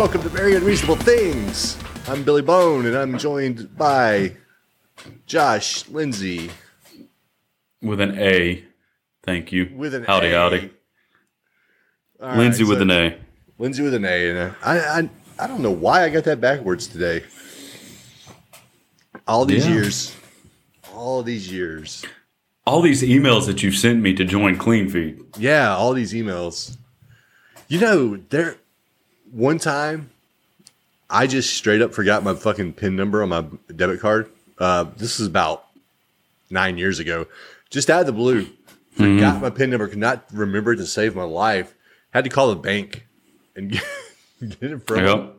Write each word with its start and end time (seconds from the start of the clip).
Welcome 0.00 0.22
to 0.22 0.30
Very 0.30 0.56
Unreasonable 0.56 0.96
Things. 0.96 1.76
I'm 2.08 2.24
Billy 2.24 2.40
Bone, 2.40 2.86
and 2.86 2.96
I'm 2.96 3.18
joined 3.18 3.76
by 3.76 4.34
Josh 5.26 5.86
Lindsay 5.90 6.50
with 7.82 8.00
an 8.00 8.18
A. 8.18 8.64
Thank 9.24 9.52
you. 9.52 9.70
with 9.76 9.92
an 9.94 10.04
howdy 10.04 10.28
A. 10.28 10.38
howdy. 10.38 10.70
All 12.18 12.34
Lindsay 12.34 12.64
right, 12.64 12.70
with 12.70 12.78
so- 12.78 12.82
an 12.84 12.90
A. 12.90 13.18
Lindsay 13.58 13.82
with 13.82 13.92
an 13.92 14.06
A. 14.06 14.30
And 14.30 14.38
uh, 14.38 14.54
I, 14.64 14.78
I, 14.78 15.10
I 15.38 15.46
don't 15.46 15.60
know 15.60 15.70
why 15.70 16.04
I 16.04 16.08
got 16.08 16.24
that 16.24 16.40
backwards 16.40 16.86
today. 16.86 17.22
All 19.28 19.44
these 19.44 19.66
Yeah. 19.66 19.74
years, 19.74 20.16
all 20.94 21.22
these 21.22 21.52
years. 21.52 22.06
All 22.66 22.80
these 22.80 23.02
emails 23.02 23.44
that 23.44 23.62
you've 23.62 23.76
sent 23.76 24.00
me 24.00 24.14
to 24.14 24.24
join 24.24 24.56
Clean 24.56 24.88
Feed. 24.88 25.20
Yeah, 25.36 25.76
all 25.76 25.92
these 25.92 26.14
emails. 26.14 26.78
You 27.68 27.80
know, 27.80 28.16
there. 28.30 28.56
One 29.32 29.58
time, 29.58 30.10
I 31.08 31.26
just 31.26 31.54
straight 31.54 31.82
up 31.82 31.94
forgot 31.94 32.22
my 32.22 32.34
fucking 32.34 32.74
pin 32.74 32.96
number 32.96 33.22
on 33.22 33.28
my 33.28 33.44
debit 33.74 34.00
card. 34.00 34.30
Uh, 34.58 34.86
this 34.96 35.20
is 35.20 35.26
about 35.26 35.64
nine 36.50 36.78
years 36.78 36.98
ago. 36.98 37.26
Just 37.70 37.90
out 37.90 38.00
of 38.00 38.06
the 38.06 38.12
blue, 38.12 38.46
forgot 38.94 39.40
my 39.40 39.50
pin 39.50 39.70
number. 39.70 39.88
Could 39.88 39.98
not 39.98 40.24
remember 40.32 40.72
it 40.72 40.76
to 40.76 40.86
save 40.86 41.14
my 41.14 41.22
life. 41.22 41.74
Had 42.10 42.24
to 42.24 42.30
call 42.30 42.48
the 42.48 42.56
bank 42.56 43.06
and 43.54 43.70
get, 43.70 43.84
get 44.40 44.72
it 44.72 44.86
from. 44.86 45.04
Yep. 45.04 45.36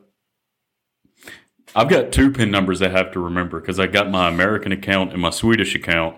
I've 1.74 1.88
got 1.88 2.12
two 2.12 2.30
PIN 2.30 2.50
numbers 2.50 2.82
I 2.82 2.88
have 2.88 3.12
to 3.12 3.20
remember 3.20 3.58
because 3.60 3.80
I 3.80 3.86
got 3.86 4.10
my 4.10 4.28
American 4.28 4.72
account 4.72 5.12
and 5.12 5.22
my 5.22 5.30
Swedish 5.30 5.74
account. 5.74 6.16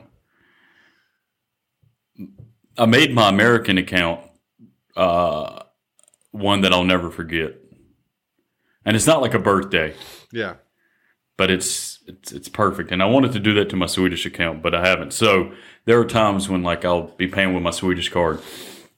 I 2.76 2.86
made 2.86 3.14
my 3.14 3.28
American 3.28 3.78
account 3.78 4.20
uh, 4.96 5.62
one 6.32 6.62
that 6.62 6.72
I'll 6.72 6.84
never 6.84 7.10
forget, 7.10 7.54
and 8.84 8.96
it's 8.96 9.06
not 9.06 9.20
like 9.22 9.34
a 9.34 9.38
birthday. 9.38 9.94
Yeah. 10.32 10.54
but 11.36 11.50
it's 11.50 12.00
it's 12.06 12.32
it's 12.32 12.48
perfect. 12.48 12.90
And 12.92 13.02
I 13.02 13.06
wanted 13.06 13.32
to 13.32 13.40
do 13.40 13.54
that 13.54 13.68
to 13.70 13.76
my 13.76 13.86
Swedish 13.86 14.26
account, 14.26 14.62
but 14.62 14.74
I 14.74 14.86
haven't. 14.86 15.12
So 15.12 15.52
there 15.84 15.98
are 16.00 16.04
times 16.04 16.48
when 16.48 16.62
like 16.62 16.84
I'll 16.84 17.08
be 17.16 17.26
paying 17.28 17.54
with 17.54 17.62
my 17.62 17.70
Swedish 17.70 18.08
card, 18.08 18.40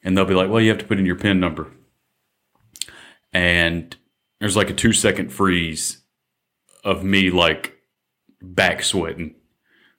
and 0.03 0.17
they'll 0.17 0.25
be 0.25 0.35
like, 0.35 0.51
"Well, 0.51 0.61
you 0.61 0.69
have 0.71 0.79
to 0.79 0.87
put 0.87 0.99
in 0.99 1.07
your 1.07 1.17
PIN 1.17 1.41
number," 1.41 1.71
and 3.33 3.95
there's 4.41 4.57
like 4.57 4.71
a 4.71 4.75
two 4.75 4.93
second 4.93 5.33
freeze 5.33 6.03
of 6.85 7.03
me 7.05 7.31
like 7.31 7.75
back 8.43 8.83
sweating, 8.83 9.35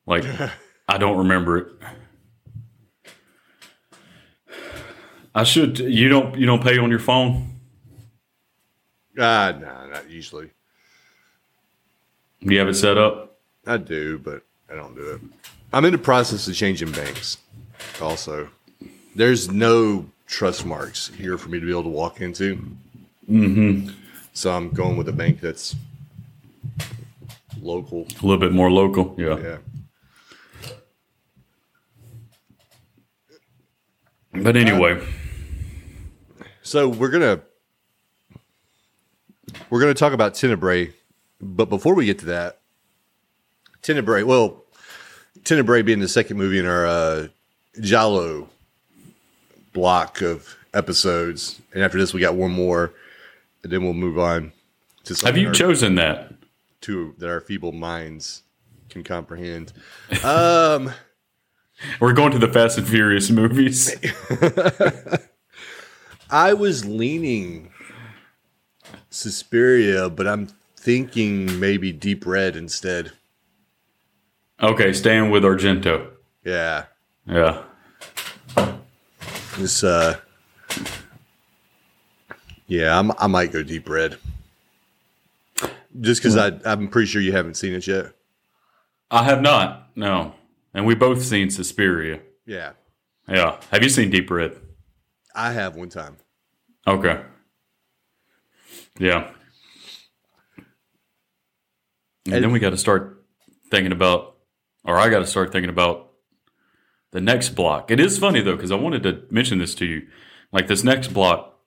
like 0.06 0.24
I 0.88 0.98
don't 0.98 1.18
remember 1.18 1.58
it. 1.58 1.68
I 5.36 5.44
should. 5.44 5.78
You 5.80 6.10
don't. 6.10 6.36
You 6.38 6.46
don't 6.46 6.64
pay 6.64 6.78
on 6.78 6.90
your 6.90 7.00
phone. 7.00 7.56
Ah, 9.18 9.54
nah, 9.60 9.88
not 9.88 10.10
usually. 10.10 10.52
Do 12.44 12.54
you 12.54 12.60
have 12.60 12.68
it 12.68 12.76
set 12.76 12.98
up. 12.98 13.40
I 13.66 13.78
do, 13.78 14.20
but 14.20 14.44
I 14.72 14.76
don't 14.76 14.96
do 14.96 15.12
it. 15.12 15.22
I'm 15.74 15.86
in 15.86 15.92
the 15.92 15.97
process 15.97 16.47
of 16.47 16.56
changing 16.56 16.91
banks. 16.91 17.38
Also, 18.02 18.50
there's 19.16 19.50
no 19.52 20.06
trust 20.28 20.66
marks 20.66 21.09
here 21.09 21.38
for 21.38 21.50
me 21.50 21.59
to 21.59 21.66
be 21.66 21.72
able 21.72 21.84
to 21.84 21.90
walk 21.90 22.22
into. 22.22 22.56
Mm-hmm. 23.30 23.90
So 24.34 24.52
I'm 24.52 24.69
going 24.69 24.97
with 24.97 25.09
a 25.09 25.14
bank 25.14 25.41
that's 25.41 25.75
local. 27.59 28.08
A 28.22 28.25
little 28.25 28.38
bit 28.38 28.52
more 28.52 28.72
local. 28.72 29.16
Yeah. 29.18 29.40
Yeah. 29.40 29.58
But 34.34 34.56
anyway. 34.56 35.03
So 36.62 36.88
we're 36.88 37.09
gonna 37.09 37.41
we're 39.69 39.79
gonna 39.79 39.94
talk 39.94 40.13
about 40.13 40.35
Tenebrae, 40.35 40.94
but 41.41 41.69
before 41.69 41.95
we 41.95 42.06
get 42.06 42.19
to 42.19 42.25
that, 42.28 42.59
Tenebrae. 43.81 44.23
Well, 44.23 44.63
Tenebrae 45.44 45.81
being 45.81 46.00
the 46.00 46.07
second 46.07 46.38
movie 46.38 46.59
in 46.59 46.66
our 46.66 46.85
uh, 46.85 47.28
Giallo 47.79 48.50
block 49.73 50.22
of 50.22 50.56
episodes, 50.73 51.62
and 51.73 51.84
after 51.84 51.97
this 51.97 52.13
we 52.13 52.22
got 52.22 52.35
one 52.35 52.51
more, 52.51 52.94
and 53.63 53.72
then 53.72 53.84
we'll 53.84 53.94
move 53.94 54.19
on 54.19 54.51
to 55.06 55.16
something 55.16 55.35
Have 55.35 55.41
you 55.41 55.47
our- 55.50 55.53
chosen 55.53 55.96
that? 55.96 56.34
to 56.81 57.16
that 57.17 57.28
our 57.28 57.41
feeble 57.41 57.72
minds 57.72 58.44
can 58.90 59.03
comprehend. 59.03 59.73
Um, 60.23 60.91
We're 62.00 62.13
going 62.13 62.31
to 62.31 62.40
the 62.40 62.47
Fast 62.47 62.78
and 62.78 62.88
Furious 62.88 63.29
movies. 63.31 63.96
I 66.29 66.53
was 66.53 66.85
leaning 66.85 67.72
Suspiria, 69.17 70.09
but 70.09 70.28
I'm 70.28 70.47
thinking 70.75 71.59
maybe 71.59 71.91
Deep 71.91 72.25
Red 72.25 72.55
instead. 72.55 73.11
Okay, 74.61 74.94
staying 74.94 75.29
with 75.29 75.44
Argento. 75.44 76.11
Yeah. 76.44 76.85
Yeah. 77.28 77.63
This 79.57 79.83
uh 79.83 80.17
Yeah, 82.67 82.97
I'm, 82.97 83.11
I 83.19 83.28
might 83.28 83.51
go 83.51 83.63
deep 83.63 83.89
red. 83.89 84.17
Just 85.99 86.22
because 86.22 86.38
I 86.38 86.51
I'm 86.66 86.88
pretty 86.88 87.07
sure 87.07 87.22
you 87.22 87.31
haven't 87.34 87.55
seen 87.55 87.73
it 87.73 87.85
yet. 87.85 88.13
I 89.11 89.23
have 89.23 89.41
not. 89.41 89.89
No. 89.95 90.35
And 90.73 90.85
we 90.85 90.95
both 90.95 91.23
seen 91.23 91.49
Suspiria. 91.49 92.19
Yeah, 92.45 92.72
Yeah. 93.28 93.59
Have 93.72 93.84
you 93.84 93.89
seen 93.89 94.09
Deep 94.09 94.29
Red? 94.31 94.57
I 95.35 95.51
have 95.51 95.75
one 95.75 95.89
time. 95.89 96.17
Okay. 96.85 97.22
Yeah. 99.00 99.30
And, 102.25 102.35
And- 102.35 102.44
then 102.44 102.52
we 102.52 102.59
got 102.59 102.72
to 102.72 102.78
start 102.78 103.25
thinking 103.69 103.91
about, 103.91 104.35
or 104.84 104.97
I 104.97 105.09
got 105.09 105.19
to 105.19 105.28
start 105.28 105.52
thinking 105.52 105.69
about 105.69 106.12
the 107.12 107.22
next 107.22 107.50
block. 107.50 107.90
It 107.91 108.00
is 108.00 108.18
funny 108.18 108.41
though, 108.41 108.56
because 108.56 108.72
I 108.72 108.75
wanted 108.75 109.03
to 109.03 109.24
mention 109.30 109.59
this 109.59 109.75
to 109.75 109.85
you. 109.85 110.08
Like 110.52 110.68
this 110.68 110.84
next 110.84 111.09
block, 111.09 111.58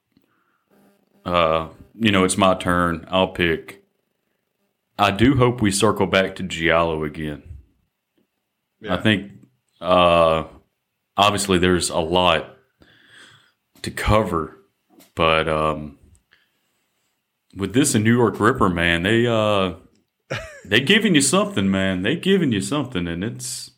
uh, 1.25 1.69
you 1.95 2.11
know, 2.13 2.25
it's 2.25 2.39
my 2.39 2.55
turn. 2.55 3.07
I'll 3.11 3.29
pick. 3.29 3.85
I 4.99 5.11
do 5.11 5.37
hope 5.37 5.61
we 5.61 5.71
circle 5.71 6.07
back 6.07 6.35
to 6.37 6.43
Giallo 6.43 7.05
again. 7.05 7.43
Yeah. 8.81 8.95
I 8.95 8.97
think, 9.03 9.33
uh, 9.81 10.45
obviously, 11.17 11.59
there's 11.59 11.91
a 11.91 11.99
lot 11.99 12.57
to 13.83 13.91
cover, 13.91 14.59
but 15.15 15.49
um, 15.49 15.99
with 17.55 17.75
this 17.75 17.95
and 17.95 18.05
New 18.05 18.17
York 18.17 18.39
Ripper, 18.39 18.69
man, 18.69 19.03
they 19.03 19.27
uh, 19.27 19.75
they 20.65 20.81
giving 20.81 21.15
you 21.15 21.21
something, 21.21 21.71
man. 21.71 22.03
They 22.03 22.17
giving 22.17 22.53
you 22.53 22.61
something, 22.61 23.07
and 23.07 23.25
it's 23.25 23.73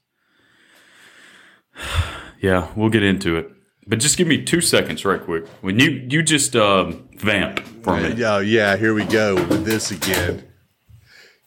yeah. 2.41 2.69
We'll 2.77 2.91
get 2.91 3.03
into 3.03 3.37
it, 3.37 3.51
but 3.87 3.99
just 3.99 4.17
give 4.17 4.29
me 4.29 4.45
two 4.45 4.61
seconds, 4.61 5.05
right 5.05 5.23
quick. 5.23 5.47
When 5.61 5.79
you 5.79 6.07
you 6.09 6.23
just 6.23 6.55
um, 6.57 7.09
vamp 7.17 7.61
for 7.83 7.97
me. 7.97 8.23
Oh 8.25 8.39
yeah, 8.39 8.77
here 8.77 8.95
we 8.95 9.05
go 9.05 9.35
with 9.35 9.65
this 9.65 9.91
again. 9.91 10.49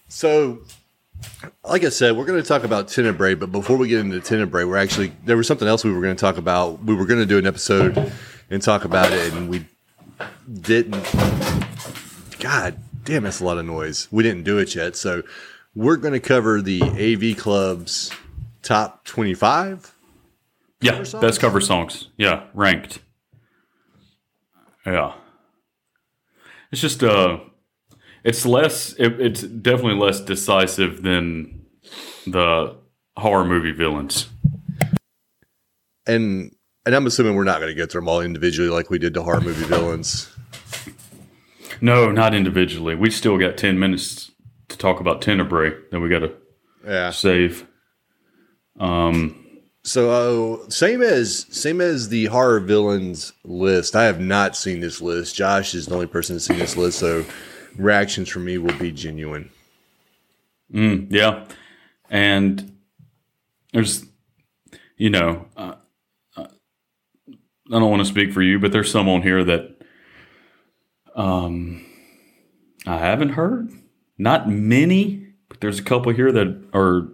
So, 0.07 0.60
like 1.63 1.83
I 1.83 1.89
said, 1.89 2.16
we're 2.16 2.25
going 2.25 2.42
to 2.42 2.48
talk 2.48 2.63
about 2.63 2.88
Tenebrae, 2.88 3.36
but 3.36 3.51
before 3.51 3.75
we 3.75 3.88
get 3.88 4.00
into 4.00 4.19
Tenebrae, 4.19 4.63
we're 4.63 4.78
actually 4.78 5.12
there 5.25 5.38
was 5.38 5.48
something 5.48 5.68
else 5.68 5.83
we 5.83 5.92
were 5.92 6.01
going 6.01 6.16
to 6.16 6.19
talk 6.19 6.38
about. 6.38 6.83
We 6.83 6.95
were 6.95 7.06
going 7.06 7.19
to 7.19 7.25
do 7.25 7.38
an 7.38 7.45
episode 7.45 8.12
and 8.50 8.62
talk 8.62 8.86
about 8.86 9.12
it, 9.12 9.33
and 9.33 9.50
we 9.50 9.66
didn't. 10.62 11.06
God 12.45 12.77
damn, 13.06 13.24
that's 13.24 13.39
a 13.39 13.44
lot 13.44 13.57
of 13.57 13.65
noise. 13.65 14.07
We 14.12 14.21
didn't 14.21 14.44
do 14.44 14.59
it 14.59 14.75
yet, 14.75 14.95
so 14.95 15.24
we're 15.74 15.97
going 15.97 16.13
to 16.13 16.19
cover 16.19 16.62
the 16.62 16.80
AV 16.83 17.36
Club's 17.36 18.12
top 18.62 19.03
twenty-five. 19.03 19.92
Yeah, 20.80 21.01
songs? 21.01 21.21
best 21.24 21.42
cover 21.42 21.59
songs. 21.59 22.09
Yeah, 22.18 22.44
ranked. 22.53 23.00
Yeah. 24.86 25.13
It's 26.71 26.81
just 26.81 27.03
uh 27.03 27.39
it's 28.24 28.45
less 28.45 28.94
it, 29.00 29.19
it's 29.19 29.42
definitely 29.42 30.00
less 30.00 30.19
decisive 30.19 31.01
than 31.01 31.65
the 32.27 32.75
horror 33.18 33.45
movie 33.45 33.71
villains. 33.71 34.30
and 36.06 36.56
and 36.86 36.94
I'm 36.94 37.07
assuming 37.07 37.33
we're 37.33 37.44
not 37.44 37.59
going 37.59 37.71
to 37.71 37.75
get 37.75 37.92
through 37.92 38.01
them 38.01 38.07
all 38.07 38.21
individually 38.21 38.69
like 38.69 38.92
we 38.92 39.00
did 39.00 39.15
to 39.15 39.24
horror 39.24 39.42
movie 39.42 39.65
villains. 39.65 40.30
No, 41.81 42.12
not 42.12 42.33
individually. 42.33 42.95
We 42.95 43.10
still 43.12 43.38
got 43.38 43.57
ten 43.57 43.77
minutes 43.80 44.31
to 44.69 44.77
talk 44.77 45.00
about 45.00 45.22
Tenebrae 45.22 45.74
that 45.92 46.00
we 46.00 46.10
got 46.10 46.19
to 46.19 46.31
Yeah. 46.86 47.10
save. 47.12 47.68
Um, 48.80 49.42
So 49.83 50.62
uh, 50.63 50.69
same 50.69 51.01
as 51.01 51.45
same 51.51 51.80
as 51.81 52.10
the 52.10 52.25
horror 52.25 52.60
villains 52.60 53.33
list. 53.44 53.95
I 53.95 54.06
have 54.06 54.19
not 54.19 54.56
seen 54.57 54.80
this 54.80 55.01
list. 55.01 55.36
Josh 55.36 55.75
is 55.75 55.86
the 55.86 55.94
only 55.94 56.07
person 56.07 56.36
that's 56.36 56.45
seen 56.45 56.57
this 56.57 56.75
list, 56.75 56.98
so 57.00 57.24
reactions 57.78 58.30
from 58.30 58.45
me 58.45 58.57
will 58.57 58.74
be 58.80 58.92
genuine. 58.92 59.50
mm, 60.74 61.06
yeah, 61.12 61.45
and 62.10 62.75
there's, 63.74 64.06
you 64.98 65.10
know, 65.12 65.45
uh, 65.56 65.75
uh, 66.36 66.48
I 67.28 67.80
don't 67.80 67.89
want 67.92 68.01
to 68.01 68.10
speak 68.10 68.33
for 68.33 68.42
you, 68.42 68.57
but 68.60 68.71
there's 68.71 68.89
some 68.92 69.07
on 69.07 69.21
here 69.21 69.44
that, 69.44 69.75
um, 71.16 71.86
I 72.86 72.98
haven't 72.98 73.30
heard. 73.30 73.72
Not 74.18 74.50
many, 74.50 75.28
but 75.50 75.60
there's 75.62 75.80
a 75.80 75.84
couple 75.84 76.14
here 76.14 76.32
that 76.32 76.64
are 76.74 77.10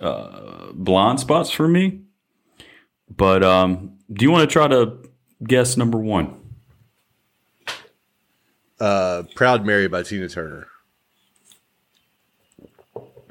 uh, 0.00 0.72
blind 0.72 1.20
spots 1.20 1.50
for 1.50 1.68
me. 1.68 2.00
But 3.14 3.42
um, 3.42 3.98
do 4.12 4.24
you 4.24 4.30
want 4.30 4.48
to 4.48 4.52
try 4.52 4.68
to 4.68 4.98
guess 5.44 5.76
number 5.76 5.98
one? 5.98 6.36
Uh, 8.78 9.24
Proud 9.34 9.66
Mary 9.66 9.88
by 9.88 10.02
Tina 10.02 10.28
Turner. 10.28 10.68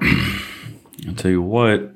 I'll 0.00 1.14
tell 1.16 1.30
you 1.30 1.42
what. 1.42 1.94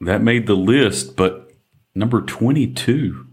That 0.00 0.22
made 0.22 0.46
the 0.46 0.54
list, 0.54 1.16
but 1.16 1.52
number 1.94 2.20
22. 2.20 3.26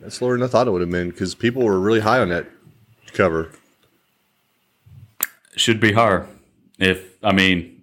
That's 0.00 0.20
lower 0.22 0.32
than 0.32 0.42
I 0.42 0.46
thought 0.46 0.66
it 0.66 0.70
would 0.70 0.80
have 0.80 0.90
been 0.90 1.10
because 1.10 1.34
people 1.34 1.62
were 1.62 1.78
really 1.78 2.00
high 2.00 2.20
on 2.20 2.30
that 2.30 2.46
cover. 3.12 3.50
should 5.56 5.78
be 5.78 5.92
higher. 5.92 6.26
If 6.78 7.22
I 7.22 7.32
mean, 7.32 7.82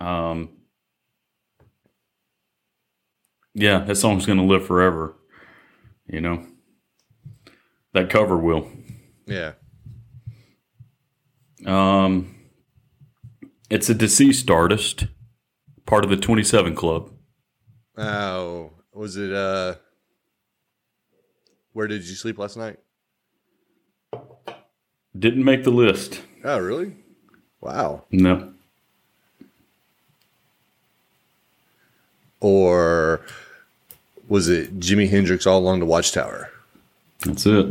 um, 0.00 0.48
yeah, 3.54 3.80
that 3.80 3.96
song's 3.96 4.24
gonna 4.24 4.44
live 4.46 4.66
forever. 4.66 5.14
You 6.06 6.22
know, 6.22 6.46
that 7.92 8.08
cover 8.08 8.36
will. 8.38 8.70
Yeah. 9.26 9.52
Um, 11.66 12.34
it's 13.68 13.90
a 13.90 13.94
deceased 13.94 14.48
artist, 14.50 15.06
part 15.84 16.04
of 16.04 16.10
the 16.10 16.16
Twenty 16.16 16.44
Seven 16.44 16.74
Club. 16.74 17.10
Oh, 17.98 18.70
was 18.94 19.16
it? 19.16 19.32
uh 19.32 19.74
Where 21.76 21.86
did 21.86 22.08
you 22.08 22.14
sleep 22.14 22.38
last 22.38 22.56
night? 22.56 22.78
Didn't 25.18 25.44
make 25.44 25.62
the 25.62 25.70
list. 25.70 26.22
Oh, 26.42 26.58
really? 26.58 26.96
Wow. 27.60 28.04
No. 28.10 28.54
Or 32.40 33.20
was 34.26 34.48
it 34.48 34.80
Jimi 34.80 35.10
Hendrix 35.10 35.46
all 35.46 35.58
along 35.58 35.80
the 35.80 35.84
Watchtower? 35.84 36.50
That's 37.26 37.44
it. 37.44 37.66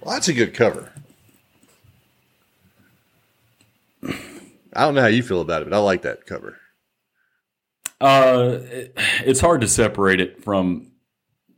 Well, 0.00 0.14
that's 0.14 0.28
a 0.28 0.32
good 0.32 0.54
cover. 0.54 0.90
I 4.02 4.14
don't 4.72 4.94
know 4.94 5.02
how 5.02 5.08
you 5.08 5.22
feel 5.22 5.42
about 5.42 5.60
it, 5.60 5.68
but 5.68 5.76
I 5.76 5.80
like 5.80 6.00
that 6.00 6.24
cover. 6.24 6.56
Uh, 8.00 8.58
it- 8.62 8.92
it's 9.24 9.40
hard 9.40 9.60
to 9.62 9.68
separate 9.68 10.20
it 10.20 10.42
from 10.44 10.92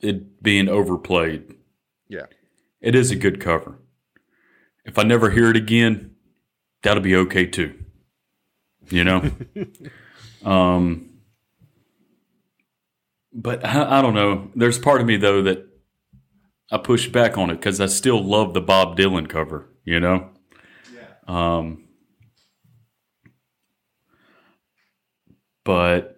it 0.00 0.42
being 0.42 0.68
overplayed. 0.68 1.54
Yeah. 2.08 2.26
It 2.80 2.94
is 2.94 3.10
a 3.10 3.16
good 3.16 3.40
cover. 3.40 3.78
If 4.84 4.98
I 4.98 5.02
never 5.02 5.30
hear 5.30 5.50
it 5.50 5.56
again, 5.56 6.14
that'll 6.82 7.02
be 7.02 7.16
okay 7.16 7.46
too. 7.46 7.74
You 8.90 9.04
know? 9.04 9.30
um 10.44 11.04
but 13.32 13.64
I, 13.64 13.98
I 13.98 14.02
don't 14.02 14.14
know. 14.14 14.50
There's 14.54 14.78
part 14.78 15.00
of 15.00 15.06
me 15.06 15.16
though 15.16 15.42
that 15.42 15.66
I 16.70 16.78
push 16.78 17.08
back 17.08 17.36
on 17.36 17.50
it 17.50 17.56
because 17.56 17.80
I 17.80 17.86
still 17.86 18.22
love 18.22 18.54
the 18.54 18.60
Bob 18.60 18.96
Dylan 18.96 19.28
cover, 19.28 19.68
you 19.84 19.98
know? 20.00 20.30
Yeah. 20.94 21.08
Um 21.26 21.84
but 25.64 26.17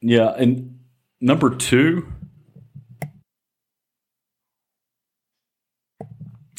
yeah, 0.00 0.34
and 0.36 0.78
number 1.20 1.54
two 1.54 2.06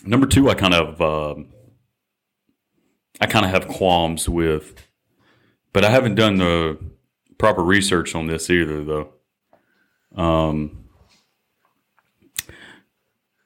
Number 0.05 0.25
two, 0.25 0.49
I 0.49 0.55
kind 0.55 0.73
of, 0.73 1.01
um, 1.01 1.49
I 3.21 3.27
kind 3.27 3.45
of 3.45 3.51
have 3.51 3.67
qualms 3.67 4.27
with, 4.29 4.73
but 5.73 5.83
I 5.85 5.89
haven't 5.91 6.15
done 6.15 6.37
the 6.37 6.79
proper 7.37 7.61
research 7.61 8.15
on 8.15 8.25
this 8.25 8.49
either, 8.49 8.83
though. 8.83 9.13
Um, 10.15 10.85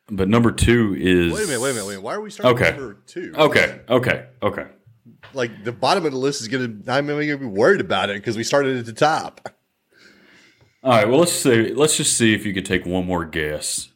but 0.09 0.29
number 0.29 0.51
two 0.51 0.95
is 0.97 1.33
Wait 1.33 1.43
a 1.43 1.47
minute, 1.47 1.61
wait 1.61 1.71
a 1.71 1.73
minute, 1.73 1.87
wait. 1.87 1.97
Why 2.01 2.13
are 2.13 2.21
we 2.21 2.29
starting 2.29 2.55
Okay. 2.55 2.77
number 2.77 2.97
two? 3.07 3.33
Okay, 3.35 3.81
okay, 3.89 4.27
okay. 4.41 4.67
Like 5.33 5.63
the 5.63 5.71
bottom 5.71 6.05
of 6.05 6.11
the 6.11 6.17
list 6.17 6.41
is 6.41 6.47
gonna 6.47 6.75
I'm 6.87 7.07
gonna 7.07 7.19
be 7.19 7.45
worried 7.45 7.81
about 7.81 8.09
it 8.09 8.17
because 8.17 8.37
we 8.37 8.43
started 8.43 8.77
at 8.77 8.85
the 8.85 8.93
top. 8.93 9.49
All 10.83 10.91
right. 10.91 11.07
Well, 11.07 11.19
let's 11.19 11.31
see. 11.31 11.73
Let's 11.73 11.95
just 11.95 12.17
see 12.17 12.33
if 12.33 12.45
you 12.45 12.53
could 12.53 12.65
take 12.65 12.85
one 12.85 13.05
more 13.05 13.23
guess. 13.23 13.89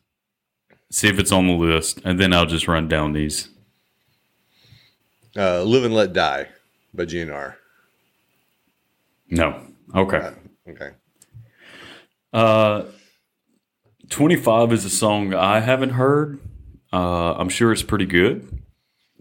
See 0.89 1.09
if 1.09 1.19
it's 1.19 1.33
on 1.33 1.47
the 1.47 1.53
list, 1.53 1.99
and 2.05 2.17
then 2.17 2.33
I'll 2.33 2.45
just 2.45 2.67
run 2.67 2.87
down 2.87 3.11
these. 3.11 3.49
Uh, 5.35 5.63
Live 5.63 5.83
and 5.83 5.93
Let 5.93 6.13
Die 6.13 6.47
by 6.93 7.05
GNR. 7.05 7.55
No. 9.29 9.61
Okay. 9.93 10.31
Okay. 10.69 10.91
Uh, 12.31 12.83
25 14.09 14.71
is 14.71 14.85
a 14.85 14.89
song 14.89 15.33
I 15.33 15.59
haven't 15.59 15.91
heard. 15.91 16.39
Uh, 16.93 17.33
I'm 17.33 17.49
sure 17.49 17.73
it's 17.73 17.83
pretty 17.83 18.05
good, 18.05 18.61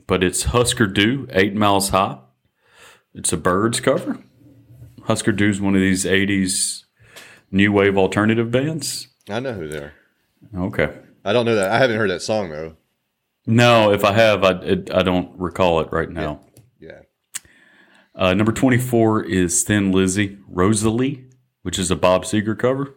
but 0.06 0.22
it's 0.22 0.44
Husker 0.44 0.86
Du, 0.86 1.26
Eight 1.32 1.54
Miles 1.54 1.88
High. 1.88 2.18
It's 3.12 3.32
a 3.32 3.36
Byrds 3.36 3.80
cover. 3.80 4.22
Husker 5.02 5.32
Du 5.32 5.48
is 5.48 5.60
one 5.60 5.74
of 5.74 5.80
these 5.80 6.04
80s 6.04 6.84
new 7.50 7.72
wave 7.72 7.96
alternative 7.96 8.50
bands. 8.50 9.08
I 9.28 9.40
know 9.40 9.52
who 9.52 9.68
they 9.68 9.78
are. 9.78 9.92
Okay. 10.54 10.92
I 11.24 11.32
don't 11.32 11.46
know 11.46 11.56
that. 11.56 11.70
I 11.70 11.78
haven't 11.78 11.96
heard 11.96 12.10
that 12.10 12.22
song 12.22 12.50
though. 12.50 12.76
No, 13.46 13.92
if 13.92 14.04
I 14.04 14.12
have, 14.12 14.42
I, 14.42 14.52
it, 14.62 14.90
I 14.92 15.02
don't 15.02 15.38
recall 15.38 15.80
it 15.80 15.92
right 15.92 16.10
now. 16.10 16.40
Yeah. 16.80 17.02
Uh, 18.14 18.34
number 18.34 18.52
24 18.52 19.24
is 19.24 19.62
Thin 19.62 19.92
Lizzy, 19.92 20.38
Rosalie, 20.48 21.26
which 21.62 21.78
is 21.78 21.90
a 21.90 21.96
Bob 21.96 22.24
Seger 22.24 22.58
cover. 22.58 22.96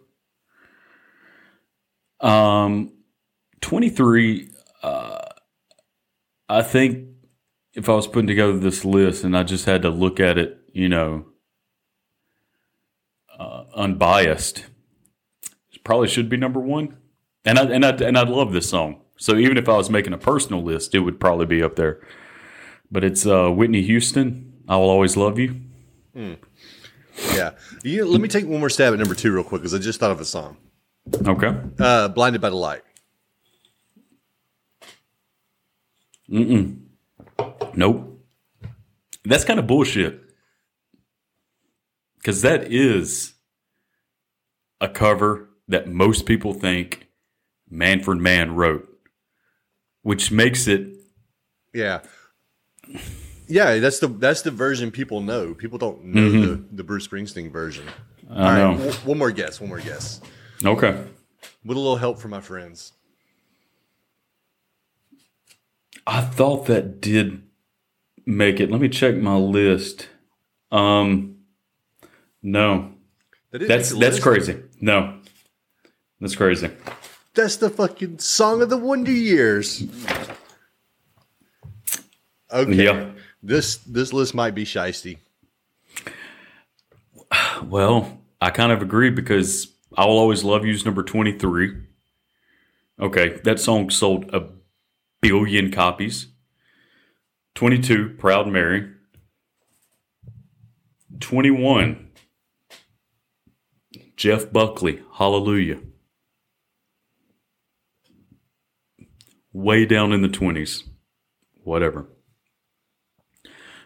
Um, 2.19 2.93
23, 3.61 4.49
uh, 4.81 5.19
I 6.47 6.61
think 6.63 7.07
if 7.73 7.87
I 7.87 7.93
was 7.93 8.07
putting 8.07 8.27
together 8.27 8.57
this 8.57 8.83
list 8.83 9.23
and 9.23 9.37
I 9.37 9.43
just 9.43 9.65
had 9.65 9.83
to 9.83 9.89
look 9.89 10.19
at 10.19 10.37
it, 10.37 10.57
you 10.73 10.89
know, 10.89 11.25
unbiased, 13.75 14.65
probably 15.83 16.07
should 16.07 16.29
be 16.29 16.37
number 16.37 16.59
one. 16.59 16.97
And 17.45 17.57
I, 17.57 17.63
and 17.63 17.85
I, 17.85 17.89
and 17.89 18.17
I 18.17 18.23
love 18.23 18.51
this 18.51 18.69
song. 18.69 19.01
So 19.17 19.35
even 19.35 19.57
if 19.57 19.67
I 19.67 19.75
was 19.75 19.89
making 19.89 20.13
a 20.13 20.17
personal 20.17 20.61
list, 20.61 20.93
it 20.93 20.99
would 20.99 21.19
probably 21.19 21.45
be 21.45 21.63
up 21.63 21.75
there. 21.75 21.99
But 22.91 23.03
it's 23.03 23.25
uh, 23.25 23.49
Whitney 23.49 23.81
Houston. 23.81 24.53
I 24.67 24.77
will 24.77 24.89
always 24.89 25.17
love 25.17 25.39
you. 25.39 25.59
Yeah. 27.33 27.51
You, 27.83 28.05
let 28.05 28.21
me 28.21 28.27
take 28.27 28.45
one 28.45 28.59
more 28.59 28.69
stab 28.69 28.93
at 28.93 28.99
number 28.99 29.15
two 29.15 29.33
real 29.33 29.43
quick 29.43 29.61
because 29.61 29.73
I 29.73 29.79
just 29.79 29.99
thought 29.99 30.11
of 30.11 30.19
a 30.19 30.25
song. 30.25 30.57
Okay. 31.25 31.55
Uh, 31.79 32.07
Blinded 32.09 32.39
by 32.39 32.49
the 32.49 32.55
Light. 32.55 32.81
Nope. 36.27 38.21
That's 39.25 39.43
kind 39.43 39.59
of 39.59 39.65
bullshit. 39.65 40.21
Because 42.17 42.41
that 42.43 42.71
is 42.71 43.33
a 44.81 44.87
cover 44.89 45.49
that 45.67 45.87
most 45.87 46.25
people 46.25 46.53
think 46.53 47.07
Manfred 47.69 48.19
Mann 48.19 48.55
wrote, 48.55 48.87
which 50.01 50.31
makes 50.31 50.67
it 50.67 50.87
Yeah. 51.73 52.01
Yeah, 53.47 53.77
that's 53.79 53.99
the 53.99 54.07
that's 54.07 54.41
the 54.43 54.51
version 54.51 54.91
people 54.91 55.21
know. 55.21 55.53
People 55.53 55.77
don't 55.79 56.03
know 56.05 56.29
the, 56.31 56.63
the 56.71 56.83
Bruce 56.83 57.07
Springsteen 57.07 57.51
version. 57.51 57.85
Mm-hmm. 58.25 58.33
I 58.41 58.57
know. 58.57 58.71
w- 58.77 58.91
one 59.05 59.17
more 59.17 59.31
guess. 59.31 59.59
One 59.59 59.69
more 59.69 59.79
guess. 59.79 60.21
Okay. 60.63 61.03
With 61.65 61.75
a 61.77 61.79
little 61.79 61.97
help 61.97 62.19
from 62.19 62.31
my 62.31 62.41
friends. 62.41 62.93
I 66.05 66.21
thought 66.21 66.65
that 66.67 67.01
did 67.01 67.41
make 68.25 68.59
it. 68.59 68.71
Let 68.71 68.81
me 68.81 68.89
check 68.89 69.15
my 69.15 69.35
list. 69.35 70.09
Um, 70.71 71.37
no, 72.43 72.93
That 73.51 73.67
that's 73.67 73.91
that's 73.97 74.19
crazy. 74.19 74.61
No, 74.81 75.19
That's 76.21 76.35
crazy. 76.35 76.69
That's 77.33 77.57
the 77.57 77.69
fucking 77.69 78.19
song 78.19 78.61
of 78.61 78.69
the 78.69 78.77
Wonder 78.77 79.11
Years. 79.11 79.83
Okay. 82.51 82.85
Yeah. 82.85 83.11
This 83.41 83.77
this 83.77 84.11
list 84.11 84.33
might 84.33 84.55
be 84.55 84.65
shisty. 84.65 85.17
Well, 87.63 88.19
I 88.41 88.49
kind 88.49 88.71
of 88.71 88.81
agree 88.81 89.09
because 89.09 89.67
I 89.95 90.05
will 90.05 90.17
always 90.17 90.43
love 90.43 90.65
you's 90.65 90.85
number 90.85 91.03
23. 91.03 91.75
Okay, 92.99 93.39
that 93.43 93.59
song 93.59 93.89
sold 93.89 94.29
a 94.33 94.49
billion 95.21 95.71
copies. 95.71 96.27
22, 97.55 98.15
Proud 98.17 98.47
Mary. 98.47 98.89
21, 101.19 102.08
Jeff 104.19 104.51
Buckley, 104.51 105.01
Hallelujah. 105.13 105.79
Way 109.53 109.85
down 109.85 110.11
in 110.11 110.21
the 110.21 110.27
20s. 110.27 110.83
Whatever. 111.63 112.05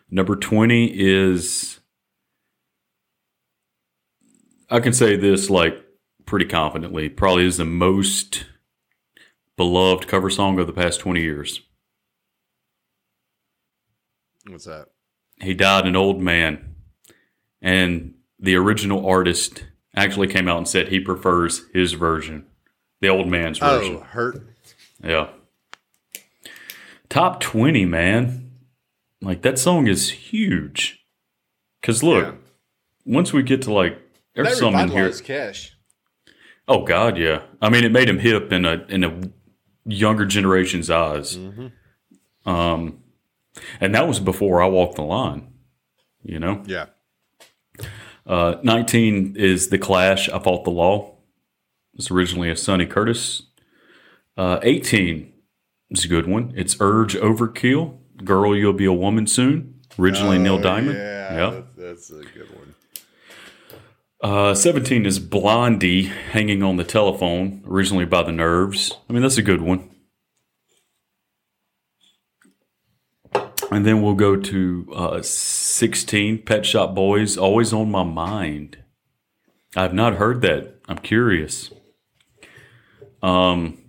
Number 0.09 0.35
20 0.35 0.91
is 0.91 1.81
I 4.71 4.79
can 4.79 4.91
say 4.91 5.15
this 5.15 5.51
like 5.51 5.77
pretty 6.25 6.45
confidently. 6.45 7.09
Probably 7.09 7.45
is 7.45 7.57
the 7.57 7.65
most 7.65 8.45
beloved 9.55 10.07
cover 10.07 10.31
song 10.31 10.57
of 10.57 10.65
the 10.65 10.73
past 10.73 10.99
20 10.99 11.21
years. 11.21 11.61
What's 14.47 14.65
that? 14.65 14.87
He 15.39 15.53
died 15.53 15.85
an 15.85 15.95
old 15.95 16.19
man, 16.19 16.73
and 17.61 18.15
the 18.39 18.55
original 18.55 19.07
artist 19.07 19.65
actually 19.95 20.27
came 20.27 20.47
out 20.47 20.57
and 20.57 20.67
said 20.67 20.87
he 20.89 20.99
prefers 20.99 21.63
his 21.73 21.93
version, 21.93 22.45
the 23.01 23.07
old 23.09 23.27
man's 23.27 23.59
version. 23.59 23.97
Oh, 23.97 24.03
hurt. 24.03 24.41
Yeah. 25.03 25.29
Top 27.09 27.39
20, 27.39 27.85
man. 27.85 28.51
Like 29.21 29.41
that 29.43 29.59
song 29.59 29.87
is 29.87 30.09
huge. 30.09 31.05
Cuz 31.81 32.03
look, 32.03 32.25
Yeah. 32.25 32.33
once 33.05 33.31
we 33.33 33.43
get 33.43 33.61
to 33.63 33.73
like 33.73 33.99
there's 34.35 34.49
That 34.49 34.57
some 34.57 34.75
in 34.75 34.89
here. 34.89 35.11
Cash. 35.11 35.77
Oh 36.67 36.83
God, 36.83 37.17
yeah. 37.17 37.43
I 37.61 37.69
mean, 37.69 37.83
it 37.83 37.91
made 37.91 38.09
him 38.09 38.19
hip 38.19 38.51
in 38.51 38.65
a 38.65 38.85
in 38.89 39.03
a 39.03 39.21
younger 39.85 40.25
generation's 40.25 40.89
eyes. 40.89 41.37
Um, 42.45 43.03
and 43.79 43.93
that 43.93 44.07
was 44.07 44.19
before 44.19 44.61
I 44.61 44.67
walked 44.67 44.95
the 44.95 45.03
line. 45.03 45.53
You 46.23 46.39
know, 46.39 46.63
Yeah. 46.65 46.87
Uh, 48.25 48.55
nineteen 48.63 49.35
is 49.37 49.69
the 49.69 49.77
Clash. 49.77 50.29
I 50.29 50.39
fought 50.39 50.63
the 50.63 50.71
law. 50.71 51.15
It's 51.95 52.09
originally 52.11 52.49
a 52.49 52.55
Sonny 52.55 52.85
Curtis. 52.85 53.43
Uh, 54.37 54.59
Eighteen 54.63 55.33
is 55.89 56.05
a 56.05 56.07
good 56.07 56.27
one. 56.27 56.53
It's 56.55 56.77
Urge 56.79 57.15
Overkill. 57.15 57.97
Girl, 58.23 58.55
you'll 58.55 58.73
be 58.73 58.85
a 58.85 58.93
woman 58.93 59.27
soon. 59.27 59.81
Originally 59.99 60.39
Neil 60.39 60.57
Diamond. 60.59 60.97
Oh, 60.97 61.01
Yeah, 61.01 61.33
yeah. 61.35 61.61
That's, 61.77 62.07
that's 62.07 62.11
a 62.11 62.25
good 62.37 62.49
one. 62.55 62.73
Uh, 64.23 64.55
17 64.55 65.05
is 65.05 65.19
Blondie 65.19 66.03
hanging 66.03 66.63
on 66.63 66.77
the 66.77 66.85
telephone, 66.85 67.61
originally 67.67 68.05
by 68.05 68.23
the 68.23 68.31
nerves. 68.31 68.93
I 69.09 69.13
mean, 69.13 69.21
that's 69.21 69.37
a 69.37 69.41
good 69.41 69.61
one. 69.61 69.89
And 73.73 73.85
then 73.85 74.01
we'll 74.03 74.13
go 74.13 74.35
to 74.35 74.87
uh, 74.93 75.21
16, 75.23 76.43
Pet 76.43 76.65
Shop 76.65 76.93
Boys, 76.93 77.37
always 77.37 77.73
on 77.73 77.89
my 77.89 78.03
mind. 78.03 78.77
I've 79.75 79.93
not 79.93 80.15
heard 80.15 80.41
that. 80.41 80.75
I'm 80.87 80.99
curious. 80.99 81.71
Um, 83.23 83.79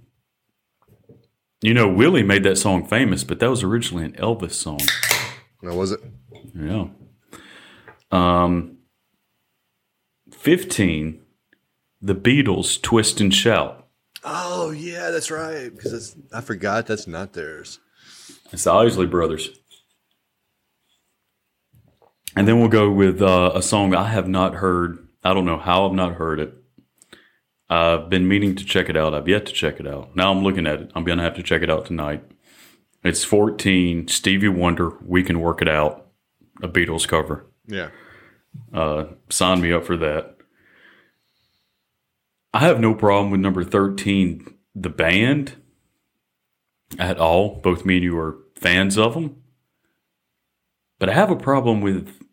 you 1.61 1.75
know, 1.75 1.89
Willie 1.89 2.23
made 2.23 2.45
that 2.45 2.57
song 2.57 2.87
famous, 2.87 3.25
but 3.25 3.41
that 3.41 3.51
was 3.51 3.63
originally 3.63 4.05
an 4.05 4.13
Elvis 4.13 4.53
song. 4.53 4.81
Now, 5.61 5.75
was 5.75 5.93
it? 5.93 6.01
Yeah. 6.55 6.87
Um, 8.11 8.79
15, 10.33 11.21
The 12.01 12.15
Beatles, 12.15 12.81
Twist 12.81 13.21
and 13.21 13.35
Shout. 13.35 13.87
Oh, 14.23 14.71
yeah, 14.71 15.11
that's 15.11 15.31
right. 15.31 15.75
Because 15.75 16.17
I 16.33 16.41
forgot 16.41 16.87
that's 16.87 17.07
not 17.07 17.35
theirs. 17.35 17.81
It's 18.53 18.65
the 18.65 18.73
Isley 18.73 19.07
Brothers. 19.07 19.51
And 22.37 22.49
then 22.49 22.59
we'll 22.59 22.69
go 22.69 22.91
with 22.91 23.23
uh, 23.23 23.53
a 23.55 23.63
song 23.63 23.95
I 23.95 24.09
have 24.09 24.29
not 24.29 24.55
heard. 24.55 25.07
I 25.23 25.35
don't 25.35 25.45
know 25.45 25.59
how 25.59 25.87
I've 25.87 25.95
not 25.95 26.15
heard 26.15 26.41
it. 26.41 26.55
I've 27.71 28.11
been 28.11 28.29
meaning 28.29 28.55
to 28.57 28.65
check 28.65 28.89
it 28.89 28.97
out. 28.97 29.15
I've 29.15 29.29
yet 29.29 29.47
to 29.47 29.53
check 29.53 29.81
it 29.81 29.87
out. 29.87 30.15
Now 30.15 30.31
I'm 30.31 30.43
looking 30.43 30.67
at 30.67 30.81
it. 30.81 30.91
I'm 30.95 31.05
going 31.05 31.19
to 31.19 31.25
have 31.25 31.37
to 31.37 31.43
check 31.43 31.63
it 31.63 31.71
out 31.71 31.87
tonight. 31.87 32.23
It's 33.03 33.25
14, 33.25 34.09
Stevie 34.09 34.49
Wonder, 34.49 34.97
We 35.05 35.23
Can 35.23 35.41
Work 35.41 35.61
It 35.63 35.69
Out, 35.69 36.07
a 36.63 36.69
Beatles 36.69 37.07
cover. 37.07 37.47
Yeah. 37.67 37.91
Uh, 38.73 39.07
sign 39.29 39.61
me 39.61 39.73
up 39.73 39.85
for 39.85 39.97
that. 39.99 40.37
I 42.53 42.61
have 42.61 42.81
no 42.81 42.95
problem 42.95 43.31
with 43.31 43.41
number 43.41 43.65
13, 43.65 44.55
the 44.75 44.91
band, 44.91 45.57
at 46.99 47.19
all. 47.19 47.57
Both 47.57 47.85
me 47.85 47.97
and 47.97 48.05
you 48.05 48.19
are 48.19 48.39
fans 48.57 48.97
of 48.97 49.15
them. 49.15 49.43
But 50.99 51.11
I 51.11 51.15
have 51.15 51.31
a 51.31 51.37
problem 51.37 51.81
with 51.81 52.24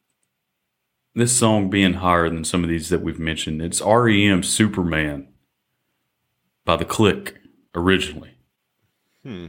this 1.14 1.36
song 1.38 1.70
being 1.70 1.96
higher 1.96 2.30
than 2.30 2.44
some 2.44 2.64
of 2.64 2.70
these 2.70 2.90
that 2.90 3.02
we've 3.02 3.20
mentioned. 3.20 3.62
It's 3.62 3.82
REM 3.82 4.44
Superman 4.44 5.28
by 6.66 6.76
The 6.78 6.86
Clique 6.86 7.36
originally. 7.76 8.36
Hmm. 9.24 9.48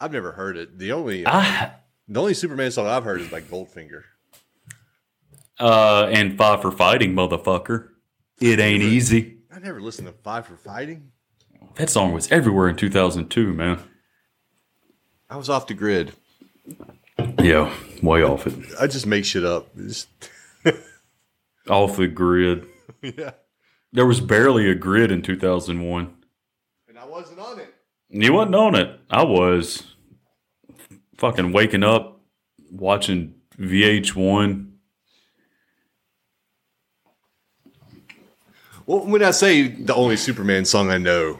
I've 0.00 0.12
never 0.12 0.32
heard 0.32 0.56
it. 0.56 0.78
The 0.78 0.92
only 0.92 1.26
I, 1.26 1.72
the 2.08 2.20
only 2.20 2.34
Superman 2.34 2.70
song 2.72 2.86
I've 2.88 3.04
heard 3.04 3.20
is 3.20 3.28
by 3.28 3.40
Goldfinger. 3.40 4.02
uh, 5.60 6.08
and 6.12 6.36
Five 6.36 6.62
for 6.62 6.72
Fighting, 6.72 7.14
motherfucker. 7.14 7.88
It 8.40 8.58
ain't 8.58 8.82
easy. 8.82 9.38
I 9.54 9.60
never 9.60 9.80
listened 9.80 10.08
to 10.08 10.14
Five 10.14 10.46
for 10.46 10.56
Fighting. 10.56 11.12
That 11.76 11.88
song 11.88 12.12
was 12.12 12.30
everywhere 12.32 12.68
in 12.68 12.76
2002, 12.76 13.52
man. 13.52 13.78
I 15.30 15.36
was 15.36 15.48
off 15.48 15.68
the 15.68 15.74
grid. 15.74 16.12
Yeah, 17.40 17.72
way 18.02 18.22
off 18.22 18.46
it. 18.46 18.54
I 18.80 18.86
just 18.86 19.06
make 19.06 19.24
shit 19.24 19.44
up. 19.44 19.74
Just- 19.76 20.08
Off 21.68 21.96
the 21.96 22.08
grid. 22.08 22.66
yeah. 23.02 23.32
There 23.92 24.06
was 24.06 24.20
barely 24.20 24.68
a 24.70 24.74
grid 24.74 25.12
in 25.12 25.22
2001. 25.22 26.12
And 26.88 26.98
I 26.98 27.04
wasn't 27.06 27.38
on 27.38 27.60
it. 27.60 27.72
You 28.08 28.32
wasn't 28.32 28.54
on 28.56 28.74
it. 28.74 28.98
I 29.10 29.22
was 29.22 29.94
fucking 31.18 31.52
waking 31.52 31.84
up, 31.84 32.20
watching 32.70 33.34
VH1. 33.58 34.70
Well, 38.86 39.06
when 39.06 39.22
I 39.22 39.30
say 39.30 39.68
the 39.68 39.94
only 39.94 40.16
Superman 40.16 40.64
song 40.64 40.90
I 40.90 40.98
know, 40.98 41.38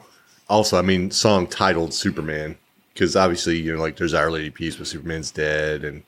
also 0.48 0.78
I 0.78 0.82
mean 0.82 1.10
song 1.10 1.46
titled 1.48 1.92
Superman, 1.92 2.56
because 2.92 3.16
obviously 3.16 3.58
you 3.58 3.74
know 3.74 3.80
like 3.80 3.96
there's 3.96 4.14
Our 4.14 4.30
Lady 4.30 4.50
Peace, 4.50 4.76
but 4.76 4.86
Superman's 4.86 5.30
dead, 5.30 5.84
and 5.84 6.02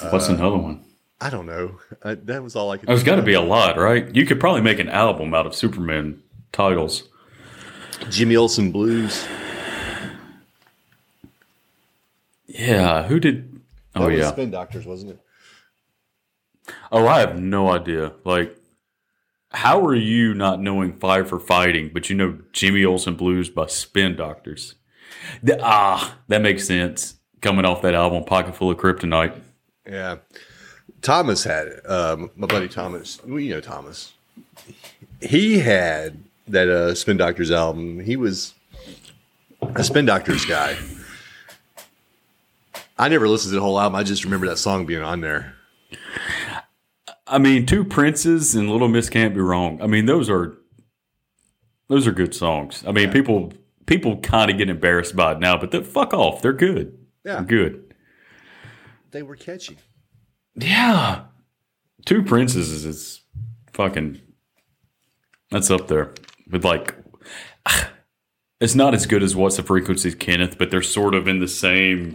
What's 0.10 0.28
another 0.28 0.56
one? 0.56 0.84
I 1.20 1.30
don't 1.30 1.46
know. 1.46 1.78
I, 2.02 2.14
that 2.14 2.42
was 2.42 2.56
all 2.56 2.70
I 2.70 2.76
could. 2.76 2.88
There's 2.88 3.02
got 3.04 3.16
to 3.16 3.22
be 3.22 3.34
a 3.34 3.40
lot, 3.40 3.78
right? 3.78 4.14
You 4.14 4.26
could 4.26 4.40
probably 4.40 4.60
make 4.60 4.78
an 4.78 4.88
album 4.88 5.32
out 5.32 5.46
of 5.46 5.54
Superman 5.54 6.22
titles. 6.52 7.04
Jimmy 8.10 8.36
Olsen 8.36 8.70
Blues. 8.72 9.26
Yeah, 12.46 13.04
who 13.04 13.18
did? 13.18 13.60
Oh 13.94 14.00
That 14.00 14.10
was 14.10 14.18
yeah. 14.18 14.32
Spin 14.32 14.50
Doctors, 14.50 14.86
wasn't 14.86 15.12
it? 15.12 15.20
Oh, 16.92 17.06
I 17.06 17.20
have 17.20 17.40
no 17.40 17.70
idea. 17.70 18.12
Like, 18.24 18.56
how 19.54 19.80
are 19.86 19.94
you 19.94 20.34
not 20.34 20.60
knowing 20.60 20.92
Five 20.92 21.28
for 21.28 21.38
Fighting, 21.40 21.90
but 21.94 22.10
you 22.10 22.16
know 22.16 22.38
Jimmy 22.52 22.84
Olsen 22.84 23.14
Blues 23.14 23.48
by 23.48 23.66
Spin 23.66 24.16
Doctors? 24.16 24.74
The- 25.42 25.60
ah, 25.62 26.18
that 26.28 26.42
makes 26.42 26.66
sense. 26.66 27.14
Coming 27.40 27.64
off 27.64 27.82
that 27.82 27.94
album, 27.94 28.24
Pocket 28.24 28.56
Full 28.56 28.70
of 28.70 28.78
Kryptonite. 28.78 29.38
Yeah. 29.86 30.16
Thomas 31.02 31.44
had 31.44 31.68
it. 31.68 31.90
Um, 31.90 32.30
my 32.36 32.46
buddy 32.46 32.68
Thomas. 32.68 33.20
Well, 33.24 33.38
you 33.38 33.54
know 33.54 33.60
Thomas. 33.60 34.12
He 35.20 35.58
had 35.58 36.24
that 36.48 36.68
uh, 36.68 36.94
Spin 36.94 37.16
Doctors 37.16 37.50
album. 37.50 38.00
He 38.00 38.16
was 38.16 38.54
a 39.74 39.84
Spin 39.84 40.06
Doctors 40.06 40.44
guy. 40.44 40.76
I 42.98 43.08
never 43.08 43.28
listened 43.28 43.50
to 43.50 43.56
the 43.56 43.60
whole 43.60 43.78
album. 43.78 43.96
I 43.96 44.02
just 44.02 44.24
remember 44.24 44.46
that 44.48 44.56
song 44.58 44.86
being 44.86 45.02
on 45.02 45.20
there. 45.20 45.54
I 47.26 47.38
mean, 47.38 47.66
Two 47.66 47.84
Princes 47.84 48.54
and 48.54 48.70
Little 48.70 48.88
Miss 48.88 49.08
Can't 49.08 49.34
Be 49.34 49.40
Wrong. 49.40 49.80
I 49.80 49.86
mean, 49.86 50.06
those 50.06 50.28
are 50.28 50.58
those 51.88 52.06
are 52.06 52.12
good 52.12 52.34
songs. 52.34 52.84
I 52.86 52.92
mean, 52.92 53.10
people 53.10 53.52
people 53.86 54.18
kind 54.18 54.50
of 54.50 54.58
get 54.58 54.68
embarrassed 54.68 55.16
by 55.16 55.32
it 55.32 55.40
now, 55.40 55.56
but 55.56 55.70
they 55.70 55.82
fuck 55.82 56.12
off. 56.12 56.42
They're 56.42 56.52
good. 56.52 56.98
Yeah. 57.24 57.36
They're 57.36 57.44
good. 57.44 57.94
They 59.10 59.22
were 59.22 59.36
catchy. 59.36 59.78
Yeah. 60.54 61.24
Two 62.04 62.22
Princes 62.22 62.84
is 62.84 63.22
fucking. 63.72 64.20
That's 65.50 65.70
up 65.70 65.88
there 65.88 66.12
with 66.50 66.64
like. 66.64 66.94
It's 68.60 68.76
not 68.76 68.94
as 68.94 69.04
good 69.04 69.22
as 69.22 69.36
What's 69.36 69.56
the 69.56 69.62
Frequency, 69.62 70.12
Kenneth, 70.12 70.56
but 70.56 70.70
they're 70.70 70.80
sort 70.80 71.14
of 71.14 71.28
in 71.28 71.38
the 71.38 71.48
same, 71.48 72.12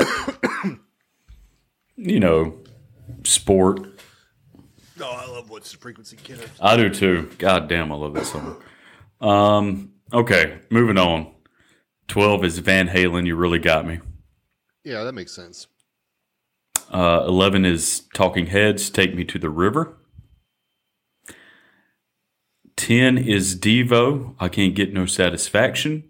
you 1.96 2.20
know, 2.20 2.58
sport. 3.24 3.99
Oh, 5.01 5.12
I 5.12 5.32
love 5.32 5.50
what's 5.50 5.72
the 5.72 5.77
frequency, 5.77 6.18
Kenneth. 6.18 6.58
I 6.62 6.75
do 6.75 6.89
too. 6.89 7.29
God 7.38 7.70
damn, 7.70 7.91
I 7.91 7.96
love 7.96 8.13
that 8.15 8.25
song. 8.25 8.62
Um, 9.22 9.91
okay, 10.12 10.60
moving 10.70 10.98
on. 10.98 11.34
12 12.08 12.44
is 12.46 12.60
Van 12.60 12.88
Halen, 12.88 13.25
You 13.25 13.36
Really 13.36 13.60
Got 13.60 13.86
Me. 13.86 14.00
Yeah, 14.84 15.03
that 15.03 15.13
makes 15.13 15.32
sense. 15.32 15.68
Uh, 16.91 17.24
11 17.27 17.65
is 17.65 18.08
Talking 18.13 18.48
Heads, 18.48 18.89
Take 18.89 19.15
Me 19.15 19.24
to 19.25 19.38
the 19.38 19.50
River. 19.50 19.96
10 22.77 23.18
is 23.18 23.56
Devo, 23.56 24.36
I 24.39 24.50
Can't 24.50 24.74
Get 24.74 24.94
No 24.94 25.06
Satisfaction. 25.06 26.10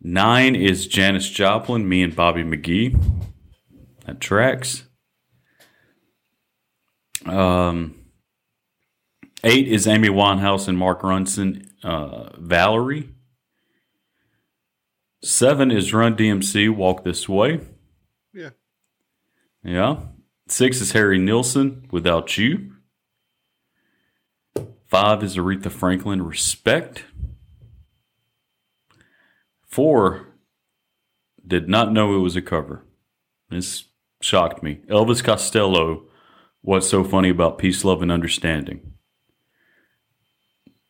9 0.00 0.54
is 0.54 0.86
Janis 0.86 1.28
Joplin, 1.28 1.88
Me 1.88 2.02
and 2.02 2.14
Bobby 2.16 2.42
McGee. 2.42 2.98
That 4.06 4.20
tracks. 4.20 4.84
Um, 7.26 7.94
8 9.42 9.68
is 9.68 9.86
Amy 9.86 10.08
Winehouse 10.08 10.68
and 10.68 10.78
Mark 10.78 11.02
Ronson, 11.02 11.68
uh, 11.82 12.30
Valerie. 12.38 13.10
7 15.22 15.70
is 15.70 15.94
Run 15.94 16.16
DMC, 16.16 16.74
Walk 16.74 17.04
This 17.04 17.28
Way. 17.28 17.60
Yeah. 18.32 18.50
Yeah. 19.62 19.96
Six 20.48 20.80
is 20.80 20.92
Harry 20.92 21.18
Nilsson, 21.18 21.86
Without 21.90 22.36
You. 22.36 22.72
Five 24.86 25.24
is 25.24 25.36
Aretha 25.36 25.72
Franklin, 25.72 26.22
Respect. 26.22 27.04
Four, 29.66 30.26
did 31.46 31.68
not 31.68 31.92
know 31.92 32.14
it 32.14 32.20
was 32.20 32.36
a 32.36 32.42
cover. 32.42 32.84
This 33.50 33.84
shocked 34.20 34.62
me. 34.62 34.80
Elvis 34.88 35.24
Costello, 35.24 36.04
What's 36.66 36.88
So 36.88 37.04
Funny 37.04 37.28
About 37.28 37.58
Peace, 37.58 37.84
Love, 37.84 38.00
and 38.00 38.10
Understanding? 38.10 38.94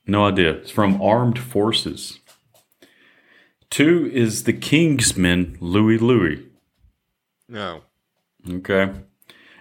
No 0.07 0.25
idea. 0.25 0.53
It's 0.53 0.71
from 0.71 1.03
Armed 1.03 1.37
Forces. 1.37 2.21
Two 3.71 4.09
is 4.15 4.45
The 4.45 4.53
Kingsmen, 4.53 5.57
Louie 5.59 5.99
Louie. 5.99 6.47
No. 7.49 7.81
Okay. 8.49 8.93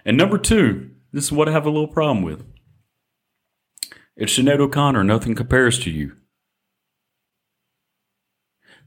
And 0.04 0.16
number 0.16 0.38
two, 0.38 0.92
this 1.12 1.24
is 1.24 1.32
what 1.32 1.48
I 1.48 1.52
have 1.52 1.66
a 1.66 1.70
little 1.70 1.88
problem 1.88 2.22
with. 2.22 2.46
It's 4.16 4.38
Sinead 4.38 4.60
O'Connor, 4.60 5.02
nothing 5.02 5.34
compares 5.34 5.80
to 5.80 5.90
you. 5.90 6.12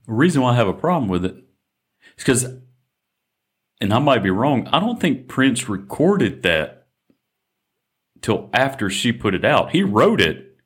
The 0.06 0.14
reason 0.14 0.42
why 0.42 0.54
I 0.54 0.56
have 0.56 0.70
a 0.70 0.74
problem 0.74 1.10
with 1.10 1.26
it 1.26 1.36
is 1.36 2.24
because, 2.24 2.46
and 3.82 3.94
I 3.94 4.00
might 4.00 4.24
be 4.24 4.30
wrong, 4.30 4.66
I 4.68 4.80
don't 4.80 5.02
think 5.02 5.28
Prince 5.28 5.68
recorded 5.68 6.44
that 6.44 6.77
till 8.22 8.50
after 8.54 8.90
she 8.90 9.12
put 9.12 9.36
it 9.36 9.46
out. 9.46 9.72
He 9.72 9.84
wrote 9.84 10.22
it. 10.22 10.58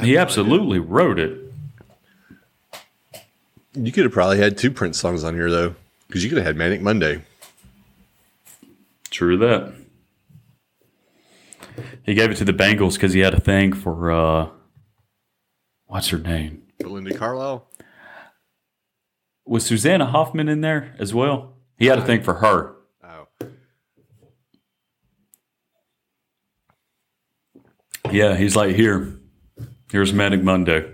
He 0.00 0.14
no 0.14 0.20
absolutely 0.20 0.78
wrote 0.78 1.18
it. 1.18 1.38
You 3.74 3.90
could 3.90 4.04
have 4.04 4.12
probably 4.12 4.38
had 4.38 4.58
two 4.58 4.70
Prince 4.70 4.98
songs 4.98 5.24
on 5.24 5.34
here 5.34 5.50
though, 5.50 5.74
because 6.06 6.22
you 6.22 6.28
could 6.28 6.38
have 6.38 6.46
had 6.46 6.56
Manic 6.56 6.82
Monday. 6.82 7.22
True 9.10 9.36
that. 9.38 9.74
He 12.04 12.14
gave 12.14 12.30
it 12.30 12.36
to 12.36 12.44
the 12.44 12.52
Bangles 12.52 12.96
because 12.96 13.12
he 13.12 13.20
had 13.20 13.34
a 13.34 13.40
thing 13.40 13.72
for 13.72 14.10
uh, 14.10 14.48
what's 15.86 16.08
her 16.08 16.18
name? 16.18 16.62
Belinda 16.78 17.16
Carlisle. 17.16 17.66
Was 19.46 19.64
Susanna 19.64 20.06
Hoffman 20.06 20.48
in 20.48 20.60
there 20.60 20.94
as 20.98 21.12
well? 21.12 21.54
He 21.76 21.86
had 21.86 21.98
a 21.98 22.04
thing 22.04 22.22
for 22.22 22.34
her. 22.34 22.76
Oh. 23.02 23.26
Yeah, 28.12 28.36
he's 28.36 28.54
like, 28.54 28.74
here, 28.76 29.18
here's 29.90 30.12
Manic 30.12 30.42
Monday. 30.42 30.92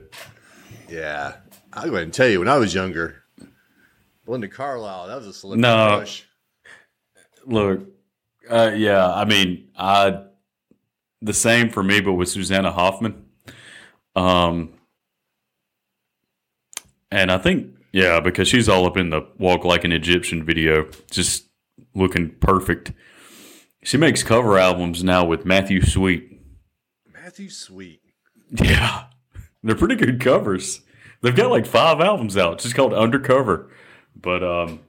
Yeah. 0.89 1.35
I'll 1.73 1.85
go 1.85 1.91
ahead 1.93 2.05
and 2.05 2.13
tell 2.15 2.29
you, 2.29 2.39
when 2.39 2.49
I 2.49 2.57
was 2.57 2.75
younger, 2.75 3.23
Belinda 4.25 4.49
Carlisle, 4.49 5.09
that 5.09 5.17
was 5.17 5.27
a 5.27 5.33
celebrity 5.33 5.63
No. 5.63 5.97
crush. 5.99 6.25
Look, 7.47 7.87
uh, 8.49 8.73
yeah, 8.75 9.11
I 9.13 9.25
mean, 9.25 9.69
I 9.77 10.23
the 11.21 11.33
same 11.33 11.71
for 11.71 11.83
me, 11.83 12.01
but 12.01 12.13
with 12.13 12.29
Susanna 12.29 12.71
Hoffman. 12.71 13.25
Um, 14.15 14.75
and 17.11 17.31
I 17.33 17.39
think, 17.39 17.75
yeah, 17.93 18.21
because 18.21 18.49
she's 18.49 18.69
all 18.69 18.87
up 18.87 18.97
in 18.97 19.11
the 19.11 19.23
Walk 19.39 19.65
Like 19.65 19.85
an 19.85 19.93
Egyptian 19.93 20.45
video, 20.45 20.89
just 21.11 21.47
looking 21.95 22.31
perfect. 22.41 22.93
She 23.83 23.97
makes 23.97 24.23
cover 24.23 24.59
albums 24.59 25.03
now 25.03 25.25
with 25.25 25.45
Matthew 25.45 25.83
Sweet. 25.83 26.28
Matthew 27.29 27.51
Sweet. 27.51 28.01
Yeah, 28.51 29.09
they're 29.63 29.77
pretty 29.77 29.97
good 29.97 30.19
covers. 30.19 30.81
They've 31.21 31.37
got 31.37 31.51
like 31.51 31.67
five 31.67 32.01
albums 32.01 32.39
out. 32.39 32.55
It's 32.55 32.63
just 32.63 32.75
called 32.75 32.95
Undercover. 32.95 33.71
But 34.17 34.43
um, 34.43 34.81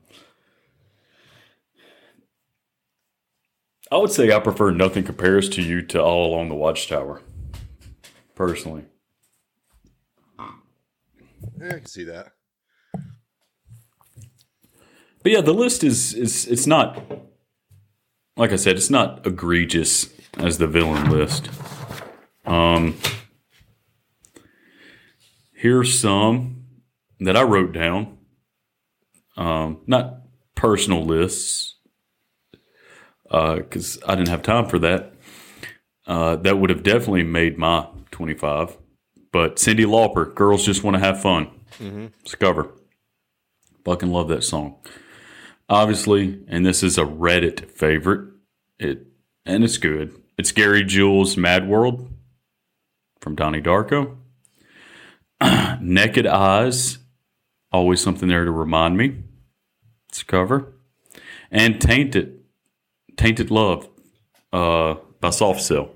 I 3.92 3.98
would 3.98 4.12
say 4.12 4.32
I 4.32 4.40
prefer 4.40 4.72
Nothing 4.72 5.04
Compares 5.04 5.50
to 5.50 5.62
You 5.62 5.82
to 5.88 6.02
All 6.02 6.28
Along 6.28 6.48
the 6.48 6.56
Watchtower. 6.56 7.22
Personally. 8.36 8.86
Yeah, 10.40 11.68
I 11.68 11.72
can 11.72 11.86
see 11.88 12.06
that. 12.06 12.32
But 15.24 15.34
yeah, 15.34 15.42
the 15.42 15.54
list 15.54 15.84
is 15.84 16.14
is 16.14 16.46
it's 16.46 16.66
not 16.66 17.04
like 18.38 18.54
I 18.54 18.56
said, 18.56 18.78
it's 18.78 18.90
not 18.90 19.28
egregious 19.28 20.08
as 20.38 20.58
the 20.58 20.68
villain 20.68 21.12
list. 21.12 21.50
Um 22.50 22.96
here's 25.54 26.00
some 26.00 26.66
that 27.20 27.38
I 27.38 27.44
wrote 27.44 27.72
down. 27.72 28.18
Um 29.38 29.82
not 29.88 30.22
personal 30.56 31.06
lists 31.06 31.76
because 33.24 34.00
I 34.08 34.16
didn't 34.16 34.30
have 34.30 34.42
time 34.42 34.66
for 34.66 34.80
that. 34.80 35.14
Uh, 36.08 36.36
that 36.38 36.58
would 36.58 36.72
have 36.72 36.82
definitely 36.82 37.22
made 37.22 37.56
my 37.60 37.88
25. 38.10 38.76
But 39.32 39.58
Cyndi 39.58 39.86
Lauper, 39.86 40.34
Girls 40.34 40.66
Just 40.66 40.84
Want 40.84 40.96
to 40.96 41.00
Have 41.00 41.22
Fun. 41.22 41.52
It's 42.24 42.34
a 42.34 42.38
cover. 42.38 42.72
Fucking 43.86 44.12
love 44.12 44.28
that 44.30 44.44
song 44.44 44.78
obviously, 45.70 46.40
and 46.48 46.66
this 46.66 46.84
is 46.84 46.98
a 46.98 47.04
Reddit 47.04 47.72
favorite. 47.72 48.30
It 48.80 49.06
and 49.46 49.64
it's 49.64 49.78
good. 49.78 50.14
It's 50.38 50.52
Gary 50.52 50.84
Jules' 50.84 51.38
Mad 51.38 51.68
World 51.68 52.09
from 53.20 53.36
Donnie 53.36 53.62
Darko. 53.62 54.18
Naked 55.82 56.28
Eyes, 56.28 57.00
always 57.72 58.02
something 58.02 58.30
there 58.30 58.46
to 58.46 58.52
remind 58.52 58.98
me. 58.98 59.24
It's 60.10 60.22
a 60.22 60.26
cover. 60.26 60.74
And 61.52 61.80
Tainted, 61.80 62.40
Tainted 63.18 63.52
Love 63.52 63.90
uh, 64.52 64.96
by 65.20 65.30
Soft 65.30 65.62
Cell. 65.62 65.92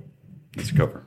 It's 0.57 0.71
a 0.71 0.75
cover. 0.75 1.05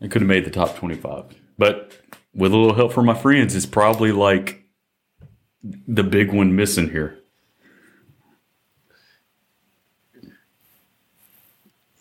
I 0.00 0.08
could 0.08 0.22
have 0.22 0.28
made 0.28 0.44
the 0.44 0.50
top 0.50 0.76
25. 0.76 1.24
But 1.58 1.92
with 2.34 2.52
a 2.52 2.56
little 2.56 2.74
help 2.74 2.92
from 2.92 3.06
my 3.06 3.14
friends, 3.14 3.54
it's 3.54 3.66
probably 3.66 4.12
like 4.12 4.62
the 5.62 6.04
big 6.04 6.32
one 6.32 6.54
missing 6.54 6.90
here. 6.90 7.18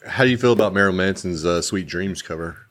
How 0.05 0.23
do 0.23 0.29
you 0.29 0.37
feel 0.37 0.53
about 0.53 0.73
Marilyn 0.73 0.97
Manson's 0.97 1.45
uh, 1.45 1.63
"Sweet 1.63 1.87
Dreams" 1.87 2.21
cover? 2.21 2.64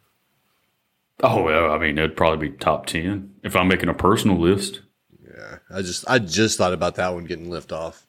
Oh 1.23 1.43
well, 1.43 1.71
I 1.73 1.79
mean 1.79 1.97
it'd 1.99 2.17
probably 2.17 2.49
be 2.49 2.57
top 2.57 2.87
ten 2.87 3.35
if 3.43 3.55
I'm 3.57 3.69
making 3.69 3.89
a 3.89 3.95
personal 3.95 4.39
list. 4.39 4.81
Yeah, 5.23 5.59
I 5.71 5.83
just 5.83 6.05
I 6.09 6.19
just 6.19 6.59
thought 6.59 6.73
about 6.73 6.97
that 6.97 7.15
one 7.15 7.25
getting 7.25 7.51
lift 7.51 7.73
off 7.73 8.07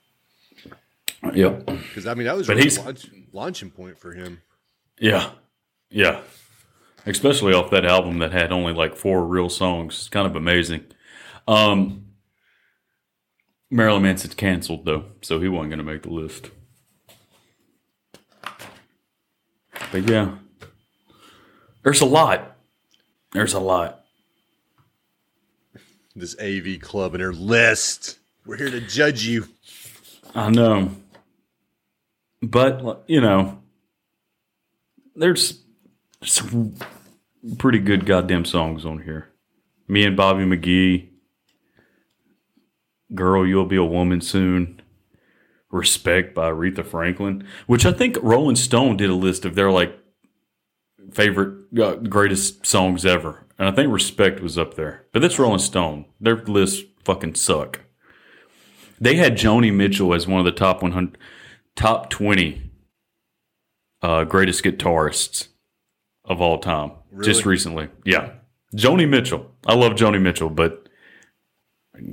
Yep. 1.33 1.65
because 1.65 2.07
I 2.07 2.13
mean 2.13 2.25
that 2.25 2.35
was 2.35 2.47
But 2.47 2.57
really 2.57 2.69
he's- 2.69 2.83
launch, 2.83 3.05
launching 3.31 3.69
point 3.71 3.97
for 3.99 4.13
him. 4.13 4.41
Yeah. 4.99 5.31
Yeah. 5.89 6.21
Especially 7.05 7.53
off 7.53 7.69
that 7.71 7.85
album 7.85 8.17
that 8.19 8.31
had 8.31 8.51
only 8.51 8.73
like 8.73 8.95
four 8.95 9.25
real 9.25 9.49
songs. 9.49 9.95
It's 9.99 10.09
kind 10.09 10.25
of 10.27 10.35
amazing. 10.35 10.85
Um 11.47 12.01
Marilyn 13.69 14.03
Manson's 14.03 14.35
canceled 14.35 14.85
though, 14.85 15.05
so 15.21 15.39
he 15.39 15.47
wasn't 15.47 15.71
gonna 15.71 15.83
make 15.83 16.03
the 16.03 16.09
list. 16.11 16.49
But 19.91 20.09
yeah. 20.09 20.35
There's 21.83 22.01
a 22.01 22.05
lot. 22.05 22.54
There's 23.35 23.53
a 23.53 23.59
lot. 23.59 24.05
This 26.15 26.37
AV 26.39 26.79
club 26.79 27.15
and 27.15 27.21
their 27.21 27.33
list. 27.33 28.17
We're 28.45 28.55
here 28.55 28.69
to 28.69 28.79
judge 28.79 29.25
you. 29.25 29.49
I 30.33 30.49
know. 30.49 30.91
but 32.41 33.03
you 33.07 33.19
know, 33.19 33.61
there's 35.17 35.61
some 36.23 36.75
pretty 37.57 37.79
good 37.79 38.05
goddamn 38.05 38.45
songs 38.45 38.85
on 38.85 39.01
here. 39.01 39.27
Me 39.89 40.05
and 40.05 40.15
Bobby 40.15 40.45
McGee, 40.45 41.09
"Girl, 43.13 43.45
You'll 43.45 43.65
Be 43.65 43.75
a 43.75 43.83
Woman 43.83 44.21
Soon," 44.21 44.81
"Respect" 45.69 46.33
by 46.33 46.51
Aretha 46.51 46.85
Franklin, 46.85 47.45
which 47.67 47.85
I 47.85 47.91
think 47.91 48.15
Rolling 48.21 48.55
Stone 48.55 48.95
did 48.95 49.09
a 49.09 49.13
list 49.15 49.43
of 49.43 49.55
their 49.55 49.71
like 49.71 50.04
favorite 51.11 51.65
uh, 51.81 51.95
greatest 51.95 52.65
songs 52.65 53.05
ever, 53.05 53.45
and 53.57 53.67
I 53.67 53.71
think 53.71 53.91
"Respect" 53.91 54.39
was 54.39 54.57
up 54.57 54.75
there. 54.75 55.05
But 55.11 55.21
that's 55.21 55.39
Rolling 55.39 55.59
Stone. 55.59 56.05
Their 56.19 56.37
lists 56.37 56.83
fucking 57.03 57.35
suck. 57.35 57.81
They 58.99 59.15
had 59.15 59.37
Joni 59.37 59.73
Mitchell 59.73 60.13
as 60.13 60.27
one 60.27 60.39
of 60.39 60.45
the 60.45 60.51
top 60.51 60.81
100, 60.81 61.17
top 61.75 62.09
20 62.09 62.71
uh, 64.01 64.23
greatest 64.23 64.63
guitarists 64.63 65.49
of 66.23 66.41
all 66.41 66.59
time. 66.59 66.91
Just 67.21 67.45
recently. 67.45 67.89
Yeah. 68.05 68.31
Joni 68.75 69.07
Mitchell. 69.07 69.51
I 69.65 69.73
love 69.73 69.93
Joni 69.93 70.21
Mitchell, 70.21 70.49
but 70.49 70.87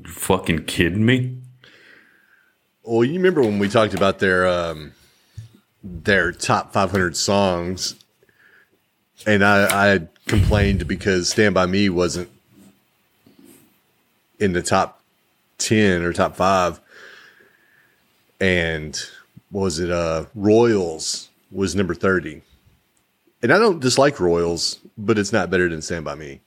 fucking 0.06 0.64
kidding 0.64 1.04
me? 1.04 1.38
Well, 2.84 3.04
you 3.04 3.14
remember 3.14 3.42
when 3.42 3.58
we 3.58 3.68
talked 3.68 3.94
about 3.94 4.18
their 4.18 4.46
um, 4.46 4.92
their 5.82 6.32
top 6.32 6.72
500 6.72 7.16
songs, 7.16 7.94
and 9.26 9.44
I, 9.44 9.94
I 9.94 10.08
complained 10.26 10.86
because 10.86 11.28
"Stand 11.30 11.54
by 11.54 11.66
Me" 11.66 11.88
wasn't 11.88 12.30
in 14.38 14.52
the 14.52 14.62
top 14.62 15.00
10 15.58 16.02
or 16.02 16.12
top 16.12 16.36
five, 16.36 16.80
and 18.40 19.00
was 19.50 19.78
it 19.78 19.90
uh, 19.90 20.26
Royals 20.34 21.28
was 21.50 21.74
number 21.76 21.94
30. 21.94 22.42
And 23.42 23.52
I 23.52 23.58
don't 23.58 23.80
dislike 23.80 24.18
Royals, 24.20 24.78
but 24.96 25.18
it's 25.18 25.32
not 25.32 25.50
better 25.50 25.68
than 25.68 25.82
"Stand 25.82 26.04
by 26.04 26.14
Me" 26.14 26.40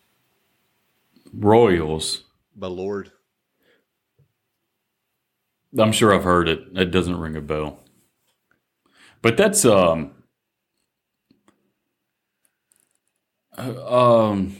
Royals. 1.34 2.24
by 2.56 2.68
Lorde. 2.68 3.12
I'm 5.78 5.92
sure 5.92 6.14
I've 6.14 6.24
heard 6.24 6.48
it. 6.48 6.68
It 6.74 6.92
doesn't 6.92 7.20
ring 7.20 7.36
a 7.36 7.42
bell. 7.42 7.80
But 9.22 9.38
that's 9.38 9.66
um 9.66 10.12
uh, 13.45 13.45
um 13.58 14.56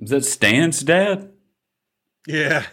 Is 0.00 0.10
that 0.10 0.24
Stan's 0.24 0.80
dad? 0.80 1.30
Yeah, 2.26 2.64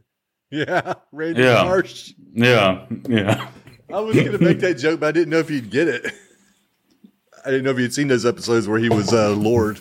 yeah, 0.50 0.94
Randy 1.12 1.42
Yeah. 1.42 1.64
Marsh. 1.64 2.12
Yeah, 2.34 2.86
yeah. 3.08 3.48
I 3.92 4.00
was 4.00 4.16
gonna 4.16 4.38
make 4.38 4.60
that 4.60 4.74
joke, 4.78 5.00
but 5.00 5.06
I 5.08 5.12
didn't 5.12 5.30
know 5.30 5.38
if 5.38 5.50
you'd 5.50 5.70
get 5.70 5.88
it. 5.88 6.04
I 7.44 7.50
didn't 7.50 7.64
know 7.64 7.70
if 7.70 7.78
you'd 7.78 7.92
seen 7.94 8.08
those 8.08 8.24
episodes 8.26 8.66
where 8.68 8.78
he 8.78 8.88
was 8.88 9.12
uh, 9.12 9.30
Lorde. 9.34 9.80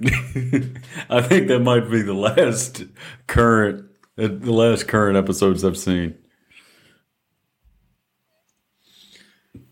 I 0.04 1.22
think 1.22 1.48
that 1.48 1.60
might 1.64 1.88
be 1.90 2.02
the 2.02 2.14
last 2.14 2.84
current 3.26 3.84
uh, 4.18 4.28
the 4.28 4.52
last 4.52 4.86
current 4.88 5.16
episodes 5.16 5.64
I've 5.64 5.78
seen. 5.78 6.16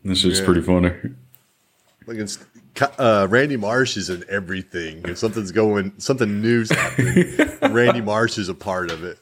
This 0.05 0.19
shit's 0.19 0.41
Yeah. 0.41 0.45
pretty 0.47 0.61
funny. 0.63 0.93
Like 2.07 2.19
uh, 2.99 3.27
Randy 3.31 3.57
Marsh 3.57 3.97
is 3.97 4.11
in 4.11 4.25
everything. 4.29 5.03
If 5.05 5.19
something's 5.19 5.53
going, 5.53 5.93
something 5.99 6.41
new's 6.41 6.71
happening, 6.71 7.37
Randy 7.75 8.01
Marsh 8.01 8.39
is 8.39 8.49
a 8.49 8.55
part 8.55 8.91
of 8.91 9.05
it. 9.05 9.19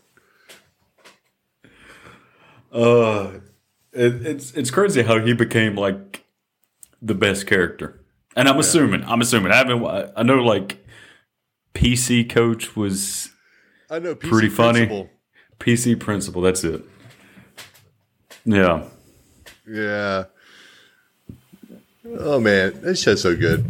Uh, 2.72 3.40
it, 3.92 4.26
it's 4.26 4.52
it's 4.52 4.70
crazy 4.70 5.02
how 5.02 5.18
he 5.18 5.32
became 5.32 5.74
like 5.74 6.24
the 7.02 7.14
best 7.14 7.46
character, 7.46 8.00
and 8.36 8.48
I'm 8.48 8.58
assuming 8.58 9.02
I'm 9.04 9.20
assuming 9.20 9.52
I 9.52 9.56
haven't 9.56 9.84
I 10.16 10.22
know 10.22 10.42
like 10.42 10.84
PC 11.74 12.28
coach 12.28 12.76
was 12.76 13.30
I 13.90 13.98
know. 13.98 14.14
PC 14.14 14.28
Pretty 14.30 14.48
funny. 14.48 14.86
Principal. 14.86 15.10
PC 15.58 15.98
principal. 16.00 16.42
That's 16.42 16.64
it. 16.64 16.82
Yeah, 18.44 18.84
Yeah. 19.66 20.24
Oh 22.18 22.40
man, 22.40 22.80
that 22.82 22.96
show's 22.98 23.22
so 23.22 23.36
good. 23.36 23.64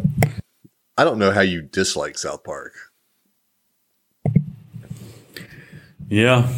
I 0.97 1.03
don't 1.03 1.19
know 1.19 1.31
how 1.31 1.41
you 1.41 1.61
dislike 1.61 2.17
South 2.17 2.43
Park. 2.43 2.73
yeah. 6.09 6.51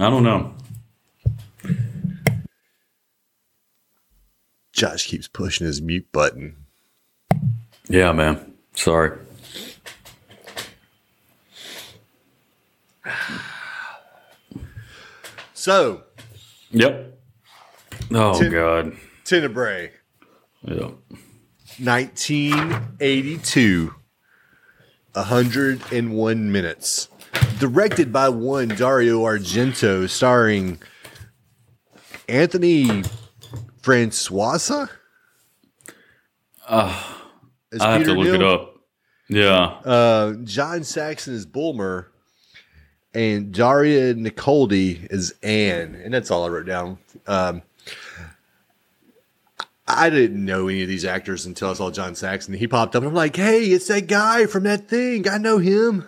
I 0.00 0.10
don't 0.10 0.22
know. 0.22 0.54
Josh 4.72 5.06
keeps 5.08 5.26
pushing 5.26 5.66
his 5.66 5.82
mute 5.82 6.06
button. 6.12 6.56
Yeah, 7.88 8.12
man. 8.12 8.54
Sorry. 8.74 9.18
So, 15.54 16.02
Yep. 16.70 17.18
Oh 18.12 18.38
Tin- 18.38 18.52
God. 18.52 18.96
Tenebrae, 19.24 19.90
Yeah. 20.68 20.90
1982, 21.80 23.94
101 25.12 26.52
minutes. 26.52 27.08
Directed 27.58 28.12
by 28.12 28.28
one 28.28 28.68
Dario 28.68 29.22
Argento, 29.22 30.08
starring 30.08 30.80
Anthony 32.28 33.02
Franciosa. 33.82 34.88
As 36.68 37.80
I 37.80 37.92
have 37.92 38.04
to 38.04 38.14
look 38.14 38.34
it 38.34 38.42
up. 38.42 38.74
Yeah. 39.28 39.64
Uh, 39.84 40.34
John 40.44 40.84
Saxon 40.84 41.34
is 41.34 41.46
Bullmer, 41.46 42.06
and 43.14 43.52
Daria 43.52 44.14
Nicolodi 44.14 45.06
is 45.10 45.34
Anne, 45.42 45.94
and 45.94 46.14
that's 46.14 46.30
all 46.30 46.44
I 46.44 46.48
wrote 46.48 46.66
down. 46.66 46.98
Um, 47.26 47.62
I 49.88 50.10
didn't 50.10 50.44
know 50.44 50.68
any 50.68 50.82
of 50.82 50.88
these 50.88 51.04
actors 51.06 51.46
until 51.46 51.70
I 51.70 51.72
saw 51.72 51.90
John 51.90 52.14
Saxon. 52.14 52.54
He 52.54 52.68
popped 52.68 52.94
up, 52.94 53.02
and 53.02 53.08
I'm 53.08 53.14
like, 53.14 53.34
"Hey, 53.34 53.64
it's 53.66 53.88
that 53.88 54.06
guy 54.06 54.46
from 54.46 54.64
that 54.64 54.88
thing. 54.88 55.26
I 55.26 55.38
know 55.38 55.58
him." 55.58 56.06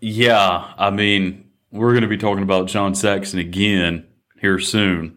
Yeah, 0.00 0.72
I 0.76 0.90
mean, 0.90 1.50
we're 1.72 1.92
going 1.92 2.02
to 2.02 2.08
be 2.08 2.18
talking 2.18 2.42
about 2.42 2.68
John 2.68 2.94
Saxon 2.94 3.38
again 3.38 4.06
here 4.40 4.58
soon. 4.58 5.16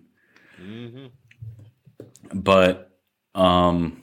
But, 2.34 2.90
um, 3.36 4.02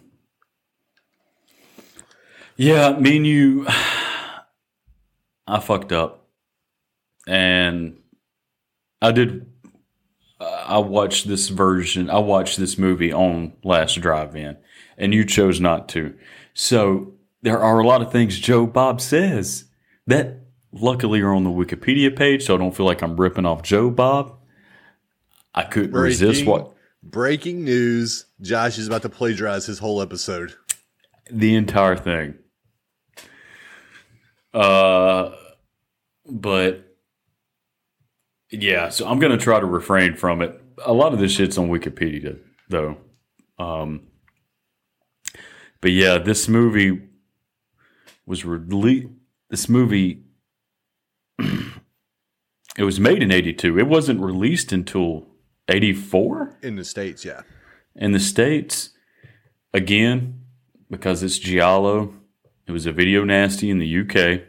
yeah, 2.57 2.93
me 2.99 3.17
and 3.17 3.27
you, 3.27 3.67
I 5.47 5.61
fucked 5.61 5.93
up, 5.93 6.29
and 7.27 7.99
I 9.01 9.12
did. 9.12 9.47
I 10.69 10.79
watched 10.79 11.27
this 11.27 11.49
version. 11.49 12.11
I 12.11 12.19
watched 12.19 12.59
this 12.59 12.77
movie 12.79 13.13
on 13.13 13.55
last 13.65 14.01
drive-in, 14.01 14.57
and 14.97 15.15
you 15.15 15.25
chose 15.25 15.61
not 15.61 15.89
to. 15.91 16.15
So 16.55 17.15
there 17.43 17.59
are 17.59 17.79
a 17.79 17.87
lot 17.87 18.03
of 18.03 18.13
things 18.13 18.39
Joe 18.39 18.67
Bob 18.67 19.01
says 19.01 19.65
that 20.07 20.41
luckily 20.73 21.21
are 21.21 21.33
on 21.33 21.45
the 21.45 21.51
Wikipedia 21.51 22.15
page, 22.15 22.45
so 22.45 22.55
I 22.55 22.59
don't 22.59 22.77
feel 22.77 22.87
like 22.87 23.03
I'm 23.03 23.17
ripping 23.17 23.47
off 23.47 23.63
Joe 23.63 23.91
Bob. 23.91 24.39
I 25.55 25.65
couldn't 25.65 25.93
resist 25.93 26.45
what 26.47 26.75
Breaking 27.03 27.65
news: 27.65 28.27
Josh 28.41 28.77
is 28.77 28.87
about 28.87 29.03
to 29.03 29.09
plagiarize 29.09 29.67
his 29.67 29.79
whole 29.79 30.03
episode. 30.03 30.55
the 31.31 31.55
entire 31.55 31.97
thing. 31.97 32.35
Uh, 34.53 35.31
but 36.27 36.88
yeah, 38.51 38.89
so 38.89 39.07
I'm 39.07 39.19
gonna 39.19 39.37
try 39.39 39.61
to 39.61 39.67
refrain 39.67 40.15
from 40.15 40.43
it. 40.43 40.61
A 40.85 40.93
lot 40.93 41.13
of 41.13 41.19
this 41.19 41.33
shit's 41.33 41.59
on 41.59 41.69
Wikipedia, 41.69 42.39
though. 42.69 42.97
Um, 43.59 44.03
but 45.81 45.91
yeah, 45.93 46.19
this 46.19 46.49
movie 46.49 47.03
was 48.27 48.45
released. 48.45 49.09
This 49.51 49.69
movie, 49.69 50.23
it 51.39 52.85
was 52.85 53.01
made 53.01 53.23
in 53.23 53.31
'82. 53.33 53.79
It 53.79 53.87
wasn't 53.89 54.21
released 54.21 54.73
until 54.73 55.27
'84 55.69 56.59
In 56.63 56.77
the 56.77 56.85
states, 56.85 57.25
yeah. 57.25 57.43
in 57.95 58.13
the 58.13 58.21
states 58.21 58.91
again 59.75 60.41
because 60.91 61.23
it's 61.23 61.39
giallo 61.39 62.15
it 62.67 62.73
was 62.73 62.87
a 62.87 62.93
video 62.93 63.23
nasty 63.23 63.69
in 63.69 63.79
the 63.79 64.01
uk 64.01 64.41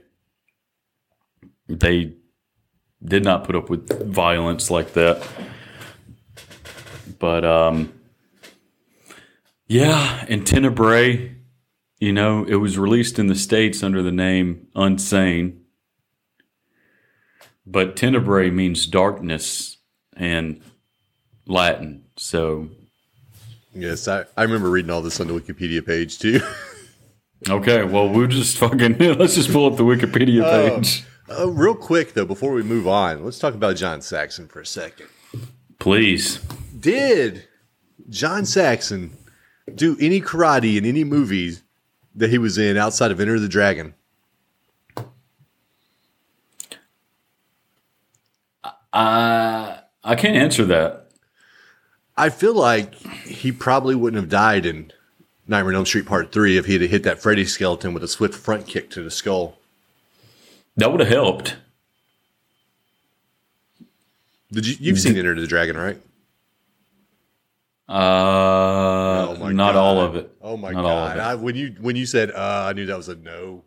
they 1.68 2.14
did 3.04 3.24
not 3.24 3.44
put 3.44 3.56
up 3.56 3.70
with 3.70 4.08
violence 4.12 4.70
like 4.70 4.94
that 4.94 5.26
but 7.18 7.46
um 7.46 7.94
yeah 9.68 10.26
and 10.28 10.46
tenebrae 10.46 11.36
you 12.00 12.12
know 12.12 12.44
it 12.46 12.56
was 12.56 12.78
released 12.78 13.18
in 13.20 13.28
the 13.28 13.36
states 13.36 13.82
under 13.84 14.02
the 14.02 14.12
name 14.12 14.68
unsane 14.76 15.58
but 17.66 17.96
tenebrae 17.96 18.50
means 18.50 18.86
darkness 18.88 19.78
in 20.18 20.62
Latin. 21.46 22.04
So 22.18 22.70
Yes, 23.74 24.08
I, 24.08 24.26
I 24.36 24.44
remember 24.44 24.70
reading 24.70 24.90
all 24.92 25.02
this 25.02 25.20
on 25.20 25.28
the 25.28 25.40
Wikipedia 25.40 25.86
page 25.86 26.18
too. 26.20 26.42
okay, 27.50 27.84
well 27.84 28.10
we'll 28.10 28.28
just 28.28 28.58
fucking 28.58 28.98
let's 29.18 29.36
just 29.36 29.52
pull 29.52 29.68
up 29.68 29.78
the 29.78 29.84
Wikipedia 29.84 30.42
Oh. 30.44 30.82
Uh, 31.30 31.50
real 31.50 31.76
quick 31.76 32.14
though, 32.14 32.26
before 32.26 32.52
we 32.52 32.64
move 32.64 32.88
on, 32.88 33.24
let's 33.24 33.40
talk 33.40 33.54
about 33.54 33.76
John 33.76 34.02
Saxon 34.02 34.48
for 34.48 34.62
a 34.62 34.66
second. 34.66 35.08
please. 35.80 36.40
Did 36.80 37.48
John 38.10 38.46
Saxon 38.46 39.18
do 39.76 39.98
any 40.00 40.22
karate 40.22 40.78
in 40.78 40.86
any 40.86 41.04
movies 41.04 41.64
that 42.16 42.30
he 42.30 42.38
was 42.38 42.58
in 42.58 42.78
outside 42.78 43.12
of 43.12 43.20
Enter 43.20 43.40
the 43.40 43.50
Dragon? 43.50 43.94
Uh, 48.92 49.78
I 50.04 50.16
can't 50.16 50.36
answer 50.36 50.66
that. 50.66 51.12
I 52.18 52.30
feel 52.30 52.54
like 52.54 52.96
he 52.96 53.52
probably 53.52 53.96
wouldn't 53.96 54.22
have 54.22 54.30
died 54.32 54.66
in 54.66 54.92
Nightmare 55.48 55.72
on 55.72 55.76
Elm 55.76 55.86
Street 55.86 56.06
Part 56.06 56.32
Three 56.32 56.58
if 56.58 56.66
he 56.66 56.74
had 56.74 56.82
hit 56.90 57.04
that 57.04 57.22
Freddy 57.22 57.46
skeleton 57.46 57.94
with 57.94 58.04
a 58.04 58.08
swift 58.08 58.36
front 58.36 58.68
kick 58.68 58.90
to 58.92 59.04
the 59.04 59.12
skull. 59.12 59.59
That 60.80 60.92
would 60.92 61.00
have 61.02 61.10
helped. 61.10 61.58
Did 64.52 64.66
you? 64.66 64.76
You've 64.80 65.00
seen 65.00 65.16
Enter 65.18 65.36
the 65.40 65.46
Dragon, 65.48 65.78
right? 65.78 65.98
Uh, 67.88 69.28
Oh 69.42 69.50
not 69.52 69.74
God. 69.74 69.80
all 69.80 70.00
of 70.02 70.16
it. 70.16 70.32
Oh 70.42 70.58
my 70.58 70.72
Not 70.72 70.86
all 70.86 70.98
of 71.08 71.16
god! 71.16 71.18
it. 71.18 71.22
I, 71.22 71.36
when 71.36 71.56
you 71.56 71.76
when 71.82 71.96
you 71.96 72.06
said 72.06 72.32
uh, 72.32 72.66
I 72.70 72.74
knew 72.74 72.86
that 72.86 72.98
was 72.98 73.10
a 73.10 73.16
no. 73.16 73.64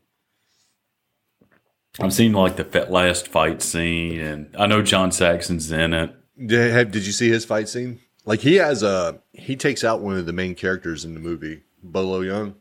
I've 2.01 2.15
seen 2.15 2.33
like 2.33 2.57
the 2.57 2.87
last 2.89 3.29
fight 3.29 3.61
scene, 3.63 4.21
and 4.21 4.57
I 4.59 4.67
know 4.67 4.81
John 4.83 5.13
Saxon's 5.13 5.71
in 5.71 5.93
it. 5.93 6.15
Did, 6.47 6.73
have, 6.73 6.91
did 6.91 7.05
you 7.05 7.13
see 7.13 7.29
his 7.29 7.45
fight 7.45 7.69
scene? 7.69 8.01
Like 8.25 8.41
he 8.41 8.55
has 8.57 8.83
a 8.83 9.21
he 9.33 9.57
takes 9.57 9.85
out 9.85 10.01
one 10.01 10.17
of 10.17 10.25
the 10.27 10.33
main 10.33 10.55
characters 10.55 11.05
in 11.05 11.15
the 11.15 11.21
movie, 11.21 11.63
Bolo 11.83 12.23
Yeung. 12.23 12.55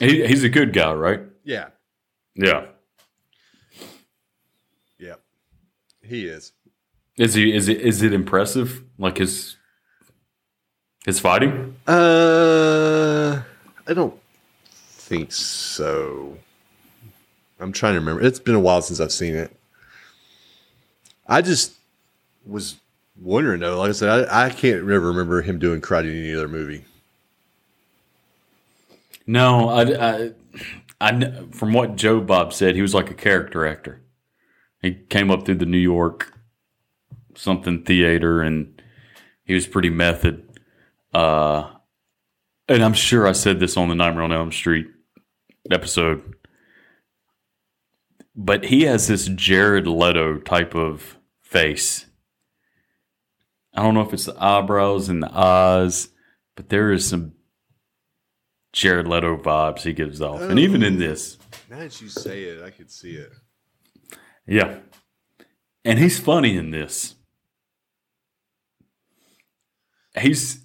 He, 0.00 0.26
he's 0.26 0.44
a 0.44 0.48
good 0.48 0.72
guy, 0.72 0.92
right? 0.92 1.20
Yeah. 1.44 1.68
yeah, 2.34 2.66
he 6.06 6.26
is. 6.26 6.52
Is 7.16 7.34
he? 7.34 7.54
Is 7.54 7.68
it? 7.68 7.80
Is 7.80 8.02
it 8.02 8.12
impressive? 8.12 8.82
Like 8.98 9.18
his 9.18 9.56
his 11.04 11.18
fighting? 11.20 11.76
Uh, 11.86 13.40
I 13.86 13.94
don't 13.94 14.18
think 14.70 15.32
so. 15.32 16.36
I'm 17.58 17.72
trying 17.72 17.94
to 17.94 18.00
remember. 18.00 18.22
It's 18.22 18.38
been 18.38 18.54
a 18.54 18.60
while 18.60 18.82
since 18.82 19.00
I've 19.00 19.12
seen 19.12 19.34
it. 19.34 19.56
I 21.26 21.42
just 21.42 21.74
was 22.44 22.76
wondering 23.20 23.60
though. 23.60 23.78
Like 23.78 23.90
I 23.90 23.92
said, 23.92 24.28
I, 24.28 24.46
I 24.46 24.50
can't 24.50 24.82
ever 24.82 25.00
remember 25.00 25.42
him 25.42 25.58
doing 25.58 25.80
karate 25.80 26.10
in 26.10 26.18
any 26.18 26.34
other 26.34 26.48
movie. 26.48 26.84
No, 29.26 29.70
I, 29.70 29.82
I, 29.82 30.30
I 31.00 31.30
from 31.50 31.72
what 31.72 31.96
Joe 31.96 32.20
Bob 32.20 32.52
said, 32.52 32.74
he 32.74 32.82
was 32.82 32.94
like 32.94 33.10
a 33.10 33.14
character 33.14 33.66
actor. 33.66 34.00
He 34.86 34.94
came 34.94 35.32
up 35.32 35.44
through 35.44 35.56
the 35.56 35.66
New 35.66 35.78
York 35.78 36.32
something 37.34 37.82
theater, 37.82 38.40
and 38.40 38.80
he 39.44 39.52
was 39.52 39.66
pretty 39.66 39.90
method. 39.90 40.48
Uh, 41.12 41.70
and 42.68 42.84
I'm 42.84 42.94
sure 42.94 43.26
I 43.26 43.32
said 43.32 43.58
this 43.58 43.76
on 43.76 43.88
the 43.88 43.96
Nightmare 43.96 44.22
on 44.22 44.32
Elm 44.32 44.52
Street 44.52 44.86
episode, 45.70 46.36
but 48.36 48.66
he 48.66 48.82
has 48.82 49.08
this 49.08 49.26
Jared 49.26 49.88
Leto 49.88 50.38
type 50.38 50.76
of 50.76 51.18
face. 51.42 52.06
I 53.74 53.82
don't 53.82 53.94
know 53.94 54.02
if 54.02 54.12
it's 54.12 54.26
the 54.26 54.40
eyebrows 54.40 55.08
and 55.08 55.20
the 55.20 55.36
eyes, 55.36 56.10
but 56.54 56.68
there 56.68 56.92
is 56.92 57.08
some 57.08 57.32
Jared 58.72 59.08
Leto 59.08 59.36
vibes 59.36 59.80
he 59.80 59.92
gives 59.92 60.22
off. 60.22 60.42
And 60.42 60.60
even 60.60 60.84
in 60.84 60.98
this, 60.98 61.38
Now 61.68 61.80
that 61.80 62.00
you 62.00 62.08
say 62.08 62.44
it, 62.44 62.62
I 62.62 62.70
could 62.70 62.90
see 62.90 63.16
it. 63.16 63.32
Yeah. 64.46 64.78
And 65.84 65.98
he's 65.98 66.18
funny 66.18 66.56
in 66.56 66.70
this. 66.70 67.14
He's, 70.18 70.64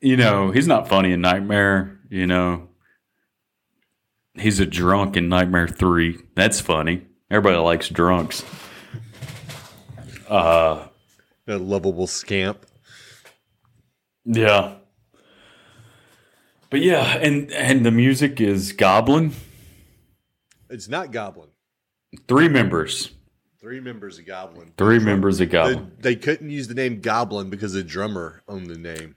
you 0.00 0.16
know, 0.16 0.50
he's 0.50 0.66
not 0.66 0.88
funny 0.88 1.12
in 1.12 1.20
Nightmare, 1.20 1.98
you 2.10 2.26
know. 2.26 2.68
He's 4.34 4.60
a 4.60 4.66
drunk 4.66 5.16
in 5.16 5.28
Nightmare 5.28 5.68
3. 5.68 6.18
That's 6.34 6.60
funny. 6.60 7.06
Everybody 7.30 7.56
likes 7.62 7.88
drunks. 7.88 8.44
Uh, 10.28 10.86
A 11.46 11.56
lovable 11.58 12.06
scamp. 12.06 12.66
yeah. 14.24 14.74
But 16.70 16.80
yeah, 16.82 17.16
and 17.18 17.50
and 17.52 17.84
the 17.84 17.90
music 17.90 18.40
is 18.40 18.70
Goblin. 18.72 19.32
It's 20.68 20.88
not 20.88 21.10
Goblin. 21.10 21.48
Three 22.26 22.48
members. 22.48 23.10
Three 23.60 23.80
members 23.80 24.18
of 24.18 24.26
Goblin. 24.26 24.72
Three 24.78 24.98
members 24.98 25.40
of 25.40 25.50
Goblin. 25.50 25.92
they 25.98 26.16
couldn't 26.16 26.50
use 26.50 26.66
the 26.68 26.74
name 26.74 27.00
Goblin 27.00 27.50
because 27.50 27.72
the 27.74 27.82
drummer 27.84 28.42
owned 28.48 28.66
the 28.68 28.78
name. 28.78 29.16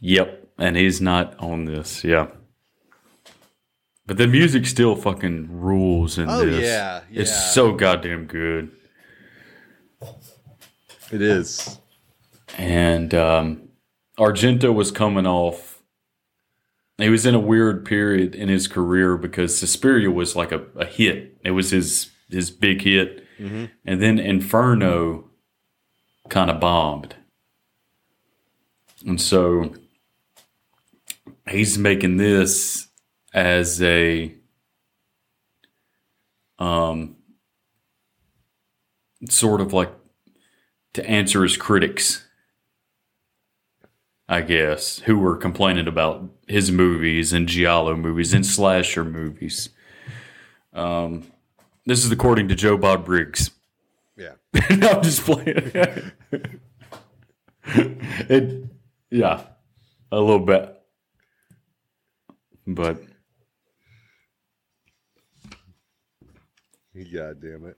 Yep, 0.00 0.48
and 0.58 0.76
he's 0.76 1.00
not 1.00 1.38
on 1.38 1.66
this. 1.66 2.02
Yeah, 2.02 2.28
but 4.06 4.16
the 4.16 4.26
music 4.26 4.66
still 4.66 4.96
fucking 4.96 5.48
rules 5.60 6.18
in 6.18 6.28
Oh, 6.28 6.44
this. 6.44 6.62
yeah, 6.64 7.02
yeah. 7.10 7.20
it's 7.22 7.52
so 7.54 7.72
goddamn 7.72 8.24
good. 8.26 8.70
It 11.12 11.22
is. 11.22 11.78
And 12.58 13.14
um, 13.14 13.68
Argento 14.18 14.74
was 14.74 14.90
coming 14.90 15.26
off. 15.26 15.82
He 16.98 17.08
was 17.08 17.26
in 17.26 17.34
a 17.34 17.40
weird 17.40 17.84
period 17.84 18.34
in 18.34 18.48
his 18.48 18.68
career 18.68 19.16
because 19.16 19.56
Suspiria 19.58 20.10
was 20.10 20.36
like 20.36 20.52
a, 20.52 20.64
a 20.76 20.84
hit. 20.84 21.36
It 21.44 21.50
was 21.52 21.70
his 21.70 22.10
his 22.30 22.50
big 22.50 22.82
hit, 22.82 23.24
and 23.84 24.02
then 24.02 24.18
Inferno 24.18 25.30
kind 26.28 26.50
of 26.50 26.60
bombed, 26.60 27.14
and 29.06 29.20
so 29.20 29.74
he's 31.50 31.76
making 31.78 32.16
this 32.16 32.88
as 33.34 33.82
a 33.82 34.34
um 36.58 37.16
sort 39.28 39.60
of 39.60 39.72
like 39.72 39.92
to 40.92 41.04
answer 41.08 41.42
his 41.42 41.56
critics 41.56 42.24
I 44.26 44.40
guess, 44.40 45.00
who 45.00 45.18
were 45.18 45.36
complaining 45.36 45.86
about 45.86 46.30
his 46.48 46.72
movies 46.72 47.34
and 47.34 47.46
Giallo 47.46 47.94
movies 47.94 48.32
and 48.32 48.44
slasher 48.44 49.04
movies. 49.04 49.68
Um, 50.72 51.24
this 51.86 52.04
is 52.04 52.10
according 52.10 52.48
to 52.48 52.54
Joe 52.54 52.76
Bob 52.76 53.04
Briggs. 53.04 53.50
Yeah. 54.16 54.32
no, 54.70 54.88
I'm 54.88 55.02
just 55.02 55.22
playing. 55.22 55.72
it, 57.66 58.64
yeah, 59.10 59.42
a 60.10 60.20
little 60.20 60.44
bit, 60.44 60.80
but 62.66 63.02
God 67.12 67.40
damn 67.40 67.66
it. 67.66 67.76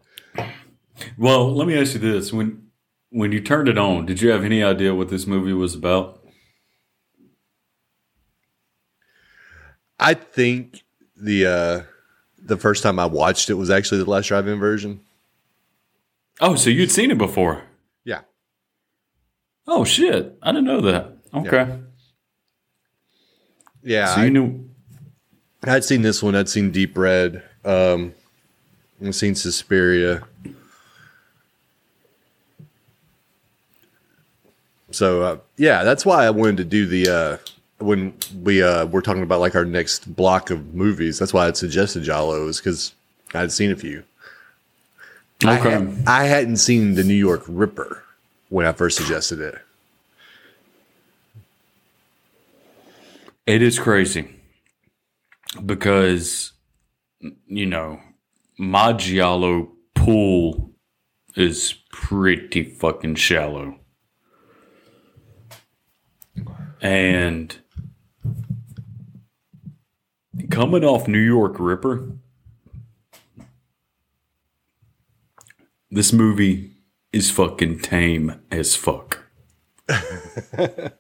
well, 1.17 1.55
let 1.55 1.67
me 1.67 1.79
ask 1.79 1.95
you 1.95 2.01
this: 2.01 2.33
when 2.33 2.69
when 3.11 3.33
you 3.33 3.41
turned 3.41 3.69
it 3.69 3.79
on, 3.79 4.05
did 4.07 4.21
you 4.21 4.31
have 4.31 4.45
any 4.45 4.63
idea 4.63 4.95
what 4.95 5.09
this 5.09 5.27
movie 5.27 5.55
was 5.55 5.75
about? 5.75 6.23
I 9.99 10.15
think 10.15 10.85
the 11.17 11.47
uh 11.47 11.83
the 12.47 12.57
first 12.57 12.83
time 12.83 12.99
I 12.99 13.07
watched 13.07 13.51
it 13.51 13.55
was 13.55 13.71
actually 13.71 14.03
the 14.03 14.11
last 14.11 14.27
drive-in 14.29 14.59
version. 14.59 15.01
Oh, 16.41 16.55
so 16.55 16.71
you'd 16.71 16.91
seen 16.91 17.11
it 17.11 17.19
before? 17.19 17.63
Yeah. 18.05 18.21
Oh 19.67 19.85
shit! 19.85 20.37
I 20.43 20.53
didn't 20.53 20.67
know 20.67 20.81
that. 20.83 21.13
Okay, 21.35 21.79
Yeah. 23.83 24.15
so 24.15 24.21
I, 24.21 24.25
you 24.25 24.31
knew. 24.31 24.69
I'd 25.65 25.85
seen 25.85 26.03
this 26.03 26.23
one. 26.23 26.35
I'd 26.35 26.49
seen 26.49 26.71
Deep 26.71 26.97
Red. 26.97 27.43
Um 27.65 28.15
I've 29.05 29.15
seen 29.15 29.35
Suspiria. 29.35 30.23
So 34.91 35.23
uh, 35.23 35.39
yeah, 35.57 35.85
that's 35.85 36.07
why 36.07 36.25
I 36.25 36.31
wanted 36.31 36.59
to 36.59 36.65
do 36.65 36.87
the 36.87 37.09
uh 37.09 37.37
when 37.79 38.15
we 38.43 38.63
uh 38.63 38.87
were 38.87 39.03
talking 39.03 39.23
about 39.23 39.41
like 39.41 39.55
our 39.55 39.65
next 39.65 40.15
block 40.15 40.51
of 40.51 40.75
movies. 40.75 41.19
That's 41.19 41.33
why 41.33 41.47
I'd 41.47 41.57
suggested 41.57 42.03
Giallo 42.03 42.49
is 42.49 42.59
because 42.59 42.95
I'd 43.35 43.53
seen 43.53 43.71
a 43.71 43.77
few. 43.77 44.05
I, 45.45 45.55
had, 45.55 46.05
I 46.07 46.25
hadn't 46.25 46.57
seen 46.57 46.95
the 46.95 47.05
New 47.05 47.15
York 47.15 47.43
Ripper 47.47 48.03
when 48.49 48.65
I 48.65 48.73
first 48.73 48.97
suggested 48.97 49.39
it. 49.39 49.59
It 53.47 53.63
is 53.63 53.79
crazy 53.79 54.29
because 55.65 56.53
you 57.47 57.67
know 57.67 58.01
my 58.59 58.93
giallo 58.93 59.71
pool 59.95 60.71
is 61.37 61.75
pretty 61.93 62.65
fucking 62.65 63.15
shallow. 63.15 63.77
And 66.81 67.57
coming 70.51 70.85
off 70.85 71.09
New 71.09 71.19
York 71.19 71.57
Ripper, 71.59 72.13
this 75.91 76.13
movie 76.13 76.73
is 77.13 77.31
fucking 77.31 77.81
tame 77.81 78.41
as 78.51 78.77
fuck. 78.77 79.25
it 79.89 80.95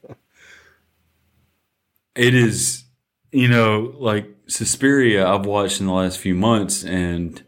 is, 2.16 2.84
you 3.32 3.48
know, 3.48 3.94
like 3.98 4.28
Suspiria, 4.46 5.26
I've 5.26 5.46
watched 5.46 5.80
in 5.80 5.86
the 5.86 5.92
last 5.92 6.18
few 6.18 6.34
months, 6.34 6.84
and 6.84 7.42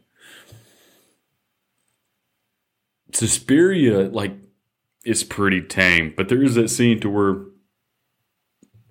Suspiria, 3.13 4.09
like, 4.09 4.37
is 5.05 5.25
pretty 5.25 5.63
tame. 5.63 6.13
But 6.17 6.29
there 6.29 6.43
is 6.43 6.57
that 6.57 6.69
scene 6.69 7.01
to 7.01 7.09
where 7.09 7.45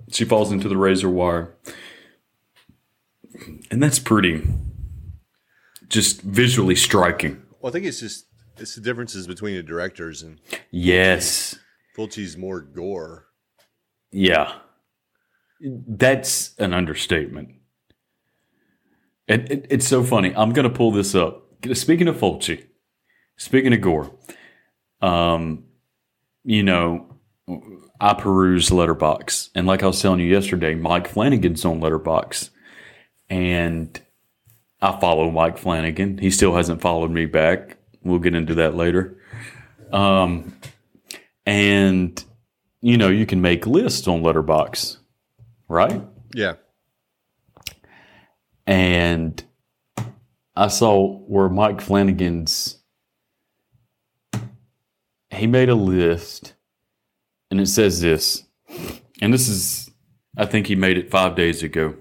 she 0.09 0.25
falls 0.25 0.51
into 0.51 0.69
the 0.69 0.77
razor 0.77 1.09
wire, 1.09 1.55
and 3.71 3.81
that's 3.81 3.99
pretty, 3.99 4.47
just 5.89 6.21
visually 6.21 6.75
striking. 6.75 7.41
Well, 7.59 7.69
I 7.69 7.73
think 7.73 7.85
it's 7.85 7.99
just 7.99 8.25
it's 8.57 8.75
the 8.75 8.81
differences 8.81 9.27
between 9.27 9.55
the 9.55 9.63
directors 9.63 10.23
and 10.23 10.39
Yes. 10.71 11.57
Fulci's 11.95 12.37
more 12.37 12.61
gore. 12.61 13.27
Yeah. 14.11 14.53
That's 15.61 16.55
an 16.59 16.73
understatement. 16.73 17.49
And 19.27 19.49
it, 19.51 19.67
it's 19.69 19.87
so 19.87 20.03
funny. 20.03 20.33
I'm 20.35 20.53
going 20.53 20.69
to 20.69 20.75
pull 20.75 20.91
this 20.91 21.15
up. 21.15 21.43
Speaking 21.73 22.07
of 22.07 22.15
Fulci, 22.17 22.65
speaking 23.37 23.73
of 23.73 23.81
gore, 23.81 24.11
um, 25.01 25.65
you 26.43 26.63
know, 26.63 27.17
I 27.99 28.13
peruse 28.13 28.71
Letterbox, 28.71 29.49
and 29.55 29.65
like 29.65 29.81
I 29.83 29.87
was 29.87 30.01
telling 30.01 30.19
you 30.19 30.27
yesterday, 30.27 30.75
Mike 30.75 31.07
Flanagan's 31.07 31.65
on 31.65 31.79
Letterbox, 31.79 32.51
and 33.29 33.99
I 34.81 34.99
follow 34.99 35.31
Mike 35.31 35.57
Flanagan. 35.57 36.17
He 36.17 36.29
still 36.29 36.55
hasn't 36.55 36.81
followed 36.81 37.11
me 37.11 37.25
back. 37.25 37.77
We'll 38.03 38.19
get 38.19 38.35
into 38.35 38.55
that 38.55 38.75
later. 38.75 39.17
Um, 39.91 40.55
and 41.45 42.23
you 42.81 42.97
know, 42.97 43.09
you 43.09 43.25
can 43.25 43.41
make 43.41 43.65
lists 43.65 44.07
on 44.07 44.21
Letterbox, 44.21 44.99
right? 45.67 46.01
Yeah. 46.33 46.53
And 48.65 49.43
I 50.55 50.67
saw 50.67 51.17
where 51.19 51.49
Mike 51.49 51.81
Flanagan's 51.81 52.77
he 55.29 55.47
made 55.47 55.69
a 55.69 55.75
list 55.75 56.53
and 57.51 57.59
it 57.59 57.67
says 57.67 58.01
this. 58.01 58.43
And 59.21 59.33
this 59.33 59.47
is 59.47 59.89
I 60.37 60.45
think 60.45 60.67
he 60.67 60.75
made 60.75 60.97
it 60.97 61.09
5 61.09 61.35
days 61.35 61.63
ago. 61.63 61.95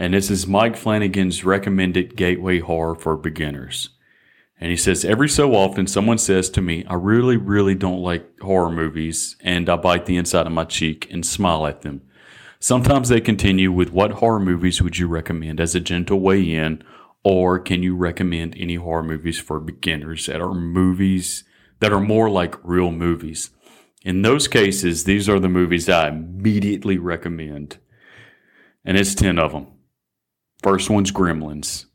And 0.00 0.14
this 0.14 0.30
is 0.30 0.46
Mike 0.46 0.78
Flanagan's 0.78 1.44
recommended 1.44 2.16
gateway 2.16 2.60
horror 2.60 2.94
for 2.94 3.18
beginners. 3.18 3.90
And 4.58 4.70
he 4.70 4.76
says, 4.78 5.04
every 5.04 5.28
so 5.28 5.54
often 5.54 5.86
someone 5.86 6.16
says 6.16 6.48
to 6.50 6.62
me, 6.62 6.86
I 6.86 6.94
really, 6.94 7.36
really 7.36 7.74
don't 7.74 8.00
like 8.00 8.40
horror 8.40 8.70
movies, 8.70 9.36
and 9.40 9.68
I 9.68 9.76
bite 9.76 10.06
the 10.06 10.16
inside 10.16 10.46
of 10.46 10.54
my 10.54 10.64
cheek 10.64 11.06
and 11.10 11.26
smile 11.26 11.66
at 11.66 11.82
them. 11.82 12.00
Sometimes 12.58 13.10
they 13.10 13.20
continue 13.20 13.70
with, 13.70 13.92
What 13.92 14.12
horror 14.12 14.40
movies 14.40 14.80
would 14.80 14.96
you 14.96 15.06
recommend 15.06 15.60
as 15.60 15.74
a 15.74 15.80
gentle 15.80 16.18
way 16.18 16.50
in? 16.50 16.82
Or 17.22 17.58
can 17.58 17.82
you 17.82 17.94
recommend 17.94 18.56
any 18.56 18.76
horror 18.76 19.02
movies 19.02 19.38
for 19.38 19.60
beginners 19.60 20.24
that 20.24 20.40
are 20.40 20.54
movies 20.54 21.44
that 21.80 21.92
are 21.92 22.00
more 22.00 22.30
like 22.30 22.54
real 22.64 22.90
movies? 22.90 23.50
In 24.02 24.22
those 24.22 24.48
cases, 24.48 25.04
these 25.04 25.28
are 25.28 25.38
the 25.38 25.50
movies 25.50 25.90
I 25.90 26.08
immediately 26.08 26.96
recommend. 26.96 27.76
And 28.82 28.96
it's 28.96 29.14
10 29.14 29.38
of 29.38 29.52
them. 29.52 29.66
First 30.62 30.90
one's 30.90 31.10
Gremlins. 31.12 31.86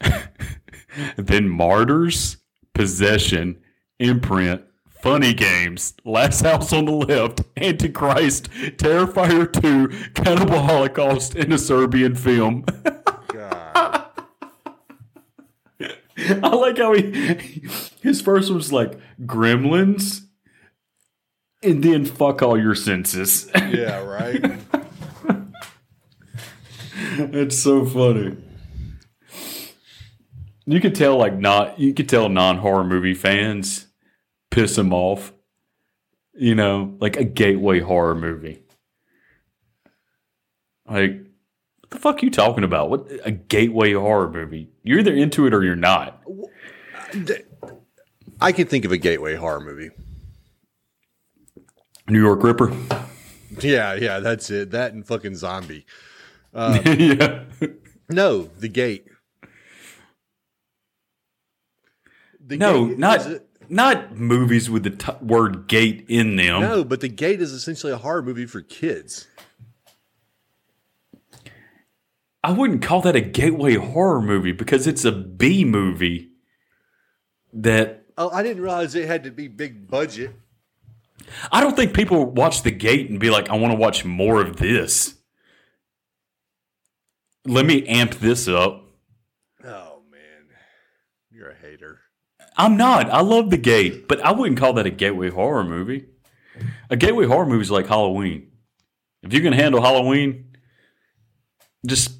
then 1.16 1.48
Martyrs, 1.48 2.36
Possession, 2.74 3.60
Imprint, 3.98 4.62
Funny 4.88 5.32
Games, 5.32 5.94
Last 6.04 6.42
House 6.42 6.72
on 6.72 6.84
the 6.84 6.92
Left, 6.92 7.42
Antichrist, 7.56 8.50
Terrifier 8.50 9.50
2, 9.50 10.12
Cannibal 10.12 10.60
Holocaust, 10.60 11.34
and 11.34 11.52
a 11.52 11.58
Serbian 11.58 12.14
film. 12.14 12.64
God. 13.28 14.06
I 16.18 16.48
like 16.54 16.76
how 16.76 16.92
he 16.92 17.66
his 18.02 18.20
first 18.20 18.50
was 18.50 18.72
like 18.72 19.00
Gremlins, 19.22 20.26
and 21.62 21.82
then 21.82 22.04
fuck 22.04 22.42
all 22.42 22.60
your 22.60 22.74
senses. 22.74 23.50
yeah, 23.54 24.02
right. 24.02 24.58
it's 27.32 27.58
so 27.58 27.84
funny. 27.84 28.36
You 30.64 30.80
could 30.80 30.94
tell 30.94 31.16
like 31.16 31.36
not 31.36 31.80
you 31.80 31.92
could 31.92 32.08
tell 32.08 32.28
non 32.28 32.58
horror 32.58 32.84
movie 32.84 33.14
fans 33.14 33.88
piss 34.50 34.76
them 34.76 34.92
off. 34.92 35.32
You 36.34 36.54
know, 36.54 36.96
like 37.00 37.16
a 37.16 37.24
gateway 37.24 37.80
horror 37.80 38.14
movie. 38.14 38.62
Like 40.88 41.26
what 41.80 41.90
the 41.90 41.98
fuck 41.98 42.22
you 42.22 42.30
talking 42.30 42.62
about? 42.62 42.90
What 42.90 43.08
a 43.24 43.32
gateway 43.32 43.92
horror 43.92 44.30
movie? 44.30 44.70
You're 44.84 45.00
either 45.00 45.14
into 45.14 45.48
it 45.48 45.54
or 45.54 45.64
you're 45.64 45.74
not. 45.74 46.22
I 48.40 48.52
can 48.52 48.68
think 48.68 48.84
of 48.84 48.92
a 48.92 48.98
gateway 48.98 49.34
horror 49.34 49.60
movie. 49.60 49.90
New 52.06 52.20
York 52.20 52.44
Ripper. 52.44 52.72
Yeah, 53.60 53.94
yeah, 53.94 54.20
that's 54.20 54.48
it. 54.50 54.70
That 54.70 54.92
and 54.92 55.04
fucking 55.04 55.34
zombie. 55.34 55.86
Um, 56.52 56.80
yeah. 56.98 57.44
No, 58.08 58.42
the 58.58 58.68
gate. 58.68 59.06
The 62.44 62.56
No, 62.56 62.86
Gate 62.88 62.98
not 62.98 63.26
a- 63.26 63.42
not 63.68 64.16
movies 64.16 64.68
with 64.68 64.82
the 64.82 64.90
t- 64.90 65.12
word 65.22 65.68
gate 65.68 66.04
in 66.08 66.34
them. 66.34 66.60
no, 66.60 66.82
but 66.82 67.00
the 67.00 67.08
gate 67.08 67.40
is 67.40 67.52
essentially 67.52 67.92
a 67.92 67.96
horror 67.98 68.22
movie 68.22 68.46
for 68.46 68.60
kids. 68.62 69.28
I 72.42 72.52
wouldn't 72.52 72.82
call 72.82 73.02
that 73.02 73.14
a 73.14 73.20
gateway 73.20 73.74
horror 73.74 74.22
movie 74.22 74.52
because 74.52 74.86
it's 74.86 75.04
a 75.04 75.12
B 75.12 75.64
movie 75.64 76.32
that 77.52 78.04
Oh, 78.18 78.30
I 78.30 78.42
didn't 78.42 78.62
realize 78.62 78.94
it 78.94 79.06
had 79.06 79.24
to 79.24 79.30
be 79.30 79.46
big 79.48 79.88
budget. 79.88 80.32
I 81.52 81.60
don't 81.60 81.76
think 81.76 81.94
people 81.94 82.26
watch 82.26 82.62
The 82.62 82.70
Gate 82.70 83.08
and 83.08 83.20
be 83.20 83.30
like, 83.30 83.48
I 83.50 83.56
want 83.56 83.72
to 83.72 83.78
watch 83.78 84.04
more 84.04 84.40
of 84.42 84.56
this. 84.56 85.14
Let 87.46 87.64
me 87.66 87.86
amp 87.86 88.14
this 88.16 88.48
up. 88.48 88.84
Oh 89.64 90.02
man, 90.10 90.48
you're 91.30 91.50
a 91.50 91.54
hater. 91.54 92.00
I'm 92.56 92.76
not. 92.76 93.08
I 93.10 93.20
love 93.20 93.50
The 93.50 93.56
Gate, 93.56 94.08
but 94.08 94.20
I 94.20 94.32
wouldn't 94.32 94.58
call 94.58 94.74
that 94.74 94.86
a 94.86 94.90
gateway 94.90 95.30
horror 95.30 95.64
movie. 95.64 96.06
A 96.90 96.96
gateway 96.96 97.26
horror 97.26 97.46
movie 97.46 97.62
is 97.62 97.70
like 97.70 97.86
Halloween. 97.86 98.50
If 99.22 99.32
you 99.32 99.40
can 99.40 99.52
handle 99.52 99.80
Halloween, 99.80 100.56
just 101.86 102.12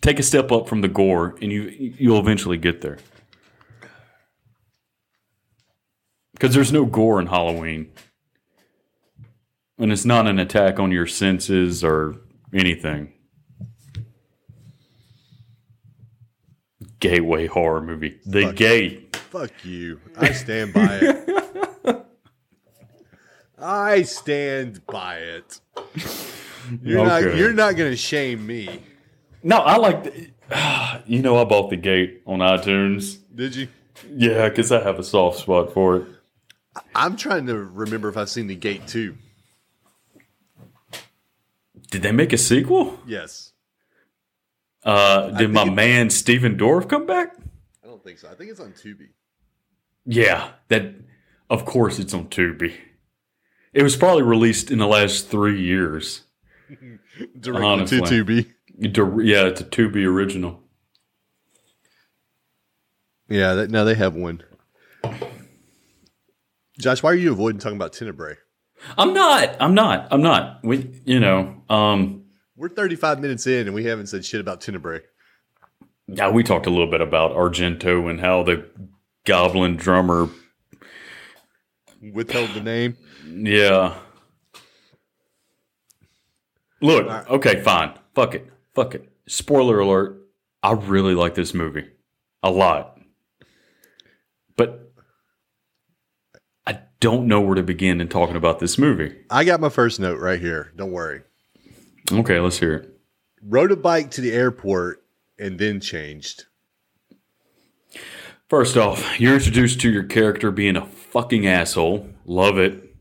take 0.00 0.18
a 0.18 0.22
step 0.22 0.50
up 0.50 0.68
from 0.68 0.80
the 0.80 0.88
gore, 0.88 1.36
and 1.42 1.52
you 1.52 1.94
you'll 1.98 2.20
eventually 2.20 2.56
get 2.56 2.80
there. 2.80 2.98
Because 6.32 6.54
there's 6.54 6.72
no 6.72 6.86
gore 6.86 7.20
in 7.20 7.26
Halloween, 7.26 7.92
and 9.78 9.92
it's 9.92 10.06
not 10.06 10.26
an 10.26 10.38
attack 10.38 10.78
on 10.78 10.90
your 10.90 11.06
senses 11.06 11.84
or 11.84 12.16
anything. 12.54 13.12
Gateway 17.00 17.46
horror 17.46 17.80
movie, 17.80 18.20
The 18.26 18.42
Fuck. 18.42 18.56
Gate. 18.56 19.16
Fuck 19.16 19.64
you. 19.64 20.00
I 20.18 20.32
stand 20.32 20.72
by 20.72 20.98
it. 21.00 22.06
I 23.58 24.02
stand 24.02 24.86
by 24.86 25.16
it. 25.16 25.60
You're 26.82 27.04
not. 27.04 27.22
You're 27.36 27.52
not 27.52 27.76
going 27.76 27.90
to 27.90 27.96
shame 27.96 28.46
me. 28.46 28.82
No, 29.42 29.56
I 29.58 29.76
like. 29.76 30.04
The, 30.04 31.02
you 31.06 31.22
know, 31.22 31.38
I 31.38 31.44
bought 31.44 31.70
the 31.70 31.76
gate 31.76 32.22
on 32.26 32.40
iTunes. 32.40 33.18
Did 33.34 33.56
you? 33.56 33.68
Yeah, 34.08 34.48
because 34.48 34.72
I 34.72 34.82
have 34.82 34.98
a 34.98 35.04
soft 35.04 35.40
spot 35.40 35.72
for 35.72 35.96
it. 35.96 36.06
I'm 36.94 37.16
trying 37.16 37.46
to 37.46 37.56
remember 37.56 38.08
if 38.08 38.16
I've 38.16 38.30
seen 38.30 38.46
the 38.46 38.54
gate 38.54 38.86
too. 38.86 39.16
Did 41.90 42.02
they 42.02 42.12
make 42.12 42.32
a 42.32 42.38
sequel? 42.38 42.98
Yes. 43.06 43.52
Uh, 44.84 45.30
did 45.30 45.50
my 45.50 45.68
man 45.68 46.10
Stephen 46.10 46.56
Dorff 46.56 46.88
come 46.88 47.06
back? 47.06 47.36
I 47.84 47.86
don't 47.86 48.02
think 48.02 48.18
so. 48.18 48.28
I 48.30 48.34
think 48.34 48.50
it's 48.50 48.60
on 48.60 48.72
Tubi. 48.72 49.08
Yeah, 50.06 50.50
that. 50.68 50.94
Of 51.50 51.64
course, 51.64 51.98
it's 51.98 52.14
on 52.14 52.26
Tubi. 52.28 52.74
It 53.72 53.82
was 53.82 53.96
probably 53.96 54.22
released 54.22 54.70
in 54.70 54.78
the 54.78 54.86
last 54.86 55.28
three 55.28 55.60
years. 55.60 56.22
Directly 57.40 57.66
Honestly. 57.66 58.00
to 58.00 58.24
Tubi. 58.24 58.52
Yeah, 58.78 59.46
it's 59.46 59.60
a 59.60 59.64
Tubi 59.64 60.06
original. 60.06 60.60
Yeah, 63.28 63.54
that, 63.54 63.70
no, 63.70 63.84
they 63.84 63.94
have 63.94 64.14
one. 64.14 64.42
Josh, 66.78 67.02
why 67.02 67.10
are 67.10 67.16
you 67.16 67.32
avoiding 67.32 67.60
talking 67.60 67.76
about 67.76 67.92
Tenebrae? 67.92 68.36
I'm 68.96 69.12
not. 69.12 69.56
I'm 69.60 69.74
not. 69.74 70.08
I'm 70.10 70.22
not. 70.22 70.64
We, 70.64 71.00
you 71.04 71.20
know, 71.20 71.62
um, 71.68 72.19
We're 72.60 72.68
35 72.68 73.20
minutes 73.20 73.46
in 73.46 73.68
and 73.68 73.74
we 73.74 73.84
haven't 73.84 74.08
said 74.08 74.22
shit 74.22 74.38
about 74.38 74.60
Tenebrae. 74.60 75.00
yeah, 76.06 76.28
we 76.28 76.42
talked 76.42 76.66
a 76.66 76.70
little 76.70 76.90
bit 76.90 77.00
about 77.00 77.34
Argento 77.34 78.10
and 78.10 78.20
how 78.20 78.42
the 78.42 78.68
Goblin 79.24 79.76
drummer. 79.76 80.28
Withheld 82.12 82.50
the 82.50 82.60
name. 82.60 82.98
Yeah. 83.26 83.94
Look, 86.82 87.06
okay, 87.30 87.62
fine. 87.62 87.94
Fuck 88.14 88.34
it. 88.34 88.52
Fuck 88.74 88.94
it. 88.94 89.10
Spoiler 89.26 89.78
alert. 89.78 90.20
I 90.62 90.72
really 90.72 91.14
like 91.14 91.34
this 91.34 91.54
movie 91.54 91.88
a 92.42 92.50
lot. 92.50 93.00
But 94.56 94.92
I 96.66 96.80
don't 97.00 97.26
know 97.26 97.40
where 97.40 97.54
to 97.54 97.62
begin 97.62 98.02
in 98.02 98.08
talking 98.08 98.36
about 98.36 98.58
this 98.58 98.76
movie. 98.76 99.16
I 99.30 99.44
got 99.44 99.60
my 99.60 99.70
first 99.70 99.98
note 99.98 100.20
right 100.20 100.38
here. 100.38 100.74
Don't 100.76 100.92
worry. 100.92 101.22
Okay, 102.12 102.40
let's 102.40 102.58
hear 102.58 102.74
it. 102.74 103.00
Rode 103.42 103.72
a 103.72 103.76
bike 103.76 104.10
to 104.12 104.20
the 104.20 104.32
airport 104.32 105.02
and 105.38 105.58
then 105.58 105.80
changed. 105.80 106.44
First 108.48 108.76
off, 108.76 109.20
you're 109.20 109.34
introduced 109.34 109.80
to 109.80 109.90
your 109.90 110.02
character 110.02 110.50
being 110.50 110.76
a 110.76 110.84
fucking 110.84 111.46
asshole. 111.46 112.08
Love 112.24 112.58
it. 112.58 112.94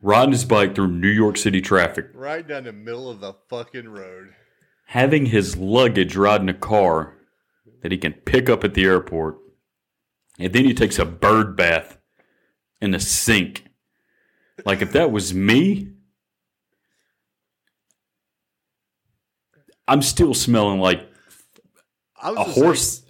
Riding 0.00 0.32
his 0.32 0.44
bike 0.44 0.74
through 0.74 0.92
New 0.92 1.08
York 1.08 1.36
City 1.36 1.60
traffic. 1.60 2.08
Right 2.14 2.46
down 2.46 2.64
the 2.64 2.72
middle 2.72 3.10
of 3.10 3.20
the 3.20 3.34
fucking 3.50 3.88
road. 3.88 4.34
Having 4.86 5.26
his 5.26 5.56
luggage 5.56 6.16
ride 6.16 6.40
in 6.40 6.48
a 6.48 6.54
car 6.54 7.14
that 7.82 7.92
he 7.92 7.98
can 7.98 8.12
pick 8.12 8.48
up 8.48 8.64
at 8.64 8.74
the 8.74 8.84
airport. 8.84 9.38
And 10.38 10.52
then 10.52 10.64
he 10.64 10.74
takes 10.74 10.98
a 10.98 11.04
bird 11.04 11.56
bath 11.56 11.98
in 12.80 12.92
the 12.92 13.00
sink. 13.00 13.64
Like 14.64 14.82
if 14.82 14.92
that 14.92 15.10
was 15.12 15.34
me, 15.34 15.91
I'm 19.88 20.02
still 20.02 20.34
smelling 20.34 20.80
like 20.80 21.08
I 22.20 22.30
was 22.30 22.38
a 22.38 22.44
horse. 22.60 23.02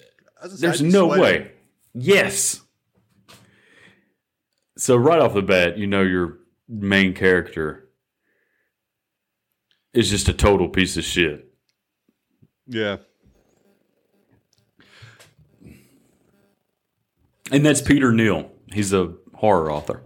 Say, 0.44 0.48
There's 0.58 0.82
no 0.82 1.06
sweating. 1.06 1.22
way. 1.22 1.52
Yes. 1.94 2.60
So 4.78 4.96
right 4.96 5.20
off 5.20 5.34
the 5.34 5.42
bat, 5.42 5.78
you 5.78 5.86
know 5.86 6.02
your 6.02 6.38
main 6.68 7.14
character 7.14 7.88
is 9.92 10.08
just 10.10 10.28
a 10.28 10.32
total 10.32 10.68
piece 10.68 10.96
of 10.96 11.04
shit. 11.04 11.52
Yeah. 12.66 12.96
And 17.50 17.66
that's 17.66 17.82
Peter 17.82 18.12
Neal. 18.12 18.50
He's 18.72 18.92
a 18.94 19.12
horror 19.34 19.70
author. 19.70 20.02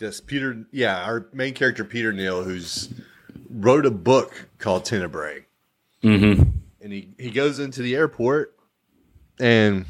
Yes, 0.00 0.20
Peter. 0.20 0.64
Yeah, 0.72 1.04
our 1.04 1.28
main 1.32 1.54
character, 1.54 1.84
Peter 1.84 2.12
Neal, 2.12 2.42
who's 2.42 2.92
wrote 3.50 3.84
a 3.86 3.90
book 3.90 4.48
called 4.58 4.84
Tenebrae. 4.84 5.44
Mm-hmm. 6.02 6.50
And 6.80 6.92
he, 6.92 7.10
he 7.18 7.30
goes 7.30 7.58
into 7.58 7.82
the 7.82 7.94
airport 7.94 8.56
and. 9.38 9.84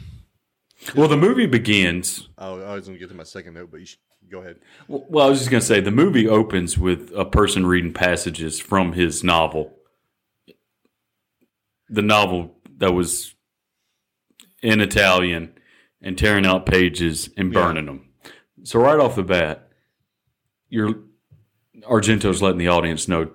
Well, 0.97 1.09
the 1.09 1.17
movie 1.17 1.47
begins. 1.47 2.29
Oh, 2.39 2.63
I 2.63 2.75
was 2.75 2.87
going 2.87 2.97
to 2.97 2.99
get 2.99 3.11
to 3.11 3.15
my 3.15 3.23
second 3.23 3.55
note, 3.55 3.71
but 3.71 3.81
you 3.81 3.87
should 3.87 3.99
go 4.31 4.41
ahead. 4.41 4.57
Well, 4.89 5.27
I 5.27 5.29
was 5.29 5.39
just 5.39 5.51
going 5.51 5.61
to 5.61 5.67
say 5.67 5.81
the 5.81 5.91
movie 5.91 6.27
opens 6.27 6.79
with 6.79 7.13
a 7.15 7.25
person 7.25 7.67
reading 7.67 7.93
passages 7.93 8.59
from 8.59 8.95
his 8.95 9.23
novel. 9.23 9.77
The 11.89 12.03
novel 12.03 12.57
that 12.79 12.93
was 12.93 13.35
in 14.63 14.81
Italian 14.81 15.53
and 16.01 16.17
tearing 16.17 16.47
out 16.47 16.65
pages 16.65 17.29
and 17.37 17.53
burning 17.53 17.87
them. 17.87 18.09
So 18.63 18.79
right 18.81 18.99
off 18.99 19.17
the 19.17 19.23
bat, 19.23 19.69
you're 20.69 20.95
Argento's 21.83 22.43
letting 22.43 22.59
the 22.59 22.69
audience 22.69 23.09
know, 23.09 23.31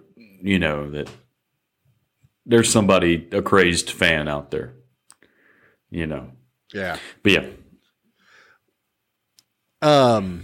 you 0.46 0.60
know, 0.60 0.90
that 0.92 1.10
there's 2.46 2.72
somebody 2.72 3.28
a 3.32 3.42
crazed 3.42 3.90
fan 3.90 4.28
out 4.28 4.52
there. 4.52 4.74
You 5.90 6.06
know. 6.08 6.32
Yeah. 6.74 6.98
But 7.24 7.32
yeah. 7.32 7.46
Um, 9.82 10.44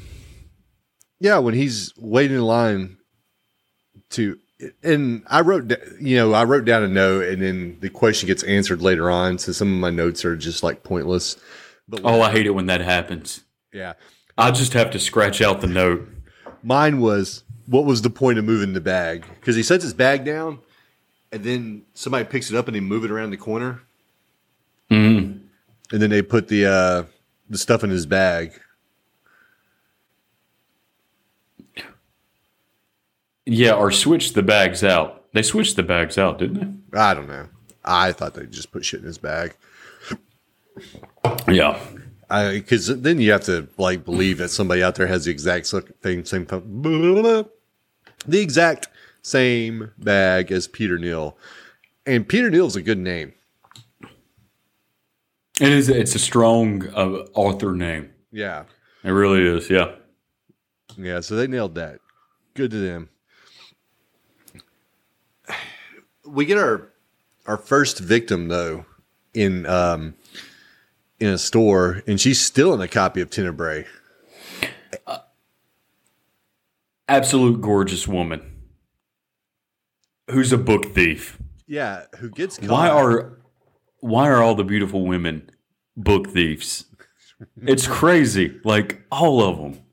yeah, 1.20 1.38
when 1.40 1.54
he's 1.54 1.94
waiting 1.98 2.38
in 2.38 2.44
line 2.44 2.98
to, 4.12 4.38
and 4.84 5.24
I 5.28 5.42
wrote, 5.42 5.72
you 6.00 6.18
know, 6.18 6.34
I 6.34 6.44
wrote 6.44 6.66
down 6.66 6.84
a 6.84 6.88
note, 6.88 7.26
and 7.26 7.42
then 7.42 7.78
the 7.80 7.90
question 7.90 8.28
gets 8.28 8.44
answered 8.44 8.82
later 8.82 9.10
on. 9.10 9.38
So 9.40 9.52
some 9.52 9.74
of 9.74 9.80
my 9.80 9.90
notes 9.90 10.24
are 10.26 10.36
just 10.36 10.64
like 10.64 10.84
pointless. 10.84 11.38
But 11.88 12.02
Oh, 12.04 12.22
I 12.22 12.32
hate 12.32 12.46
it 12.46 12.52
when 12.52 12.68
that 12.68 12.82
happens. 12.82 13.42
yeah, 13.74 13.94
I 14.38 14.52
just 14.52 14.74
have 14.74 14.92
to 14.92 15.00
scratch 15.00 15.42
out 15.42 15.62
the 15.62 15.68
note. 15.68 16.08
mine 16.64 17.00
was 17.02 17.44
what 17.68 17.86
was 17.86 18.02
the 18.02 18.10
point 18.10 18.38
of 18.40 18.46
moving 18.46 18.74
the 18.74 18.82
bag? 18.82 19.26
Because 19.40 19.56
he 19.56 19.64
sets 19.64 19.84
his 19.84 19.94
bag 19.94 20.26
down, 20.26 20.60
and 21.32 21.44
then 21.44 21.84
somebody 21.94 22.26
picks 22.26 22.50
it 22.52 22.58
up 22.58 22.68
and 22.68 22.76
they 22.76 22.80
move 22.82 23.04
it 23.06 23.12
around 23.12 23.32
the 23.32 23.38
corner, 23.38 23.82
Mm-hmm. 24.90 25.38
and 25.94 26.02
then 26.02 26.10
they 26.10 26.22
put 26.22 26.48
the 26.50 26.66
uh, 26.66 27.04
the 27.50 27.58
stuff 27.58 27.84
in 27.84 27.90
his 27.90 28.06
bag. 28.06 28.60
Yeah, 33.46 33.74
or 33.74 33.92
switch 33.92 34.34
the 34.34 34.44
bags 34.44 34.84
out. 34.84 35.26
They 35.34 35.42
switched 35.42 35.76
the 35.76 35.84
bags 35.84 36.18
out, 36.18 36.38
didn't 36.38 36.82
they? 36.92 37.00
I 37.00 37.14
don't 37.14 37.28
know. 37.28 37.48
I 37.84 38.12
thought 38.12 38.34
they 38.36 38.46
just 38.46 38.72
put 38.72 38.86
shit 38.86 39.00
in 39.00 39.06
his 39.08 39.18
bag. 39.18 39.56
Yeah. 41.48 41.80
Because 42.32 42.88
then 43.02 43.20
you 43.20 43.32
have 43.34 43.44
to 43.44 43.68
like 43.78 44.06
believe 44.06 44.38
that 44.38 44.50
somebody 44.50 44.82
out 44.82 44.96
there 44.96 45.08
has 45.08 45.26
the 45.26 45.32
exact 45.32 45.68
thing, 46.02 46.24
same 46.24 46.46
th- 46.46 46.64
the 48.26 48.40
exact 48.40 48.88
same 49.22 49.92
bag 49.98 50.52
as 50.52 50.68
Peter 50.68 50.98
Neal, 50.98 51.38
and 52.06 52.28
Peter 52.28 52.50
Neal's 52.50 52.76
a 52.76 52.82
good 52.82 52.98
name. 53.00 53.34
It 55.60 55.70
is. 55.70 55.90
It's 55.90 56.16
a 56.16 56.20
strong 56.20 56.88
uh, 56.96 57.26
author 57.34 57.74
name. 57.76 58.12
Yeah, 58.32 58.64
It 59.04 59.10
really 59.12 59.42
is. 59.46 59.70
Yeah. 59.70 59.92
yeah. 60.98 61.20
So 61.20 61.36
they 61.36 61.48
nailed 61.48 61.76
that. 61.76 62.00
Good 62.54 62.72
to 62.72 62.78
them. 62.78 63.10
We 66.26 66.46
get 66.46 66.58
our 66.58 66.88
our 67.46 67.58
first 67.58 68.00
victim 68.00 68.48
though 68.48 68.86
in 69.34 69.66
um 69.66 70.14
in 71.22 71.28
a 71.28 71.38
store, 71.38 72.02
and 72.08 72.20
she's 72.20 72.42
still 72.42 72.74
in 72.74 72.82
a 72.82 72.88
copy 72.88 73.22
of 73.22 73.30
Tenebrae. 73.30 73.86
Absolute 77.08 77.62
gorgeous 77.62 78.08
woman. 78.08 78.42
Who's 80.30 80.52
a 80.52 80.58
book 80.58 80.94
thief? 80.94 81.38
Yeah, 81.68 82.06
who 82.18 82.30
gets 82.30 82.58
caught. 82.58 82.70
Why 82.70 82.90
are 82.90 83.38
why 84.00 84.30
are 84.30 84.42
all 84.42 84.56
the 84.56 84.64
beautiful 84.64 85.06
women 85.06 85.50
book 85.96 86.30
thieves? 86.30 86.86
It's 87.62 87.88
crazy. 87.88 88.60
Like 88.64 89.04
all 89.12 89.42
of 89.42 89.58
them. 89.58 89.84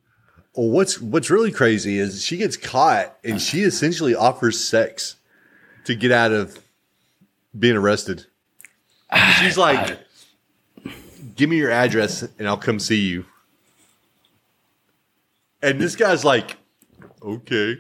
Well, 0.55 0.71
what's 0.71 1.01
what's 1.01 1.29
really 1.29 1.53
crazy 1.53 1.99
is 1.99 2.25
she 2.25 2.37
gets 2.37 2.57
caught 2.57 3.17
and 3.23 3.41
she 3.41 3.63
essentially 3.63 4.15
offers 4.15 4.59
sex 4.63 5.17
to 5.85 5.95
get 5.95 6.13
out 6.13 6.33
of 6.33 6.59
being 7.59 7.77
arrested. 7.77 8.27
She's 9.41 9.59
like, 9.59 9.99
"Give 11.39 11.49
me 11.49 11.57
your 11.57 11.71
address 11.71 12.23
and 12.39 12.47
I'll 12.47 12.59
come 12.59 12.79
see 12.79 13.01
you." 13.01 13.25
And 15.63 15.81
this 15.81 15.97
guy's 15.97 16.25
like, 16.25 16.59
"Okay." 17.23 17.79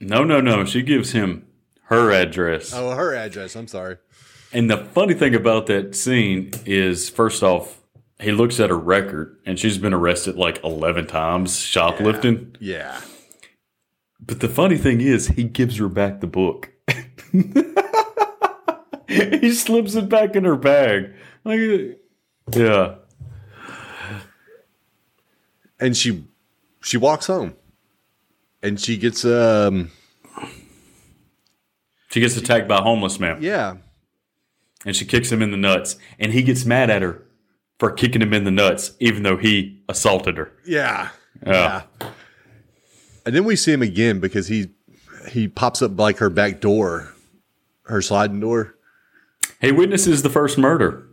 No, 0.00 0.24
no, 0.24 0.40
no. 0.40 0.64
She 0.64 0.82
gives 0.82 1.12
him 1.12 1.46
her 1.84 2.10
address. 2.10 2.72
Oh, 2.74 2.90
her 2.90 3.14
address. 3.14 3.54
I'm 3.54 3.68
sorry. 3.68 3.98
And 4.52 4.70
the 4.70 4.78
funny 4.78 5.14
thing 5.14 5.34
about 5.34 5.66
that 5.66 5.94
scene 5.94 6.50
is, 6.64 7.10
first 7.10 7.42
off, 7.42 7.80
he 8.18 8.32
looks 8.32 8.58
at 8.58 8.70
her 8.70 8.78
record, 8.78 9.38
and 9.46 9.58
she's 9.58 9.78
been 9.78 9.92
arrested 9.92 10.36
like 10.36 10.62
eleven 10.64 11.06
times 11.06 11.58
shoplifting. 11.58 12.56
Yeah. 12.58 13.00
But 14.18 14.40
the 14.40 14.48
funny 14.48 14.78
thing 14.78 15.00
is, 15.00 15.28
he 15.28 15.44
gives 15.44 15.78
her 15.78 15.88
back 15.88 16.20
the 16.20 16.26
book. 16.26 16.70
he 19.08 19.52
slips 19.52 19.94
it 19.94 20.08
back 20.08 20.36
in 20.36 20.44
her 20.44 20.56
bag. 20.56 21.12
Like, 21.44 21.99
yeah, 22.52 22.94
And 25.78 25.96
she 25.96 26.24
she 26.82 26.96
walks 26.96 27.26
home. 27.26 27.54
And 28.62 28.78
she 28.78 28.96
gets 28.98 29.24
um 29.24 29.90
she 32.10 32.20
gets 32.20 32.36
attacked 32.36 32.68
by 32.68 32.78
a 32.78 32.82
homeless 32.82 33.18
man, 33.20 33.42
yeah. 33.42 33.76
and 34.84 34.94
she 34.96 35.04
kicks 35.04 35.30
him 35.30 35.42
in 35.42 35.50
the 35.50 35.56
nuts, 35.56 35.96
and 36.18 36.32
he 36.32 36.42
gets 36.42 36.64
mad 36.64 36.90
at 36.90 37.02
her 37.02 37.22
for 37.78 37.90
kicking 37.90 38.20
him 38.20 38.34
in 38.34 38.44
the 38.44 38.50
nuts, 38.50 38.92
even 39.00 39.22
though 39.22 39.36
he 39.36 39.80
assaulted 39.88 40.36
her. 40.36 40.52
Yeah. 40.66 41.10
Yeah. 41.46 41.82
And 43.24 43.34
then 43.34 43.44
we 43.44 43.56
see 43.56 43.72
him 43.72 43.80
again 43.82 44.20
because 44.20 44.48
he 44.48 44.70
he 45.30 45.48
pops 45.48 45.80
up 45.82 45.98
like 45.98 46.18
her 46.18 46.28
back 46.30 46.60
door, 46.60 47.14
her 47.84 48.02
sliding 48.02 48.40
door. 48.40 48.74
He 49.60 49.72
witnesses 49.72 50.22
the 50.22 50.30
first 50.30 50.58
murder. 50.58 51.06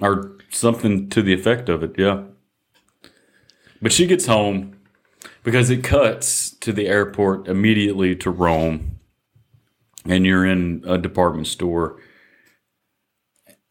Or 0.00 0.38
something 0.50 1.08
to 1.10 1.22
the 1.22 1.32
effect 1.32 1.68
of 1.68 1.82
it. 1.82 1.94
Yeah. 1.98 2.24
But 3.82 3.92
she 3.92 4.06
gets 4.06 4.26
home 4.26 4.76
because 5.42 5.70
it 5.70 5.82
cuts 5.82 6.50
to 6.50 6.72
the 6.72 6.86
airport 6.86 7.48
immediately 7.48 8.14
to 8.16 8.30
Rome, 8.30 8.98
and 10.04 10.26
you're 10.26 10.44
in 10.44 10.84
a 10.86 10.98
department 10.98 11.46
store, 11.46 12.00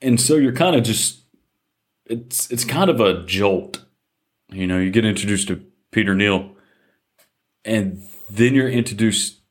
and 0.02 0.20
so 0.20 0.36
you're 0.36 0.54
kind 0.54 0.76
of 0.76 0.84
just 0.84 1.20
it's 2.06 2.50
it's 2.52 2.66
kind 2.66 2.90
of 2.90 3.00
a 3.00 3.24
jolt. 3.26 3.86
You 4.52 4.66
know, 4.66 4.80
you 4.80 4.90
get 4.90 5.06
introduced 5.06 5.48
to 5.50 5.64
Peter 5.92 6.16
Neal, 6.16 6.56
and 7.64 8.04
then 8.30 8.56
you're 8.56 8.70
introduced 8.70 9.42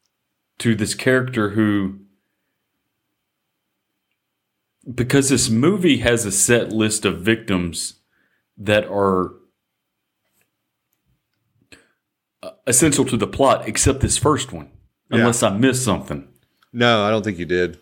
to 0.58 0.74
this 0.74 0.94
character 0.94 1.50
who 1.50 2.00
because 4.92 5.28
this 5.28 5.50
movie 5.50 5.98
has 5.98 6.24
a 6.24 6.32
set 6.32 6.70
list 6.70 7.04
of 7.04 7.20
victims 7.20 7.94
that 8.56 8.86
are 8.86 9.32
uh, 12.42 12.50
essential 12.66 13.04
to 13.04 13.16
the 13.16 13.26
plot, 13.26 13.68
except 13.68 14.00
this 14.00 14.16
first 14.16 14.52
one, 14.52 14.70
unless 15.10 15.42
I 15.42 15.50
missed 15.56 15.84
something. 15.84 16.28
No, 16.72 17.02
I 17.04 17.10
don't 17.10 17.22
think 17.22 17.38
you 17.38 17.44
did. 17.46 17.78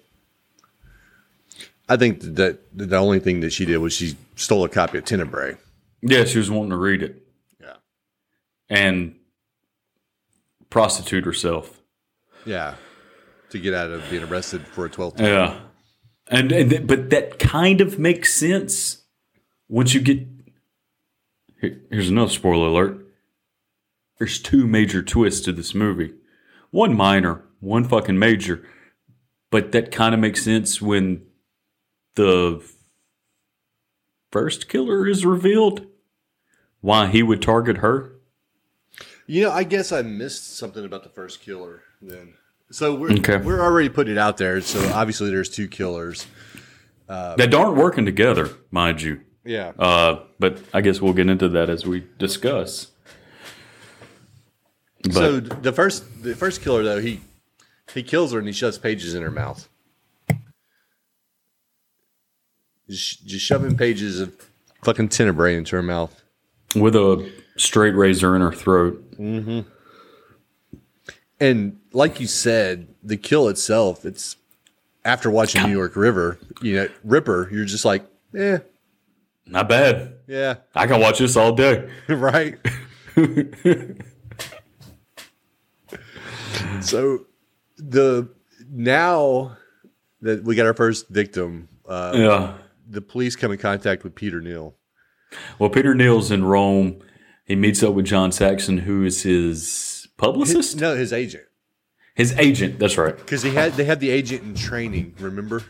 I 1.89 1.97
think 1.97 2.21
that 2.21 2.59
the 2.77 2.97
only 2.97 3.21
thing 3.21 3.41
that 3.41 3.53
she 3.53 3.65
did 3.65 3.79
was 3.79 3.93
she 3.93 4.17
stole 4.35 4.65
a 4.65 4.69
copy 4.69 4.99
of 4.99 5.05
Tenebrae. 5.05 5.57
Yeah, 6.03 6.25
she 6.25 6.39
was 6.39 6.51
wanting 6.51 6.71
to 6.71 6.77
read 6.77 7.03
it 7.03 7.23
Yeah. 7.61 7.77
and 8.69 9.15
prostitute 10.69 11.25
herself. 11.25 11.81
Yeah. 12.45 12.75
To 13.51 13.59
get 13.59 13.73
out 13.75 13.91
of 13.91 14.03
being 14.11 14.25
arrested 14.25 14.67
for 14.67 14.87
a 14.87 14.91
12th 14.91 15.21
Yeah, 15.21 15.61
and, 16.29 16.53
and 16.53 16.71
th- 16.71 16.87
but 16.87 17.11
that 17.11 17.39
kind 17.39 17.81
of 17.81 17.99
makes 17.99 18.35
sense 18.35 19.03
once 19.69 19.95
you 19.95 20.01
get. 20.01 20.27
Here- 21.61 21.81
here's 21.91 22.09
another 22.11 22.31
spoiler 22.31 22.69
alert. 22.69 23.07
There's 24.19 24.41
two 24.41 24.67
major 24.67 25.03
twists 25.03 25.45
to 25.45 25.53
this 25.53 25.75
movie. 25.75 26.15
One 26.71 26.95
minor, 26.95 27.45
one 27.61 27.85
fucking 27.85 28.19
major, 28.19 28.67
but 29.51 29.73
that 29.73 29.91
kind 29.93 30.15
of 30.15 30.21
makes 30.21 30.43
sense 30.43 30.81
when 30.81 31.23
the 32.15 32.63
first 34.33 34.69
killer 34.69 35.07
is 35.07 35.25
revealed. 35.25 35.87
Why 36.81 37.07
he 37.09 37.23
would 37.23 37.43
target 37.43 37.79
her? 37.79 38.13
You 39.27 39.45
know, 39.45 39.51
I 39.53 39.65
guess 39.65 39.91
I 39.93 40.03
missed 40.03 40.57
something 40.57 40.85
about 40.85 41.03
the 41.03 41.09
first 41.11 41.41
killer 41.41 41.83
then. 42.01 42.35
So 42.71 42.95
we're 42.95 43.13
Okay. 43.13 43.37
we're 43.39 43.61
already 43.61 43.89
putting 43.89 44.15
it 44.15 44.19
out 44.19 44.37
there. 44.39 44.61
So 44.61 44.81
obviously 44.93 45.31
there's 45.31 45.49
two 45.49 45.69
killers. 45.69 46.27
that 47.09 47.55
aren't 47.55 47.77
working 47.77 48.05
together, 48.05 48.51
mind 48.71 49.01
you. 49.03 49.21
Yeah. 49.45 49.73
Uh, 49.79 50.25
but 50.41 50.59
I 50.75 50.81
guess 50.81 51.01
we'll 51.01 51.13
get 51.13 51.29
into 51.29 51.49
that 51.51 51.71
as 51.71 51.87
we 51.87 52.05
discuss. 52.19 52.89
But 55.05 55.13
so 55.13 55.39
the 55.41 55.73
first 55.73 56.23
the 56.25 56.35
first 56.35 56.63
killer 56.63 56.83
though, 56.83 57.01
he 57.01 57.21
he 57.95 58.03
kills 58.03 58.33
her 58.33 58.39
and 58.41 58.49
he 58.49 58.53
shoves 58.53 58.77
pages 58.79 59.15
in 59.15 59.23
her 59.23 59.31
mouth. 59.31 59.69
Just, 62.89 63.27
just 63.27 63.45
shoving 63.45 63.77
pages 63.77 64.21
of 64.21 64.33
fucking 64.83 65.09
tenebrae 65.09 65.57
into 65.57 65.75
her 65.77 65.83
mouth. 65.83 66.23
with 66.75 66.95
a 66.95 67.33
straight 67.57 67.95
razor 67.95 68.35
in 68.37 68.43
her 68.43 68.53
throat. 68.53 69.03
And 71.41 71.79
like 71.97 72.21
you 72.21 72.27
said, 72.27 72.89
the 73.03 73.17
kill 73.17 73.49
itself, 73.49 74.05
it's 74.05 74.37
after 75.05 75.31
watching 75.31 75.63
New 75.63 75.73
York 75.73 75.97
River, 75.97 76.39
you 76.61 76.77
know, 76.77 76.89
Ripper, 77.03 77.49
you're 77.51 77.65
just 77.65 77.85
like, 77.87 78.05
eh, 78.37 78.59
Not 79.47 79.69
bad. 79.69 80.15
yeah, 80.27 80.57
I 80.75 80.87
can 80.87 81.01
watch 81.01 81.19
this 81.21 81.37
all 81.37 81.53
day. 81.53 81.89
right. 82.09 82.59
so 86.83 87.25
the 87.79 88.29
now 88.71 89.57
that 90.21 90.45
we 90.45 90.55
got 90.55 90.67
our 90.67 90.75
first 90.75 91.09
victim, 91.09 91.69
uh, 91.89 92.13
Yeah. 92.15 92.55
the 92.89 93.01
police 93.01 93.37
come 93.37 93.53
in 93.53 93.59
contact 93.59 94.05
with 94.05 94.15
Peter 94.15 94.41
Neal. 94.43 94.75
Well, 95.59 95.71
Peter 95.71 95.95
Neal's 95.95 96.31
in 96.31 96.45
Rome. 96.45 97.01
He 97.45 97.55
meets 97.57 97.83
up 97.83 97.95
with 97.95 98.05
John 98.07 98.33
Saxon, 98.33 98.79
who 98.79 99.05
is 99.05 99.23
his 99.23 100.09
publicist, 100.17 100.79
No, 100.81 100.95
his 100.97 101.13
agent, 101.13 101.45
his 102.17 102.33
agent. 102.39 102.79
That's 102.79 102.99
right. 102.99 103.17
because 103.17 103.43
he 103.43 103.51
had 103.51 103.75
they 103.75 103.85
had 103.85 104.01
the 104.01 104.11
agent 104.11 104.43
in 104.43 104.55
training. 104.55 105.15
Remember? 105.21 105.63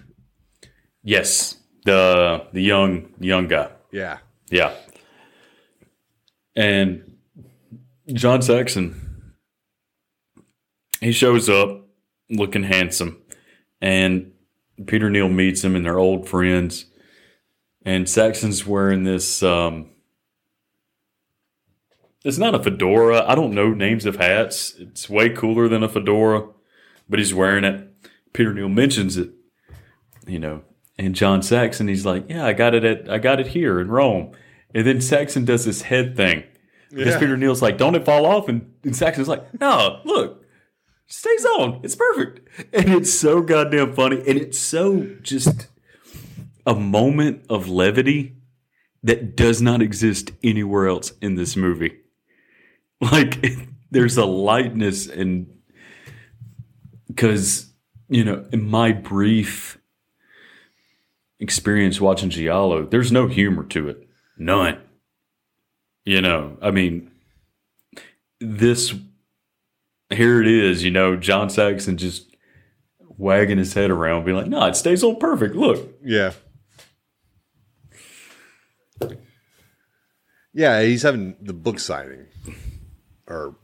Yes, 1.02 1.56
the 1.84 2.46
the 2.52 2.62
young 2.62 3.12
young 3.20 3.48
guy. 3.48 3.68
Yeah, 3.92 4.18
Yeah. 4.50 4.74
And 6.54 7.18
John 8.12 8.40
Saxon, 8.40 9.34
he 11.00 11.12
shows 11.12 11.48
up 11.50 11.86
looking 12.30 12.62
handsome, 12.62 13.20
and 13.80 14.32
Peter 14.86 15.10
Neal 15.10 15.28
meets 15.28 15.62
him, 15.62 15.76
and 15.76 15.84
they're 15.84 15.98
old 15.98 16.28
friends. 16.28 16.86
And 17.84 18.08
Saxon's 18.08 18.66
wearing 18.66 19.04
this. 19.04 19.42
Um, 19.42 19.90
it's 22.26 22.38
not 22.38 22.54
a 22.54 22.62
fedora. 22.62 23.24
I 23.26 23.34
don't 23.34 23.54
know 23.54 23.72
names 23.72 24.04
of 24.04 24.16
hats. 24.16 24.74
It's 24.78 25.08
way 25.08 25.30
cooler 25.30 25.68
than 25.68 25.82
a 25.82 25.88
fedora, 25.88 26.48
but 27.08 27.18
he's 27.18 27.32
wearing 27.32 27.64
it. 27.64 27.88
Peter 28.32 28.52
Neal 28.52 28.68
mentions 28.68 29.16
it, 29.16 29.30
you 30.26 30.38
know, 30.38 30.62
and 30.98 31.14
John 31.14 31.42
Saxon, 31.42 31.88
he's 31.88 32.04
like, 32.04 32.28
"Yeah, 32.28 32.44
I 32.44 32.52
got 32.52 32.74
it 32.74 32.84
at 32.84 33.08
I 33.08 33.18
got 33.18 33.40
it 33.40 33.48
here 33.48 33.80
in 33.80 33.88
Rome." 33.88 34.32
And 34.74 34.86
then 34.86 35.00
Saxon 35.00 35.44
does 35.44 35.64
this 35.64 35.82
head 35.82 36.16
thing 36.16 36.42
because 36.90 37.14
Yeah. 37.14 37.20
Peter 37.20 37.36
Neal's 37.36 37.62
like, 37.62 37.78
"Don't 37.78 37.94
it 37.94 38.04
fall 38.04 38.26
off?" 38.26 38.48
And, 38.48 38.72
and 38.84 38.94
Saxon's 38.94 39.28
like, 39.28 39.58
"No, 39.60 40.00
look, 40.04 40.44
stays 41.06 41.44
on. 41.58 41.80
It's 41.82 41.96
perfect." 41.96 42.40
And 42.72 42.88
it's 42.90 43.12
so 43.12 43.40
goddamn 43.40 43.94
funny, 43.94 44.16
and 44.26 44.38
it's 44.38 44.58
so 44.58 45.06
just 45.22 45.68
a 46.66 46.74
moment 46.74 47.44
of 47.48 47.68
levity 47.68 48.36
that 49.02 49.36
does 49.36 49.62
not 49.62 49.80
exist 49.80 50.32
anywhere 50.42 50.88
else 50.88 51.12
in 51.22 51.36
this 51.36 51.56
movie. 51.56 51.92
Like, 53.12 53.44
there's 53.90 54.16
a 54.16 54.24
lightness 54.24 55.06
and 55.06 55.58
because 57.08 57.66
you 58.08 58.24
know, 58.24 58.44
in 58.52 58.68
my 58.68 58.92
brief 58.92 59.78
experience 61.40 62.00
watching 62.00 62.30
Giallo, 62.30 62.84
there's 62.86 63.12
no 63.12 63.26
humor 63.26 63.64
to 63.64 63.88
it. 63.88 64.08
None. 64.38 64.80
You 66.04 66.20
know, 66.20 66.56
I 66.62 66.70
mean, 66.70 67.10
this 68.40 68.94
here 70.10 70.40
it 70.40 70.46
is, 70.46 70.84
you 70.84 70.90
know, 70.90 71.16
John 71.16 71.50
Saxon 71.50 71.96
just 71.96 72.36
wagging 73.00 73.58
his 73.58 73.74
head 73.74 73.90
around, 73.90 74.24
being 74.24 74.36
like, 74.36 74.46
no, 74.46 74.64
it 74.66 74.76
stays 74.76 75.02
on 75.02 75.16
perfect. 75.16 75.56
Look. 75.56 75.98
yeah, 76.04 76.32
yeah. 80.52 80.82
He's 80.82 81.02
having 81.02 81.36
the 81.40 81.54
book 81.54 81.80
signing, 81.80 82.26
or 83.26 83.56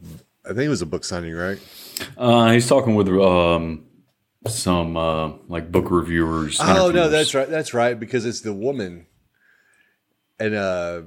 I 0.44 0.48
think 0.48 0.60
it 0.60 0.68
was 0.68 0.82
a 0.82 0.86
book 0.86 1.04
signing, 1.04 1.34
right? 1.34 1.58
Uh, 2.16 2.50
he's 2.52 2.68
talking 2.68 2.94
with 2.94 3.08
um 3.08 3.84
some 4.46 4.96
uh 4.96 5.32
like 5.48 5.70
book 5.70 5.90
reviewers. 5.90 6.58
Oh 6.60 6.90
no, 6.90 7.08
that's 7.08 7.34
right. 7.34 7.48
That's 7.48 7.74
right 7.74 7.98
because 7.98 8.26
it's 8.26 8.40
the 8.40 8.52
woman, 8.52 9.06
and 10.38 10.54
uh, 10.54 11.02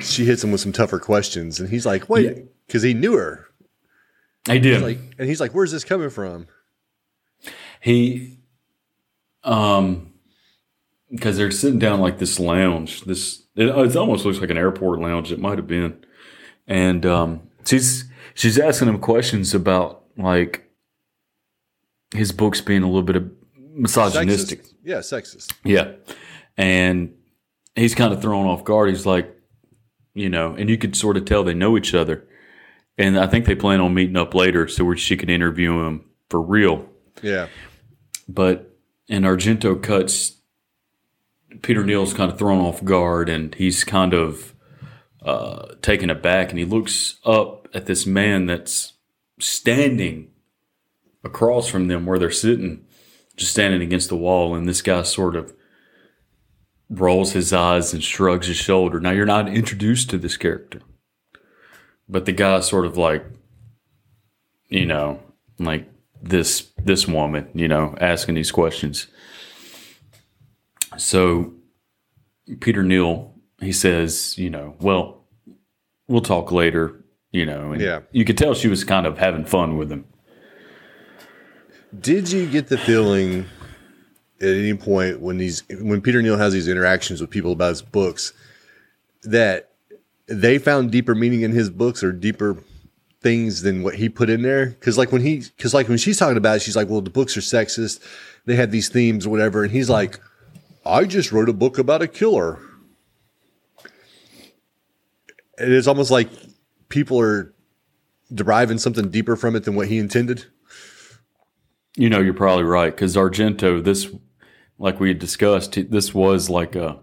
she 0.00 0.24
hits 0.24 0.44
him 0.44 0.52
with 0.52 0.60
some 0.60 0.72
tougher 0.72 0.98
questions, 0.98 1.60
and 1.60 1.68
he's 1.68 1.86
like, 1.86 2.08
"Wait," 2.08 2.46
because 2.66 2.82
he 2.82 2.94
knew 2.94 3.14
her. 3.14 3.46
He 4.46 4.58
did. 4.58 4.82
Like, 4.82 4.98
and 5.18 5.28
he's 5.28 5.40
like, 5.40 5.52
"Where's 5.52 5.72
this 5.72 5.84
coming 5.84 6.10
from?" 6.10 6.46
he 7.82 8.38
um 9.44 10.12
because 11.10 11.36
they're 11.36 11.50
sitting 11.50 11.78
down 11.78 12.00
like 12.00 12.18
this 12.18 12.38
lounge 12.38 13.02
this 13.02 13.42
it, 13.56 13.66
it 13.66 13.96
almost 13.96 14.24
looks 14.24 14.38
like 14.40 14.50
an 14.50 14.56
airport 14.56 15.00
lounge 15.00 15.32
it 15.32 15.40
might 15.40 15.58
have 15.58 15.66
been 15.66 16.04
and 16.72 17.04
um 17.04 17.42
she's 17.66 18.06
she's 18.32 18.58
asking 18.58 18.88
him 18.88 18.98
questions 18.98 19.52
about 19.52 20.04
like 20.16 20.70
his 22.14 22.32
books 22.32 22.62
being 22.62 22.82
a 22.82 22.86
little 22.86 23.02
bit 23.02 23.16
of 23.16 23.30
misogynistic. 23.74 24.62
Sexist. 24.62 24.74
Yeah, 24.82 24.96
sexist. 24.96 25.52
yeah. 25.64 25.92
And 26.56 27.14
he's 27.74 27.94
kind 27.94 28.12
of 28.12 28.20
thrown 28.20 28.46
off 28.46 28.64
guard. 28.64 28.88
He's 28.88 29.04
like 29.06 29.36
you 30.14 30.30
know 30.30 30.54
and 30.54 30.70
you 30.70 30.78
could 30.78 30.96
sort 30.96 31.16
of 31.18 31.26
tell 31.26 31.44
they 31.44 31.54
know 31.54 31.76
each 31.76 31.94
other. 31.94 32.26
And 32.98 33.18
i 33.18 33.26
think 33.26 33.46
they 33.46 33.54
plan 33.54 33.80
on 33.80 33.94
meeting 33.94 34.16
up 34.18 34.34
later 34.34 34.68
so 34.68 34.84
where 34.84 34.96
she 34.96 35.16
can 35.16 35.28
interview 35.28 35.86
him 35.86 36.04
for 36.30 36.40
real. 36.40 36.88
Yeah, 37.22 37.48
but 38.26 38.74
in 39.08 39.22
Argento 39.24 39.80
cuts, 39.82 40.38
Peter 41.60 41.84
Neal's 41.84 42.14
kind 42.14 42.32
of 42.32 42.38
thrown 42.38 42.60
off 42.60 42.82
guard 42.82 43.28
and 43.28 43.54
he's 43.54 43.84
kind 43.84 44.14
of 44.14 44.54
uh, 45.24 45.74
taken 45.82 46.10
aback 46.10 46.50
and 46.50 46.58
he 46.58 46.64
looks 46.64 47.18
up 47.24 47.68
at 47.74 47.86
this 47.86 48.06
man 48.06 48.46
that's 48.46 48.94
standing 49.38 50.30
across 51.24 51.68
from 51.68 51.88
them 51.88 52.06
where 52.06 52.18
they're 52.18 52.30
sitting, 52.30 52.84
just 53.36 53.52
standing 53.52 53.82
against 53.82 54.08
the 54.08 54.16
wall. 54.16 54.54
And 54.54 54.68
this 54.68 54.82
guy 54.82 55.02
sort 55.02 55.36
of 55.36 55.54
rolls 56.90 57.32
his 57.32 57.52
eyes 57.52 57.92
and 57.92 58.02
shrugs 58.02 58.48
his 58.48 58.56
shoulder. 58.56 59.00
Now 59.00 59.10
you're 59.10 59.26
not 59.26 59.48
introduced 59.48 60.10
to 60.10 60.18
this 60.18 60.36
character, 60.36 60.80
but 62.08 62.26
the 62.26 62.32
guy's 62.32 62.68
sort 62.68 62.86
of 62.86 62.96
like, 62.96 63.24
you 64.68 64.86
know, 64.86 65.20
like 65.58 65.88
this 66.20 66.70
this 66.78 67.06
woman, 67.06 67.48
you 67.54 67.68
know, 67.68 67.94
asking 68.00 68.34
these 68.34 68.52
questions. 68.52 69.06
So 70.98 71.54
Peter 72.60 72.82
Neal, 72.82 73.31
he 73.62 73.72
says, 73.72 74.36
you 74.38 74.50
know, 74.50 74.74
well, 74.80 75.24
we'll 76.08 76.20
talk 76.20 76.52
later, 76.52 77.02
you 77.30 77.46
know, 77.46 77.72
and 77.72 77.80
Yeah. 77.80 78.00
you 78.12 78.24
could 78.24 78.36
tell 78.36 78.54
she 78.54 78.68
was 78.68 78.84
kind 78.84 79.06
of 79.06 79.18
having 79.18 79.44
fun 79.44 79.76
with 79.78 79.90
him. 79.90 80.04
Did 81.98 82.30
you 82.32 82.46
get 82.46 82.68
the 82.68 82.78
feeling 82.78 83.46
at 84.40 84.48
any 84.48 84.74
point 84.74 85.20
when 85.20 85.36
these 85.38 85.62
when 85.80 86.00
Peter 86.00 86.22
Neal 86.22 86.38
has 86.38 86.52
these 86.52 86.66
interactions 86.68 87.20
with 87.20 87.30
people 87.30 87.52
about 87.52 87.68
his 87.70 87.82
books 87.82 88.32
that 89.22 89.70
they 90.26 90.58
found 90.58 90.90
deeper 90.90 91.14
meaning 91.14 91.42
in 91.42 91.52
his 91.52 91.68
books 91.70 92.02
or 92.02 92.10
deeper 92.12 92.56
things 93.20 93.62
than 93.62 93.82
what 93.82 93.94
he 93.96 94.08
put 94.08 94.30
in 94.30 94.42
there? 94.42 94.66
Because 94.66 94.96
like 94.96 95.12
when 95.12 95.20
he 95.22 95.44
because 95.56 95.74
like 95.74 95.88
when 95.88 95.98
she's 95.98 96.18
talking 96.18 96.38
about 96.38 96.56
it, 96.56 96.62
she's 96.62 96.74
like, 96.76 96.88
"Well, 96.88 97.02
the 97.02 97.10
books 97.10 97.36
are 97.36 97.40
sexist. 97.40 98.00
They 98.46 98.56
have 98.56 98.70
these 98.72 98.88
themes 98.88 99.26
or 99.26 99.30
whatever," 99.30 99.62
and 99.62 99.70
he's 99.70 99.90
like, 99.90 100.18
"I 100.86 101.04
just 101.04 101.30
wrote 101.30 101.48
a 101.50 101.52
book 101.52 101.78
about 101.78 102.00
a 102.02 102.08
killer." 102.08 102.58
It 105.62 105.70
is 105.70 105.86
almost 105.88 106.10
like 106.10 106.28
people 106.88 107.20
are 107.20 107.54
deriving 108.34 108.78
something 108.78 109.10
deeper 109.10 109.36
from 109.36 109.54
it 109.56 109.64
than 109.64 109.74
what 109.74 109.88
he 109.88 109.98
intended. 109.98 110.46
You 111.96 112.08
know, 112.08 112.20
you're 112.20 112.34
probably 112.34 112.64
right 112.64 112.90
because 112.94 113.16
Argento, 113.16 113.82
this, 113.84 114.08
like 114.78 114.98
we 114.98 115.08
had 115.08 115.18
discussed, 115.18 115.78
this 115.90 116.14
was 116.14 116.48
like 116.50 116.74
a 116.74 116.98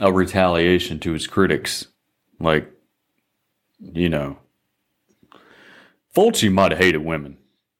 a 0.00 0.12
retaliation 0.12 0.98
to 1.00 1.12
his 1.12 1.26
critics. 1.26 1.88
Like, 2.38 2.70
you 3.80 4.08
know, 4.08 4.38
Fulci 6.14 6.50
might 6.50 6.72
have 6.72 6.80
hated 6.80 7.04
women. 7.04 7.36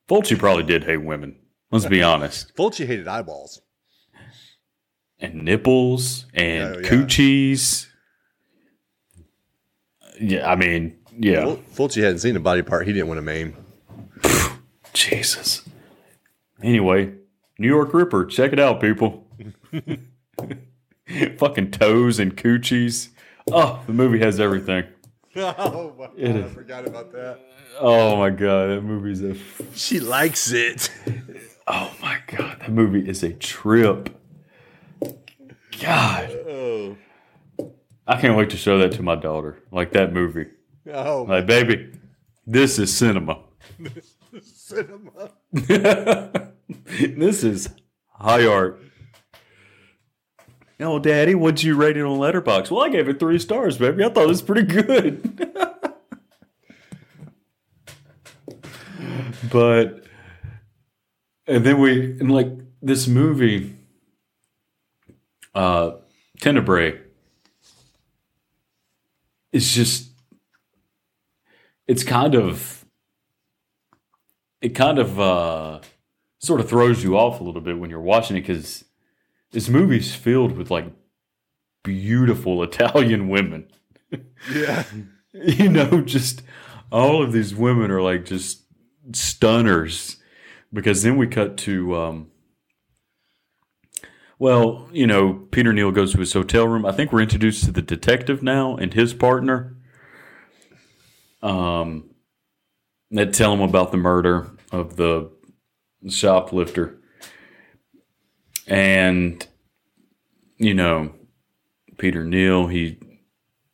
Fulci 0.08 0.38
probably 0.38 0.64
did 0.64 0.84
hate 0.84 0.98
women. 0.98 1.36
Let's 1.70 1.86
be 1.86 2.02
honest. 2.02 2.54
Fulci 2.56 2.86
hated 2.86 3.08
eyeballs. 3.08 3.62
And 5.18 5.44
nipples 5.44 6.26
and 6.34 6.76
Oh, 6.76 6.78
yeah. 6.80 6.88
coochies. 6.88 7.86
Yeah, 10.20 10.50
I 10.50 10.54
mean, 10.56 10.96
yeah. 11.18 11.42
Ful- 11.44 11.88
Fulci 11.88 12.02
hadn't 12.02 12.18
seen 12.18 12.36
a 12.36 12.40
body 12.40 12.62
part 12.62 12.86
he 12.86 12.92
didn't 12.92 13.08
want 13.08 13.18
to 13.18 13.22
maim. 13.22 13.56
Jesus. 14.92 15.62
Anyway, 16.62 17.14
New 17.58 17.68
York 17.68 17.94
Ripper, 17.94 18.26
check 18.26 18.52
it 18.52 18.60
out, 18.60 18.80
people. 18.80 19.26
Fucking 21.38 21.70
toes 21.72 22.18
and 22.20 22.36
coochies. 22.36 23.08
Oh, 23.50 23.80
the 23.86 23.92
movie 23.92 24.18
has 24.20 24.38
everything. 24.40 24.84
Oh 25.36 25.94
my 25.96 26.06
god, 26.08 26.36
I 26.44 26.48
forgot 26.48 26.86
about 26.88 27.12
that. 27.12 27.38
Oh 27.78 28.16
my 28.16 28.30
god, 28.30 28.70
that 28.70 28.80
movie's 28.82 29.22
a. 29.22 29.30
f- 29.30 29.62
She 29.76 30.00
likes 30.00 30.50
it. 30.50 30.90
Oh 31.68 31.94
my 32.02 32.18
god, 32.26 32.58
that 32.60 32.72
movie 32.72 33.08
is 33.08 33.22
a 33.22 33.32
trip. 33.32 34.10
God, 35.80 36.30
Oh, 36.48 36.96
I 38.10 38.20
can't 38.20 38.36
wait 38.36 38.50
to 38.50 38.56
show 38.56 38.76
that 38.78 38.90
to 38.92 39.04
my 39.04 39.14
daughter. 39.14 39.62
Like 39.70 39.92
that 39.92 40.12
movie. 40.12 40.46
oh 40.92 41.26
Like, 41.28 41.46
baby, 41.46 41.92
this 42.44 42.76
is 42.80 42.92
cinema. 42.92 43.44
cinema. 44.42 45.30
this 45.52 47.44
is 47.44 47.68
high 48.08 48.44
art. 48.44 48.82
Oh, 50.80 50.98
Daddy, 50.98 51.36
what'd 51.36 51.62
you 51.62 51.76
rate 51.76 51.96
it 51.96 52.02
on 52.02 52.18
Letterbox? 52.18 52.68
Well, 52.68 52.82
I 52.84 52.88
gave 52.88 53.08
it 53.08 53.20
three 53.20 53.38
stars, 53.38 53.78
baby. 53.78 54.02
I 54.02 54.08
thought 54.08 54.24
it 54.24 54.26
was 54.26 54.42
pretty 54.42 54.64
good. 54.64 55.46
but, 59.52 60.02
and 61.46 61.64
then 61.64 61.78
we, 61.78 62.18
and 62.18 62.32
like 62.32 62.48
this 62.82 63.06
movie, 63.06 63.76
uh, 65.54 65.92
Tenebrae, 66.40 67.02
is 69.52 69.72
just, 69.74 70.10
it's 71.86 72.04
kind 72.04 72.34
of, 72.34 72.84
it 74.60 74.70
kind 74.70 74.98
of, 74.98 75.18
uh, 75.18 75.80
sort 76.40 76.60
of 76.60 76.68
throws 76.68 77.04
you 77.04 77.16
off 77.16 77.40
a 77.40 77.44
little 77.44 77.60
bit 77.60 77.78
when 77.78 77.90
you're 77.90 78.00
watching 78.00 78.36
it 78.36 78.40
because 78.40 78.84
this 79.52 79.68
movie's 79.68 80.14
filled 80.14 80.56
with 80.56 80.70
like 80.70 80.86
beautiful 81.82 82.62
Italian 82.62 83.28
women. 83.28 83.66
Yeah. 84.52 84.84
you 85.32 85.68
know, 85.68 86.00
just 86.00 86.42
all 86.90 87.22
of 87.22 87.32
these 87.32 87.54
women 87.54 87.90
are 87.90 88.02
like 88.02 88.24
just 88.24 88.62
stunners. 89.12 90.16
Because 90.72 91.02
then 91.02 91.16
we 91.16 91.26
cut 91.26 91.56
to, 91.58 91.96
um, 91.96 92.30
well, 94.40 94.88
you 94.90 95.06
know, 95.06 95.34
Peter 95.50 95.70
Neal 95.70 95.90
goes 95.92 96.12
to 96.12 96.18
his 96.18 96.32
hotel 96.32 96.66
room. 96.66 96.86
I 96.86 96.92
think 96.92 97.12
we're 97.12 97.20
introduced 97.20 97.64
to 97.64 97.72
the 97.72 97.82
detective 97.82 98.42
now 98.42 98.74
and 98.74 98.92
his 98.94 99.12
partner. 99.12 99.76
Um, 101.42 102.08
they 103.10 103.26
tell 103.26 103.52
him 103.52 103.60
about 103.60 103.92
the 103.92 103.98
murder 103.98 104.50
of 104.72 104.96
the 104.96 105.30
shoplifter. 106.08 106.98
And, 108.66 109.46
you 110.56 110.72
know, 110.72 111.12
Peter 111.98 112.24
Neal, 112.24 112.68
he, 112.68 112.98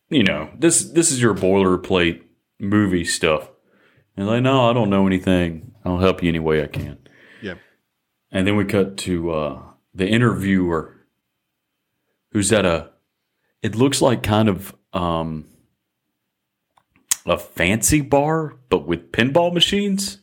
you 0.09 0.25
know, 0.25 0.51
this 0.59 0.83
this 0.83 1.13
is 1.13 1.23
your 1.23 1.35
boilerplate 1.35 2.23
movie 2.59 3.05
stuff. 3.05 3.51
And 4.17 4.27
like, 4.27 4.43
no, 4.43 4.69
I 4.69 4.73
don't 4.73 4.91
know 4.91 5.07
anything. 5.07 5.75
I'll 5.85 5.99
help 5.99 6.25
you 6.25 6.29
any 6.29 6.41
way 6.41 6.65
I 6.65 6.67
can. 6.67 6.99
Yeah. 7.41 7.55
And 8.33 8.49
then 8.49 8.57
we 8.57 8.65
cut 8.65 8.97
to 8.99 9.31
uh, 9.31 9.63
the 9.97 10.07
interviewer, 10.07 10.95
who's 12.33 12.53
at 12.53 12.65
a. 12.65 12.91
It 13.63 13.75
looks 13.75 14.01
like 14.01 14.23
kind 14.23 14.49
of 14.49 14.75
um, 14.93 15.47
a 17.25 17.37
fancy 17.39 18.01
bar, 18.03 18.55
but 18.69 18.87
with 18.87 19.11
pinball 19.11 19.53
machines. 19.53 20.19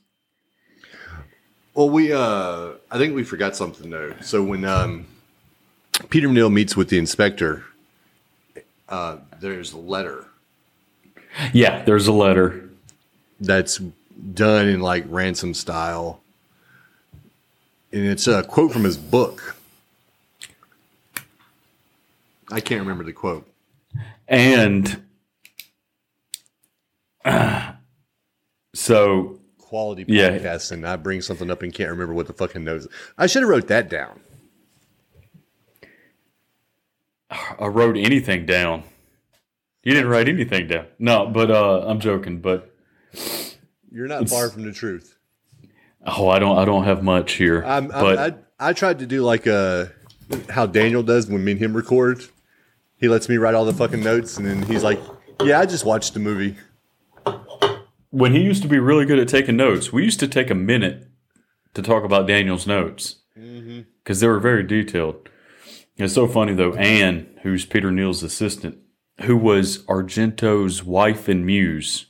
Well, 1.73 1.89
we 1.89 2.13
uh 2.13 2.73
I 2.91 2.97
think 2.99 3.15
we 3.15 3.23
forgot 3.23 3.55
something 3.55 3.89
though. 3.89 4.13
So 4.21 4.43
when 4.43 4.63
um 4.63 5.07
Peter 6.09 6.27
Neal 6.27 6.51
meets 6.51 6.77
with 6.77 6.89
the 6.89 6.99
inspector, 6.99 7.63
uh 8.87 9.17
there's 9.41 9.73
a 9.73 9.77
letter 9.79 10.27
Yeah, 11.51 11.83
there's 11.83 12.05
a 12.07 12.11
letter. 12.13 12.69
that's 13.39 13.79
done 14.35 14.67
in 14.67 14.81
like 14.81 15.03
ransom 15.09 15.55
style. 15.55 16.21
And 17.91 18.05
it's 18.05 18.27
a 18.27 18.43
quote 18.43 18.71
from 18.71 18.83
his 18.83 18.95
book. 18.97 19.55
I 22.53 22.61
can't 22.61 22.81
remember 22.81 23.03
the 23.03 23.13
quote. 23.13 23.47
And 24.27 25.01
so 28.73 29.39
Quality 29.57 30.05
Yeah. 30.07 30.27
and 30.71 30.85
I 30.87 30.95
bring 30.97 31.21
something 31.21 31.49
up 31.49 31.63
and 31.63 31.73
can't 31.73 31.89
remember 31.89 32.13
what 32.13 32.27
the 32.27 32.33
fucking 32.33 32.63
notes. 32.63 32.87
I 33.17 33.25
should 33.25 33.41
have 33.41 33.49
wrote 33.49 33.67
that 33.69 33.89
down. 33.89 34.19
I 37.31 37.65
wrote 37.65 37.97
anything 37.97 38.45
down. 38.45 38.83
You 39.81 39.93
didn't 39.95 40.09
write 40.09 40.29
anything 40.29 40.67
down. 40.67 40.85
No, 40.99 41.25
but 41.25 41.49
uh, 41.49 41.85
I'm 41.87 41.99
joking. 41.99 42.39
But 42.39 42.71
You're 43.91 44.07
not 44.07 44.29
far 44.29 44.49
from 44.49 44.63
the 44.63 44.71
truth. 44.71 45.17
oh, 46.05 46.29
I 46.29 46.37
don't. 46.37 46.55
I 46.57 46.65
don't 46.65 46.83
have 46.83 47.03
much 47.03 47.33
here. 47.33 47.63
I'm, 47.65 47.87
but 47.87 48.19
I'm, 48.19 48.33
I 48.59 48.69
I 48.69 48.73
tried 48.73 48.99
to 48.99 49.07
do 49.07 49.23
like 49.23 49.47
uh 49.47 49.85
how 50.49 50.67
Daniel 50.67 51.01
does 51.01 51.27
when 51.27 51.43
me 51.43 51.53
and 51.53 51.61
him 51.61 51.75
record. 51.75 52.23
He 52.97 53.07
lets 53.07 53.27
me 53.27 53.37
write 53.37 53.55
all 53.55 53.65
the 53.65 53.73
fucking 53.73 54.03
notes, 54.03 54.37
and 54.37 54.45
then 54.45 54.63
he's 54.63 54.83
like, 54.83 54.99
"Yeah, 55.41 55.59
I 55.59 55.65
just 55.65 55.85
watched 55.85 56.13
the 56.13 56.19
movie." 56.19 56.57
when 58.13 58.31
he 58.31 58.41
used 58.41 58.61
to 58.61 58.67
be 58.67 58.77
really 58.77 59.05
good 59.07 59.17
at 59.17 59.27
taking 59.27 59.57
notes, 59.57 59.91
we 59.91 60.03
used 60.03 60.19
to 60.19 60.27
take 60.27 60.51
a 60.51 60.55
minute 60.55 61.07
to 61.73 61.81
talk 61.81 62.03
about 62.03 62.27
Daniel's 62.27 62.67
notes 62.67 63.15
because 63.33 64.19
they 64.19 64.27
were 64.27 64.39
very 64.39 64.61
detailed. 64.61 65.27
It's 65.97 66.13
so 66.13 66.27
funny 66.27 66.53
though. 66.53 66.75
Anne, 66.75 67.27
who's 67.41 67.65
Peter 67.65 67.89
Neal's 67.89 68.21
assistant, 68.21 68.77
who 69.21 69.35
was 69.35 69.79
Argento's 69.85 70.83
wife 70.83 71.27
and 71.27 71.43
muse, 71.43 72.05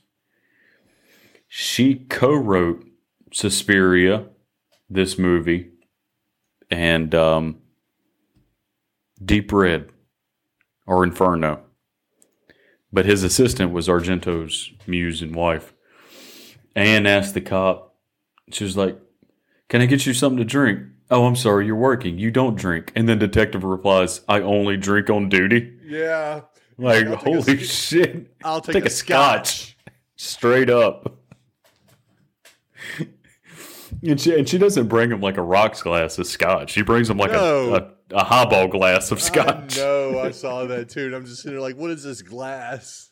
she 1.47 1.95
co-wrote 1.95 2.85
Suspiria, 3.31 4.25
this 4.89 5.17
movie, 5.17 5.71
and 6.69 7.15
um, 7.15 7.61
Deep 9.23 9.53
Red 9.53 9.89
or 10.85 11.03
Inferno. 11.03 11.61
But 12.91 13.05
his 13.05 13.23
assistant 13.23 13.71
was 13.71 13.87
Argento's 13.87 14.71
muse 14.85 15.21
and 15.21 15.35
wife. 15.35 15.73
Anne 16.75 17.05
asked 17.05 17.33
the 17.33 17.41
cop, 17.41 17.95
she 18.51 18.63
was 18.63 18.77
like, 18.77 18.97
Can 19.69 19.81
I 19.81 19.85
get 19.85 20.05
you 20.05 20.13
something 20.13 20.37
to 20.37 20.45
drink? 20.45 20.81
Oh, 21.09 21.25
I'm 21.25 21.35
sorry, 21.35 21.65
you're 21.65 21.75
working. 21.75 22.17
You 22.17 22.31
don't 22.31 22.55
drink. 22.55 22.91
And 22.95 23.07
then 23.07 23.19
detective 23.19 23.63
replies, 23.63 24.21
I 24.27 24.41
only 24.41 24.77
drink 24.77 25.09
on 25.09 25.29
duty. 25.29 25.73
Yeah. 25.85 26.41
Like, 26.77 27.05
I'll 27.05 27.13
a 27.13 27.17
holy 27.17 27.57
shit. 27.57 28.33
I'll 28.43 28.61
take, 28.61 28.73
Take 28.75 28.83
a, 28.85 28.87
a 28.87 28.89
scotch. 28.89 29.47
scotch. 29.47 29.77
Straight 30.15 30.69
up. 30.69 31.17
And, 34.05 34.19
she, 34.19 34.37
and 34.37 34.47
she 34.49 34.57
doesn't 34.57 34.87
bring 34.87 35.11
him 35.11 35.21
like 35.21 35.37
a 35.37 35.41
rocks 35.41 35.81
glass 35.81 36.17
of 36.19 36.27
scotch. 36.27 36.71
She 36.71 36.81
brings 36.81 37.09
him 37.09 37.17
like 37.17 37.31
No. 37.31 37.73
a, 37.73 37.77
a, 37.77 38.17
a 38.17 38.23
highball 38.25 38.67
glass 38.67 39.11
of 39.11 39.21
scotch. 39.21 39.77
No, 39.77 40.19
I 40.19 40.31
saw 40.43 40.65
that 40.65 40.89
too. 40.89 41.05
And 41.05 41.15
I'm 41.15 41.25
just 41.25 41.41
sitting 41.41 41.53
there 41.55 41.61
like, 41.61 41.77
what 41.77 41.89
is 41.91 42.03
this 42.03 42.21
glass? 42.21 43.11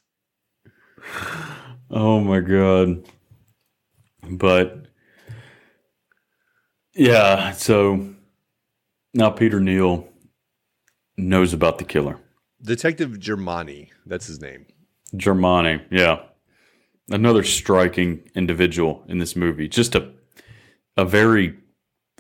Oh 1.90 2.20
my 2.20 2.40
god. 2.42 3.08
But 4.30 4.86
yeah, 6.94 7.52
so 7.52 8.14
now 9.14 9.30
Peter 9.30 9.60
Neal 9.60 10.08
knows 11.18 11.54
about 11.54 11.78
the 11.78 11.86
killer. 11.86 12.20
Detective 12.62 13.12
Giermani. 13.12 13.90
That's 14.06 14.28
his 14.28 14.42
name. 14.42 14.66
Giermani, 15.16 15.84
yeah. 15.90 16.20
Another 17.10 17.44
striking 17.44 18.30
individual 18.36 19.04
in 19.08 19.18
this 19.18 19.36
movie. 19.36 19.68
Just 19.68 19.96
a 19.96 20.12
a 21.02 21.06
very 21.06 21.58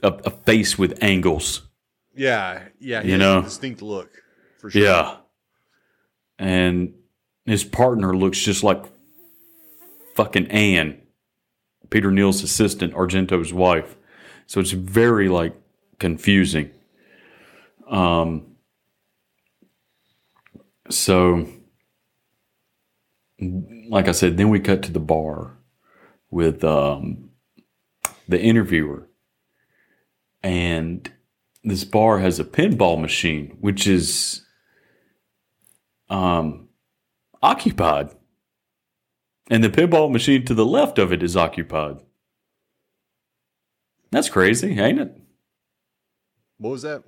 a, 0.01 0.07
a 0.25 0.32
face 0.32 0.77
with 0.77 1.01
angles. 1.03 1.61
Yeah. 2.15 2.63
Yeah. 2.79 3.03
You 3.03 3.17
know. 3.17 3.43
distinct 3.43 3.82
look. 3.82 4.09
For 4.59 4.69
sure. 4.69 4.82
Yeah. 4.82 5.17
And 6.39 6.95
his 7.45 7.63
partner 7.63 8.15
looks 8.15 8.39
just 8.39 8.63
like 8.63 8.84
fucking 10.15 10.47
Anne, 10.47 10.99
Peter 11.89 12.11
Neal's 12.11 12.43
assistant, 12.43 12.93
Argento's 12.93 13.53
wife. 13.53 13.95
So 14.47 14.59
it's 14.59 14.71
very 14.71 15.29
like 15.29 15.55
confusing. 15.99 16.71
Um 17.88 18.47
so 20.89 21.47
like 23.39 24.07
I 24.07 24.11
said, 24.11 24.38
then 24.38 24.49
we 24.49 24.59
cut 24.59 24.82
to 24.84 24.91
the 24.91 24.99
bar 24.99 25.57
with 26.32 26.63
um 26.63 27.30
the 28.32 28.41
interviewer. 28.41 29.07
And 30.41 31.11
this 31.63 31.84
bar 31.84 32.19
has 32.19 32.39
a 32.39 32.43
pinball 32.43 32.99
machine, 32.99 33.57
which 33.59 33.86
is 33.86 34.43
um, 36.09 36.69
occupied. 37.43 38.09
And 39.49 39.63
the 39.63 39.69
pinball 39.69 40.11
machine 40.11 40.45
to 40.45 40.53
the 40.53 40.65
left 40.65 40.97
of 40.97 41.13
it 41.13 41.21
is 41.21 41.38
occupied. 41.38 41.97
That's 44.11 44.29
crazy, 44.29 44.79
ain't 44.79 44.99
it? 44.99 45.21
What 46.57 46.71
was 46.71 46.82
that? 46.82 47.03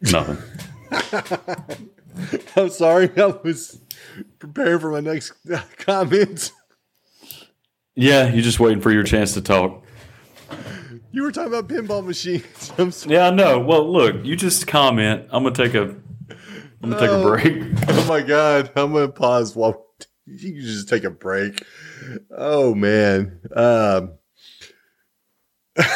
Nothing. 0.00 0.38
I'm 2.56 2.70
sorry. 2.70 3.10
I 3.16 3.26
was 3.26 3.80
preparing 4.38 4.80
for 4.80 4.90
my 4.90 5.00
next 5.00 5.32
comment. 5.78 6.52
Yeah, 7.96 8.28
you're 8.28 8.42
just 8.42 8.60
waiting 8.60 8.80
for 8.80 8.92
your 8.92 9.02
chance 9.02 9.34
to 9.34 9.40
talk. 9.40 9.82
You 11.12 11.22
were 11.22 11.32
talking 11.32 11.52
about 11.52 11.68
pinball 11.68 12.04
machines. 12.04 12.72
I'm 12.78 12.90
sorry. 12.92 13.14
Yeah, 13.16 13.28
I 13.28 13.30
know. 13.30 13.58
Well, 13.58 13.90
look, 13.90 14.24
you 14.24 14.36
just 14.36 14.66
comment. 14.66 15.26
I'm 15.30 15.42
gonna 15.42 15.54
take 15.54 15.74
a. 15.74 15.96
I'm 16.82 16.90
gonna 16.90 16.98
take 17.00 17.10
a 17.10 17.14
Oh. 17.14 17.22
break. 17.28 17.62
Oh 17.88 18.06
my 18.06 18.20
god. 18.20 18.70
I'm 18.76 18.92
gonna 18.92 19.08
pause 19.08 19.56
while 19.56 19.86
you 20.26 20.60
just 20.60 20.88
take 20.88 21.04
a 21.04 21.10
break. 21.10 21.62
Oh 22.30 22.74
man. 22.74 23.40
Um 23.54 24.12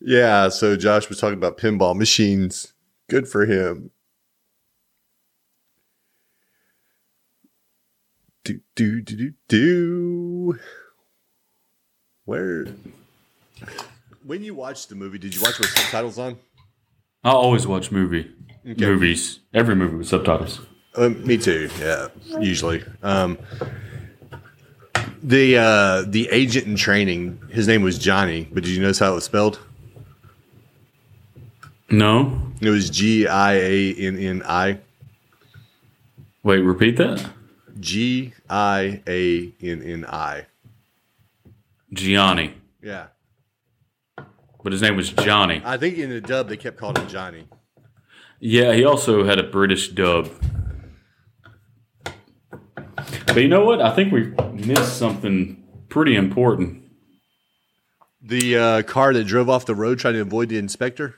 Yeah, 0.00 0.48
so 0.48 0.76
Josh 0.76 1.08
was 1.08 1.18
talking 1.20 1.36
about 1.36 1.58
pinball 1.58 1.94
machines. 1.96 2.72
Good 3.08 3.28
for 3.28 3.44
him. 3.44 3.90
Do 8.50 8.60
do 8.74 9.00
do 9.00 9.16
do 9.16 9.32
do. 9.48 10.58
Where? 12.24 12.66
When 14.24 14.42
you 14.42 14.54
watched 14.54 14.88
the 14.88 14.96
movie, 14.96 15.18
did 15.18 15.34
you 15.34 15.40
watch 15.40 15.58
with 15.58 15.68
subtitles 15.68 16.18
on? 16.18 16.36
I 17.22 17.30
always 17.30 17.66
watch 17.66 17.92
movie 17.92 18.30
movies. 18.64 19.38
Every 19.54 19.76
movie 19.76 19.96
with 19.98 20.08
subtitles. 20.08 20.60
Um, 20.96 21.24
me 21.24 21.38
too. 21.38 21.70
Yeah, 21.78 22.08
usually. 22.40 22.82
Um, 23.04 23.38
the 25.22 25.58
uh, 25.58 26.02
the 26.06 26.28
agent 26.30 26.66
in 26.66 26.74
training, 26.74 27.40
his 27.50 27.68
name 27.68 27.82
was 27.82 27.98
Johnny, 27.98 28.48
but 28.52 28.64
did 28.64 28.70
you 28.70 28.80
notice 28.80 28.98
how 28.98 29.12
it 29.12 29.14
was 29.14 29.24
spelled? 29.24 29.60
No. 31.88 32.40
It 32.60 32.70
was 32.70 32.90
G 32.90 33.28
I 33.28 33.52
A 33.54 33.94
N 33.94 34.18
N 34.18 34.42
I. 34.44 34.78
Wait, 36.42 36.60
repeat 36.60 36.96
that. 36.96 37.30
G 37.80 38.32
I 38.48 39.02
A 39.06 39.52
N 39.62 39.82
N 39.82 40.04
I. 40.06 40.46
Gianni, 41.92 42.54
Yeah, 42.80 43.06
but 44.62 44.70
his 44.72 44.80
name 44.80 44.94
was 44.94 45.10
Johnny. 45.10 45.60
I 45.64 45.76
think 45.76 45.98
in 45.98 46.08
the 46.08 46.20
dub 46.20 46.48
they 46.48 46.56
kept 46.56 46.76
calling 46.76 47.02
him 47.02 47.08
Johnny. 47.08 47.48
Yeah, 48.38 48.72
he 48.74 48.84
also 48.84 49.24
had 49.24 49.40
a 49.40 49.42
British 49.42 49.88
dub. 49.88 50.30
But 53.26 53.36
you 53.36 53.48
know 53.48 53.64
what? 53.64 53.80
I 53.80 53.94
think 53.94 54.12
we 54.12 54.26
missed 54.52 54.98
something 54.98 55.62
pretty 55.88 56.14
important. 56.14 56.84
The 58.22 58.56
uh, 58.56 58.82
car 58.82 59.12
that 59.12 59.24
drove 59.24 59.48
off 59.50 59.66
the 59.66 59.74
road 59.74 59.98
trying 59.98 60.14
to 60.14 60.20
avoid 60.20 60.48
the 60.48 60.58
inspector. 60.58 61.16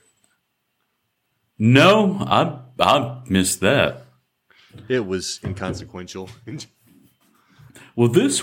No, 1.58 2.18
I 2.20 2.60
I 2.82 3.22
missed 3.28 3.60
that. 3.60 4.04
It 4.88 5.06
was 5.06 5.40
inconsequential. 5.44 6.30
Well, 7.94 8.08
this 8.08 8.42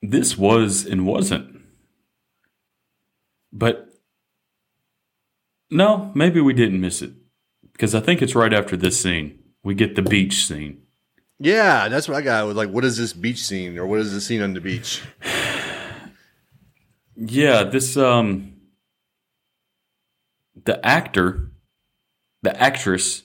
this 0.00 0.38
was 0.38 0.86
and 0.86 1.04
wasn't. 1.04 1.60
But 3.52 3.92
no, 5.70 6.12
maybe 6.14 6.40
we 6.40 6.52
didn't 6.52 6.80
miss 6.80 7.02
it 7.02 7.12
because 7.72 7.92
I 7.94 8.00
think 8.00 8.22
it's 8.22 8.36
right 8.36 8.52
after 8.52 8.76
this 8.76 9.00
scene. 9.00 9.40
We 9.64 9.74
get 9.74 9.96
the 9.96 10.02
beach 10.02 10.46
scene. 10.46 10.82
yeah, 11.40 11.88
that's 11.88 12.06
what 12.06 12.16
I 12.16 12.20
got. 12.22 12.40
I 12.40 12.44
was 12.44 12.56
like, 12.56 12.70
what 12.70 12.84
is 12.84 12.96
this 12.98 13.12
beach 13.12 13.42
scene, 13.42 13.78
or 13.78 13.86
what 13.86 13.98
is 13.98 14.12
this 14.12 14.26
scene 14.26 14.42
on 14.42 14.54
the 14.54 14.60
beach? 14.60 15.02
Yeah, 17.18 17.64
this 17.64 17.96
um 17.96 18.56
the 20.64 20.84
actor, 20.86 21.50
the 22.42 22.54
actress 22.62 23.22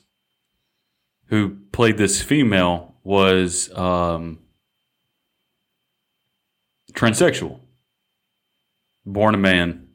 who 1.31 1.57
played 1.71 1.97
this 1.97 2.21
female 2.21 2.93
was 3.03 3.75
um 3.75 4.37
transsexual. 6.93 7.59
Born 9.03 9.33
a 9.33 9.37
man, 9.39 9.87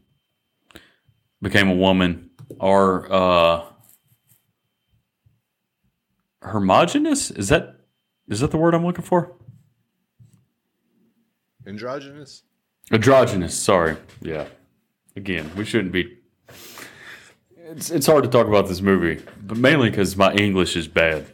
became 1.40 1.68
a 1.68 1.74
woman, 1.74 2.30
or 2.58 3.06
uh 3.12 3.64
homogenous? 6.42 7.30
Is 7.30 7.48
that 7.50 7.80
is 8.28 8.40
that 8.40 8.50
the 8.50 8.56
word 8.56 8.74
I'm 8.74 8.84
looking 8.84 9.04
for? 9.04 9.32
Androgynous. 11.66 12.42
Androgynous, 12.90 13.54
sorry. 13.54 13.96
Yeah. 14.20 14.46
Again, 15.16 15.50
we 15.56 15.64
shouldn't 15.64 15.92
be. 15.92 16.15
It's 17.68 17.90
it's 17.90 18.06
hard 18.06 18.22
to 18.22 18.30
talk 18.30 18.46
about 18.46 18.68
this 18.68 18.80
movie, 18.80 19.24
but 19.42 19.58
mainly 19.58 19.90
because 19.90 20.16
my 20.16 20.32
English 20.34 20.76
is 20.76 20.86
bad. 20.86 21.26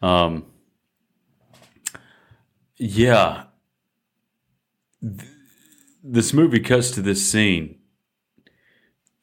Um. 0.00 0.46
Yeah. 2.78 3.44
Th- 5.02 5.28
this 6.02 6.32
movie 6.32 6.60
cuts 6.60 6.90
to 6.92 7.02
this 7.02 7.30
scene 7.30 7.78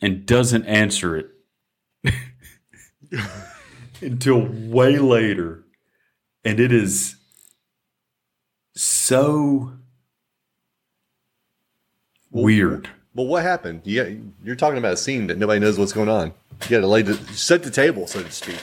and 0.01 0.25
doesn't 0.25 0.65
answer 0.65 1.17
it 1.17 2.13
until 4.01 4.45
way 4.47 4.99
later, 4.99 5.65
and 6.45 6.59
it 6.59 6.71
is 6.71 7.15
so 8.75 9.73
weird. 12.29 12.87
Well, 13.13 13.27
what 13.27 13.43
happened? 13.43 13.81
You 13.85 14.33
you're 14.43 14.55
talking 14.55 14.77
about 14.77 14.93
a 14.93 14.97
scene 14.97 15.27
that 15.27 15.37
nobody 15.37 15.59
knows 15.59 15.77
what's 15.79 15.93
going 15.93 16.09
on. 16.09 16.33
You 16.63 16.69
got 16.69 16.81
to 16.81 16.87
lay 16.87 17.01
the 17.01 17.15
set 17.33 17.63
the 17.63 17.71
table, 17.71 18.07
so 18.07 18.21
to 18.21 18.31
speak. 18.31 18.61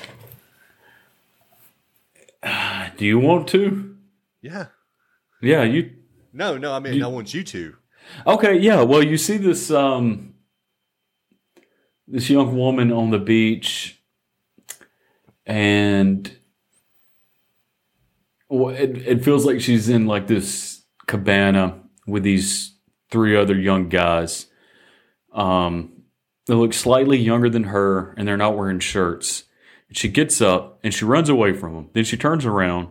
Do 2.97 3.05
you 3.05 3.18
want 3.18 3.49
to? 3.49 3.97
Yeah. 4.40 4.66
Yeah, 5.42 5.64
you. 5.64 5.92
No, 6.32 6.57
no. 6.57 6.72
I 6.72 6.78
mean, 6.78 7.03
I 7.03 7.09
want 7.09 7.34
you 7.34 7.42
to. 7.44 7.76
Okay, 8.26 8.57
yeah. 8.59 8.82
Well, 8.82 9.03
you 9.03 9.16
see 9.16 9.36
this 9.36 9.70
um 9.70 10.34
this 12.07 12.30
young 12.30 12.57
woman 12.57 12.92
on 12.92 13.11
the 13.11 13.18
beach, 13.18 14.01
and 15.44 16.30
Well, 18.49 18.74
it, 18.74 18.97
it 19.07 19.24
feels 19.24 19.44
like 19.44 19.61
she's 19.61 19.88
in 19.88 20.07
like 20.07 20.28
this 20.28 20.84
cabana 21.07 21.80
with 22.07 22.22
these 22.22 22.76
three 23.11 23.37
other 23.37 23.59
young 23.59 23.89
guys. 23.89 24.47
Um, 25.33 26.03
they 26.47 26.55
look 26.55 26.73
slightly 26.73 27.19
younger 27.19 27.51
than 27.51 27.65
her, 27.65 28.15
and 28.17 28.27
they're 28.27 28.37
not 28.37 28.57
wearing 28.57 28.81
shirts. 28.81 29.45
She 29.93 30.09
gets 30.09 30.41
up 30.41 30.81
and 30.83 30.93
she 30.93 31.05
runs 31.05 31.29
away 31.29 31.53
from 31.53 31.75
them. 31.75 31.91
Then 31.93 32.05
she 32.05 32.17
turns 32.17 32.45
around 32.45 32.89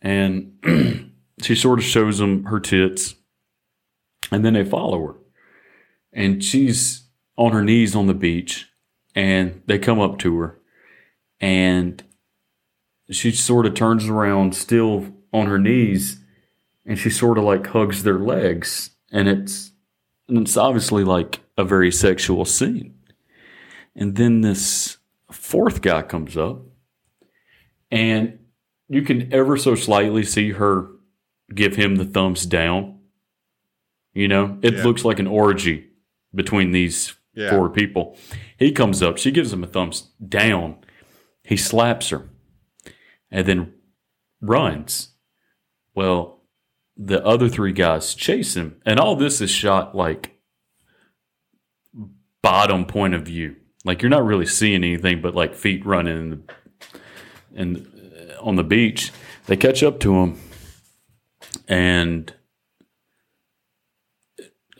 and 0.00 0.52
she 1.42 1.54
sort 1.54 1.78
of 1.78 1.84
shows 1.84 2.18
them 2.18 2.44
her 2.44 2.60
tits, 2.60 3.14
and 4.30 4.44
then 4.44 4.54
they 4.54 4.64
follow 4.64 5.04
her. 5.06 5.14
And 6.12 6.42
she's 6.42 7.04
on 7.36 7.52
her 7.52 7.62
knees 7.62 7.94
on 7.94 8.06
the 8.06 8.14
beach, 8.14 8.68
and 9.14 9.62
they 9.66 9.78
come 9.78 10.00
up 10.00 10.18
to 10.18 10.38
her, 10.38 10.60
and 11.40 12.02
she 13.10 13.32
sort 13.32 13.66
of 13.66 13.74
turns 13.74 14.08
around, 14.08 14.54
still 14.54 15.06
on 15.32 15.46
her 15.46 15.58
knees, 15.58 16.20
and 16.84 16.98
she 16.98 17.10
sort 17.10 17.38
of 17.38 17.44
like 17.44 17.66
hugs 17.68 18.02
their 18.02 18.18
legs, 18.18 18.90
and 19.12 19.28
it's 19.28 19.72
and 20.28 20.38
it's 20.38 20.56
obviously 20.56 21.04
like 21.04 21.40
a 21.56 21.64
very 21.64 21.90
sexual 21.90 22.44
scene. 22.44 22.94
And 23.96 24.14
then 24.16 24.42
this 24.42 24.98
fourth 25.32 25.80
guy 25.82 26.02
comes 26.02 26.36
up, 26.36 26.62
and 27.90 28.38
you 28.88 29.02
can 29.02 29.32
ever 29.32 29.56
so 29.56 29.74
slightly 29.74 30.22
see 30.24 30.52
her 30.52 30.88
give 31.54 31.76
him 31.76 31.96
the 31.96 32.04
thumbs 32.04 32.46
down. 32.46 32.98
You 34.12 34.28
know, 34.28 34.58
it 34.62 34.74
Yeah. 34.74 34.84
looks 34.84 35.04
like 35.04 35.18
an 35.18 35.26
orgy 35.26 35.88
between 36.34 36.72
these 36.72 37.14
Yeah. 37.34 37.50
four 37.50 37.70
people. 37.70 38.16
He 38.58 38.72
comes 38.72 39.02
up, 39.02 39.16
she 39.18 39.30
gives 39.30 39.52
him 39.52 39.64
a 39.64 39.66
thumbs 39.66 40.10
down. 40.26 40.76
He 41.42 41.56
slaps 41.56 42.10
her 42.10 42.28
and 43.30 43.46
then 43.46 43.72
runs. 44.40 45.14
Well, 45.94 46.37
the 46.98 47.24
other 47.24 47.48
three 47.48 47.72
guys 47.72 48.12
chase 48.14 48.56
him, 48.56 48.80
and 48.84 48.98
all 48.98 49.14
this 49.14 49.40
is 49.40 49.50
shot 49.50 49.94
like 49.94 50.40
bottom 52.42 52.84
point 52.84 53.14
of 53.14 53.22
view. 53.22 53.56
Like 53.84 54.02
you're 54.02 54.10
not 54.10 54.24
really 54.24 54.46
seeing 54.46 54.82
anything 54.82 55.22
but 55.22 55.34
like 55.34 55.54
feet 55.54 55.86
running 55.86 56.44
in 57.54 57.72
the, 57.72 58.38
on 58.40 58.56
the 58.56 58.64
beach. 58.64 59.12
They 59.46 59.56
catch 59.56 59.82
up 59.82 60.00
to 60.00 60.14
him, 60.14 60.40
and 61.68 62.34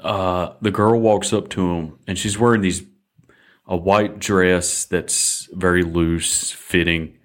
uh, 0.01 0.55
the 0.61 0.73
girl 0.73 1.01
walks 1.01 1.33
up 1.33 1.49
to 1.51 1.73
him, 1.75 1.99
and 2.07 2.19
she's 2.19 2.39
wearing 2.39 2.61
these 2.63 2.83
a 3.67 3.77
white 3.77 4.19
dress 4.19 4.87
that's 4.87 5.49
very 5.53 5.83
loose 5.83 6.51
fitting, 6.51 7.19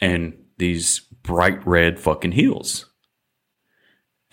and 0.00 0.36
these 0.58 1.00
bright 1.22 1.64
red 1.66 1.98
fucking 1.98 2.32
heels. 2.32 2.89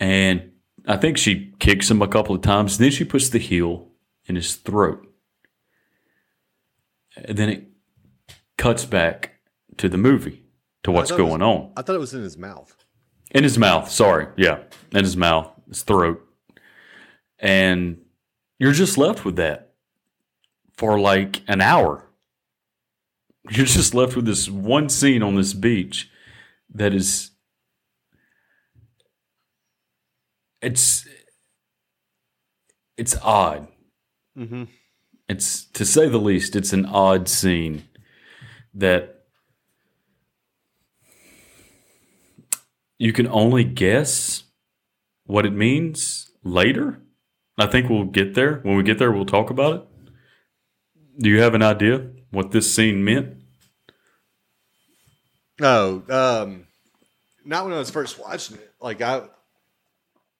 And 0.00 0.52
I 0.86 0.96
think 0.96 1.18
she 1.18 1.52
kicks 1.58 1.90
him 1.90 2.02
a 2.02 2.08
couple 2.08 2.34
of 2.34 2.42
times. 2.42 2.78
Then 2.78 2.90
she 2.90 3.04
puts 3.04 3.28
the 3.28 3.38
heel 3.38 3.88
in 4.26 4.36
his 4.36 4.54
throat. 4.56 5.04
And 7.16 7.36
then 7.36 7.48
it 7.48 7.64
cuts 8.56 8.84
back 8.84 9.40
to 9.76 9.88
the 9.88 9.98
movie, 9.98 10.44
to 10.84 10.90
what's 10.92 11.10
it 11.10 11.14
was- 11.14 11.18
going 11.28 11.42
on. 11.42 11.72
I 11.76 11.82
thought 11.82 11.96
it 11.96 12.00
was 12.00 12.14
in 12.14 12.22
his 12.22 12.36
mouth. 12.38 12.74
In 13.32 13.42
his 13.44 13.58
mouth, 13.58 13.90
sorry. 13.90 14.28
Yeah. 14.36 14.62
In 14.92 15.04
his 15.04 15.16
mouth, 15.16 15.50
his 15.68 15.82
throat. 15.82 16.24
And 17.38 17.98
you're 18.58 18.72
just 18.72 18.96
left 18.96 19.24
with 19.24 19.36
that 19.36 19.74
for 20.76 20.98
like 20.98 21.42
an 21.48 21.60
hour. 21.60 22.04
You're 23.50 23.66
just 23.66 23.94
left 23.94 24.16
with 24.16 24.26
this 24.26 24.48
one 24.48 24.88
scene 24.88 25.22
on 25.22 25.34
this 25.34 25.52
beach 25.54 26.10
that 26.74 26.94
is 26.94 27.30
it's 30.60 31.06
it's 32.96 33.16
odd. 33.22 33.68
Mm-hmm. 34.36 34.64
It's 35.28 35.64
to 35.66 35.84
say 35.84 36.08
the 36.08 36.18
least, 36.18 36.56
it's 36.56 36.72
an 36.72 36.86
odd 36.86 37.28
scene 37.28 37.84
that 38.74 39.24
you 42.98 43.12
can 43.12 43.28
only 43.28 43.64
guess 43.64 44.44
what 45.24 45.46
it 45.46 45.52
means 45.52 46.30
later. 46.42 47.00
I 47.58 47.66
think 47.66 47.88
we'll 47.88 48.04
get 48.04 48.34
there. 48.34 48.60
When 48.62 48.76
we 48.76 48.82
get 48.82 48.98
there, 48.98 49.12
we'll 49.12 49.26
talk 49.26 49.50
about 49.50 49.74
it. 49.74 49.82
Do 51.20 51.28
you 51.28 51.40
have 51.40 51.54
an 51.54 51.62
idea 51.62 52.10
what 52.30 52.52
this 52.52 52.72
scene 52.72 53.04
meant? 53.04 53.36
Oh, 55.60 56.02
um, 56.08 56.66
not 57.44 57.64
when 57.64 57.74
I 57.74 57.78
was 57.78 57.90
first 57.90 58.18
watching 58.18 58.56
it. 58.56 58.72
Like 58.80 59.02
I, 59.02 59.22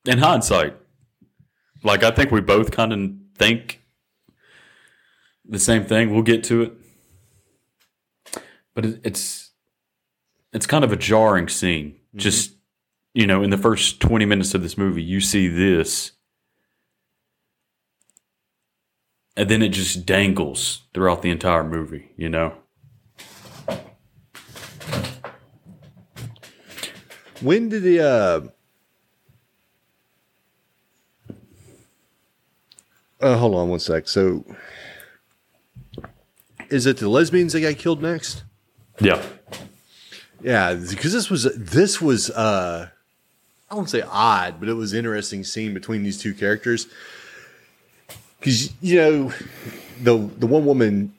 In 0.04 0.18
hindsight, 0.18 0.74
like 1.82 2.02
I 2.02 2.10
think 2.10 2.30
we 2.30 2.40
both 2.40 2.70
kind 2.70 2.92
of 2.92 3.10
think 3.36 3.82
the 5.44 5.58
same 5.58 5.84
thing. 5.84 6.12
We'll 6.12 6.22
get 6.22 6.44
to 6.44 6.62
it, 6.62 6.72
but 8.74 8.86
it, 8.86 9.00
it's 9.04 9.50
it's 10.52 10.66
kind 10.66 10.84
of 10.84 10.92
a 10.92 10.96
jarring 10.96 11.48
scene. 11.48 11.96
Just 12.14 12.52
you 13.12 13.26
know, 13.26 13.42
in 13.42 13.50
the 13.50 13.58
first 13.58 14.00
twenty 14.00 14.24
minutes 14.24 14.54
of 14.54 14.62
this 14.62 14.78
movie, 14.78 15.02
you 15.02 15.20
see 15.20 15.48
this, 15.48 16.12
and 19.36 19.48
then 19.48 19.62
it 19.62 19.70
just 19.70 20.06
dangles 20.06 20.84
throughout 20.94 21.22
the 21.22 21.30
entire 21.30 21.64
movie. 21.64 22.12
You 22.16 22.28
know, 22.28 22.54
when 27.40 27.68
did 27.68 27.82
the 27.82 28.00
uh, 28.00 28.48
uh 33.20 33.36
hold 33.36 33.54
on 33.54 33.68
one 33.68 33.80
sec. 33.80 34.08
So, 34.08 34.44
is 36.70 36.86
it 36.86 36.98
the 36.98 37.08
lesbians 37.08 37.52
that 37.52 37.60
got 37.60 37.76
killed 37.76 38.02
next? 38.02 38.44
yeah, 39.00 39.22
Yeah, 40.42 40.74
because 40.74 41.12
this 41.12 41.30
was 41.30 41.44
this 41.56 42.00
was 42.00 42.30
uh 42.30 42.88
I 43.70 43.74
won't 43.74 43.90
say 43.90 44.02
odd, 44.02 44.60
but 44.60 44.68
it 44.68 44.74
was 44.74 44.94
interesting 44.94 45.44
scene 45.44 45.74
between 45.74 46.02
these 46.02 46.18
two 46.20 46.32
characters. 46.32 46.86
Because 48.38 48.72
you 48.80 48.96
know, 48.96 49.32
the 50.02 50.16
the 50.38 50.46
one 50.46 50.64
woman 50.64 51.14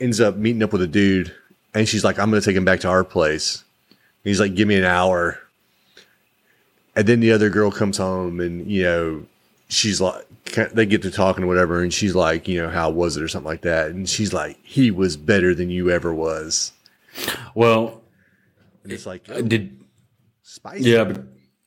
ends 0.00 0.20
up 0.20 0.36
meeting 0.36 0.62
up 0.62 0.72
with 0.72 0.82
a 0.82 0.86
dude, 0.86 1.34
and 1.74 1.88
she's 1.88 2.04
like, 2.04 2.18
"I'm 2.18 2.30
going 2.30 2.40
to 2.40 2.44
take 2.44 2.56
him 2.56 2.64
back 2.64 2.80
to 2.80 2.88
our 2.88 3.04
place." 3.04 3.64
he's 4.22 4.40
like, 4.40 4.54
"Give 4.54 4.68
me 4.68 4.76
an 4.76 4.84
hour." 4.84 5.40
And 6.94 7.06
then 7.06 7.20
the 7.20 7.32
other 7.32 7.48
girl 7.48 7.70
comes 7.70 7.96
home, 7.96 8.40
and 8.40 8.70
you 8.70 8.82
know, 8.82 9.26
she's 9.68 10.00
like, 10.00 10.26
they 10.72 10.86
get 10.86 11.02
to 11.02 11.10
talking 11.10 11.44
or 11.44 11.46
whatever, 11.46 11.82
and 11.82 11.92
she's 11.92 12.14
like, 12.14 12.48
you 12.48 12.60
know, 12.60 12.70
how 12.70 12.90
was 12.90 13.16
it 13.16 13.22
or 13.22 13.28
something 13.28 13.48
like 13.48 13.62
that, 13.62 13.90
and 13.90 14.08
she's 14.08 14.32
like, 14.32 14.58
"He 14.62 14.90
was 14.90 15.16
better 15.16 15.54
than 15.54 15.70
you 15.70 15.90
ever 15.90 16.12
was." 16.12 16.72
well, 17.54 18.02
And 18.84 18.92
it's 18.92 19.06
like, 19.06 19.30
I 19.30 19.40
did 19.40 19.84
spicy. 20.42 20.90
Yeah, 20.90 21.04
but 21.04 21.24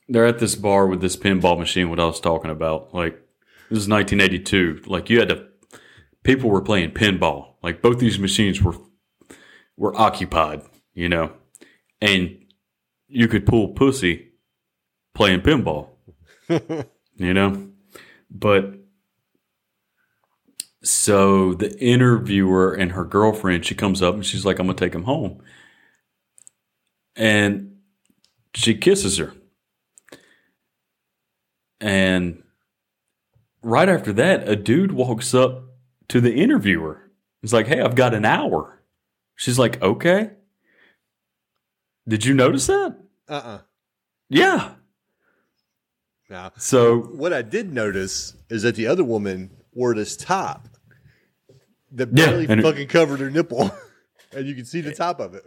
they're 0.08 0.26
at 0.26 0.38
this 0.38 0.54
bar 0.54 0.86
with 0.86 1.00
this 1.00 1.16
pinball 1.16 1.58
machine. 1.58 1.90
What 1.90 2.00
I 2.00 2.04
was 2.04 2.20
talking 2.20 2.50
about, 2.50 2.94
like 2.94 3.14
this 3.70 3.78
is 3.78 3.88
1982. 3.88 4.82
Like 4.86 5.08
you 5.10 5.18
had 5.20 5.28
to, 5.28 5.46
people 6.22 6.50
were 6.50 6.62
playing 6.62 6.90
pinball. 6.90 7.54
Like 7.62 7.82
both 7.82 7.98
these 7.98 8.18
machines 8.18 8.62
were 8.62 8.76
were 9.76 9.98
occupied, 9.98 10.62
you 10.94 11.08
know, 11.08 11.32
and 12.00 12.38
you 13.08 13.28
could 13.28 13.46
pull 13.46 13.68
pussy 13.68 14.32
playing 15.14 15.40
pinball, 15.40 15.88
you 16.48 17.34
know, 17.34 17.71
but. 18.32 18.74
So 20.84 21.54
the 21.54 21.78
interviewer 21.80 22.74
and 22.74 22.90
her 22.92 23.04
girlfriend, 23.04 23.64
she 23.64 23.76
comes 23.76 24.02
up 24.02 24.14
and 24.16 24.26
she's 24.26 24.44
like, 24.44 24.58
"I'm 24.58 24.66
gonna 24.66 24.76
take 24.76 24.92
him 24.94 25.04
home," 25.04 25.40
and 27.14 27.76
she 28.54 28.74
kisses 28.74 29.18
her. 29.18 29.32
And 31.80 32.42
right 33.62 33.88
after 33.88 34.12
that, 34.14 34.48
a 34.48 34.56
dude 34.56 34.92
walks 34.92 35.34
up 35.34 35.64
to 36.08 36.20
the 36.20 36.34
interviewer. 36.34 37.10
He's 37.40 37.52
like, 37.52 37.66
Hey, 37.66 37.80
I've 37.80 37.96
got 37.96 38.14
an 38.14 38.24
hour. 38.24 38.82
She's 39.36 39.58
like, 39.58 39.82
Okay. 39.82 40.30
Did 42.06 42.24
you 42.24 42.34
notice 42.34 42.66
that? 42.66 42.96
Uh 43.28 43.32
uh 43.32 43.58
Yeah. 44.28 44.74
Now, 46.32 46.50
So, 46.56 46.98
what 47.02 47.34
I 47.34 47.42
did 47.42 47.74
notice 47.74 48.34
is 48.48 48.62
that 48.62 48.74
the 48.74 48.86
other 48.86 49.04
woman 49.04 49.50
wore 49.74 49.94
this 49.94 50.16
top 50.16 50.66
that 51.92 52.08
Yeah, 52.16 52.26
barely 52.30 52.46
and 52.48 52.58
it- 52.58 52.62
fucking 52.62 52.88
covered 52.88 53.20
her 53.20 53.30
nipple, 53.30 53.70
and 54.34 54.46
you 54.46 54.54
can 54.54 54.64
see 54.64 54.80
the 54.80 54.94
top 54.94 55.20
of 55.20 55.34
it. 55.34 55.44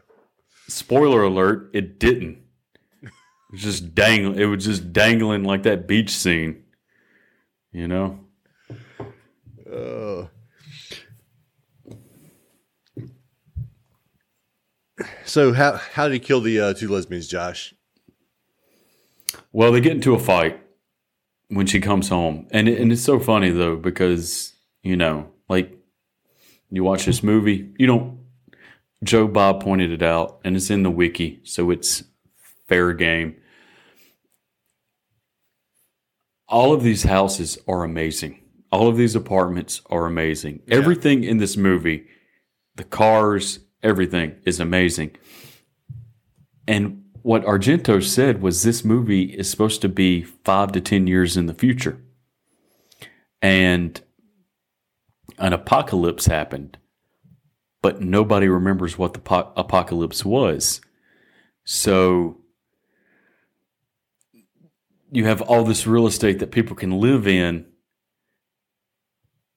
spoiler 0.67 1.23
alert, 1.23 1.71
it 1.73 1.97
didn't. 1.99 2.37
It 3.01 3.11
was 3.51 3.61
just 3.63 3.95
dangling. 3.95 4.37
It 4.39 4.45
was 4.45 4.63
just 4.63 4.93
dangling 4.93 5.43
like 5.43 5.63
that 5.63 5.87
beach 5.87 6.11
scene. 6.11 6.63
You 7.71 7.87
know? 7.87 8.19
Uh, 9.67 10.27
so 15.25 15.51
how 15.53 15.73
how 15.93 16.07
did 16.07 16.13
he 16.13 16.19
kill 16.19 16.41
the 16.41 16.59
uh, 16.59 16.73
two 16.73 16.89
lesbians, 16.89 17.27
Josh? 17.27 17.73
Well, 19.51 19.71
they 19.71 19.81
get 19.81 19.93
into 19.93 20.13
a 20.13 20.19
fight 20.19 20.61
when 21.49 21.65
she 21.65 21.79
comes 21.79 22.09
home, 22.09 22.47
and 22.51 22.67
it, 22.67 22.79
and 22.79 22.91
it's 22.91 23.03
so 23.03 23.19
funny 23.19 23.49
though 23.49 23.75
because 23.75 24.53
you 24.83 24.95
know, 24.95 25.29
like 25.49 25.77
you 26.69 26.83
watch 26.83 27.05
this 27.05 27.23
movie, 27.23 27.73
you 27.77 27.87
don't. 27.87 28.19
Joe 29.03 29.27
Bob 29.27 29.61
pointed 29.61 29.91
it 29.91 30.01
out, 30.01 30.39
and 30.43 30.55
it's 30.55 30.69
in 30.69 30.83
the 30.83 30.91
wiki, 30.91 31.39
so 31.43 31.69
it's 31.69 32.03
fair 32.67 32.93
game. 32.93 33.35
All 36.47 36.73
of 36.73 36.83
these 36.83 37.03
houses 37.03 37.57
are 37.67 37.83
amazing. 37.83 38.41
All 38.71 38.87
of 38.87 38.97
these 38.97 39.15
apartments 39.15 39.81
are 39.89 40.05
amazing. 40.05 40.61
Everything 40.67 41.23
in 41.23 41.37
this 41.37 41.55
movie, 41.57 42.07
the 42.75 42.83
cars, 42.83 43.59
everything 43.81 44.35
is 44.45 44.59
amazing. 44.59 45.15
And 46.67 47.04
what 47.25 47.43
Argento 47.43 48.03
said 48.03 48.39
was 48.39 48.61
this 48.61 48.85
movie 48.85 49.23
is 49.23 49.49
supposed 49.49 49.81
to 49.81 49.89
be 49.89 50.21
five 50.21 50.71
to 50.73 50.79
10 50.79 51.07
years 51.07 51.35
in 51.35 51.47
the 51.47 51.55
future. 51.55 51.99
And 53.41 53.99
an 55.39 55.51
apocalypse 55.51 56.27
happened, 56.27 56.77
but 57.81 57.99
nobody 57.99 58.47
remembers 58.47 58.99
what 58.99 59.13
the 59.13 59.19
po- 59.19 59.51
apocalypse 59.57 60.23
was. 60.23 60.81
So 61.63 62.41
you 65.11 65.25
have 65.25 65.41
all 65.41 65.63
this 65.63 65.87
real 65.87 66.05
estate 66.05 66.37
that 66.37 66.51
people 66.51 66.75
can 66.75 66.91
live 66.91 67.27
in. 67.27 67.65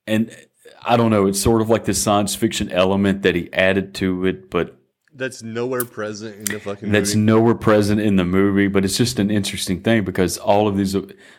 And 0.07 0.35
I 0.83 0.97
don't 0.97 1.11
know, 1.11 1.27
it's 1.27 1.43
sort 1.43 1.61
of 1.61 1.69
like 1.69 1.85
this 1.85 2.03
science 2.03 2.35
fiction 2.35 2.71
element 2.73 3.21
that 3.25 3.35
he 3.35 3.53
added 3.53 3.95
to 3.97 4.25
it, 4.25 4.49
but 4.49 4.78
That's 5.19 5.43
nowhere 5.43 5.85
present 5.85 6.37
in 6.37 6.45
the 6.45 6.61
fucking 6.61 6.93
that's 6.93 7.15
movie. 7.15 7.27
nowhere 7.27 7.55
present 7.55 8.01
in 8.01 8.15
the 8.17 8.25
movie, 8.25 8.69
but 8.69 8.85
it's 8.85 8.97
just 8.97 9.19
an 9.19 9.31
interesting 9.31 9.83
thing 9.83 10.05
because 10.05 10.39
all 10.39 10.69
of 10.69 10.77
these, 10.77 10.97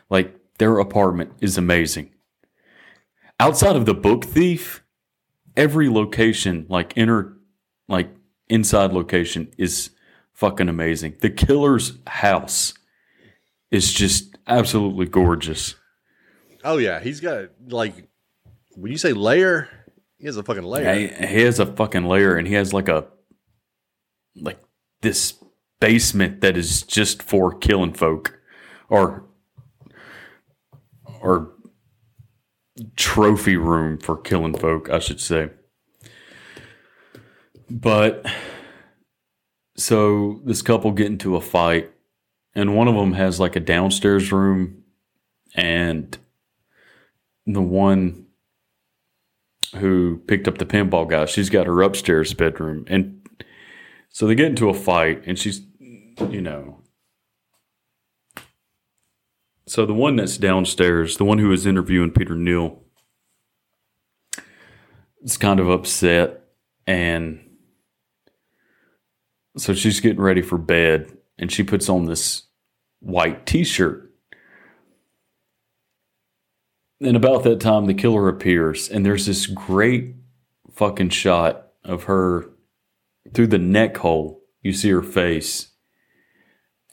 like 0.10 0.36
their 0.58 0.80
apartment 0.80 1.32
is 1.40 1.58
amazing. 1.58 2.12
Outside 3.40 3.78
of 3.78 3.86
the 3.86 3.94
book 3.94 4.26
thief, 4.26 4.84
every 5.56 5.88
location, 5.88 6.66
like 6.68 6.92
inner, 6.98 7.38
like 7.88 8.10
inside 8.50 8.92
location, 8.92 9.50
is 9.58 9.92
fucking 10.34 10.68
amazing. 10.68 11.16
The 11.22 11.30
killer's 11.30 11.94
house 12.06 12.74
is 13.72 13.94
just 13.94 14.38
absolutely 14.46 15.06
gorgeous. 15.06 15.76
Oh 16.66 16.78
yeah, 16.78 17.00
he's 17.00 17.22
got 17.22 17.52
like 17.70 18.10
when 18.76 18.92
you 18.92 18.98
say 18.98 19.14
layer, 19.14 19.70
he 20.18 20.26
has 20.26 20.36
a 20.36 20.44
fucking 20.44 20.64
layer. 20.64 20.94
He, 20.94 21.08
he 21.08 21.42
has 21.44 21.60
a 21.60 21.66
fucking 21.66 22.04
lair, 22.04 22.38
and 22.38 22.46
he 22.46 22.56
has 22.56 22.74
like 22.74 22.90
a 22.90 23.08
like 24.42 24.60
this 25.02 25.34
basement 25.80 26.42
that 26.42 26.58
is 26.58 26.84
just 26.84 27.24
for 27.24 27.54
killing 27.58 27.94
folk, 27.94 28.40
or 28.90 29.26
or 31.22 31.52
trophy 32.96 33.58
room 33.58 33.98
for 33.98 34.18
killing 34.18 34.58
folk, 34.58 34.90
I 34.90 35.00
should 35.00 35.20
say. 35.20 35.50
But 37.70 38.26
so 39.78 40.42
this 40.46 40.62
couple 40.62 40.92
get 40.92 41.08
into 41.08 41.36
a 41.36 41.42
fight, 41.42 41.92
and 42.56 42.76
one 42.76 42.88
of 42.88 42.96
them 42.96 43.14
has 43.14 43.40
like 43.40 43.56
a 43.56 43.62
downstairs 43.62 44.32
room, 44.32 44.84
and 45.56 46.18
the 47.46 47.62
one 47.62 48.26
who 49.76 50.22
picked 50.28 50.48
up 50.48 50.58
the 50.58 50.66
pinball 50.66 51.08
guy, 51.08 51.26
she's 51.26 51.50
got 51.50 51.68
her 51.68 51.82
upstairs 51.82 52.34
bedroom, 52.34 52.86
and 52.88 53.18
so 54.10 54.28
they 54.28 54.36
get 54.36 54.47
into 54.47 54.70
a 54.70 54.74
fight, 54.74 55.24
and 55.26 55.38
she's, 55.38 55.62
you 56.30 56.41
know. 56.41 56.82
So 59.68 59.86
the 59.86 59.93
one 59.93 60.16
that's 60.16 60.38
downstairs, 60.38 61.18
the 61.18 61.26
one 61.26 61.38
who 61.38 61.51
is 61.51 61.66
interviewing 61.66 62.12
Peter 62.12 62.36
Neal, 62.36 62.82
is 65.22 65.38
kind 65.38 65.60
of 65.60 65.70
upset, 65.70 66.41
and 66.88 67.39
so 69.57 69.74
she's 69.74 69.99
getting 69.99 70.22
ready 70.22 70.41
for 70.41 70.57
bed, 70.57 71.16
and 71.38 71.51
she 71.51 71.64
puts 71.64 71.88
on 71.88 72.05
this 72.05 72.43
white 72.99 73.45
T-shirt. 73.45 74.12
And 77.01 77.16
about 77.16 77.43
that 77.43 77.60
time, 77.60 77.86
the 77.86 77.93
killer 77.93 78.28
appears, 78.28 78.89
and 78.89 79.05
there's 79.05 79.26
this 79.26 79.45
great 79.45 80.16
fucking 80.74 81.10
shot 81.10 81.68
of 81.84 82.03
her 82.03 82.49
through 83.34 83.48
the 83.48 83.58
neck 83.58 83.98
hole. 83.98 84.42
You 84.62 84.74
see 84.74 84.90
her 84.90 85.02
face, 85.02 85.72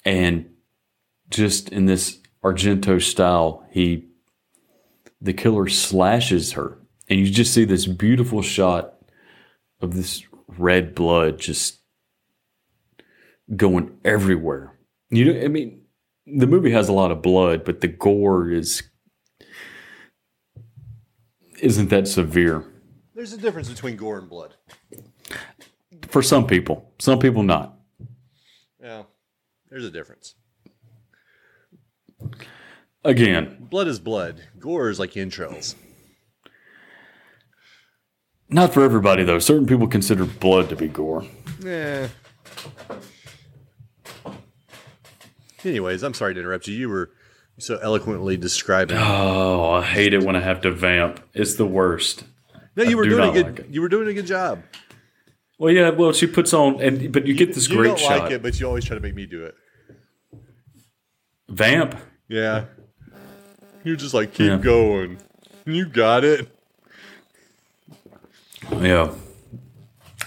and 0.04 0.50
just 1.28 1.68
in 1.70 1.86
this 1.86 2.20
Argento 2.44 3.02
style, 3.02 3.66
he 3.70 4.08
the 5.20 5.32
killer 5.32 5.68
slashes 5.68 6.52
her, 6.52 6.78
and 7.08 7.18
you 7.18 7.28
just 7.28 7.52
see 7.52 7.64
this 7.64 7.86
beautiful 7.86 8.42
shot 8.42 8.94
of 9.80 9.94
this 9.94 10.22
red 10.46 10.94
blood 10.94 11.38
just 11.38 11.80
going 13.54 13.98
everywhere. 14.04 14.78
You 15.10 15.32
know, 15.32 15.40
I 15.44 15.48
mean, 15.48 15.82
the 16.26 16.46
movie 16.46 16.72
has 16.72 16.88
a 16.88 16.92
lot 16.92 17.10
of 17.10 17.22
blood, 17.22 17.64
but 17.64 17.80
the 17.80 17.88
gore 17.88 18.50
is 18.50 18.82
isn't 21.60 21.88
that 21.88 22.06
severe 22.06 22.64
There's 23.14 23.32
a 23.32 23.38
difference 23.38 23.68
between 23.68 23.96
gore 23.96 24.18
and 24.18 24.28
blood. 24.28 24.54
For 26.08 26.22
some 26.22 26.46
people. 26.46 26.92
Some 26.98 27.18
people 27.18 27.42
not. 27.42 27.74
Yeah, 28.82 29.04
there's 29.70 29.84
a 29.84 29.90
difference. 29.90 30.34
Again, 33.04 33.56
Blood 33.70 33.88
is 33.88 33.98
blood. 34.00 34.40
Gore 34.58 34.88
is 34.90 34.98
like 34.98 35.16
entrails. 35.16 35.76
not 38.48 38.72
for 38.74 38.82
everybody 38.82 39.22
though. 39.24 39.38
Certain 39.38 39.66
people 39.66 39.86
consider 39.86 40.24
blood 40.24 40.68
to 40.70 40.76
be 40.76 40.88
gore. 40.88 41.24
Yeah. 41.62 42.08
Anyways, 45.64 46.02
I'm 46.02 46.14
sorry 46.14 46.34
to 46.34 46.40
interrupt 46.40 46.68
you. 46.68 46.74
You 46.76 46.88
were 46.88 47.10
so 47.58 47.78
eloquently 47.78 48.36
describing. 48.36 48.96
Oh, 48.98 49.70
I 49.72 49.82
hate 49.82 50.14
it 50.14 50.22
when 50.22 50.36
I 50.36 50.40
have 50.40 50.60
to 50.62 50.70
vamp. 50.70 51.20
It's 51.34 51.56
the 51.56 51.66
worst. 51.66 52.24
no, 52.76 52.84
you 52.84 52.92
I 52.92 52.94
were 52.94 53.04
do 53.04 53.10
doing 53.10 53.30
a 53.30 53.32
good. 53.32 53.58
like 53.58 53.66
you 53.74 53.80
were 53.80 53.88
doing 53.88 54.08
a 54.08 54.14
good 54.14 54.26
job. 54.26 54.62
Well, 55.58 55.72
yeah. 55.72 55.90
Well, 55.90 56.12
she 56.12 56.26
puts 56.26 56.52
on, 56.52 56.80
and 56.80 57.12
but 57.12 57.26
you 57.26 57.34
get 57.34 57.54
this 57.54 57.68
you 57.68 57.76
great 57.76 57.88
don't 57.88 57.98
shot. 57.98 58.18
like 58.24 58.32
it, 58.32 58.42
but 58.42 58.58
you 58.60 58.66
always 58.66 58.84
try 58.84 58.94
to 58.94 59.00
make 59.02 59.14
me 59.14 59.26
do 59.26 59.44
it. 59.44 59.54
Vamp. 61.48 61.96
Yeah. 62.28 62.64
You're 63.84 63.96
just 63.96 64.14
like 64.14 64.32
keep 64.34 64.48
Yeah. 64.48 64.56
going. 64.58 65.18
You 65.64 65.86
got 65.86 66.24
it. 66.24 66.48
Yeah. 68.80 69.14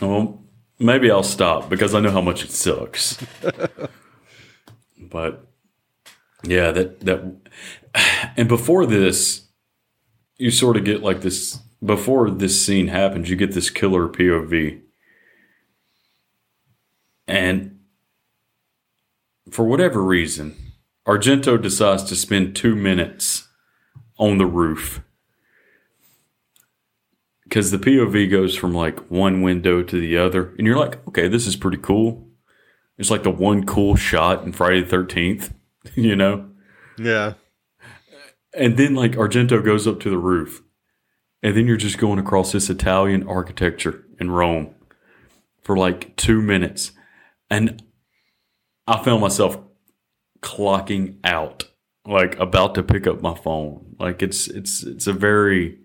Well, 0.01 0.41
maybe 0.79 1.11
I'll 1.11 1.23
stop 1.23 1.69
because 1.69 1.93
I 1.93 1.99
know 1.99 2.11
how 2.11 2.21
much 2.21 2.43
it 2.43 2.51
sucks. 2.51 3.17
but 4.97 5.45
yeah, 6.43 6.71
that 6.71 7.01
that 7.01 7.35
and 8.37 8.47
before 8.47 8.85
this, 8.85 9.47
you 10.37 10.51
sort 10.51 10.77
of 10.77 10.85
get 10.85 11.01
like 11.03 11.21
this. 11.21 11.59
Before 11.83 12.29
this 12.29 12.65
scene 12.65 12.87
happens, 12.87 13.29
you 13.29 13.37
get 13.37 13.53
this 13.53 13.69
killer 13.69 14.09
POV, 14.09 14.81
and 17.29 17.79
for 19.51 19.63
whatever 19.65 20.03
reason, 20.03 20.55
Argento 21.07 21.61
decides 21.61 22.03
to 22.05 22.15
spend 22.15 22.55
two 22.55 22.75
minutes 22.75 23.47
on 24.17 24.39
the 24.39 24.45
roof 24.47 25.01
because 27.43 27.69
the 27.69 27.77
POV 27.77 28.29
goes 28.29 28.55
from 28.55 28.73
like 28.73 28.99
one 29.11 29.41
window 29.41 29.83
to 29.83 29.99
the 29.99 30.17
other, 30.17 30.53
and 30.57 30.65
you're 30.65 30.77
like, 30.77 31.07
okay, 31.07 31.27
this 31.27 31.45
is 31.45 31.55
pretty 31.55 31.77
cool. 31.77 32.27
It's 32.97 33.11
like 33.11 33.23
the 33.23 33.29
one 33.29 33.65
cool 33.65 33.95
shot 33.95 34.43
in 34.43 34.51
Friday 34.51 34.81
the 34.81 34.87
Thirteenth, 34.87 35.53
you 35.95 36.15
know. 36.15 36.49
Yeah. 36.97 37.33
And 38.53 38.75
then 38.75 38.95
like 38.95 39.11
Argento 39.11 39.63
goes 39.63 39.85
up 39.85 39.99
to 40.01 40.09
the 40.09 40.17
roof, 40.17 40.63
and 41.43 41.55
then 41.55 41.67
you're 41.67 41.77
just 41.77 41.99
going 41.99 42.17
across 42.17 42.51
this 42.51 42.71
Italian 42.71 43.27
architecture 43.27 44.03
in 44.19 44.31
Rome 44.31 44.73
for 45.61 45.77
like 45.77 46.15
two 46.15 46.41
minutes, 46.41 46.91
and 47.49 47.83
I 48.87 49.03
found 49.03 49.21
myself 49.21 49.57
clocking 50.41 51.17
out, 51.23 51.65
like 52.05 52.39
about 52.39 52.75
to 52.75 52.83
pick 52.83 53.07
up 53.07 53.21
my 53.21 53.35
phone. 53.35 53.95
Like 53.99 54.21
it's 54.21 54.47
it's 54.47 54.83
it's 54.83 55.07
a 55.07 55.13
very 55.13 55.77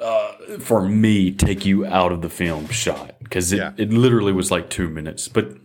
uh, 0.00 0.58
for 0.58 0.86
me 0.88 1.30
take 1.32 1.66
you 1.66 1.84
out 1.84 2.12
of 2.12 2.22
the 2.22 2.30
film 2.30 2.68
shot 2.68 3.14
because 3.22 3.52
it, 3.52 3.58
Yeah. 3.58 3.72
it 3.76 3.92
literally 3.92 4.32
was 4.32 4.50
like 4.50 4.70
two 4.70 4.88
minutes, 4.88 5.28
but 5.28 5.56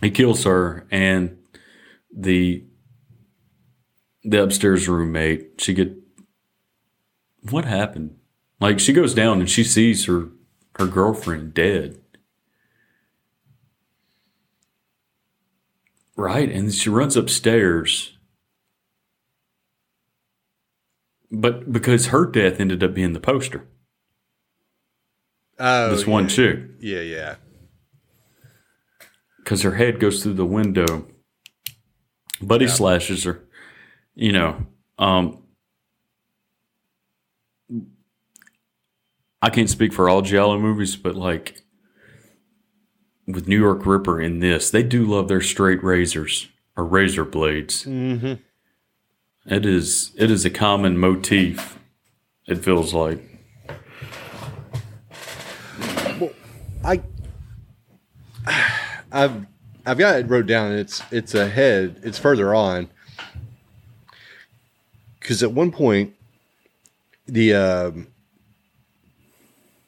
he 0.00 0.10
kills 0.10 0.44
her 0.44 0.86
and 0.90 1.38
the 2.16 2.64
the 4.22 4.42
upstairs 4.42 4.88
roommate 4.88 5.60
she 5.60 5.74
get 5.74 5.92
what 7.50 7.66
happened 7.66 8.16
like 8.60 8.80
she 8.80 8.92
goes 8.92 9.12
down 9.12 9.38
and 9.40 9.50
she 9.50 9.62
sees 9.62 10.06
her 10.06 10.28
her 10.78 10.86
girlfriend 10.86 11.52
dead 11.52 11.98
Right, 16.16 16.48
and 16.50 16.72
she 16.72 16.88
runs 16.90 17.16
upstairs. 17.16 18.16
But 21.30 21.72
because 21.72 22.06
her 22.06 22.26
death 22.26 22.60
ended 22.60 22.84
up 22.84 22.94
being 22.94 23.12
the 23.12 23.20
poster. 23.20 23.66
Oh, 25.58 25.90
This 25.90 26.06
one 26.06 26.24
yeah. 26.24 26.28
chick. 26.28 26.58
Yeah, 26.80 27.00
yeah. 27.00 27.34
because 29.38 29.62
her 29.62 29.74
head 29.74 30.00
goes 30.00 30.22
through 30.22 30.34
the 30.34 30.46
window. 30.46 31.06
Buddy 32.40 32.66
slashes 32.68 33.24
her, 33.24 33.44
you 34.14 34.32
know. 34.32 34.66
Um, 34.98 35.42
I 39.42 39.50
can't 39.50 39.68
speak 39.70 39.92
for 39.92 40.08
all 40.08 40.22
Giallo 40.22 40.58
movies, 40.58 40.96
but 40.96 41.14
like 41.14 41.60
with 43.26 43.48
New 43.48 43.58
York 43.58 43.86
Ripper 43.86 44.20
in 44.20 44.40
this, 44.40 44.70
they 44.70 44.82
do 44.82 45.04
love 45.04 45.28
their 45.28 45.40
straight 45.40 45.82
razors 45.82 46.48
or 46.76 46.84
razor 46.84 47.24
blades. 47.24 47.84
Mm-hmm. 47.84 48.34
It 49.46 49.66
is 49.66 50.12
it 50.16 50.30
is 50.30 50.44
a 50.44 50.50
common 50.50 50.98
motif. 50.98 51.78
It 52.46 52.56
feels 52.56 52.94
like 52.94 53.20
Well, 56.18 56.30
I 56.84 57.02
I've 59.12 59.46
I've 59.86 59.98
got 59.98 60.18
it 60.18 60.28
wrote 60.28 60.46
down. 60.46 60.72
It's 60.72 61.02
it's 61.10 61.34
ahead. 61.34 62.00
It's 62.02 62.18
further 62.18 62.54
on. 62.54 62.88
Because 65.20 65.42
at 65.42 65.52
one 65.52 65.72
point, 65.72 66.14
the 67.26 67.54
um, 67.54 68.08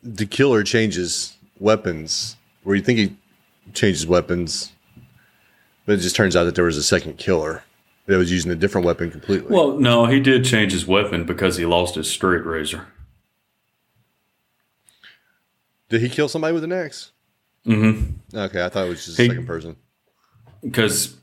the 0.03 0.26
killer 0.26 0.62
changes 0.62 1.37
weapons. 1.59 2.37
Where 2.62 2.76
you 2.76 2.82
think 2.82 2.99
he 2.99 3.16
changes 3.76 4.06
weapons, 4.06 4.72
but 5.84 5.94
it 5.94 5.98
just 6.02 6.16
turns 6.16 6.34
out 6.34 6.44
that 6.44 6.54
there 6.56 6.64
was 6.64 6.76
a 6.76 6.82
second 6.82 7.18
killer 7.18 7.62
that 8.06 8.16
was 8.16 8.32
using 8.32 8.50
a 8.50 8.56
different 8.56 8.86
weapon 8.86 9.10
completely. 9.10 9.52
well, 9.54 9.78
no, 9.78 10.06
he 10.06 10.18
did 10.20 10.44
change 10.44 10.72
his 10.72 10.86
weapon 10.86 11.24
because 11.24 11.56
he 11.56 11.66
lost 11.66 11.94
his 11.96 12.10
straight 12.10 12.44
razor. 12.44 12.86
Did 15.88 16.00
he 16.00 16.08
kill 16.08 16.28
somebody 16.28 16.52
with 16.54 16.64
an 16.64 16.72
axe? 16.72 17.12
Mm-hmm. 17.66 18.36
Okay, 18.36 18.64
I 18.64 18.68
thought 18.68 18.86
it 18.86 18.90
was 18.90 19.04
just 19.04 19.18
He- 19.18 19.26
a 19.26 19.28
second 19.28 19.46
person. 19.46 19.76
because 20.62 21.16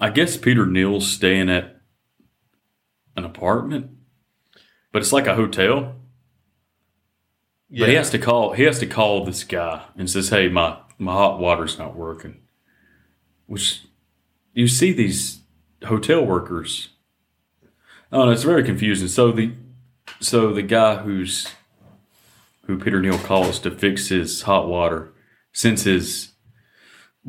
I 0.00 0.10
guess 0.10 0.36
Peter 0.36 0.66
Neal's 0.66 1.06
staying 1.08 1.48
at 1.50 1.76
an 3.16 3.24
apartment, 3.24 3.90
but 4.92 5.02
it's 5.02 5.12
like 5.12 5.26
a 5.26 5.34
hotel. 5.34 5.96
But 7.70 7.88
he 7.88 7.94
has 7.94 8.10
to 8.10 8.18
call. 8.18 8.52
He 8.52 8.64
has 8.64 8.78
to 8.80 8.86
call 8.86 9.24
this 9.24 9.44
guy 9.44 9.84
and 9.96 10.10
says, 10.10 10.28
"Hey, 10.28 10.48
my 10.48 10.76
my 11.02 11.12
hot 11.12 11.38
water's 11.38 11.78
not 11.78 11.96
working." 11.96 12.36
Which 13.46 13.82
you 14.54 14.68
see 14.68 14.92
these 14.92 15.40
hotel 15.84 16.24
workers. 16.24 16.90
Oh, 18.10 18.26
no, 18.26 18.30
it's 18.30 18.42
very 18.42 18.62
confusing. 18.62 19.08
So 19.08 19.32
the 19.32 19.52
so 20.20 20.52
the 20.52 20.62
guy 20.62 20.96
who's 20.96 21.48
who 22.66 22.78
Peter 22.78 23.00
Neal 23.00 23.18
calls 23.18 23.58
to 23.60 23.70
fix 23.70 24.08
his 24.08 24.42
hot 24.42 24.68
water 24.68 25.12
sends 25.52 25.84
his 25.84 26.32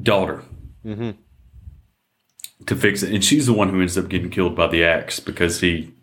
daughter 0.02 0.44
to 2.66 2.76
fix 2.76 3.04
it, 3.04 3.14
and 3.14 3.24
she's 3.24 3.46
the 3.46 3.54
one 3.54 3.70
who 3.70 3.82
ends 3.82 3.98
up 3.98 4.10
getting 4.10 4.30
killed 4.30 4.56
by 4.56 4.68
the 4.68 4.84
axe 4.84 5.20
because 5.20 5.62
he. 5.62 5.94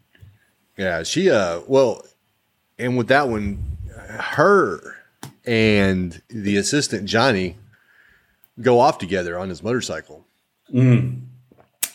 Yeah, 0.76 1.02
she 1.02 1.30
uh 1.30 1.60
well 1.66 2.02
and 2.78 2.96
with 2.96 3.08
that 3.08 3.28
one 3.28 3.78
her 4.08 4.96
and 5.44 6.22
the 6.28 6.56
assistant 6.56 7.04
Johnny 7.04 7.56
go 8.60 8.80
off 8.80 8.98
together 8.98 9.38
on 9.38 9.48
his 9.48 9.62
motorcycle. 9.62 10.26
Mm. 10.72 11.26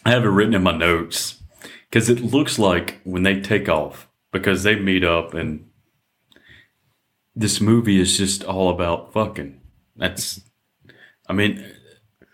I 0.05 0.11
have 0.11 0.23
it 0.23 0.29
written 0.29 0.53
in 0.53 0.63
my 0.63 0.75
notes 0.75 1.41
because 1.89 2.09
it 2.09 2.19
looks 2.21 2.59
like 2.59 2.99
when 3.03 3.23
they 3.23 3.39
take 3.39 3.69
off 3.69 4.07
because 4.31 4.63
they 4.63 4.75
meet 4.75 5.03
up 5.03 5.33
and 5.33 5.69
this 7.35 7.59
movie 7.59 7.99
is 7.99 8.17
just 8.17 8.43
all 8.43 8.69
about 8.69 9.13
fucking. 9.13 9.59
That's, 9.95 10.41
I 11.27 11.33
mean, 11.33 11.65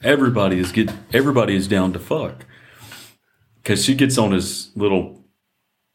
everybody 0.04 0.60
is 0.60 0.72
get 0.72 0.92
everybody 1.14 1.56
is 1.56 1.68
down 1.68 1.94
to 1.94 2.00
fuck 2.00 2.46
because 3.56 3.86
she 3.86 3.96
gets 3.96 4.18
on 4.18 4.32
his 4.32 4.72
little 4.76 5.24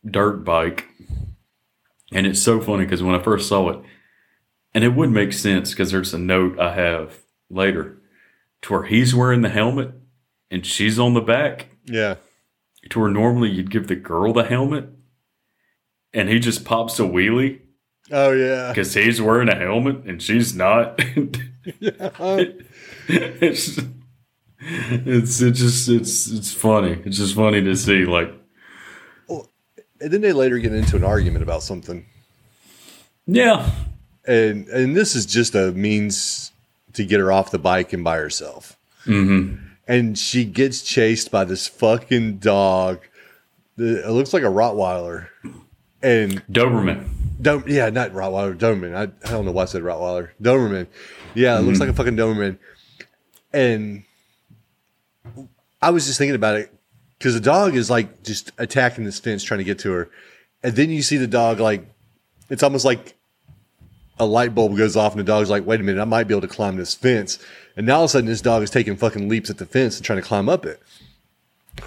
dirt 0.09 0.45
bike 0.45 0.87
and 2.13 2.27
it's 2.27 2.41
so 2.41 2.61
funny 2.61 2.85
because 2.85 3.03
when 3.03 3.15
I 3.15 3.23
first 3.23 3.49
saw 3.49 3.69
it, 3.71 3.81
and 4.73 4.85
it 4.85 4.95
would 4.95 5.11
make 5.11 5.33
sense 5.33 5.71
because 5.71 5.91
there's 5.91 6.15
a 6.15 6.19
note 6.19 6.59
I 6.59 6.75
have 6.75 7.19
later 7.51 7.99
to 8.63 8.73
where 8.73 8.85
he's 8.85 9.15
wearing 9.15 9.43
the 9.43 9.49
helmet 9.49 9.93
and 10.51 10.65
she's 10.67 10.99
on 10.99 11.15
the 11.15 11.21
back 11.21 11.67
Yeah. 11.85 12.17
to 12.91 13.01
where 13.01 13.11
normally 13.11 13.51
you'd 13.51 13.71
give 13.71 13.87
the 13.89 13.97
girl 13.97 14.33
the 14.33 14.45
helmet 14.45 14.89
and 16.13 16.29
he 16.29 16.39
just 16.39 16.65
pops 16.65 16.99
a 16.99 17.03
wheelie 17.03 17.61
Oh 18.13 18.31
yeah. 18.33 18.69
because 18.69 18.95
he's 18.95 19.21
wearing 19.21 19.49
a 19.49 19.57
helmet 19.57 20.05
and 20.05 20.23
she's 20.23 20.55
not. 20.55 20.99
it's, 23.09 23.79
it's 24.59 25.41
it 25.41 25.53
just 25.53 25.89
it's 25.89 26.29
it's 26.31 26.53
funny. 26.53 26.99
It's 27.05 27.17
just 27.19 27.35
funny 27.35 27.63
to 27.63 27.77
see 27.77 28.05
like 28.05 28.33
And 29.29 30.13
then 30.13 30.21
they 30.21 30.33
later 30.33 30.59
get 30.59 30.73
into 30.73 30.97
an 30.97 31.05
argument 31.05 31.43
about 31.43 31.63
something. 31.63 32.07
yeah 33.27 33.71
And 34.27 34.69
and 34.69 34.97
this 34.97 35.15
is 35.17 35.27
just 35.27 35.55
a 35.55 35.73
means 35.73 36.53
to 36.97 37.05
get 37.05 37.21
her 37.21 37.33
off 37.33 37.51
the 37.51 37.59
bike 37.59 37.93
and 37.93 38.03
by 38.03 38.17
herself. 38.17 38.77
Mm-hmm. 39.05 39.65
And 39.89 40.19
she 40.19 40.45
gets 40.45 40.83
chased 40.83 41.31
by 41.31 41.45
this 41.45 41.69
fucking 41.69 42.39
dog. 42.39 43.01
It 43.79 44.11
looks 44.11 44.35
like 44.35 44.43
a 44.43 44.47
Rottweiler. 44.47 45.29
And 46.03 46.45
Doberman. 46.47 47.09
Dom- 47.41 47.65
yeah, 47.67 47.91
not 47.91 48.11
Rottweiler, 48.11 48.57
Doberman. 48.57 48.95
I, 48.95 49.03
I 49.27 49.31
don't 49.31 49.45
know 49.45 49.53
why 49.53 49.63
I 49.63 49.67
said 49.67 49.83
Rottweiler. 49.83 50.31
Doberman. 50.43 50.87
Yeah, 51.35 51.59
it 51.59 51.63
looks 51.63 51.79
like 51.79 51.89
a 51.89 51.93
fucking 51.93 52.17
Doberman. 52.17 52.59
And 53.53 54.05
I 55.81 55.91
was 55.91 56.07
just 56.07 56.19
thinking 56.19 56.35
about 56.35 56.57
it 56.57 56.73
because 57.19 57.35
the 57.35 57.41
dog 57.41 57.77
is 57.77 57.91
like 57.91 58.23
just 58.23 58.53
attacking 58.59 59.05
this 59.05 59.21
fence 59.21 59.45
trying 59.45 59.59
to 59.59 59.65
get 59.65 59.79
to 59.81 59.93
her. 59.93 60.11
And 60.63 60.75
then 60.75 60.91
you 60.91 61.03
see 61.03 61.17
the 61.17 61.27
dog 61.27 61.61
like, 61.61 61.87
it's 62.49 62.63
almost 62.63 62.85
like 62.85 63.16
a 64.19 64.27
light 64.27 64.55
bulb 64.55 64.77
goes 64.77 64.97
off 64.97 65.13
and 65.13 65.21
the 65.21 65.25
dog's 65.25 65.51
like, 65.51 65.67
wait 65.67 65.81
a 65.81 65.83
minute, 65.83 66.01
I 66.01 66.05
might 66.05 66.25
be 66.25 66.35
able 66.35 66.47
to 66.49 66.55
climb 66.55 66.77
this 66.77 66.95
fence. 66.95 67.39
And 67.77 67.87
now 67.87 67.97
all 67.97 68.05
of 68.05 68.07
a 68.07 68.13
sudden 68.13 68.29
this 68.29 68.41
dog 68.41 68.63
is 68.63 68.71
taking 68.71 68.97
fucking 68.97 69.29
leaps 69.29 69.51
at 69.51 69.59
the 69.59 69.67
fence 69.67 69.97
and 69.97 70.05
trying 70.05 70.21
to 70.21 70.27
climb 70.27 70.49
up 70.49 70.65
it. 70.65 70.83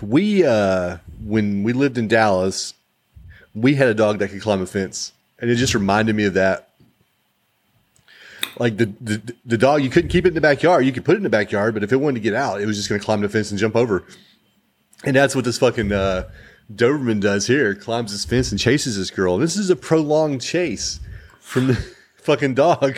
We, 0.02 0.46
uh, 0.46 0.98
when 1.24 1.64
we 1.64 1.74
lived 1.74 1.98
in 1.98 2.08
Dallas, 2.08 2.76
we 3.56 3.76
had 3.76 3.88
a 3.88 3.94
dog 3.94 4.20
that 4.20 4.30
could 4.30 4.42
climb 4.42 4.62
a 4.62 4.66
fence, 4.68 5.14
and 5.40 5.50
it 5.50 5.56
just 5.56 5.74
reminded 5.74 6.16
me 6.16 6.26
of 6.26 6.36
that. 6.36 6.70
Like 8.58 8.78
the, 8.78 8.86
the 9.00 9.36
the 9.46 9.58
dog, 9.58 9.84
you 9.84 9.90
couldn't 9.90 10.10
keep 10.10 10.26
it 10.26 10.30
in 10.30 10.34
the 10.34 10.42
backyard. 10.42 10.86
You 10.86 10.92
could 10.92 11.06
put 11.06 11.14
it 11.14 11.18
in 11.18 11.24
the 11.24 11.30
backyard, 11.30 11.74
but 11.74 11.84
if 11.84 11.92
it 11.92 11.98
wanted 11.98 12.16
to 12.16 12.24
get 12.24 12.34
out, 12.34 12.62
it 12.62 12.66
was 12.66 12.78
just 12.78 12.90
going 12.90 13.00
to 13.00 13.06
climb 13.06 13.22
the 13.22 13.30
fence 13.30 13.52
and 13.52 13.60
jump 13.60 13.76
over. 13.76 14.06
And 15.06 15.16
that's 15.16 15.36
what 15.36 15.46
this 15.46 15.58
fucking 15.58 15.92
uh, 15.92 16.30
Doberman 16.74 17.22
does 17.22 17.48
here: 17.48 17.74
climbs 17.74 18.12
this 18.12 18.26
fence 18.26 18.52
and 18.52 18.60
chases 18.60 18.98
this 18.98 19.12
girl. 19.12 19.38
This 19.38 19.56
is 19.56 19.70
a 19.70 19.76
prolonged 19.76 20.42
chase 20.42 21.00
from 21.40 21.68
the 21.68 21.96
fucking 22.22 22.56
dog, 22.56 22.98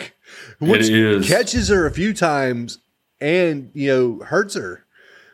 which 0.58 0.88
catches 1.26 1.68
her 1.68 1.86
a 1.86 1.90
few 1.90 2.12
times 2.14 2.78
and 3.20 3.70
you 3.74 3.88
know 3.88 4.24
hurts 4.24 4.54
her. 4.54 4.84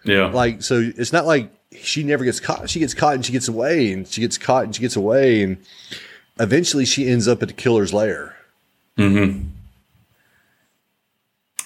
Yeah. 0.05 0.27
like 0.27 0.63
so 0.63 0.91
it's 0.97 1.13
not 1.13 1.27
like 1.27 1.51
she 1.77 2.03
never 2.03 2.25
gets 2.25 2.41
caught. 2.41 2.71
She 2.71 2.79
gets 2.79 2.95
caught 2.95 3.15
and 3.15 3.25
she 3.25 3.33
gets 3.33 3.49
away 3.49 3.93
and 3.93 4.07
she 4.07 4.21
gets 4.21 4.39
caught 4.39 4.65
and 4.65 4.75
she 4.75 4.81
gets 4.81 4.97
away 4.97 5.43
and 5.43 5.59
eventually 6.41 6.85
she 6.85 7.09
ends 7.09 7.29
up 7.29 7.43
at 7.43 7.49
the 7.49 7.55
killer's 7.55 7.93
lair. 7.93 8.37
Mm-hmm. 8.97 9.51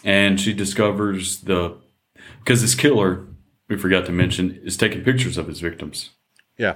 and 0.04 0.38
she 0.38 0.52
discovers 0.52 1.40
the 1.40 1.78
because 2.40 2.60
this 2.60 2.74
killer 2.74 3.24
we 3.68 3.76
forgot 3.78 4.04
to 4.04 4.12
mention 4.12 4.60
is 4.64 4.76
taking 4.76 5.02
pictures 5.02 5.38
of 5.38 5.46
his 5.46 5.60
victims. 5.60 6.10
Yeah. 6.58 6.74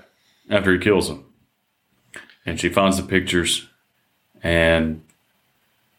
After 0.49 0.73
he 0.73 0.79
kills 0.79 1.09
them. 1.09 1.27
And 2.47 2.59
she 2.59 2.71
finds 2.71 2.97
the 2.97 3.03
pictures 3.03 3.69
and 4.43 5.03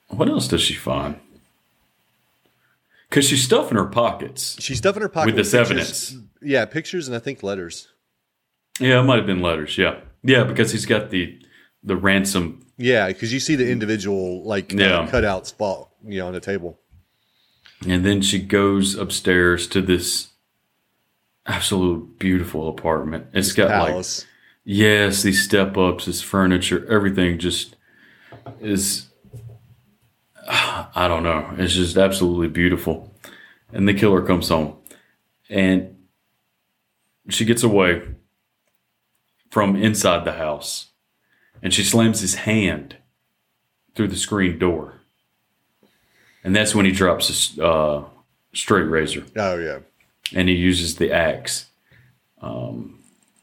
what 0.09 0.29
else 0.29 0.47
does 0.47 0.61
she 0.61 0.73
find? 0.73 1.19
Because 3.09 3.25
she's 3.27 3.43
stuffing 3.43 3.77
her 3.77 3.85
pockets 3.85 4.57
she's 4.61 4.77
stuffing 4.79 5.01
her 5.01 5.09
pockets 5.09 5.35
with 5.35 5.45
this 5.45 5.51
pictures. 5.51 5.69
evidence. 6.11 6.15
Yeah 6.41 6.65
pictures 6.65 7.07
and 7.07 7.15
i 7.15 7.19
think 7.19 7.41
letters. 7.43 7.87
Yeah 8.79 8.99
it 8.99 9.03
might 9.03 9.17
have 9.17 9.25
been 9.25 9.41
letters 9.41 9.77
yeah. 9.77 9.99
Yeah 10.23 10.43
because 10.43 10.71
he's 10.71 10.85
got 10.85 11.09
the 11.09 11.39
the 11.83 11.95
ransom. 11.95 12.65
Yeah 12.77 13.07
because 13.07 13.31
you 13.33 13.39
see 13.39 13.55
the 13.55 13.69
individual 13.69 14.43
like 14.43 14.71
Yeah. 14.73 14.99
uh, 15.01 15.07
cut 15.09 15.47
spot 15.47 15.89
you 16.05 16.19
know 16.19 16.27
on 16.27 16.33
the 16.33 16.39
table. 16.41 16.79
And 17.87 18.05
then 18.05 18.21
she 18.21 18.39
goes 18.39 18.95
upstairs 18.95 19.67
to 19.67 19.81
this 19.81 20.29
absolute 21.45 22.19
beautiful 22.19 22.67
apartment. 22.67 23.27
It's 23.33 23.53
got 23.53 23.89
like 23.93 24.05
yes, 24.65 25.21
these 25.21 25.43
step 25.43 25.77
ups, 25.77 26.05
this 26.05 26.21
furniture, 26.21 26.85
everything 26.91 27.37
just 27.39 27.75
is 28.59 29.06
I 30.95 31.07
don't 31.07 31.23
know. 31.23 31.53
It's 31.57 31.73
just 31.73 31.97
absolutely 31.97 32.47
beautiful. 32.47 33.13
And 33.73 33.87
the 33.87 33.93
killer 33.93 34.21
comes 34.25 34.49
home. 34.49 34.75
And 35.49 35.95
she 37.29 37.45
gets 37.45 37.63
away 37.63 38.03
from 39.51 39.75
inside 39.75 40.23
the 40.25 40.33
house 40.33 40.87
and 41.61 41.73
she 41.73 41.83
slams 41.83 42.19
his 42.21 42.35
hand 42.35 42.97
through 43.95 44.07
the 44.09 44.15
screen 44.17 44.57
door. 44.59 45.01
And 46.43 46.55
that's 46.55 46.75
when 46.75 46.85
he 46.85 46.91
drops 46.91 47.29
a 47.29 47.33
s- 47.33 47.59
uh, 47.59 48.03
straight 48.53 48.83
razor 48.83 49.23
Oh 49.35 49.57
yeah. 49.57 49.79
and 50.33 50.47
he 50.49 50.55
uses 50.55 50.95
the 50.95 51.11
axe 51.11 51.65
um, 52.41 52.99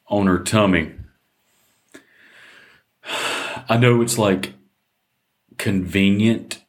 on 0.09 0.27
her 0.27 0.39
tummy. 0.39 0.93
I 3.69 3.77
know 3.79 4.01
it's 4.03 4.19
like 4.19 4.55
convenient 5.59 6.63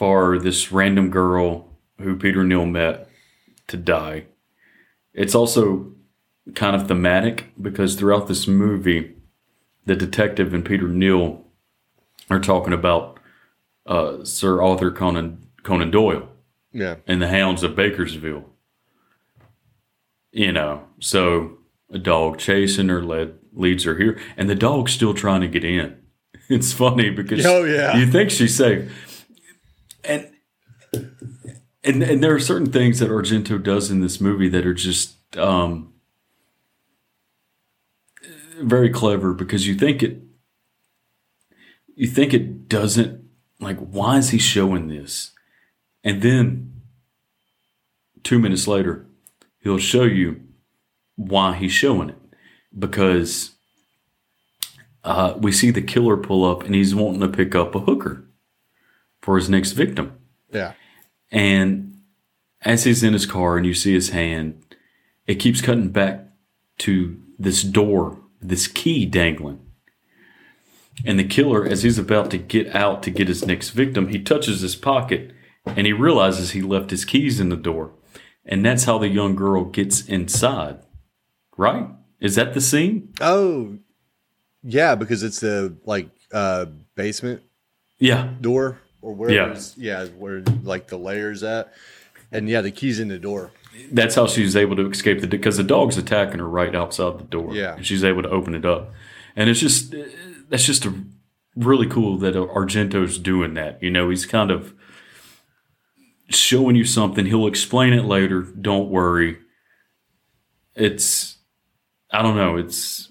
for 0.00 0.38
this 0.38 0.72
random 0.72 1.10
girl 1.10 1.68
who 2.00 2.16
Peter 2.16 2.42
Neal 2.42 2.64
met 2.64 3.06
to 3.66 3.76
die. 3.76 4.24
It's 5.12 5.34
also 5.34 5.92
kind 6.54 6.74
of 6.74 6.88
thematic 6.88 7.52
because 7.60 7.96
throughout 7.96 8.26
this 8.26 8.46
movie, 8.46 9.14
the 9.84 9.94
detective 9.94 10.54
and 10.54 10.64
Peter 10.64 10.88
Neal 10.88 11.44
are 12.30 12.40
talking 12.40 12.72
about 12.72 13.20
uh, 13.84 14.24
Sir 14.24 14.62
Arthur 14.62 14.90
Conan 14.90 15.44
Conan 15.64 15.90
Doyle 15.90 16.30
Yeah. 16.72 16.96
and 17.06 17.20
the 17.20 17.28
Hounds 17.28 17.62
of 17.62 17.72
Bakersville. 17.72 18.44
You 20.32 20.52
know, 20.52 20.84
so 20.98 21.58
a 21.92 21.98
dog 21.98 22.38
chasing 22.38 22.88
her 22.88 23.02
led, 23.02 23.34
leads 23.52 23.84
her 23.84 23.98
here, 23.98 24.18
and 24.38 24.48
the 24.48 24.54
dog's 24.54 24.92
still 24.92 25.12
trying 25.12 25.42
to 25.42 25.48
get 25.48 25.62
in. 25.64 25.96
It's 26.48 26.72
funny 26.72 27.10
because 27.10 27.44
Oh, 27.46 27.64
yeah. 27.64 27.96
you 27.98 28.06
think 28.10 28.30
she's 28.30 28.56
safe, 28.56 28.90
and 30.04 30.30
and 31.84 32.02
and 32.02 32.22
there 32.22 32.34
are 32.34 32.40
certain 32.40 32.70
things 32.70 32.98
that 32.98 33.10
Argento 33.10 33.62
does 33.62 33.90
in 33.90 34.00
this 34.00 34.20
movie 34.20 34.48
that 34.48 34.66
are 34.66 34.74
just 34.74 35.16
um, 35.36 35.92
very 38.60 38.90
clever 38.90 39.32
because 39.32 39.66
you 39.66 39.74
think 39.74 40.02
it 40.02 40.22
you 41.94 42.06
think 42.06 42.34
it 42.34 42.68
doesn't 42.68 43.24
like 43.60 43.78
why 43.78 44.16
is 44.16 44.30
he 44.30 44.38
showing 44.38 44.88
this 44.88 45.32
and 46.02 46.22
then 46.22 46.70
two 48.22 48.38
minutes 48.38 48.66
later, 48.66 49.06
he'll 49.60 49.78
show 49.78 50.04
you 50.04 50.40
why 51.16 51.54
he's 51.54 51.72
showing 51.72 52.10
it. 52.10 52.18
Because 52.76 53.52
uh, 55.04 55.34
we 55.38 55.52
see 55.52 55.70
the 55.70 55.82
killer 55.82 56.16
pull 56.16 56.44
up 56.44 56.62
and 56.62 56.74
he's 56.74 56.94
wanting 56.94 57.20
to 57.20 57.28
pick 57.28 57.54
up 57.54 57.74
a 57.74 57.80
hooker 57.80 58.24
for 59.20 59.36
his 59.36 59.48
next 59.50 59.72
victim. 59.72 60.18
Yeah. 60.52 60.72
And 61.30 62.00
as 62.62 62.84
he's 62.84 63.02
in 63.02 63.12
his 63.12 63.26
car 63.26 63.56
and 63.56 63.66
you 63.66 63.74
see 63.74 63.92
his 63.94 64.10
hand, 64.10 64.62
it 65.26 65.36
keeps 65.36 65.60
cutting 65.60 65.90
back 65.90 66.26
to 66.78 67.20
this 67.38 67.62
door, 67.62 68.18
this 68.40 68.66
key 68.66 69.06
dangling. 69.06 69.60
And 71.04 71.18
the 71.18 71.24
killer, 71.24 71.64
as 71.64 71.82
he's 71.82 71.98
about 71.98 72.30
to 72.32 72.38
get 72.38 72.74
out 72.74 73.02
to 73.04 73.10
get 73.10 73.28
his 73.28 73.46
next 73.46 73.70
victim, 73.70 74.08
he 74.08 74.18
touches 74.20 74.60
his 74.60 74.76
pocket 74.76 75.32
and 75.64 75.86
he 75.86 75.92
realizes 75.92 76.50
he 76.50 76.60
left 76.62 76.90
his 76.90 77.04
keys 77.04 77.40
in 77.40 77.48
the 77.48 77.56
door. 77.56 77.92
And 78.44 78.64
that's 78.64 78.84
how 78.84 78.98
the 78.98 79.08
young 79.08 79.34
girl 79.36 79.64
gets 79.64 80.04
inside. 80.06 80.80
Right? 81.56 81.86
Is 82.20 82.34
that 82.34 82.52
the 82.54 82.60
scene? 82.60 83.12
Oh, 83.20 83.78
yeah, 84.62 84.94
because 84.94 85.22
it's 85.22 85.40
the 85.40 85.76
like 85.84 86.08
uh 86.32 86.66
basement 86.94 87.42
Yeah. 87.98 88.34
door 88.40 88.78
or 89.02 89.14
where 89.14 89.30
Yeah. 89.30 89.58
yeah, 89.76 90.06
where 90.06 90.42
like 90.62 90.88
the 90.88 90.98
layers 90.98 91.42
at. 91.42 91.72
And 92.32 92.48
yeah, 92.48 92.60
the 92.60 92.70
keys 92.70 93.00
in 93.00 93.08
the 93.08 93.18
door. 93.18 93.50
That's 93.90 94.14
how 94.14 94.26
she's 94.28 94.54
able 94.54 94.76
to 94.76 94.88
escape 94.88 95.20
the 95.20 95.26
because 95.26 95.56
the 95.56 95.64
dog's 95.64 95.96
attacking 95.96 96.38
her 96.38 96.48
right 96.48 96.74
outside 96.74 97.18
the 97.18 97.24
door. 97.24 97.54
Yeah. 97.54 97.74
and 97.76 97.84
she's 97.86 98.04
able 98.04 98.22
to 98.22 98.28
open 98.30 98.54
it 98.54 98.64
up, 98.64 98.92
and 99.34 99.50
it's 99.50 99.58
just 99.60 99.94
that's 100.48 100.64
just 100.64 100.84
a 100.84 100.94
really 101.56 101.86
cool 101.88 102.18
that 102.18 102.34
Argento's 102.34 103.18
doing 103.18 103.54
that. 103.54 103.82
You 103.82 103.90
know, 103.90 104.10
he's 104.10 104.26
kind 104.26 104.50
of 104.52 104.74
showing 106.28 106.76
you 106.76 106.84
something. 106.84 107.26
He'll 107.26 107.46
explain 107.48 107.92
it 107.92 108.04
later. 108.04 108.42
Don't 108.42 108.90
worry. 108.90 109.38
It's 110.74 111.38
I 112.12 112.22
don't 112.22 112.36
know. 112.36 112.56
It's 112.56 113.09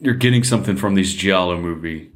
you're 0.00 0.14
getting 0.14 0.44
something 0.44 0.76
from 0.76 0.94
these 0.94 1.14
giallo 1.14 1.60
movie 1.60 2.12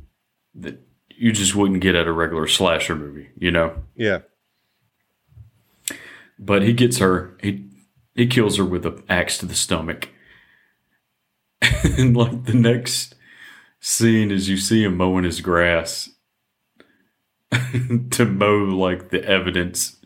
that 0.55 0.81
you 1.11 1.33
just 1.33 1.55
wouldn't 1.55 1.81
get 1.81 1.95
at 1.95 2.07
a 2.07 2.13
regular 2.13 2.47
slasher 2.47 2.95
movie. 2.97 3.29
You 3.37 3.51
know 3.51 3.83
Yeah. 3.97 4.19
but 6.39 6.63
he 6.63 6.73
gets 6.73 6.99
her 6.99 7.37
he 7.43 7.69
he 8.15 8.27
kills 8.27 8.57
her 8.57 8.65
with 8.65 8.85
an 8.87 9.03
axe 9.09 9.39
to 9.39 9.47
the 9.47 9.55
stomach 9.55 10.09
and 11.85 12.17
like 12.17 12.45
the 12.45 12.55
next 12.55 13.15
scene 13.81 14.31
is 14.31 14.49
you 14.49 14.57
see 14.57 14.85
him 14.85 14.97
mowing 14.97 15.25
his 15.25 15.41
grass 15.41 16.11
to 18.11 18.25
mow 18.25 18.57
like 18.65 19.11
the 19.11 19.25
evidence 19.25 19.97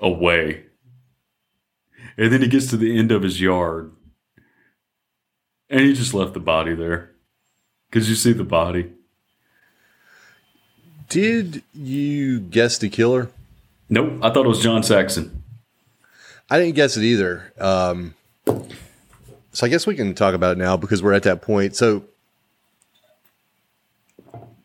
away 0.00 0.64
and 2.16 2.32
then 2.32 2.42
he 2.42 2.48
gets 2.48 2.66
to 2.68 2.76
the 2.76 2.96
end 2.98 3.10
of 3.12 3.22
his 3.22 3.40
yard 3.40 3.92
and 5.70 5.80
he 5.80 5.92
just 5.92 6.14
left 6.14 6.34
the 6.34 6.40
body 6.40 6.74
there 6.74 7.10
because 7.90 8.08
you 8.08 8.14
see 8.14 8.32
the 8.32 8.44
body 8.44 8.90
Did 11.08 11.62
you 11.74 12.40
guess 12.40 12.78
the 12.78 12.88
killer? 12.88 13.30
nope 13.88 14.14
i 14.22 14.30
thought 14.30 14.46
it 14.46 14.48
was 14.48 14.60
john 14.62 14.82
saxon 14.82 15.42
I 16.50 16.58
didn't 16.58 16.74
guess 16.74 16.98
it 16.98 17.02
either. 17.02 17.52
Um, 17.58 18.14
so 18.44 19.64
I 19.66 19.68
guess 19.70 19.86
we 19.86 19.96
can 19.96 20.14
talk 20.14 20.34
about 20.34 20.52
it 20.52 20.58
now 20.58 20.76
because 20.76 21.02
we're 21.02 21.14
at 21.14 21.22
that 21.22 21.40
point. 21.40 21.74
So 21.74 22.04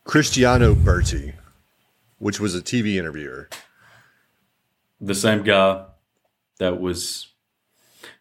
Cristiano 0.04 0.74
Berti, 0.74 1.32
which 2.18 2.38
was 2.38 2.54
a 2.54 2.60
TV 2.60 2.96
interviewer. 2.96 3.48
the 5.00 5.14
same 5.14 5.42
guy 5.42 5.86
that 6.58 6.78
was 6.78 7.28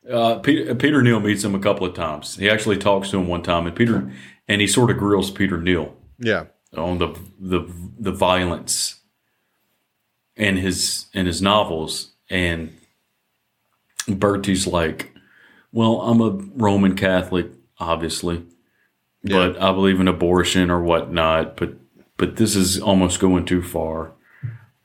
uh, 0.09 0.39
Peter, 0.39 0.75
Peter 0.75 1.01
Neal 1.01 1.19
meets 1.19 1.43
him 1.43 1.55
a 1.55 1.59
couple 1.59 1.85
of 1.87 1.93
times. 1.95 2.35
He 2.37 2.49
actually 2.49 2.77
talks 2.77 3.09
to 3.09 3.17
him 3.19 3.27
one 3.27 3.41
time, 3.43 3.65
and 3.67 3.75
Peter 3.75 4.11
and 4.47 4.61
he 4.61 4.67
sort 4.67 4.89
of 4.91 4.97
grills 4.97 5.31
Peter 5.31 5.59
Neal 5.59 5.95
Yeah. 6.19 6.45
on 6.77 6.97
the 6.99 7.17
the 7.39 7.71
the 7.99 8.11
violence 8.11 8.99
in 10.35 10.57
his 10.57 11.07
in 11.13 11.25
his 11.25 11.41
novels, 11.41 12.13
and 12.29 12.73
Berti's 14.07 14.65
like, 14.65 15.13
"Well, 15.71 16.01
I'm 16.01 16.21
a 16.21 16.29
Roman 16.55 16.95
Catholic, 16.95 17.47
obviously, 17.79 18.45
but 19.23 19.61
I 19.61 19.71
believe 19.73 19.99
in 19.99 20.07
abortion 20.07 20.71
or 20.71 20.81
whatnot. 20.81 21.57
But 21.57 21.75
but 22.17 22.37
this 22.37 22.55
is 22.55 22.79
almost 22.79 23.19
going 23.19 23.45
too 23.45 23.61
far." 23.61 24.13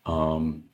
Um, 0.07 0.65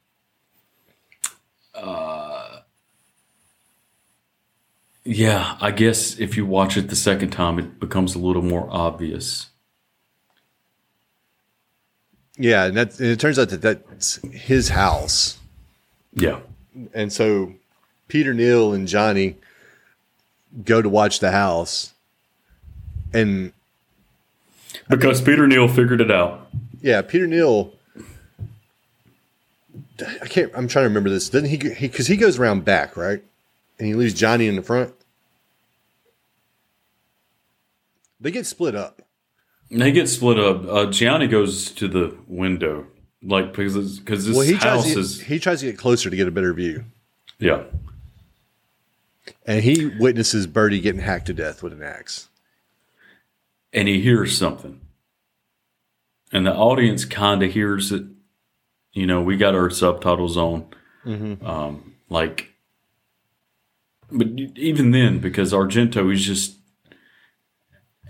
yeah, 5.05 5.57
I 5.61 5.71
guess 5.71 6.19
if 6.19 6.37
you 6.37 6.45
watch 6.47 6.77
it 6.77 6.89
the 6.89 6.97
second 6.97 7.31
time, 7.31 7.59
it 7.59 7.81
becomes 7.81 8.15
a 8.15 8.19
little 8.19 8.43
more 8.43 8.69
obvious. 8.71 9.47
Yeah. 12.37 12.65
And, 12.65 12.77
that, 12.77 12.99
and 12.99 13.09
it 13.09 13.21
turns 13.21 13.39
out 13.39 13.49
that 13.51 13.63
that's 13.63 14.17
his 14.33 14.71
house. 14.71 15.39
Yeah. 16.15 16.41
And 16.95 17.13
so 17.13 17.55
Peter 18.09 18.35
Neal 18.35 18.73
and 18.73 18.89
Johnny 18.89 19.37
go 20.65 20.83
to 20.83 20.89
watch 20.89 21.21
the 21.21 21.31
house. 21.31 21.93
And 23.13 23.53
Because 24.89 25.21
Peter 25.21 25.47
Neal 25.47 25.69
figured 25.69 26.01
it 26.01 26.11
out. 26.11 26.49
yeah, 26.81 27.03
Peter 27.03 27.27
Neal. 27.27 27.73
I 30.23 30.27
can't. 30.29 30.51
I'm 30.55 30.67
trying 30.67 30.85
to 30.85 30.89
remember 30.89 31.11
this. 31.11 31.29
Doesn't 31.29 31.49
he? 31.49 31.57
Because 31.59 32.07
he, 32.07 32.17
goes 32.17 32.39
around 32.39 32.65
back, 32.65 32.97
right? 32.97 33.23
And 33.81 33.89
he 33.89 33.95
leaves 33.95 34.15
Johnny 34.15 34.47
in 34.47 34.55
the 34.55 34.63
front. 34.63 34.95
They 38.21 38.31
get 38.31 38.47
split 38.47 38.75
up. 38.75 39.03
They 39.71 39.91
get 39.91 40.09
split 40.09 40.39
up. 40.39 40.65
Uh, 40.69 40.87
Gianni 40.91 41.27
goes 41.27 41.71
to 41.73 41.89
the 41.89 42.17
window, 42.27 42.87
like 43.23 43.53
because 43.55 43.99
because 43.99 44.27
this 44.27 44.37
Well, 44.37 44.47
he 44.47 44.53
tries 44.53 44.63
house 44.85 44.93
to 44.93 44.99
is 44.99 45.21
he 45.23 45.39
tries 45.39 45.61
to 45.61 45.67
get 45.67 45.79
closer 45.79 46.11
to 46.11 46.17
get 46.17 46.29
a 46.29 46.31
better 46.31 46.53
view, 46.53 46.85
yeah. 47.39 47.63
and 49.47 49.63
he 49.63 49.87
witnesses 49.87 50.47
Berti 50.47 50.83
getting 50.83 51.01
hacked 51.01 51.27
to 51.27 51.33
death 51.33 51.63
with 51.63 51.73
an 51.73 51.83
axe. 51.83 52.29
and 53.73 53.89
he 53.89 54.01
hears 54.01 54.37
something. 54.37 54.81
And 56.33 56.47
the 56.47 56.55
audience 56.55 57.05
kind 57.05 57.43
of 57.43 57.53
hears 57.53 57.91
it. 57.93 58.05
You 58.93 59.07
know, 59.07 59.23
we 59.23 59.37
got 59.37 59.55
our 59.55 59.71
subtitles 59.71 60.37
on. 60.37 60.67
Um, 61.43 61.95
like, 62.09 62.50
but 64.11 64.29
even 64.57 64.91
then, 64.91 65.19
because 65.19 65.53
Argento, 65.53 66.11
he's 66.11 66.25
just, 66.25 66.57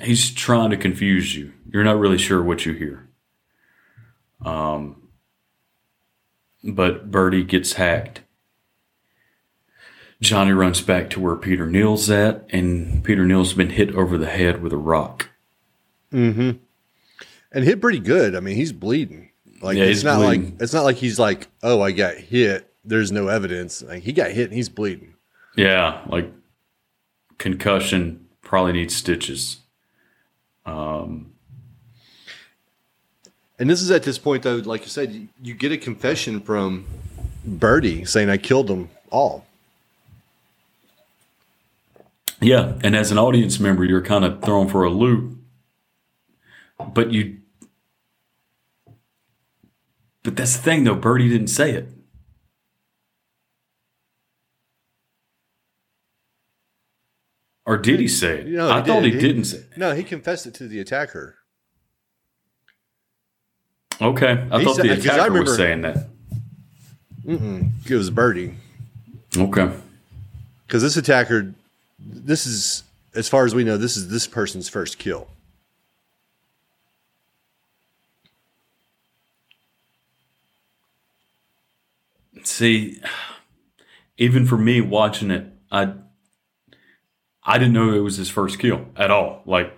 he's 0.01 0.33
trying 0.33 0.71
to 0.71 0.77
confuse 0.77 1.37
you. 1.37 1.53
You're 1.73 1.85
not 1.85 1.99
really 1.99 2.19
sure 2.19 2.43
what 2.43 2.65
you 2.67 2.73
hear. 2.73 3.09
Um, 4.45 5.09
but 6.65 7.11
Berti 7.11 7.47
gets 7.47 7.75
hacked. 7.75 8.23
Johnny 10.21 10.53
runs 10.53 10.83
back 10.83 11.09
to 11.11 11.21
where 11.21 11.37
Peter 11.37 11.67
Neal's 11.67 12.11
at, 12.11 12.45
and 12.51 13.03
Peter 13.03 13.25
Neal's 13.25 13.55
been 13.55 13.71
hit 13.71 13.95
over 13.95 14.19
the 14.19 14.27
head 14.29 14.63
with 14.63 14.73
a 14.73 14.77
rock. 14.77 15.29
Mm-hmm. 16.13 16.51
and 17.53 17.65
hit 17.65 17.81
pretty 17.81 18.01
good. 18.01 18.35
I 18.35 18.41
mean, 18.41 18.57
he's 18.57 18.73
bleeding. 18.73 19.31
Like 19.63 19.77
Yeah, 19.79 19.85
it's 19.85 20.03
not 20.03 20.19
bleeding. 20.19 20.53
like 20.53 20.63
it's 20.63 20.73
not 20.75 20.83
like 20.85 20.97
he's 20.97 21.19
like, 21.19 21.47
oh, 21.63 21.81
I 21.81 21.93
got 21.93 22.17
hit. 22.17 22.69
There's 22.85 23.13
no 23.13 23.29
evidence. 23.29 23.83
Like 23.83 24.03
he 24.03 24.13
got 24.13 24.31
hit 24.33 24.47
and 24.47 24.55
he's 24.55 24.69
bleeding. 24.69 25.15
Yeah, 25.57 26.03
like 26.07 26.33
concussion, 27.39 28.27
probably 28.43 28.73
needs 28.73 28.95
stitches. 28.95 29.59
Um, 30.65 31.33
And 33.61 33.69
this 33.69 33.83
is 33.83 33.91
at 33.91 34.05
this 34.05 34.19
point 34.19 34.43
though, 34.43 34.57
like 34.57 34.81
you 34.83 34.89
said, 34.89 35.13
you, 35.13 35.29
you 35.43 35.53
get 35.55 35.71
a 35.71 35.77
confession 35.77 36.41
from 36.41 36.87
Berti 37.47 38.09
saying 38.09 38.31
I 38.31 38.39
killed 38.39 38.69
them 38.69 38.89
all. 39.11 39.45
Yeah, 42.41 42.79
and 42.83 42.97
as 42.97 43.11
an 43.11 43.19
audience 43.19 43.61
member, 43.61 43.85
you're 43.85 44.01
kind 44.01 44.25
of 44.25 44.43
thrown 44.43 44.67
for 44.67 44.83
a 44.85 44.91
loop, 44.91 45.37
but 46.95 47.13
you. 47.13 47.37
But 50.23 50.37
that's 50.37 50.57
the 50.57 50.63
thing, 50.63 50.85
though. 50.85 50.97
Berti 50.97 51.29
didn't 51.29 51.49
say 51.49 51.73
it. 51.73 51.89
Or 57.71 57.77
did 57.79 58.01
he 58.01 58.09
say 58.09 58.41
it? 58.41 58.47
No, 58.49 58.69
I 58.69 58.83
thought 58.83 59.03
did. 59.05 59.05
he, 59.05 59.11
He- 59.13 59.19
didn't 59.21 59.45
say. 59.45 59.59
It. 59.59 59.77
No, 59.77 59.95
he 59.95 60.03
confessed 60.03 60.45
it 60.45 60.55
to 60.55 60.67
the 60.67 60.81
attacker. 60.81 61.37
Okay, 64.03 64.45
I 64.51 64.59
He 64.59 64.65
thought 64.65 64.75
said- 64.75 64.87
the 64.87 64.91
attacker 64.91 65.23
remember- 65.31 65.43
was 65.43 65.57
saying 65.57 65.83
that. 65.83 66.09
It 67.25 67.95
was 67.95 68.11
Berti. 68.11 68.55
Okay, 69.37 69.71
Because 70.67 70.83
this 70.83 70.97
attacker, 70.97 71.55
this 72.01 72.45
is 72.45 72.83
as 73.15 73.29
far 73.29 73.45
as 73.45 73.55
we 73.55 73.63
know, 73.63 73.77
this 73.77 73.97
is 73.97 74.09
this 74.09 74.27
person's 74.27 74.69
first 74.69 74.99
kill. 74.99 75.29
see, 82.45 83.01
even 84.17 84.47
for 84.47 84.57
me 84.57 84.81
watching 84.81 85.31
it, 85.31 85.47
I 85.71 85.93
I 87.51 87.59
didn't 87.59 87.73
know 87.73 87.93
it 87.93 87.99
was 87.99 88.17
his 88.17 88.31
first 88.31 88.61
kill 88.61 88.87
at 88.95 89.11
all. 89.11 89.43
Like, 89.45 89.77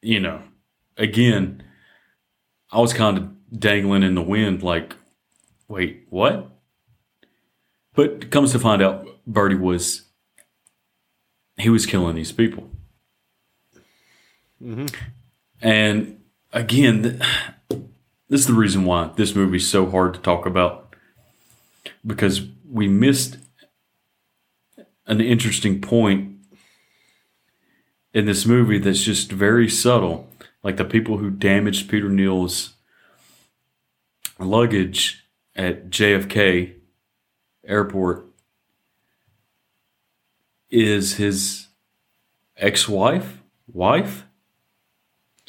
you 0.00 0.20
know, 0.20 0.40
again, 0.96 1.64
I 2.70 2.80
was 2.80 2.92
kind 2.92 3.18
of 3.18 3.58
dangling 3.58 4.04
in 4.04 4.14
the 4.14 4.22
wind, 4.22 4.62
like, 4.62 4.94
wait, 5.66 6.06
what? 6.10 6.48
But 7.92 8.30
comes 8.30 8.52
to 8.52 8.60
find 8.60 8.80
out, 8.80 9.04
Berti 9.28 9.58
was 9.58 10.02
he 11.56 11.70
was 11.70 11.86
killing 11.86 12.14
these 12.14 12.30
people, 12.30 12.70
mm-hmm. 14.62 14.86
and 15.60 16.20
again, 16.52 17.20
this 18.28 18.42
is 18.42 18.46
the 18.46 18.52
reason 18.52 18.84
why 18.84 19.10
this 19.16 19.34
movie's 19.34 19.68
so 19.68 19.90
hard 19.90 20.14
to 20.14 20.20
talk 20.20 20.46
about 20.46 20.94
because 22.06 22.42
we 22.70 22.86
missed 22.86 23.38
an 25.08 25.20
interesting 25.20 25.80
point 25.80 26.36
in 28.14 28.26
this 28.26 28.46
movie 28.46 28.78
that's 28.78 29.02
just 29.02 29.32
very 29.32 29.68
subtle. 29.68 30.28
Like 30.62 30.76
the 30.76 30.84
people 30.84 31.18
who 31.18 31.30
damaged 31.30 31.90
Peter 31.90 32.08
Neal's 32.08 32.74
luggage 34.38 35.24
at 35.56 35.88
JFK 35.90 36.74
airport 37.66 38.26
is 40.70 41.14
his 41.16 41.66
ex-wife, 42.56 43.38
wife. 43.72 44.24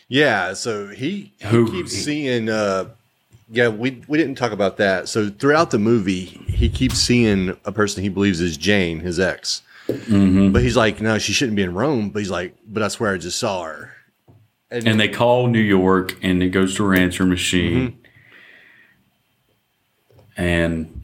Yeah, 0.08 0.54
so 0.54 0.88
he, 0.88 1.34
he 1.40 1.48
Who- 1.48 1.72
keeps 1.72 1.92
seeing. 1.92 2.50
Uh, 2.50 2.92
yeah, 3.52 3.68
we 3.68 4.02
we 4.08 4.18
didn't 4.18 4.36
talk 4.36 4.52
about 4.52 4.78
that. 4.78 5.10
So 5.10 5.30
throughout 5.30 5.72
the 5.72 5.80
movie, 5.80 6.26
he 6.26 6.70
keeps 6.70 7.00
seeing 7.00 7.58
a 7.66 7.72
person 7.72 8.04
he 8.04 8.10
believes 8.10 8.42
is 8.42 8.58
Jane, 8.58 9.00
his 9.00 9.20
ex. 9.20 9.64
Mm-hmm. 9.88 10.52
But 10.52 10.62
he's 10.62 10.78
like, 10.78 11.02
no, 11.02 11.18
she 11.18 11.34
shouldn't 11.34 11.56
be 11.56 11.64
in 11.64 11.74
Rome. 11.74 12.12
But 12.12 12.20
he's 12.20 12.30
like, 12.30 12.56
but 12.68 12.84
I 12.84 12.90
swear 12.90 13.14
I 13.14 13.18
just 13.18 13.40
saw 13.40 13.64
her. 13.64 13.94
And 14.70 15.00
they 15.00 15.08
call 15.08 15.48
New 15.48 15.58
York, 15.60 16.16
and 16.22 16.44
it 16.44 16.50
goes 16.50 16.76
to 16.76 16.86
her 16.86 16.94
answer 16.94 17.26
machine. 17.26 17.92
Mm-hmm. 17.92 17.96
And 20.38 21.04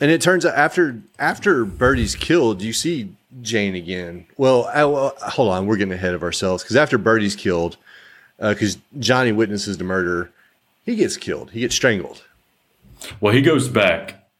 And 0.00 0.10
it 0.10 0.22
turns 0.22 0.46
out 0.46 0.54
after 0.54 1.02
after 1.18 1.64
Berti's 1.66 2.14
killed, 2.14 2.62
you 2.62 2.72
see 2.72 3.12
Jane 3.42 3.74
again. 3.74 4.26
Well, 4.36 4.70
I, 4.72 4.84
well 4.84 5.14
hold 5.18 5.52
on, 5.52 5.66
we're 5.66 5.76
getting 5.76 5.92
ahead 5.92 6.14
of 6.14 6.22
ourselves 6.22 6.62
because 6.62 6.76
after 6.76 6.96
Berti's 6.96 7.34
killed, 7.34 7.76
uh, 8.38 8.52
because 8.52 8.78
Johnny 8.98 9.32
witnesses 9.32 9.78
the 9.78 9.84
murder, 9.84 10.30
he 10.88 10.96
gets 10.96 11.18
killed. 11.18 11.50
He 11.50 11.60
gets 11.60 11.74
strangled. 11.74 12.24
Well, 13.20 13.34
he 13.34 13.42
goes 13.42 13.68
back 13.68 14.30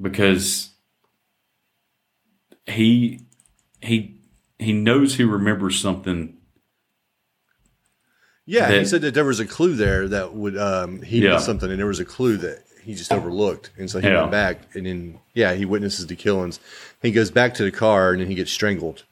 because 0.00 0.70
he 2.66 3.20
he 3.80 4.20
he 4.58 4.72
knows 4.74 5.14
he 5.14 5.24
remembers 5.24 5.80
something. 5.80 6.36
Yeah, 8.44 8.70
he 8.78 8.84
said 8.84 9.00
that 9.02 9.14
there 9.14 9.24
was 9.24 9.40
a 9.40 9.46
clue 9.46 9.74
there 9.74 10.06
that 10.08 10.34
would 10.34 10.56
um, 10.58 11.00
he 11.02 11.20
Yeah. 11.20 11.32
knew 11.36 11.40
something, 11.40 11.70
and 11.70 11.78
there 11.78 11.86
was 11.86 12.00
a 12.00 12.04
clue 12.04 12.36
that 12.38 12.64
he 12.82 12.94
just 12.94 13.12
overlooked, 13.12 13.70
and 13.78 13.90
so 13.90 14.00
he 14.00 14.08
Yeah. 14.08 14.20
went 14.20 14.32
back, 14.32 14.74
and 14.74 14.84
then 14.84 15.18
yeah, 15.34 15.54
he 15.54 15.64
witnesses 15.64 16.06
the 16.08 16.16
killings. 16.16 16.60
He 17.00 17.10
goes 17.10 17.30
back 17.30 17.54
to 17.54 17.62
the 17.62 17.70
car, 17.70 18.12
and 18.12 18.20
then 18.20 18.28
he 18.28 18.34
gets 18.34 18.50
strangled. 18.52 19.04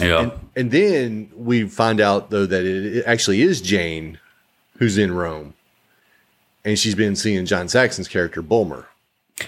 Yeah, 0.00 0.30
And 0.56 0.70
then 0.70 1.30
we 1.34 1.68
find 1.68 2.00
out 2.00 2.30
though 2.30 2.46
that 2.46 2.64
it, 2.64 3.04
actually 3.06 3.42
is 3.42 3.60
Jane 3.60 4.18
who's 4.78 4.96
in 4.96 5.12
Rome, 5.12 5.54
and 6.64 6.78
she's 6.78 6.94
been 6.94 7.16
seeing 7.16 7.46
John 7.46 7.68
Saxon's 7.68 8.08
character 8.08 8.42
Bullmer. 8.42 8.86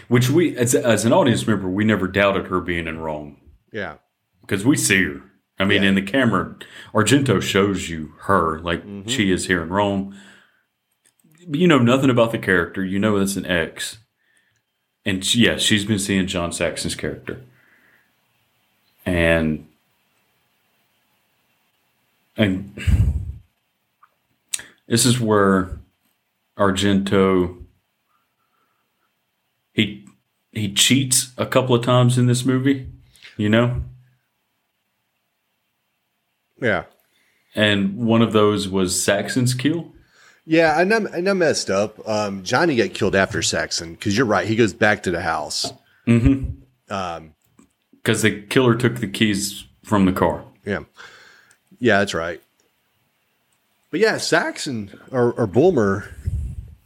which 0.09 0.31
we 0.31 0.57
as 0.57 0.75
as 0.75 1.05
an 1.05 1.13
audience 1.13 1.47
member 1.47 1.69
we 1.69 1.85
never 1.85 2.07
doubted 2.09 2.47
her 2.47 2.61
being 2.61 2.87
in 2.87 2.99
Rome 2.99 3.37
Yeah, 3.73 3.97
because 4.43 4.65
we 4.65 4.77
see 4.77 5.05
her. 5.05 5.23
I 5.59 5.65
mean, 5.65 5.83
Yeah. 5.83 5.91
in 5.91 5.95
the 5.95 6.03
camera, 6.03 6.57
Argento 6.95 7.41
shows 7.43 7.89
you 7.91 8.13
her 8.23 8.61
like 8.61 8.81
mm-hmm. 8.85 9.09
she 9.09 9.31
is 9.31 9.47
here 9.47 9.63
in 9.63 9.69
Rome. 9.69 10.17
You 11.49 11.67
know 11.69 11.79
nothing 11.79 12.11
about 12.11 12.33
the 12.33 12.39
character. 12.39 12.85
You 12.85 12.99
know 12.99 13.17
it's 13.17 13.37
an 13.37 13.47
ex, 13.47 13.99
and 15.05 15.25
she, 15.25 15.41
yeah, 15.47 15.57
she's 15.57 15.85
been 15.85 15.99
seeing 15.99 16.27
John 16.27 16.53
Saxon's 16.53 16.95
character, 16.95 17.43
and 19.05 19.67
and 22.41 22.73
this 24.89 25.05
is 25.05 25.21
where 25.21 25.79
Argento 26.59 27.59
he 29.73 30.07
he 30.53 30.73
cheats 30.73 31.33
a 31.37 31.47
couple 31.47 31.75
of 31.75 31.85
times 31.85 32.19
in 32.19 32.27
this 32.27 32.45
movie. 32.45 32.89
You 33.37 33.49
know, 33.49 33.83
yeah, 36.61 36.85
and 37.55 37.97
one 37.97 38.23
of 38.23 38.33
those 38.33 38.69
was 38.69 39.03
Saxon's 39.03 39.55
kill. 39.55 39.93
yeah. 40.45 40.81
And 40.81 40.93
I'm 40.93 41.07
and 41.07 41.29
I 41.29 41.33
messed 41.35 41.71
up. 41.71 42.07
Um, 42.09 42.43
Johnny 42.43 42.77
got 42.77 42.95
killed 42.95 43.15
after 43.15 43.43
Saxon 43.43 43.95
because 43.95 44.17
you're 44.17 44.27
right. 44.27 44.47
He 44.47 44.57
goes 44.57 44.73
back 44.73 45.03
to 45.05 45.11
the 45.11 45.23
house. 45.23 45.73
Because 46.05 48.23
the 48.23 48.43
killer 48.49 48.75
took 48.75 48.97
the 48.97 49.07
keys 49.07 49.65
from 49.85 50.07
the 50.07 50.13
car. 50.13 50.45
Yeah, 50.67 50.81
yeah, 51.81 51.99
that's 51.99 52.15
right. 52.15 52.41
But 53.91 54.01
yeah, 54.01 54.19
Saxon 54.19 54.99
or, 55.11 55.33
or 55.33 55.49
Bullmer 55.49 56.13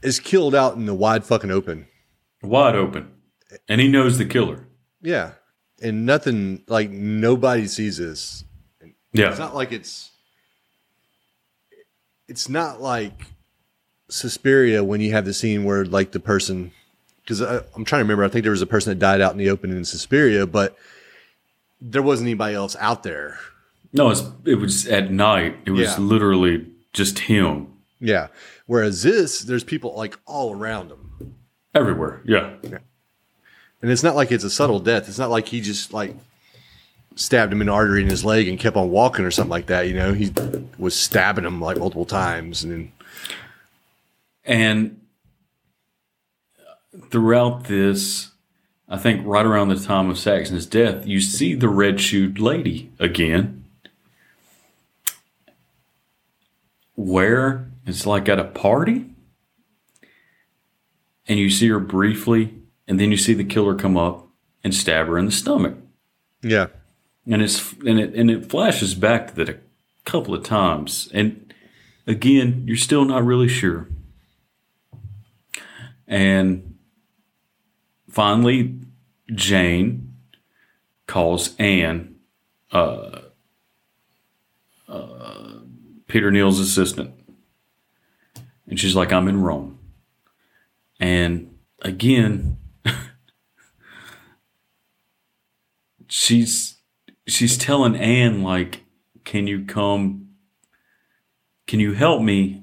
is 0.02 0.18
killed 0.18 0.54
out 0.54 0.76
in 0.76 0.86
the 0.86 0.94
wide 0.94 1.24
fucking 1.24 1.50
open. 1.50 1.86
Wide 2.42 2.76
open. 2.76 3.10
And 3.68 3.80
he 3.80 3.88
knows 3.88 4.16
the 4.16 4.24
killer. 4.24 4.66
Yeah, 5.02 5.32
and 5.82 6.06
nothing 6.06 6.62
like 6.66 6.90
nobody 6.90 7.66
sees 7.66 7.98
this. 7.98 8.44
Yeah. 9.12 9.30
It's 9.30 9.38
not 9.38 9.54
like 9.54 9.72
it's 9.72 10.10
it's 12.26 12.48
not 12.48 12.80
like 12.80 13.26
Suspiria 14.08 14.82
when 14.82 15.00
you 15.00 15.12
have 15.12 15.24
the 15.24 15.34
scene 15.34 15.64
where 15.64 15.84
like 15.84 16.12
the 16.12 16.20
person 16.20 16.72
because 17.20 17.40
I'm 17.40 17.84
trying 17.84 18.00
to 18.00 18.04
remember 18.04 18.24
I 18.24 18.28
think 18.28 18.42
there 18.44 18.50
was 18.50 18.62
a 18.62 18.66
person 18.66 18.90
that 18.90 18.98
died 18.98 19.20
out 19.20 19.32
in 19.32 19.38
the 19.38 19.50
open 19.50 19.70
in 19.70 19.84
Suspiria 19.84 20.46
but 20.46 20.76
there 21.80 22.02
wasn't 22.02 22.28
anybody 22.28 22.54
else 22.54 22.76
out 22.80 23.02
there. 23.02 23.38
No, 23.94 24.10
it's, 24.10 24.22
it 24.44 24.56
was 24.56 24.86
at 24.88 25.10
night. 25.10 25.56
It 25.64 25.70
was 25.70 25.80
Yeah. 25.92 25.98
literally 25.98 26.66
just 26.92 27.20
him 27.20 27.68
Yeah. 28.00 28.26
Whereas 28.66 29.02
this 29.02 29.40
there's 29.40 29.64
people 29.64 29.94
like 29.96 30.18
all 30.26 30.54
around 30.54 30.90
him. 30.90 31.34
everywhere. 31.74 32.20
Yeah. 32.26 32.50
And 33.82 33.90
it's 33.90 34.02
not 34.02 34.14
like 34.16 34.30
it's 34.32 34.44
a 34.44 34.50
subtle 34.50 34.80
death. 34.80 35.08
It's 35.08 35.18
not 35.18 35.30
like 35.30 35.48
he 35.48 35.60
just 35.60 35.92
like 35.92 36.14
stabbed 37.16 37.52
him 37.52 37.60
in 37.60 37.66
the 37.68 37.72
artery 37.72 38.02
in 38.02 38.08
his 38.10 38.24
leg 38.24 38.48
and 38.48 38.58
kept 38.58 38.76
on 38.76 38.90
walking 38.90 39.24
or 39.24 39.30
something 39.30 39.50
like 39.50 39.66
that. 39.66 39.86
You 39.88 39.94
know, 39.94 40.12
he 40.12 40.32
was 40.78 40.94
stabbing 40.96 41.44
him 41.44 41.60
like 41.60 41.78
multiple 41.78 42.04
times 42.06 42.62
and 42.64 42.72
then 42.72 42.92
And 44.44 45.00
throughout 47.10 47.64
this, 47.64 48.30
I 48.88 48.98
think 48.98 49.26
right 49.26 49.46
around 49.46 49.68
the 49.68 49.76
time 49.78 50.10
of 50.10 50.18
Saxon's 50.18 50.66
death, 50.66 51.06
you 51.06 51.20
see 51.20 51.54
the 51.54 51.68
red 51.68 52.00
shoed 52.00 52.38
lady 52.38 52.90
again. 52.98 53.63
Where 56.94 57.70
it's 57.86 58.06
like 58.06 58.28
at 58.28 58.38
a 58.38 58.44
party, 58.44 59.06
and 61.26 61.38
you 61.38 61.50
see 61.50 61.68
her 61.68 61.80
briefly, 61.80 62.54
and 62.86 63.00
then 63.00 63.10
you 63.10 63.16
see 63.16 63.34
the 63.34 63.44
killer 63.44 63.74
come 63.74 63.96
up 63.96 64.28
and 64.62 64.74
stab 64.74 65.06
her 65.06 65.18
in 65.18 65.26
the 65.26 65.32
stomach. 65.32 65.76
Yeah. 66.42 66.68
And 67.26 67.42
it's 67.42 67.72
and 67.72 67.98
it 67.98 68.14
and 68.14 68.30
it 68.30 68.50
flashes 68.50 68.94
back 68.94 69.28
to 69.28 69.34
that 69.36 69.48
a 69.48 69.58
couple 70.04 70.34
of 70.34 70.44
times. 70.44 71.08
And 71.12 71.52
again, 72.06 72.64
you're 72.66 72.76
still 72.76 73.04
not 73.04 73.24
really 73.24 73.48
sure. 73.48 73.88
And 76.06 76.76
finally, 78.10 78.78
Jane 79.32 80.14
calls 81.06 81.56
Anne, 81.56 82.16
uh, 82.72 83.13
Peter 86.14 86.30
Neal's 86.30 86.60
assistant. 86.60 87.12
And 88.68 88.78
she's 88.78 88.94
like, 88.94 89.12
I'm 89.12 89.26
in 89.26 89.42
Rome. 89.42 89.80
And 91.00 91.58
again, 91.82 92.56
she's 96.06 96.76
she's 97.26 97.58
telling 97.58 97.96
Anne 97.96 98.44
like, 98.44 98.84
"Can 99.24 99.48
you 99.48 99.64
come? 99.64 100.28
Can 101.66 101.80
you 101.80 101.94
help 101.94 102.22
me? 102.22 102.62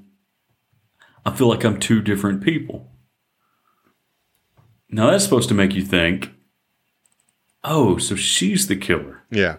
I 1.26 1.36
feel 1.36 1.48
like 1.48 1.62
I'm 1.62 1.78
two 1.78 2.00
different 2.00 2.42
people." 2.42 2.90
Now 4.88 5.10
that's 5.10 5.24
supposed 5.24 5.50
to 5.50 5.54
make 5.54 5.74
you 5.74 5.84
think, 5.84 6.32
"Oh, 7.62 7.98
so 7.98 8.16
she's 8.16 8.66
the 8.66 8.76
killer." 8.76 9.24
Yeah. 9.30 9.56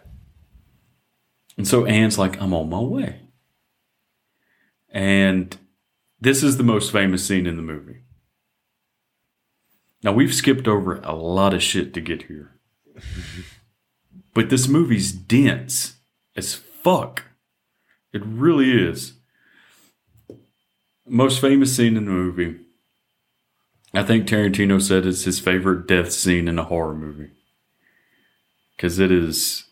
And 1.57 1.67
so 1.67 1.85
Anne's 1.85 2.17
like, 2.17 2.41
"I'm 2.41 2.55
on 2.55 2.71
my 2.71 2.79
way." 2.79 3.22
And 4.93 5.57
this 6.21 6.43
is 6.43 6.57
the 6.57 6.63
most 6.63 6.91
famous 6.91 7.25
scene 7.27 7.47
in 7.47 7.57
the 7.57 7.63
movie. 7.63 8.03
Now 10.03 10.13
we've 10.13 10.33
skipped 10.33 10.67
over 10.67 10.97
a 10.97 11.15
lot 11.15 11.53
of 11.53 11.63
shit 11.63 11.93
to 11.95 12.01
get 12.01 12.23
here. 12.23 12.51
but 14.33 14.49
this 14.49 14.67
movie's 14.67 15.11
dense 15.11 15.95
as 16.35 16.53
fuck. 16.53 17.23
It 18.11 18.21
really 18.23 18.71
is. 18.71 19.13
Most 21.07 21.41
famous 21.41 21.75
scene 21.75 21.97
in 21.97 22.05
the 22.05 22.11
movie. 22.11 22.59
I 23.93 24.03
think 24.03 24.27
Tarantino 24.27 24.81
said 24.81 25.05
it's 25.05 25.23
his 25.23 25.39
favorite 25.39 25.87
death 25.87 26.11
scene 26.11 26.47
in 26.47 26.59
a 26.59 26.63
horror 26.63 26.95
movie. 26.95 27.31
Because 28.75 28.99
it 28.99 29.11
is. 29.11 29.65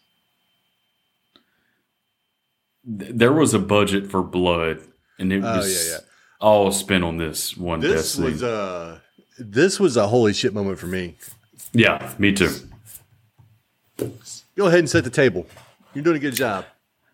There 2.83 3.33
was 3.33 3.53
a 3.53 3.59
budget 3.59 4.09
for 4.09 4.23
blood, 4.23 4.81
and 5.21 5.31
it 5.31 5.41
Oh, 5.43 5.57
was 5.57 5.87
yeah, 5.87 5.93
yeah. 5.93 5.99
all 6.41 6.71
spent 6.71 7.03
on 7.05 7.15
this 7.17 7.55
one 7.55 7.79
This 7.79 8.13
scene. 8.15 8.25
was 8.25 8.41
a 8.43 9.01
this 9.39 9.79
was 9.79 9.95
a 9.95 10.07
holy 10.07 10.33
shit 10.33 10.53
moment 10.53 10.77
for 10.79 10.87
me. 10.87 11.15
yeah, 11.73 12.13
me 12.19 12.33
too. 12.33 12.49
Go 14.57 14.65
ahead 14.67 14.79
and 14.79 14.89
set 14.89 15.03
the 15.05 15.09
table. 15.09 15.47
You're 15.93 16.03
doing 16.03 16.17
a 16.17 16.19
good 16.19 16.35
job. 16.35 16.65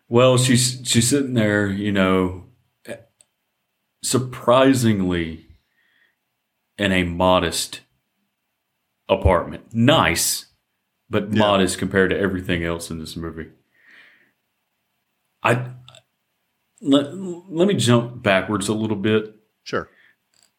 Well, 0.08 0.38
she's 0.38 0.80
she's 0.84 1.08
sitting 1.08 1.34
there, 1.34 1.66
you 1.68 1.92
know, 1.92 2.44
surprisingly 4.02 5.46
in 6.78 6.92
a 6.92 7.02
modest 7.04 7.80
apartment. 9.08 9.64
Nice, 9.74 10.46
but 11.10 11.32
Yeah. 11.32 11.38
modest 11.40 11.78
compared 11.78 12.10
to 12.10 12.18
everything 12.18 12.64
else 12.64 12.90
in 12.90 12.98
this 12.98 13.16
movie. 13.16 13.50
I 15.42 15.72
let, 16.80 17.14
let 17.16 17.68
me 17.68 17.74
jump 17.74 18.22
backwards 18.22 18.68
a 18.68 18.74
little 18.74 18.96
bit. 18.96 19.34
Sure. 19.64 19.88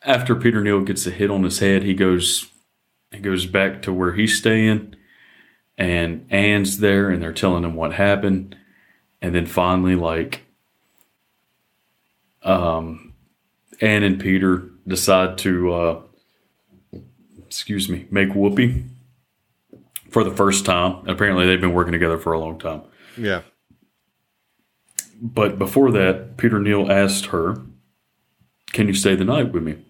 After 0.04 0.36
Peter 0.36 0.62
Neal 0.62 0.82
gets 0.82 1.06
a 1.08 1.12
hit 1.12 1.30
on 1.30 1.44
his 1.44 1.60
head, 1.60 1.84
he 1.84 1.94
goes 1.94 2.52
he 3.12 3.20
goes 3.20 3.46
back 3.46 3.82
to 3.82 3.92
where 3.92 4.14
he's 4.14 4.38
staying 4.38 4.96
and 5.80 6.28
Anne's 6.30 6.80
there 6.80 7.10
and 7.10 7.24
they're 7.24 7.34
telling 7.34 7.64
him 7.64 7.74
what 7.74 7.94
happened. 7.94 8.56
And 9.22 9.34
then 9.34 9.46
finally, 9.46 9.96
like, 9.96 10.44
um, 12.44 13.14
Anne 13.82 14.04
and 14.04 14.20
Peter 14.20 14.70
decide 14.86 15.38
to, 15.40 15.74
uh, 15.74 16.02
excuse 17.46 17.90
me, 17.90 18.08
make 18.12 18.34
whoopee 18.34 18.84
for 20.12 20.24
the 20.24 20.36
first 20.36 20.66
time. 20.66 21.08
Apparently, 21.08 21.46
they've 21.46 21.62
been 21.62 21.74
working 21.74 21.94
together 21.94 22.18
for 22.18 22.34
a 22.34 22.40
long 22.40 22.60
time. 22.60 22.82
Yeah. 23.18 23.42
But 25.22 25.60
before 25.60 25.92
that, 25.92 26.38
Peter 26.38 26.60
Neal 26.60 26.92
asked 26.92 27.28
her, 27.28 27.62
Can 28.72 28.88
you 28.88 28.94
stay 28.94 29.16
the 29.16 29.26
night 29.26 29.52
with 29.52 29.64
me? 29.64 29.86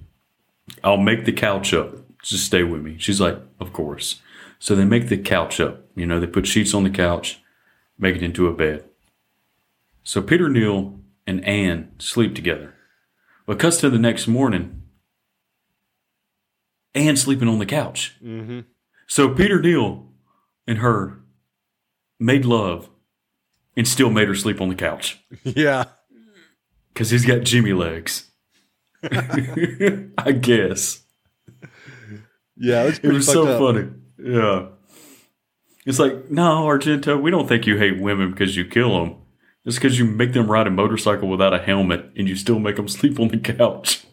I'll 0.84 0.98
make 0.98 1.26
the 1.26 1.34
couch 1.34 1.74
up. 1.74 1.96
Just 2.24 2.46
stay 2.46 2.64
with 2.64 2.82
me. 2.82 2.96
She's 2.98 3.22
like, 3.22 3.38
Of 3.60 3.74
course. 3.74 4.22
So 4.60 4.76
they 4.76 4.86
make 4.86 5.08
the 5.08 5.18
couch 5.18 5.60
up. 5.60 5.86
You 5.96 6.06
know, 6.06 6.20
they 6.20 6.28
put 6.28 6.48
sheets 6.48 6.74
on 6.74 6.84
the 6.84 6.90
couch, 6.90 7.42
make 7.98 8.16
it 8.16 8.24
into 8.24 8.48
a 8.48 8.54
bed. 8.54 8.86
So 10.04 10.22
Peter 10.22 10.50
Neal 10.50 11.00
and 11.28 11.44
Anne 11.46 11.92
sleep 12.00 12.36
together. 12.36 12.74
But 13.46 13.60
cuts 13.60 13.78
to 13.78 13.90
the 13.90 14.00
next 14.00 14.28
morning, 14.28 14.84
Anne 16.94 17.16
sleeping 17.16 17.48
on 17.48 17.60
the 17.60 17.66
couch. 17.66 18.18
Mm-hmm. 18.24 18.62
So 19.08 19.34
Peter 19.34 19.62
Neal 19.62 20.08
and 20.68 20.80
her 20.80 21.20
made 22.20 22.46
love 22.46 22.90
and 23.80 23.88
still 23.88 24.10
made 24.12 24.28
her 24.28 24.36
sleep 24.36 24.60
on 24.62 24.68
the 24.70 24.76
couch 24.76 25.18
Yeah. 25.44 25.86
because 26.94 27.10
he's 27.10 27.26
got 27.26 27.42
Jimmy 27.44 27.72
legs. 27.74 28.30
I 29.04 30.34
guess 30.40 31.02
Yeah. 32.58 32.84
It's 32.84 33.00
it 33.00 33.12
was 33.12 33.26
so 33.26 33.48
up. 33.48 33.60
funny. 33.60 33.88
Yeah, 34.22 34.68
it's 35.86 35.98
like 35.98 36.30
no, 36.30 36.66
Argento, 36.66 37.20
we 37.22 37.32
don't 37.32 37.48
think 37.48 37.66
you 37.66 37.78
hate 37.78 38.00
women 38.02 38.32
because 38.32 38.58
you 38.58 38.66
kill 38.66 39.00
them. 39.00 39.16
Just 39.66 39.78
because 39.80 39.98
you 39.98 40.04
make 40.06 40.34
them 40.34 40.52
ride 40.52 40.68
a 40.68 40.72
motorcycle 40.72 41.30
without 41.30 41.54
a 41.54 41.60
helmet 41.60 42.12
and 42.18 42.28
you 42.28 42.36
still 42.36 42.60
make 42.60 42.76
them 42.76 42.88
sleep 42.98 43.18
on 43.20 43.30
the 43.30 43.38
couch. 43.38 44.04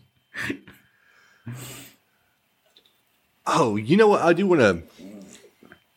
Oh, 3.47 3.76
you 3.76 3.97
know 3.97 4.09
what? 4.09 4.22
I 4.22 4.32
do 4.32 4.47
want 4.47 4.60
to. 4.60 4.82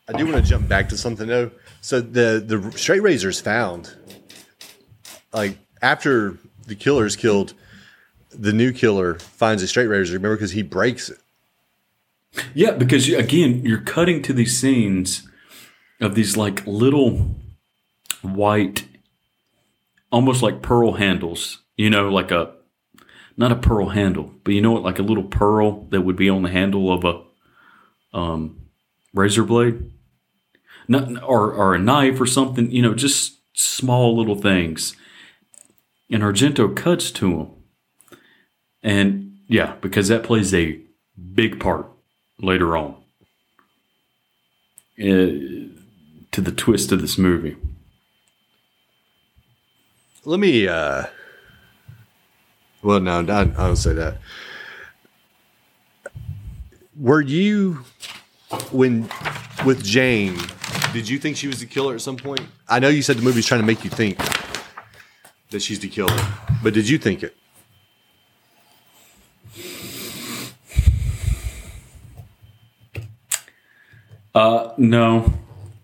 I 0.08 0.16
do 0.16 0.26
want 0.26 0.42
to 0.44 0.48
jump 0.50 0.68
back 0.68 0.88
to 0.88 0.96
something 0.98 1.26
though. 1.28 1.50
So 1.80 2.00
the 2.00 2.42
the 2.44 2.76
straight 2.76 3.02
razors 3.02 3.40
found, 3.40 3.94
like 5.32 5.58
after 5.82 6.38
the 6.66 6.74
killer's 6.74 7.16
killed, 7.16 7.54
the 8.30 8.52
new 8.52 8.72
killer 8.72 9.18
finds 9.18 9.62
a 9.62 9.68
straight 9.68 9.86
razor. 9.86 10.14
Remember, 10.14 10.36
because 10.36 10.52
he 10.52 10.62
breaks 10.62 11.08
it. 11.08 11.18
Yeah, 12.54 12.72
because 12.72 13.08
you, 13.08 13.18
again, 13.18 13.64
you're 13.64 13.80
cutting 13.80 14.22
to 14.22 14.32
these 14.32 14.58
scenes 14.58 15.28
of 16.00 16.14
these 16.14 16.36
like 16.36 16.66
little 16.66 17.34
white, 18.22 18.86
almost 20.12 20.42
like 20.42 20.62
pearl 20.62 20.92
handles. 20.92 21.58
You 21.76 21.90
know, 21.90 22.08
like 22.08 22.30
a 22.30 22.54
not 23.36 23.52
a 23.52 23.56
pearl 23.56 23.88
handle, 23.88 24.34
but 24.44 24.52
you 24.52 24.60
know 24.60 24.72
what, 24.72 24.82
like 24.82 24.98
a 24.98 25.02
little 25.02 25.24
pearl 25.24 25.86
that 25.90 26.02
would 26.02 26.16
be 26.16 26.28
on 26.28 26.42
the 26.42 26.50
handle 26.50 26.92
of 26.92 27.04
a 27.04 27.22
um, 28.16 28.66
razor 29.14 29.44
blade, 29.44 29.90
not 30.90 31.22
or 31.22 31.52
or 31.52 31.74
a 31.74 31.78
knife 31.78 32.20
or 32.20 32.26
something. 32.26 32.70
You 32.70 32.82
know, 32.82 32.94
just 32.94 33.38
small 33.54 34.16
little 34.16 34.34
things. 34.34 34.96
And 36.10 36.24
Argento 36.24 36.74
cuts 36.74 37.12
to 37.12 37.30
them, 37.30 37.50
and 38.82 39.38
yeah, 39.46 39.76
because 39.80 40.08
that 40.08 40.24
plays 40.24 40.52
a 40.52 40.80
big 41.34 41.60
part 41.60 41.86
later 42.40 42.76
on 42.76 42.96
uh, 44.98 45.30
to 46.32 46.40
the 46.40 46.52
twist 46.52 46.90
of 46.90 47.00
this 47.00 47.16
movie. 47.16 47.56
Let 50.24 50.40
me. 50.40 50.66
uh 50.66 51.04
Well, 52.82 52.98
no, 52.98 53.20
I, 53.20 53.40
I 53.40 53.44
don't 53.44 53.76
say 53.76 53.92
that. 53.92 54.18
Were 56.96 57.20
you 57.20 57.84
when 58.72 59.08
with 59.64 59.84
Jane? 59.84 60.36
Did 60.92 61.08
you 61.08 61.18
think 61.18 61.36
she 61.36 61.46
was 61.46 61.60
the 61.60 61.66
killer 61.66 61.94
at 61.94 62.00
some 62.00 62.16
point? 62.16 62.40
I 62.68 62.80
know 62.80 62.88
you 62.88 63.02
said 63.02 63.16
the 63.16 63.22
movie's 63.22 63.46
trying 63.46 63.60
to 63.60 63.66
make 63.66 63.84
you 63.84 63.90
think 63.90 64.18
that 65.50 65.60
she's 65.60 65.78
the 65.78 65.88
killer, 65.88 66.16
but 66.62 66.74
did 66.74 66.88
you 66.88 66.98
think 66.98 67.22
it? 67.22 67.36
Uh, 74.34 74.72
no, 74.76 75.32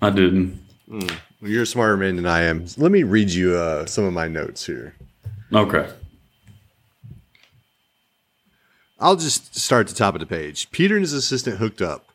I 0.02 0.10
didn't. 0.10 0.60
Well, 0.88 1.08
you're 1.40 1.62
a 1.62 1.66
smarter 1.66 1.96
man 1.96 2.16
than 2.16 2.26
I 2.26 2.42
am. 2.42 2.66
Let 2.76 2.90
me 2.90 3.02
read 3.02 3.30
you 3.30 3.56
uh, 3.56 3.86
some 3.86 4.04
of 4.04 4.12
my 4.12 4.28
notes 4.28 4.66
here. 4.66 4.94
Okay. 5.52 5.88
I'll 8.98 9.16
just 9.16 9.54
start 9.56 9.88
at 9.88 9.94
the 9.94 9.98
top 9.98 10.14
of 10.14 10.20
the 10.20 10.26
page. 10.26 10.70
Peter 10.70 10.96
and 10.96 11.02
his 11.02 11.12
assistant 11.12 11.58
hooked 11.58 11.82
up. 11.82 12.05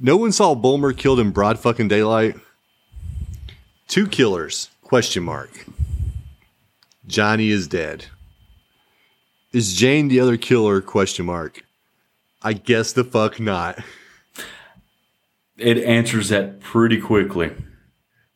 No 0.00 0.16
one 0.16 0.32
saw 0.32 0.54
Bullmer 0.54 0.96
killed 0.96 1.20
in 1.20 1.30
broad 1.30 1.58
fucking 1.58 1.88
daylight. 1.88 2.36
Two 3.86 4.06
killers? 4.06 4.68
Question 4.82 5.22
mark. 5.22 5.66
Johnny 7.06 7.48
is 7.48 7.66
dead. 7.68 8.06
Is 9.52 9.74
Jane 9.74 10.08
the 10.08 10.20
other 10.20 10.36
killer? 10.36 10.80
Question 10.82 11.24
mark. 11.26 11.62
I 12.42 12.52
guess 12.52 12.92
the 12.92 13.04
fuck 13.04 13.40
not. 13.40 13.78
It 15.56 15.78
answers 15.78 16.28
that 16.28 16.60
pretty 16.60 17.00
quickly. 17.00 17.50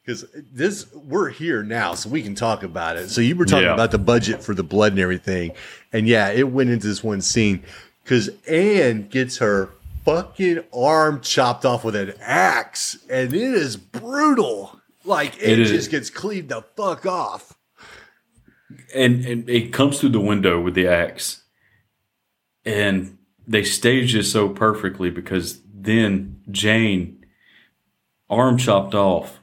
Because 0.05 0.24
this, 0.53 0.93
we're 0.95 1.29
here 1.29 1.62
now, 1.62 1.95
so 1.95 2.09
we 2.11 2.23
can 2.23 2.35
talk 2.35 2.65
about 2.65 2.97
it. 2.97 3.09
So 3.11 3.20
you 3.20 3.37
were 3.37 3.45
talking 3.45 3.66
Yeah. 3.66 3.74
about 3.74 3.93
the 3.93 3.99
budget 3.99 4.43
for 4.43 4.53
the 4.55 4.65
blood 4.65 4.93
and 4.93 5.01
everything, 5.01 5.53
and 5.93 6.09
yeah, 6.09 6.31
it 6.31 6.49
went 6.51 6.70
into 6.70 6.89
this 6.89 7.05
one 7.05 7.20
scene 7.20 7.62
because 8.03 8.29
Anne 8.49 9.07
gets 9.07 9.37
her 9.39 9.69
fucking 10.05 10.65
arm 10.73 11.20
chopped 11.20 11.65
off 11.65 11.85
with 11.85 11.97
an 11.97 12.15
axe, 12.20 12.99
and 13.11 13.33
it 13.33 13.41
is 13.55 13.77
brutal. 13.77 14.81
Like 15.05 15.37
it, 15.39 15.51
It 15.51 15.59
is. 15.61 15.70
just 15.70 15.91
gets 15.91 16.11
cleaved 16.11 16.49
the 16.51 16.62
fuck 16.77 17.07
off. 17.07 17.55
and 18.95 19.24
and 19.24 19.49
it 19.51 19.73
comes 19.73 19.99
through 20.01 20.11
the 20.11 20.20
window 20.20 20.61
with 20.61 20.74
the 20.74 20.87
axe 20.87 21.43
and 22.65 23.19
they 23.47 23.62
stage 23.65 24.12
this 24.15 24.31
so 24.33 24.49
perfectly 24.49 25.11
because 25.11 25.61
then 25.74 26.41
jane 26.51 27.23
arm 28.31 28.57
chopped 28.57 28.95
off 28.95 29.41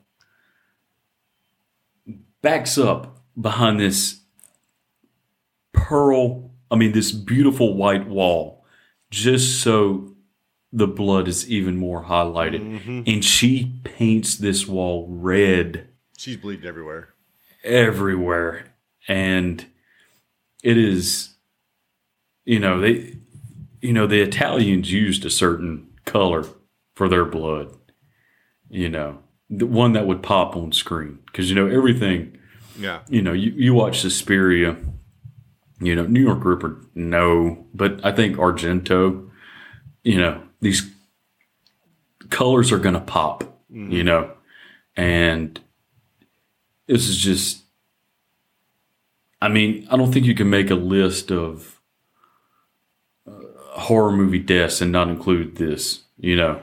backs 2.42 2.78
up 2.78 3.22
behind 3.40 3.80
this 3.80 4.22
pearl 5.74 6.52
i 6.72 6.76
mean 6.76 6.92
this 6.92 7.12
beautiful 7.12 7.76
white 7.76 8.08
wall 8.08 8.64
just 9.12 9.62
so 9.62 10.09
the 10.72 10.88
blood 10.88 11.28
is 11.28 11.50
even 11.50 11.78
more 11.78 12.06
highlighted. 12.06 12.62
Mm-hmm. 12.62 13.02
And 13.08 13.26
she 13.26 13.80
paints 13.84 14.36
this 14.36 14.68
wall 14.68 15.08
red. 15.10 15.88
She's 16.18 16.38
bleeding 16.38 16.68
everywhere. 16.68 17.10
everywhere. 17.64 18.74
And 19.08 19.66
it 20.64 20.78
is 20.78 21.36
you 22.46 22.60
know 22.60 22.80
they 22.80 23.16
you 23.82 23.94
know 23.94 24.08
the 24.08 24.22
italians 24.22 24.92
used 24.92 25.24
a 25.24 25.30
certain 25.30 25.88
color 26.06 26.44
for 26.96 27.08
their 27.08 27.24
blood 27.24 27.74
you 28.70 28.90
know 28.90 29.20
the 29.50 29.66
one 29.66 29.94
that 29.94 30.06
would 30.06 30.22
pop 30.22 30.56
on 30.56 30.72
screen. 30.72 31.20
Because 31.26 31.50
you 31.50 31.56
know 31.56 31.68
everything 31.68 32.38
Yeah, 32.78 33.02
you 33.10 33.22
know 33.22 33.34
you, 33.34 33.52
you 33.52 33.74
watch 33.74 34.02
Suspiria 34.02 34.78
you 35.82 35.96
know 35.96 36.06
new 36.06 36.22
york 36.22 36.44
ripper 36.44 36.86
no 36.94 37.66
but 37.74 38.04
i 38.06 38.12
think 38.12 38.36
argento 38.38 39.30
you 40.04 40.18
know 40.20 40.42
these 40.62 40.90
colors 42.30 42.72
are 42.72 42.80
gonna 42.80 43.00
pop 43.00 43.44
you 43.70 44.04
know 44.04 44.32
and 44.96 45.60
this 46.88 47.08
is 47.08 47.18
just 47.18 47.64
i 49.42 49.48
mean 49.48 49.88
i 49.90 49.98
don't 49.98 50.12
think 50.12 50.26
you 50.26 50.36
can 50.36 50.50
make 50.50 50.70
a 50.70 50.76
list 50.76 51.32
of 51.32 51.80
uh, 53.28 53.32
horror 53.80 54.12
movie 54.12 54.40
deaths 54.40 54.82
and 54.82 54.92
not 54.92 55.08
include 55.08 55.56
this 55.58 56.02
you 56.18 56.36
know 56.36 56.62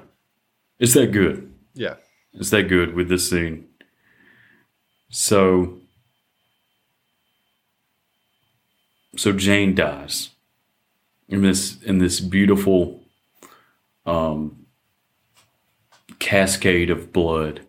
it's 0.79 0.95
that 0.95 1.11
good 1.13 1.53
yeah. 1.77 1.95
it's 2.33 2.51
that 2.51 2.65
good 2.65 2.95
with 2.95 3.09
this 3.09 3.31
scene. 3.31 3.69
So, 5.11 5.79
so 9.17 9.33
Jane 9.33 9.75
dies 9.75 10.31
in 11.29 11.43
this 11.43 11.81
in 11.83 11.99
this 11.99 12.19
beautiful 12.21 13.03
um, 14.07 14.67
cascade 16.19 16.91
of 16.91 17.13
blood. 17.13 17.63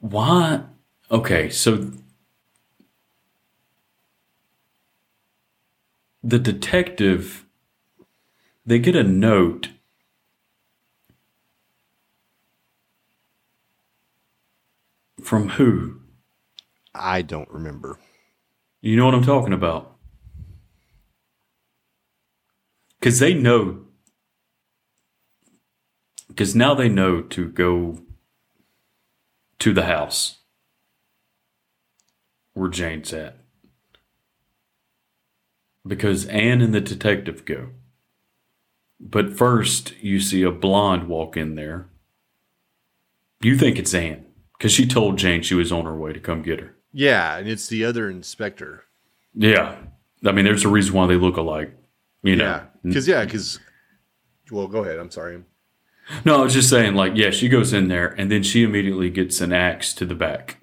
Why? 0.00 0.62
Okay, 1.10 1.50
so 1.50 1.90
the 6.22 6.38
detective 6.38 7.46
they 8.64 8.80
get 8.80 8.96
a 8.96 9.04
note 9.04 9.68
from 15.22 15.50
who? 15.50 16.00
I 16.94 17.22
don't 17.22 17.48
remember. 17.50 17.98
You 18.80 18.96
know 18.96 19.04
what 19.04 19.14
I'm 19.14 19.22
talking 19.22 19.52
about? 19.52 19.96
Because 22.98 23.20
they 23.20 23.34
know. 23.34 23.85
Because 26.36 26.54
now 26.54 26.74
they 26.74 26.90
know 26.90 27.22
to 27.22 27.48
go 27.48 28.02
to 29.58 29.72
the 29.72 29.86
house 29.86 30.40
where 32.52 32.68
Jane's 32.68 33.10
at. 33.14 33.38
Because 35.86 36.26
Anne 36.26 36.60
and 36.60 36.74
the 36.74 36.80
detective 36.82 37.46
go. 37.46 37.70
But 39.00 39.34
first, 39.34 39.94
you 40.02 40.20
see 40.20 40.42
a 40.42 40.50
blonde 40.50 41.08
walk 41.08 41.38
in 41.38 41.54
there. 41.54 41.88
You 43.40 43.56
think 43.56 43.78
it's 43.78 43.94
Anne 43.94 44.26
because 44.58 44.72
she 44.72 44.86
told 44.86 45.16
Jane 45.16 45.40
she 45.40 45.54
was 45.54 45.72
on 45.72 45.86
her 45.86 45.96
way 45.96 46.12
to 46.12 46.20
come 46.20 46.42
get 46.42 46.60
her. 46.60 46.76
Yeah, 46.92 47.38
and 47.38 47.48
it's 47.48 47.66
the 47.66 47.82
other 47.82 48.10
inspector. 48.10 48.84
Yeah. 49.32 49.76
I 50.22 50.32
mean, 50.32 50.44
there's 50.44 50.66
a 50.66 50.68
reason 50.68 50.94
why 50.94 51.06
they 51.06 51.16
look 51.16 51.38
alike. 51.38 51.74
You 52.22 52.36
know. 52.36 52.44
Yeah, 52.44 52.64
because 52.82 53.08
yeah, 53.08 53.24
because. 53.24 53.58
Well, 54.50 54.66
go 54.66 54.84
ahead. 54.84 54.98
I'm 54.98 55.10
sorry. 55.10 55.42
No, 56.24 56.40
I 56.40 56.44
was 56.44 56.54
just 56.54 56.70
saying, 56.70 56.94
like, 56.94 57.12
yeah, 57.16 57.30
she 57.30 57.48
goes 57.48 57.72
in 57.72 57.88
there 57.88 58.08
and 58.18 58.30
then 58.30 58.42
she 58.42 58.62
immediately 58.62 59.10
gets 59.10 59.40
an 59.40 59.52
axe 59.52 59.92
to 59.94 60.06
the 60.06 60.14
back. 60.14 60.58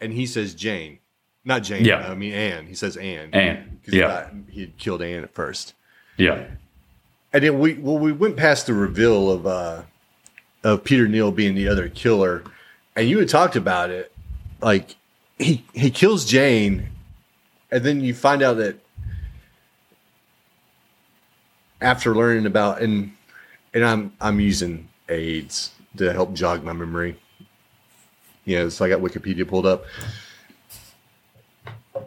And 0.00 0.12
he 0.12 0.26
says 0.26 0.54
Jane, 0.54 0.98
not 1.44 1.62
Jane. 1.62 1.84
Yeah. 1.84 2.08
I 2.08 2.14
mean 2.14 2.32
Anne. 2.32 2.66
He 2.66 2.74
says 2.74 2.96
Anne. 2.96 3.30
Anne. 3.32 3.80
Yeah. 3.86 4.30
he 4.48 4.60
had 4.60 4.76
killed 4.76 5.02
Anne 5.02 5.24
at 5.24 5.34
first. 5.34 5.74
Yeah. 6.16 6.44
And 7.32 7.44
then 7.44 7.58
we 7.58 7.74
well 7.74 7.98
we 7.98 8.12
went 8.12 8.36
past 8.36 8.66
the 8.66 8.74
reveal 8.74 9.30
of 9.30 9.46
uh 9.46 9.82
of 10.64 10.84
Peter 10.84 11.06
Neal 11.08 11.30
being 11.30 11.54
the 11.54 11.68
other 11.68 11.88
killer, 11.88 12.42
and 12.96 13.08
you 13.08 13.18
had 13.18 13.28
talked 13.28 13.56
about 13.56 13.90
it. 13.90 14.12
Like 14.60 14.96
he 15.38 15.64
he 15.72 15.90
kills 15.90 16.24
Jane, 16.24 16.88
and 17.70 17.84
then 17.84 18.00
you 18.00 18.14
find 18.14 18.42
out 18.42 18.56
that 18.58 18.76
after 21.80 22.14
learning 22.14 22.46
about 22.46 22.80
and 22.80 23.12
and 23.78 23.86
I'm 23.86 24.12
I'm 24.20 24.40
using 24.40 24.88
AIDS 25.08 25.70
to 25.96 26.12
help 26.12 26.34
jog 26.34 26.64
my 26.64 26.72
memory. 26.72 27.16
You 28.44 28.58
know, 28.58 28.68
so 28.68 28.84
I 28.84 28.88
got 28.88 29.00
Wikipedia 29.00 29.46
pulled 29.46 29.66
up. 29.66 29.84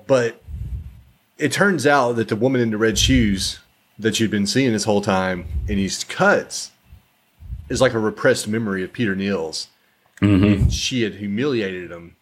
But 0.06 0.42
it 1.38 1.52
turns 1.52 1.88
out 1.88 2.14
that 2.18 2.28
the 2.28 2.36
woman 2.36 2.60
in 2.60 2.72
the 2.72 2.78
red 2.78 2.98
shoes 2.98 3.60
that 3.98 4.20
you've 4.20 4.32
been 4.32 4.48
seeing 4.48 4.74
this 4.74 4.84
whole 4.84 5.02
time 5.02 5.46
in 5.68 5.78
these 5.78 6.04
cuts 6.04 6.72
is 7.70 7.80
like 7.80 7.94
a 7.94 8.00
repressed 8.00 8.48
memory 8.48 8.84
of 8.84 8.92
Peter 8.92 9.16
Neal's. 9.16 9.68
hmm 10.20 10.68
She 10.68 11.04
had 11.04 11.16
humiliated 11.16 11.90
him 11.92 12.16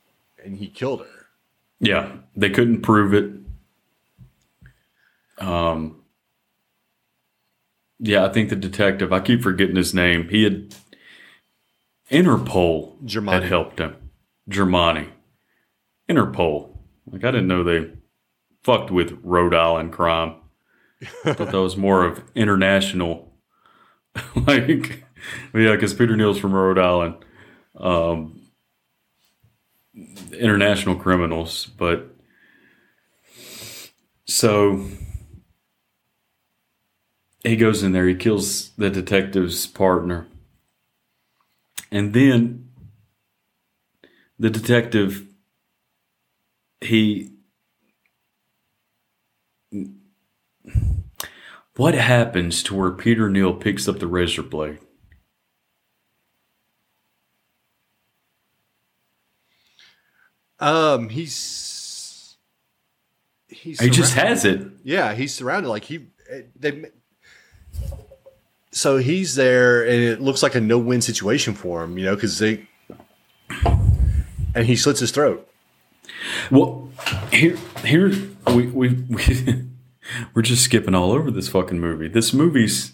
and 0.43 0.57
he 0.57 0.67
killed 0.67 0.99
her. 1.01 1.27
Yeah. 1.79 2.11
They 2.35 2.49
couldn't 2.49 2.81
prove 2.81 3.13
it. 3.13 3.31
Um, 5.43 5.98
yeah, 7.99 8.25
I 8.25 8.29
think 8.29 8.49
the 8.49 8.55
detective, 8.55 9.11
I 9.11 9.19
keep 9.19 9.43
forgetting 9.43 9.75
his 9.75 9.93
name. 9.93 10.29
He 10.29 10.43
had 10.43 10.73
Interpol 12.09 13.01
Giermani. 13.03 13.33
had 13.33 13.43
helped 13.43 13.79
him. 13.79 13.95
Giermani. 14.49 15.09
Interpol. 16.09 16.77
Like, 17.05 17.23
I 17.23 17.31
didn't 17.31 17.47
know 17.47 17.63
they 17.63 17.91
fucked 18.63 18.89
with 18.89 19.19
Rhode 19.21 19.53
Island 19.53 19.91
crime. 19.91 20.35
I 21.25 21.33
thought 21.33 21.51
that 21.51 21.61
was 21.61 21.77
more 21.77 22.05
of 22.05 22.23
international. 22.35 23.33
like, 24.35 25.03
yeah, 25.53 25.71
because 25.71 25.93
Peter 25.93 26.15
Neal's 26.15 26.39
from 26.39 26.53
Rhode 26.53 26.79
Island. 26.79 27.15
Um, 27.75 28.41
international 30.33 30.95
criminals, 30.95 31.67
but 31.77 32.15
so 34.25 34.85
he 37.43 37.55
goes 37.55 37.83
in 37.83 37.91
there, 37.91 38.07
he 38.07 38.15
kills 38.15 38.69
the 38.71 38.89
detective's 38.89 39.67
partner, 39.67 40.27
and 41.91 42.13
then 42.13 42.69
the 44.37 44.49
detective 44.49 45.25
he 46.81 47.31
what 51.75 51.93
happens 51.93 52.61
to 52.63 52.75
where 52.75 52.91
Peter 52.91 53.29
Neal 53.29 53.53
picks 53.53 53.87
up 53.87 53.99
the 53.99 54.07
razor 54.07 54.43
blade? 54.43 54.79
Um, 60.59 61.07
he's 61.07 62.35
he's 63.47 63.79
He 63.79 63.89
just 63.89 64.13
has 64.13 64.43
it. 64.43 64.67
Yeah, 64.83 65.13
he's 65.13 65.33
surrounded. 65.33 65.69
Like 65.69 65.85
he, 65.85 66.07
they. 66.55 66.91
So 68.71 68.97
he's 68.97 69.35
there, 69.35 69.83
and 69.83 70.03
it 70.03 70.21
looks 70.21 70.43
like 70.43 70.55
a 70.55 70.61
no-win 70.61 71.01
situation 71.01 71.53
for 71.53 71.83
him. 71.83 71.97
You 71.97 72.05
know, 72.05 72.15
because 72.15 72.37
they, 72.37 72.67
and 74.55 74.65
he 74.65 74.75
slits 74.75 74.99
his 74.99 75.11
throat. 75.11 75.47
Well, 76.51 76.89
here, 77.31 77.57
here 77.83 78.11
we 78.47 78.67
we, 78.67 78.89
we 79.09 79.65
we're 80.33 80.41
just 80.41 80.63
skipping 80.63 80.95
all 80.95 81.11
over 81.11 81.31
this 81.31 81.49
fucking 81.49 81.79
movie. 81.79 82.07
This 82.07 82.33
movie's 82.33 82.93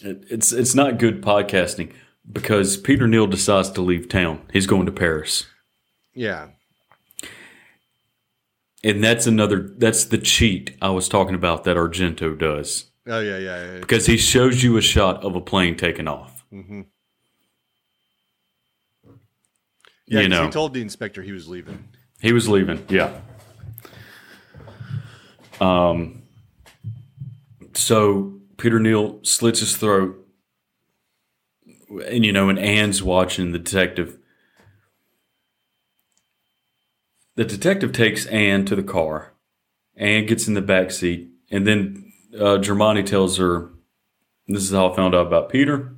it, 0.00 0.24
it's 0.30 0.52
it's 0.52 0.74
not 0.74 0.98
good 0.98 1.22
podcasting 1.22 1.92
because 2.30 2.76
Peter 2.76 3.06
Neal 3.08 3.26
decides 3.26 3.70
to 3.70 3.80
leave 3.82 4.08
town. 4.08 4.42
He's 4.52 4.66
going 4.66 4.86
to 4.86 4.92
Paris, 4.92 5.46
Yeah, 6.14 6.48
and 8.84 9.02
that's 9.02 9.26
another 9.26 9.72
that's 9.76 10.04
the 10.04 10.18
cheat 10.18 10.76
I 10.80 10.90
was 10.90 11.08
talking 11.08 11.34
about 11.34 11.64
that 11.64 11.76
Argento 11.76 12.38
does 12.38 12.86
oh 13.08 13.20
yeah, 13.20 13.38
yeah, 13.38 13.72
yeah. 13.72 13.80
because 13.80 14.06
he 14.06 14.16
shows 14.16 14.62
you 14.62 14.76
a 14.76 14.82
shot 14.82 15.24
of 15.24 15.34
a 15.34 15.40
plane 15.40 15.76
taking 15.76 16.06
off. 16.08 16.44
yeah 16.52 16.82
you 20.06 20.28
know. 20.28 20.44
he 20.44 20.50
told 20.50 20.74
the 20.74 20.82
inspector 20.82 21.22
he 21.22 21.32
was 21.32 21.48
leaving. 21.48 21.88
He 22.20 22.32
was 22.32 22.48
leaving, 22.48 22.84
yeah. 22.88 23.20
Um. 25.60 26.22
So 27.74 28.40
Peter 28.56 28.80
Neal 28.80 29.20
slits 29.22 29.60
his 29.60 29.76
throat, 29.76 30.26
and 32.06 32.24
you 32.24 32.32
know, 32.32 32.48
and 32.48 32.58
Anne's 32.58 33.02
watching 33.02 33.52
the 33.52 33.58
detective. 33.58 34.18
The 37.36 37.44
detective 37.44 37.92
takes 37.92 38.26
Anne 38.26 38.64
to 38.64 38.74
the 38.74 38.82
car. 38.82 39.32
Anne 39.96 40.26
gets 40.26 40.48
in 40.48 40.54
the 40.54 40.60
back 40.60 40.90
seat, 40.90 41.28
and 41.50 41.66
then 41.66 42.07
uh, 42.34 42.58
Giermani 42.58 43.04
tells 43.04 43.38
her, 43.38 43.70
"This 44.46 44.62
is 44.64 44.70
how 44.72 44.90
I 44.92 44.96
found 44.96 45.14
out 45.14 45.26
about 45.26 45.48
Peter," 45.50 45.94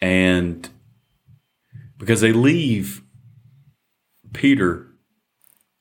and 0.00 0.68
because 1.98 2.20
they 2.20 2.32
leave 2.32 3.02
Peter 4.32 4.88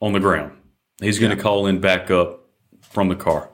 on 0.02 0.14
the 0.14 0.20
ground. 0.20 0.54
He's 1.02 1.20
going 1.20 1.32
to 1.32 1.36
Yeah. 1.38 1.42
call 1.44 1.66
in 1.68 1.80
backup 1.80 2.48
from 2.82 3.08
the 3.10 3.16
car. 3.16 3.50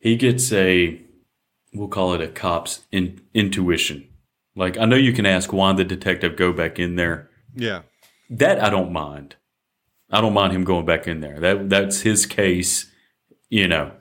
He 0.00 0.16
gets 0.16 0.52
a, 0.52 1.00
we'll 1.72 1.88
call 1.88 2.12
it 2.14 2.20
a 2.20 2.28
cop's 2.28 2.84
in, 2.90 3.20
intuition. 3.32 4.08
Like, 4.56 4.76
I 4.76 4.84
know 4.84 4.96
you 4.96 5.12
can 5.12 5.24
ask 5.24 5.52
why 5.52 5.72
the 5.72 5.84
detective 5.84 6.36
go 6.36 6.52
back 6.52 6.78
in 6.78 6.96
there. 6.96 7.30
Yeah, 7.54 7.82
That 8.28 8.62
I 8.62 8.68
don't 8.70 8.92
mind. 8.92 9.36
I 10.10 10.20
don't 10.20 10.34
mind 10.34 10.52
him 10.52 10.64
going 10.64 10.84
back 10.84 11.06
in 11.06 11.20
there. 11.20 11.38
That 11.40 11.70
That's 11.70 12.00
his 12.02 12.26
case, 12.26 12.90
you 13.48 13.66
know, 13.68 13.92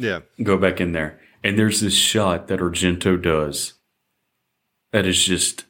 yeah, 0.00 0.20
go 0.42 0.56
back 0.56 0.80
in 0.80 0.92
there. 0.92 1.20
And 1.42 1.58
there's 1.58 1.80
this 1.80 1.94
shot 1.94 2.48
that 2.48 2.60
Argento 2.60 3.20
does 3.20 3.74
that 4.92 5.06
is 5.06 5.24
just, 5.24 5.64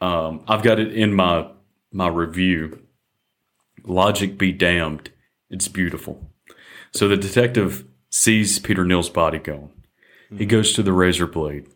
um, 0.00 0.42
I've 0.48 0.62
got 0.62 0.80
it 0.80 0.92
in 0.92 1.14
my 1.14 1.48
my 1.92 2.08
review. 2.08 2.82
Logic 3.84 4.38
be 4.38 4.52
damned, 4.52 5.10
it's 5.50 5.68
beautiful. 5.68 6.30
So 6.92 7.08
the 7.08 7.16
detective 7.16 7.84
sees 8.10 8.58
Peter 8.58 8.84
Neal's 8.84 9.10
body 9.10 9.38
going. 9.38 9.70
He 10.36 10.46
goes 10.46 10.72
to 10.74 10.82
the 10.82 10.92
razor 10.92 11.26
blade, 11.26 11.66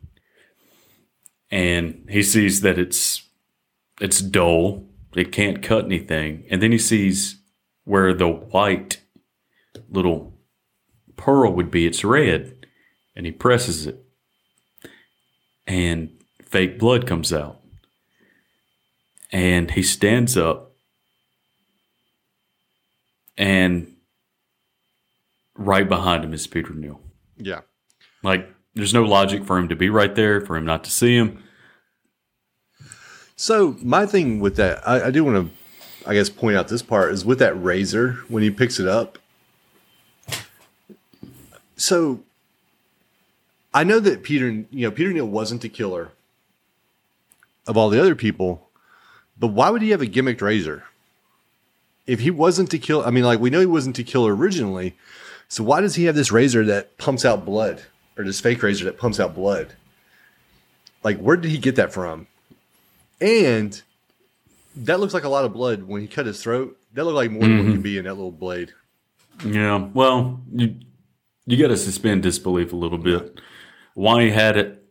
and 1.51 2.07
he 2.09 2.23
sees 2.23 2.63
that 2.63 2.79
it's 2.79 3.23
it's 4.01 4.21
dull. 4.21 4.85
It 5.15 5.33
can't 5.33 5.63
cut 5.63 5.85
anything. 5.85 6.45
And 6.51 6.63
then 6.63 6.73
he 6.73 6.79
sees 6.79 7.41
where 7.85 8.13
the 8.13 8.29
white 8.29 9.01
little 9.91 10.36
pearl 11.17 11.53
would 11.53 11.71
be. 11.71 11.87
It's 11.87 12.05
red, 12.05 12.67
and 13.15 13.27
he 13.27 13.33
presses 13.33 13.87
it, 13.87 14.05
and 15.67 16.11
fake 16.43 16.79
blood 16.79 17.07
comes 17.07 17.33
out 17.33 17.61
and 19.33 19.73
he 19.73 19.83
stands 19.83 20.37
up 20.37 20.73
and 23.37 23.93
right 25.57 25.89
behind 25.89 26.25
him 26.25 26.33
is 26.33 26.47
Peter 26.47 26.73
Neal. 26.73 27.01
yeah. 27.37 27.61
Like 28.23 28.49
there's 28.75 28.95
no 28.95 29.05
logic 29.05 29.45
for 29.45 29.59
him 29.59 29.69
to 29.69 29.77
be 29.77 29.89
right 29.89 30.15
there, 30.15 30.41
for 30.41 30.57
him 30.57 30.65
not 30.65 30.85
to 30.85 30.91
see 30.91 31.17
him. 31.17 31.43
So 33.37 33.77
my 33.83 34.07
thing 34.07 34.41
with 34.41 34.57
that, 34.57 34.87
I, 34.89 35.09
I 35.09 35.11
do 35.11 35.25
want 35.25 35.51
to, 35.51 36.09
I 36.09 36.15
guess, 36.15 36.31
point 36.31 36.57
out 36.57 36.69
this 36.69 36.83
part 36.83 37.13
is 37.13 37.25
with 37.25 37.39
that 37.41 37.63
razor 37.63 38.13
when 38.29 38.43
he 38.43 38.51
picks 38.51 38.81
it 38.81 38.89
up. 38.89 39.19
So 41.77 42.21
I 43.73 43.85
know 43.85 44.01
that 44.01 44.23
Peter, 44.23 44.49
you 44.49 44.67
know, 44.87 44.91
Peter 44.91 45.13
Neal 45.13 45.27
wasn't 45.27 45.61
the 45.63 45.69
killer 45.69 46.13
of 47.67 47.77
all 47.77 47.91
the 47.91 48.01
other 48.01 48.15
people, 48.15 48.69
but 49.39 49.49
why 49.49 49.71
would 49.71 49.83
he 49.83 49.91
have 49.91 50.03
a 50.03 50.07
gimmicked 50.07 50.41
razor? 50.41 50.85
If 52.07 52.21
he 52.21 52.31
wasn't 52.31 52.71
to 52.71 52.79
kill, 52.79 53.05
I 53.05 53.11
mean, 53.11 53.25
like 53.25 53.41
we 53.41 53.51
know 53.51 53.61
he 53.61 53.67
wasn't 53.67 53.97
to 53.97 54.05
killer 54.05 54.35
originally, 54.35 54.97
so 55.49 55.63
why 55.63 55.81
does 55.81 55.97
he 55.97 56.05
have 56.05 56.15
this 56.15 56.33
razor 56.33 56.65
that 56.65 56.97
pumps 56.99 57.25
out 57.25 57.45
blood, 57.45 57.83
or 58.17 58.25
this 58.25 58.41
fake 58.41 58.63
razor 58.63 58.85
that 58.87 58.99
pumps 58.99 59.21
out 59.21 59.35
blood? 59.35 59.75
Like, 61.03 61.19
where 61.19 61.37
did 61.37 61.51
he 61.51 61.59
get 61.59 61.77
that 61.77 61.93
from? 61.93 62.27
And 63.21 63.81
that 64.75 65.01
looks 65.01 65.15
like 65.15 65.25
a 65.25 65.29
lot 65.29 65.45
of 65.45 65.53
blood 65.53 65.85
when 65.85 66.01
he 66.01 66.09
cut 66.09 66.27
his 66.27 66.43
throat. 66.43 66.79
That 66.95 67.05
looked 67.05 67.17
like 67.17 67.31
more 67.31 67.43
than 67.43 67.57
what 67.57 67.63
mm-hmm. 67.65 67.73
could 67.73 67.83
be 67.83 67.99
in 67.99 68.05
that 68.05 68.15
little 68.15 68.33
blade. 68.33 68.73
Yeah. 69.45 69.89
Well, 69.93 70.41
you 70.53 70.77
you 71.47 71.57
got 71.57 71.69
to 71.69 71.77
suspend 71.77 72.23
disbelief 72.23 72.73
a 72.73 72.77
little 72.77 72.99
bit. 72.99 73.41
Why 73.95 74.25
he 74.25 74.31
had 74.31 74.57
it? 74.57 74.85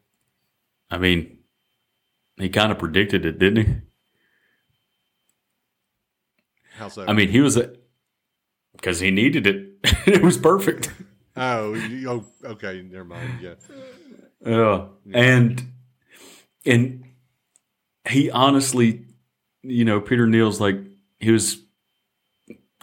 I 0.90 0.98
mean, 0.98 1.40
he 2.38 2.50
kind 2.50 2.72
of 2.72 2.80
predicted 2.80 3.26
it, 3.26 3.40
didn't 3.40 3.66
he? 3.66 3.76
How 6.78 6.90
so? 6.90 7.06
I 7.08 7.14
mean, 7.14 7.30
he 7.30 7.40
was 7.40 7.58
a 7.58 7.74
because 8.74 9.00
he 9.00 9.12
needed 9.12 9.48
it. 9.48 9.70
it 10.06 10.22
was 10.22 10.38
perfect. 10.38 10.92
oh, 11.36 11.76
oh, 12.08 12.26
okay, 12.44 12.86
never 12.90 13.06
mind. 13.06 13.40
Yeah, 13.42 13.56
Yeah. 14.46 14.86
And 15.14 15.64
and 16.66 17.06
he 18.08 18.30
honestly, 18.30 19.06
you 19.64 19.86
know, 19.86 20.02
Peter 20.02 20.28
Neal's 20.28 20.60
like 20.60 20.78
he 21.20 21.32
was 21.32 21.60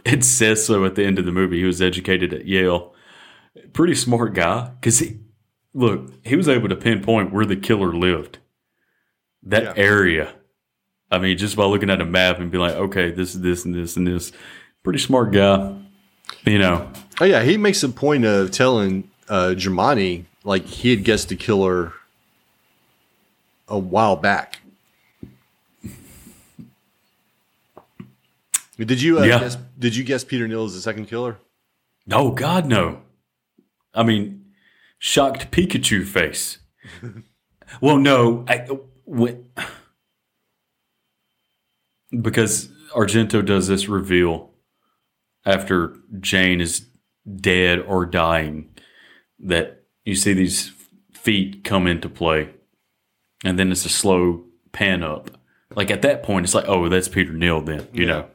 it 0.05 0.25
says 0.25 0.65
so 0.65 0.85
at 0.85 0.95
the 0.95 1.05
end 1.05 1.19
of 1.19 1.25
the 1.25 1.33
movie. 1.33 1.59
He 1.59 1.65
was 1.65 1.83
educated 1.83 2.33
at 2.33 2.47
Yale. 2.47 2.92
Pretty 3.73 3.95
smart 3.95 4.35
guy 4.35 4.71
cuz 4.83 4.99
he 4.99 5.19
look, 5.75 6.11
he 6.25 6.37
was 6.37 6.49
able 6.49 6.69
to 6.69 6.77
pinpoint 6.77 7.33
where 7.33 7.47
the 7.47 7.57
killer 7.57 7.95
lived. 7.95 8.39
That 9.43 9.63
Yeah. 9.65 9.73
area. 9.77 10.35
I 11.11 11.19
mean, 11.19 11.37
just 11.39 11.57
by 11.57 11.65
looking 11.65 11.91
at 11.91 12.01
a 12.01 12.05
map 12.07 12.39
and 12.39 12.51
be 12.51 12.59
like, 12.59 12.75
okay, 12.75 13.11
this 13.11 13.35
is 13.35 13.41
this 13.43 13.65
and 13.65 13.75
this 13.75 13.97
and 13.97 14.07
this. 14.07 14.33
Pretty 14.83 14.99
smart 14.99 15.33
guy. 15.33 15.75
You 16.45 16.59
know. 16.59 16.91
oh 17.21 17.25
yeah. 17.25 17.43
He 17.43 17.57
makes 17.57 17.83
a 17.83 17.89
point 17.89 18.25
of 18.25 18.51
telling 18.51 19.11
uh, 19.29 19.55
Giermani 19.57 20.25
like 20.45 20.65
he 20.67 20.91
had 20.91 21.05
guessed 21.05 21.29
the 21.29 21.37
killer 21.37 21.93
a 23.69 23.79
while 23.79 24.17
back. 24.17 24.61
Did 28.79 29.01
you 29.03 29.21
uh, 29.21 29.25
Yeah. 29.25 29.39
guess? 29.41 29.57
Did 29.79 29.95
you 29.97 30.05
guess 30.05 30.25
Peter 30.25 30.49
Neal 30.49 30.65
is 30.65 30.75
the 30.75 30.81
second 30.81 31.07
killer? 31.07 31.39
No, 32.07 32.31
God, 32.31 32.67
no. 32.67 33.03
I 33.95 34.03
mean, 34.03 34.45
shocked 34.99 35.51
Pikachu 35.51 36.05
face. 36.07 36.59
well, 37.81 37.99
no, 37.99 38.45
I, 38.49 38.67
when, 39.05 39.45
because 42.21 42.69
Argento 42.95 43.45
does 43.45 43.69
this 43.69 43.89
reveal 43.89 44.51
after 45.45 45.97
Jane 46.21 46.61
is 46.61 46.87
dead 47.37 47.81
or 47.81 48.07
dying 48.07 48.69
that 49.39 49.85
you 50.05 50.15
see 50.15 50.33
these 50.33 50.73
feet 51.13 51.65
come 51.65 51.87
into 51.87 52.09
play, 52.09 52.51
and 53.45 53.59
then 53.59 53.73
it's 53.73 53.85
a 53.85 53.89
slow 53.91 54.45
pan 54.73 55.03
up. 55.03 55.31
Like 55.75 55.91
at 55.91 56.03
that 56.03 56.23
point, 56.23 56.45
it's 56.45 56.55
like, 56.55 56.69
oh, 56.69 56.89
that's 56.89 57.09
Peter 57.09 57.33
Neal. 57.33 57.61
Then 57.61 57.89
you 57.93 58.05
Yeah. 58.07 58.11
know. 58.13 58.29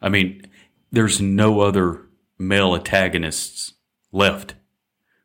I 0.00 0.08
mean, 0.08 0.42
there's 0.90 1.20
no 1.20 1.60
other 1.60 2.02
male 2.38 2.74
antagonists 2.74 3.74
left 4.10 4.54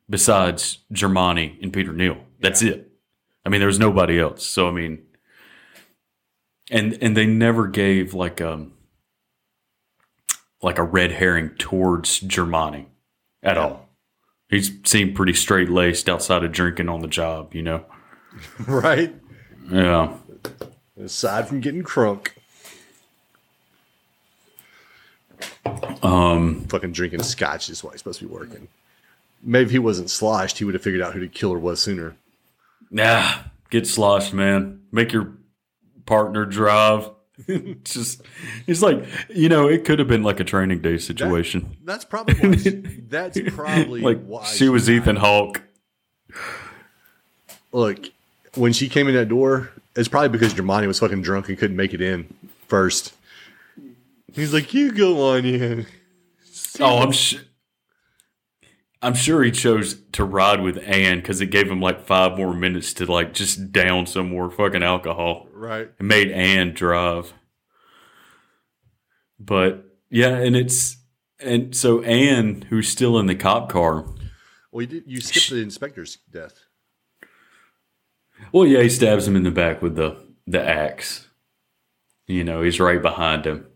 besides 0.10 0.80
Giermani 0.94 1.62
and 1.62 1.72
Peter 1.74 1.94
Neal. 1.94 2.18
That's 2.40 2.62
it. 2.62 2.92
I 3.46 3.50
mean, 3.50 3.60
there 3.60 3.68
was 3.68 3.80
nobody 3.80 4.20
else. 4.20 4.46
So 4.46 4.68
I 4.68 4.72
mean, 4.72 5.04
and 6.70 6.98
and 7.02 7.16
they 7.16 7.26
never 7.26 7.68
gave 7.68 8.14
like 8.14 8.42
um 8.42 8.74
like 10.62 10.78
a 10.78 10.84
red 10.84 11.12
herring 11.12 11.52
towards 11.58 12.20
Giermani 12.22 12.86
at 13.44 13.58
all. 13.58 13.90
He 14.50 14.62
seemed 14.62 15.16
pretty 15.16 15.34
straight 15.34 15.70
laced 15.70 16.08
outside 16.10 16.44
of 16.44 16.52
drinking 16.52 16.90
on 16.90 17.02
the 17.02 17.08
job, 17.08 17.54
you 17.54 17.62
know. 17.62 17.84
right. 18.68 19.14
Yeah. 19.70 20.16
Aside 21.02 21.48
from 21.48 21.60
getting 21.60 21.84
crunk. 21.84 22.30
Um, 26.02 26.66
fucking 26.70 26.94
drinking 26.94 27.24
scotch 27.24 27.70
is 27.70 27.84
why 27.84 27.92
he's 27.92 28.00
supposed 28.00 28.20
to 28.20 28.28
be 28.28 28.34
working. 28.34 28.68
Maybe 29.43 29.72
he 29.72 29.80
wasn't 29.80 30.09
sloshed, 30.09 30.57
he 30.57 30.65
would 30.65 30.73
have 30.73 30.84
figured 30.84 31.01
out 31.01 31.14
who 31.14 31.19
the 31.19 31.27
killer 31.27 31.59
was 31.59 31.81
sooner. 31.81 32.15
Nah, 32.89 33.39
get 33.69 33.88
sloshed, 33.88 34.34
man. 34.34 34.81
Make 34.91 35.11
your 35.11 35.34
partner 36.05 36.45
drive. 36.45 37.09
Just, 37.84 38.23
it's 38.65 38.81
like 38.81 39.05
you 39.30 39.47
know, 39.47 39.68
it 39.68 39.85
could 39.85 39.99
have 39.99 40.07
been 40.07 40.23
like 40.23 40.39
a 40.39 40.43
training 40.43 40.81
day 40.81 40.97
situation. 40.97 41.77
That's 41.85 42.03
probably 42.03 42.34
why, 42.34 42.84
that's 43.09 43.39
probably 43.53 44.01
like 44.01 44.23
why 44.26 44.43
she 44.45 44.69
was 44.69 44.89
Ethan 44.89 45.18
Hawke. 45.18 45.61
Look, 47.72 48.07
when 48.55 48.73
she 48.73 48.89
came 48.89 49.07
in 49.07 49.14
that 49.14 49.30
door, 49.30 49.69
it's 49.95 50.07
probably 50.07 50.30
because 50.30 50.53
Giermani 50.55 50.88
was 50.88 50.97
fucking 50.99 51.22
drunk 51.22 51.47
and 51.49 51.57
couldn't 51.57 51.77
make 51.77 51.93
it 51.93 52.01
in 52.01 52.34
first. 52.68 53.14
He's 54.34 54.51
like, 54.51 54.73
"You 54.73 54.91
go 54.91 55.35
on 55.35 55.45
in." 55.45 55.85
Oh, 56.80 56.99
I'm 56.99 57.11
sure. 57.11 57.41
I'm 59.02 59.14
sure 59.14 59.44
he 59.44 59.52
chose 59.52 60.02
to 60.14 60.24
ride 60.24 60.61
with 60.61 60.78
Anne 60.80 61.19
because 61.19 61.40
it 61.40 61.48
gave 61.48 61.69
him 61.69 61.82
like 61.82 62.06
five 62.06 62.38
more 62.38 62.53
minutes 62.53 62.94
to 62.95 63.06
like 63.06 63.34
just 63.34 63.72
down 63.72 64.07
some 64.07 64.30
more 64.30 64.49
fucking 64.49 64.84
alcohol. 64.84 65.48
Right. 65.53 65.90
It 65.99 66.03
made 66.03 66.32
Anne 66.32 66.74
drive. 66.74 67.34
But 69.40 69.86
yeah, 70.10 70.36
and 70.38 70.56
it's 70.56 70.98
and 71.40 71.76
so 71.76 72.02
Anne, 72.02 72.65
who's 72.69 72.90
still 72.90 73.19
in 73.19 73.28
the 73.28 73.36
cop 73.36 73.69
car. 73.69 74.06
Well, 74.72 74.82
you 74.82 74.88
did. 74.88 75.03
You 75.06 75.22
skipped 75.22 75.52
the 75.52 75.61
inspector's 75.61 76.18
death. 76.32 76.60
Well, 78.52 78.65
yeah, 78.65 78.82
he 78.82 78.90
stabs 78.90 79.28
him 79.28 79.36
in 79.36 79.44
the 79.44 79.52
back 79.52 79.82
with 79.82 79.95
the 79.95 80.18
the 80.48 80.61
axe. 80.61 81.28
You 82.26 82.44
know, 82.44 82.64
he's 82.64 82.80
right 82.80 83.02
behind 83.02 83.45
him, 83.45 83.68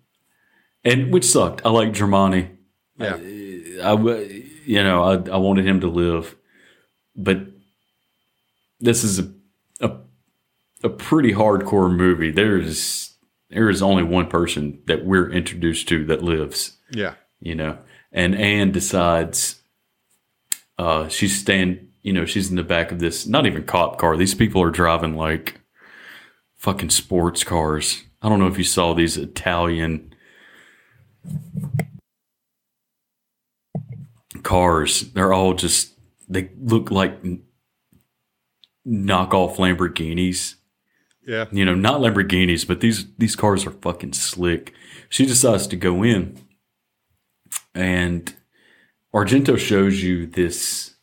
and 0.84 1.14
which 1.14 1.26
sucked. 1.26 1.62
I 1.64 1.70
like 1.70 1.94
Giermani. 1.94 2.58
Yeah. 2.98 3.18
I, 3.84 3.92
I 3.92 4.51
you 4.66 4.84
know, 4.84 5.04
I, 5.04 5.14
I 5.32 5.38
wanted 5.38 5.66
him 5.66 5.82
to 5.82 5.88
live, 5.88 6.36
but 7.16 7.40
this 8.80 9.04
is 9.04 9.20
a 9.20 9.32
a, 9.80 9.98
a 10.84 10.90
pretty 10.90 11.34
hardcore 11.34 11.94
movie. 11.94 12.32
There 12.32 12.58
is 12.58 13.16
there 13.50 13.70
is 13.70 13.82
only 13.82 14.04
one 14.04 14.28
person 14.28 14.82
that 14.88 15.06
we're 15.06 15.30
introduced 15.30 15.88
to 15.90 16.06
that 16.06 16.24
lives. 16.24 16.78
Yeah. 16.92 17.16
You 17.40 17.56
know, 17.56 17.78
and 18.12 18.36
Anne 18.36 18.72
decides 18.72 19.62
uh, 20.78 21.08
she's 21.10 21.40
staying. 21.40 21.88
You 22.02 22.14
know, 22.14 22.26
she's 22.26 22.50
in 22.50 22.56
the 22.56 22.64
back 22.64 22.92
of 22.92 23.00
this 23.00 23.28
not 23.28 23.46
even 23.46 23.64
cop 23.64 23.98
car. 24.00 24.18
These 24.18 24.36
people 24.36 24.62
are 24.62 24.72
driving 24.72 25.16
like 25.16 25.62
fucking 26.56 26.90
sports 26.90 27.44
cars. 27.44 28.04
I 28.22 28.30
don't 28.30 28.40
know 28.40 28.48
if 28.48 28.58
you 28.58 28.64
saw 28.64 28.94
these 28.94 29.18
Italian 29.18 30.14
cars. 34.44 35.12
They're 35.14 35.34
all 35.34 35.54
just 35.54 35.94
they 36.28 36.50
look 36.60 36.92
like 36.92 37.22
knockoff 38.88 39.58
Lamborghinis. 39.58 40.56
Yeah. 41.26 41.46
You 41.52 41.66
know, 41.66 41.76
not 41.76 42.02
Lamborghinis, 42.02 42.68
but 42.68 42.80
these 42.82 43.06
these 43.18 43.36
cars 43.36 43.66
are 43.66 43.72
fucking 43.72 44.14
slick. 44.14 44.74
She 45.10 45.26
decides 45.26 45.68
to 45.68 45.76
go 45.76 46.04
in, 46.04 46.40
and 47.76 48.34
Argento 49.14 49.58
shows 49.58 50.02
you 50.02 50.26
this 50.26 50.96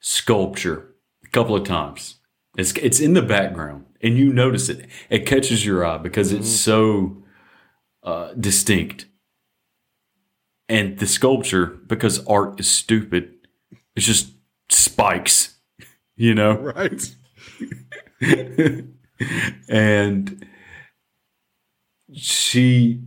sculpture 0.00 0.94
a 1.24 1.28
couple 1.28 1.56
of 1.56 1.64
times. 1.64 2.16
It's 2.58 2.72
it's 2.72 3.00
in 3.00 3.14
the 3.14 3.22
background, 3.22 3.86
and 4.02 4.18
you 4.18 4.32
notice 4.32 4.68
it. 4.68 4.86
It 5.08 5.24
catches 5.24 5.64
your 5.64 5.86
eye 5.86 5.98
because 5.98 6.32
it's 6.32 6.50
so 6.50 7.22
uh, 8.02 8.34
distinct. 8.34 9.06
And 10.72 10.98
the 10.98 11.06
sculpture, 11.06 11.66
because 11.66 12.24
art 12.26 12.58
is 12.58 12.70
stupid, 12.70 13.34
it's 13.94 14.06
just 14.06 14.32
spikes, 14.70 15.56
you 16.16 16.34
know. 16.34 16.54
Right. 16.54 17.14
and 19.68 20.46
she 22.14 23.00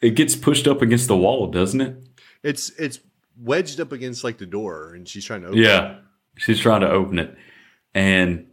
it 0.00 0.10
gets 0.10 0.36
pushed 0.36 0.66
up 0.68 0.82
against 0.82 1.08
the 1.08 1.16
wall 1.16 1.50
doesn't 1.50 1.80
it 1.80 1.96
It's 2.42 2.70
it's 2.78 3.00
wedged 3.38 3.80
up 3.80 3.92
against 3.92 4.24
like 4.24 4.38
the 4.38 4.46
door, 4.46 4.94
and 4.94 5.08
she's 5.08 5.24
trying 5.24 5.42
to 5.42 5.48
open. 5.48 5.58
it. 5.58 5.62
yeah 5.62 5.98
she's 6.36 6.60
trying 6.60 6.80
to 6.82 6.90
open 6.90 7.18
it 7.18 7.36
and 7.94 8.46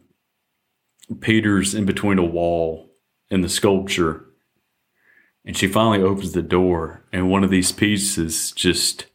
peter's 1.21 1.73
in 1.75 1.85
between 1.85 2.17
a 2.17 2.23
wall 2.23 2.89
and 3.29 3.43
the 3.43 3.49
sculpture 3.49 4.25
and 5.45 5.57
she 5.57 5.67
finally 5.67 6.01
opens 6.01 6.31
the 6.31 6.41
door 6.41 7.03
and 7.11 7.29
one 7.29 7.43
of 7.43 7.49
these 7.49 7.71
pieces 7.71 8.51
just 8.51 9.05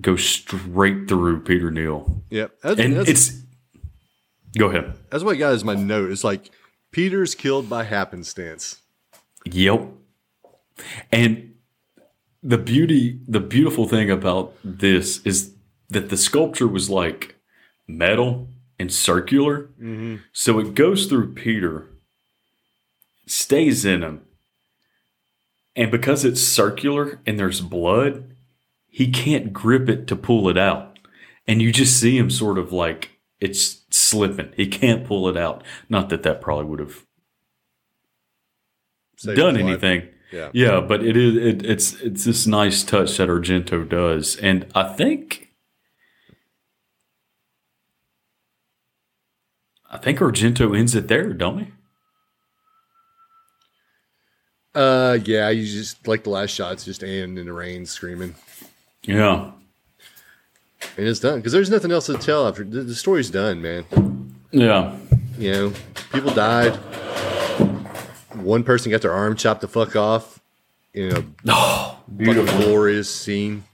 goes 0.00 0.24
straight 0.24 1.08
through 1.08 1.40
peter 1.40 1.70
neal 1.70 2.22
Yep. 2.30 2.58
That's, 2.62 2.80
and 2.80 2.96
that's, 2.96 3.08
it's 3.08 3.42
go 4.56 4.66
ahead 4.70 4.94
that's 5.10 5.22
what 5.22 5.36
I 5.36 5.38
got 5.38 5.52
as 5.52 5.62
my 5.62 5.74
note. 5.74 6.10
It's 6.10 6.24
like 6.24 6.50
Peter's 6.92 7.34
killed 7.34 7.68
by 7.68 7.84
happenstance. 7.84 8.80
Yep. 9.46 9.88
And 11.10 11.54
the 12.42 12.58
beauty, 12.58 13.18
the 13.26 13.40
beautiful 13.40 13.88
thing 13.88 14.10
about 14.10 14.54
this 14.62 15.20
is 15.24 15.54
that 15.88 16.10
the 16.10 16.16
sculpture 16.16 16.68
was 16.68 16.88
like 16.88 17.36
metal 17.86 18.48
and 18.78 18.92
circular. 18.92 19.70
Mm-hmm. 19.80 20.16
So 20.32 20.58
it 20.58 20.74
goes 20.74 21.06
through 21.06 21.34
Peter, 21.34 21.88
stays 23.26 23.84
in 23.84 24.02
him. 24.02 24.22
And 25.74 25.90
because 25.90 26.24
it's 26.24 26.42
circular 26.42 27.20
and 27.26 27.38
there's 27.38 27.60
blood, 27.60 28.34
he 28.88 29.10
can't 29.10 29.52
grip 29.52 29.88
it 29.88 30.06
to 30.08 30.16
pull 30.16 30.48
it 30.48 30.58
out. 30.58 30.98
And 31.46 31.62
you 31.62 31.72
just 31.72 31.98
see 31.98 32.18
him 32.18 32.30
sort 32.30 32.58
of 32.58 32.72
like 32.72 33.18
it's 33.40 33.82
slipping. 33.90 34.52
He 34.54 34.66
can't 34.66 35.04
pull 35.04 35.28
it 35.28 35.36
out. 35.36 35.64
Not 35.88 36.10
that 36.10 36.22
that 36.22 36.40
probably 36.40 36.66
would 36.66 36.78
have 36.78 37.06
Saved 39.16 39.38
done 39.38 39.56
anything. 39.56 40.08
Yeah. 40.30 40.50
Yeah, 40.52 40.80
but 40.80 41.04
it 41.04 41.16
is 41.16 41.36
it, 41.36 41.64
it's 41.64 42.00
it's 42.00 42.24
this 42.24 42.46
nice 42.46 42.82
touch 42.82 43.16
that 43.18 43.28
Argento 43.28 43.86
does, 43.88 44.36
and 44.36 44.66
I 44.74 44.84
think 44.94 45.52
I 49.90 49.98
think 49.98 50.20
Argento 50.20 50.76
ends 50.76 50.94
it 50.94 51.08
there, 51.08 51.32
don't 51.34 51.58
he? 51.58 51.66
Uh, 54.74 55.18
yeah. 55.24 55.48
You 55.50 55.64
just 55.66 56.06
like 56.08 56.24
the 56.24 56.30
last 56.30 56.50
shot's 56.50 56.84
just 56.84 57.02
Anne 57.04 57.36
in 57.38 57.46
the 57.46 57.52
rain 57.52 57.84
screaming, 57.86 58.34
Yeah, 59.02 59.50
and 60.96 61.06
it's 61.06 61.20
done 61.20 61.36
because 61.40 61.52
there's 61.52 61.70
nothing 61.70 61.92
else 61.92 62.06
to 62.06 62.16
tell 62.16 62.48
after 62.48 62.64
the, 62.64 62.82
the 62.82 62.94
story's 62.94 63.30
done, 63.30 63.60
man. 63.62 63.84
yeah, 64.50 64.96
You 65.38 65.52
know, 65.52 65.72
people 66.12 66.32
died. 66.32 66.74
One 68.34 68.64
person 68.64 68.90
got 68.90 69.02
their 69.02 69.12
arm 69.12 69.36
chopped 69.36 69.60
the 69.60 69.68
fuck 69.68 69.94
off. 69.94 70.40
You 70.94 71.10
know, 71.10 71.24
oh, 71.48 71.98
fucking 72.18 72.46
glorious 72.46 73.14
scene. 73.14 73.64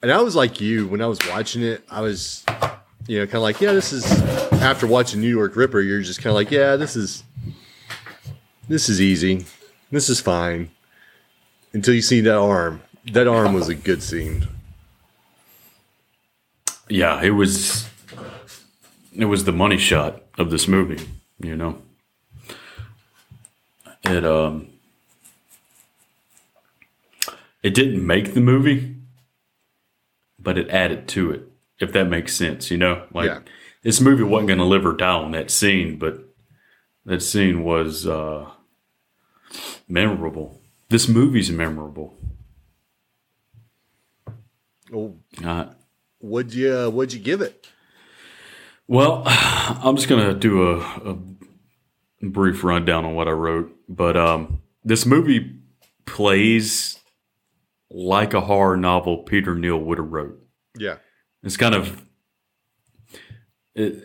And 0.00 0.12
I 0.12 0.22
was 0.22 0.36
like 0.36 0.60
you 0.60 0.86
when 0.86 1.02
I 1.02 1.06
was 1.06 1.18
watching 1.28 1.62
it. 1.62 1.82
I 1.90 2.00
was, 2.00 2.44
you 3.08 3.18
know, 3.18 3.26
kind 3.26 3.36
of 3.36 3.42
like, 3.42 3.60
yeah, 3.60 3.72
this 3.72 3.92
is. 3.92 4.04
After 4.60 4.86
watching 4.88 5.20
New 5.20 5.28
York 5.28 5.54
Ripper, 5.56 5.80
you're 5.80 6.02
just 6.02 6.18
kind 6.20 6.28
of 6.30 6.34
like, 6.34 6.50
yeah, 6.50 6.74
this 6.76 6.96
is, 6.96 7.22
this 8.68 8.88
is 8.88 9.00
easy, 9.00 9.46
this 9.90 10.08
is 10.08 10.20
fine. 10.20 10.70
Until 11.72 11.94
you 11.94 12.02
see 12.02 12.20
that 12.22 12.36
arm. 12.36 12.82
That 13.12 13.26
arm 13.28 13.52
was 13.54 13.68
a 13.68 13.74
good 13.74 14.02
scene. 14.02 14.46
yeah. 16.88 17.20
It 17.22 17.30
was 17.30 17.88
it 19.14 19.26
was 19.26 19.44
the 19.44 19.52
money 19.52 19.76
shot 19.78 20.22
of 20.38 20.50
this 20.50 20.66
movie. 20.68 21.06
You 21.40 21.56
know, 21.56 21.78
it 24.04 24.24
um 24.24 24.68
it 27.62 27.74
didn't 27.74 28.06
make 28.06 28.34
the 28.34 28.40
movie, 28.40 28.96
but 30.38 30.56
it 30.58 30.68
added 30.70 31.08
to 31.08 31.30
it. 31.30 31.42
If 31.80 31.92
that 31.92 32.08
makes 32.08 32.34
sense, 32.34 32.70
you 32.70 32.76
know, 32.76 33.04
like 33.12 33.26
Yeah. 33.26 33.40
this 33.82 34.00
movie 34.00 34.22
wasn't 34.24 34.48
going 34.48 34.58
to 34.58 34.64
live 34.64 34.84
or 34.86 34.92
die 34.94 35.08
on 35.12 35.30
that 35.32 35.50
scene, 35.50 35.98
but 35.98 36.18
that 37.04 37.22
scene 37.22 37.62
was 37.62 38.06
uh 38.06 38.50
memorable. 39.88 40.60
This 40.88 41.08
movie's 41.08 41.50
memorable. 41.50 42.16
Oh, 44.92 45.16
Uh, 45.44 45.66
what'd 46.18 46.54
you 46.54 46.74
uh, 46.74 46.90
What'd 46.90 47.12
you 47.12 47.20
give 47.20 47.40
it? 47.40 47.66
Well, 48.86 49.22
I'm 49.26 49.96
just 49.96 50.08
gonna 50.08 50.34
do 50.34 50.70
a, 50.70 50.78
a 51.12 51.18
brief 52.26 52.64
rundown 52.64 53.04
on 53.04 53.14
what 53.14 53.28
I 53.28 53.32
wrote, 53.32 53.76
but 53.88 54.16
um, 54.16 54.62
this 54.84 55.04
movie 55.04 55.60
plays 56.06 56.98
like 57.90 58.32
a 58.34 58.40
horror 58.40 58.76
novel 58.76 59.18
Peter 59.18 59.54
Neal 59.54 59.78
would 59.78 59.98
have 59.98 60.10
wrote. 60.10 60.38
Yeah, 60.78 60.96
It's 61.42 61.56
kind 61.56 61.74
of 61.74 62.02
it, 63.74 64.02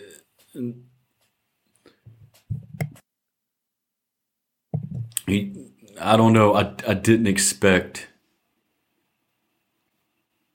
I 5.27 6.17
don't 6.17 6.33
know. 6.33 6.53
I 6.55 6.73
I 6.87 6.93
didn't 6.93 7.27
expect 7.27 8.07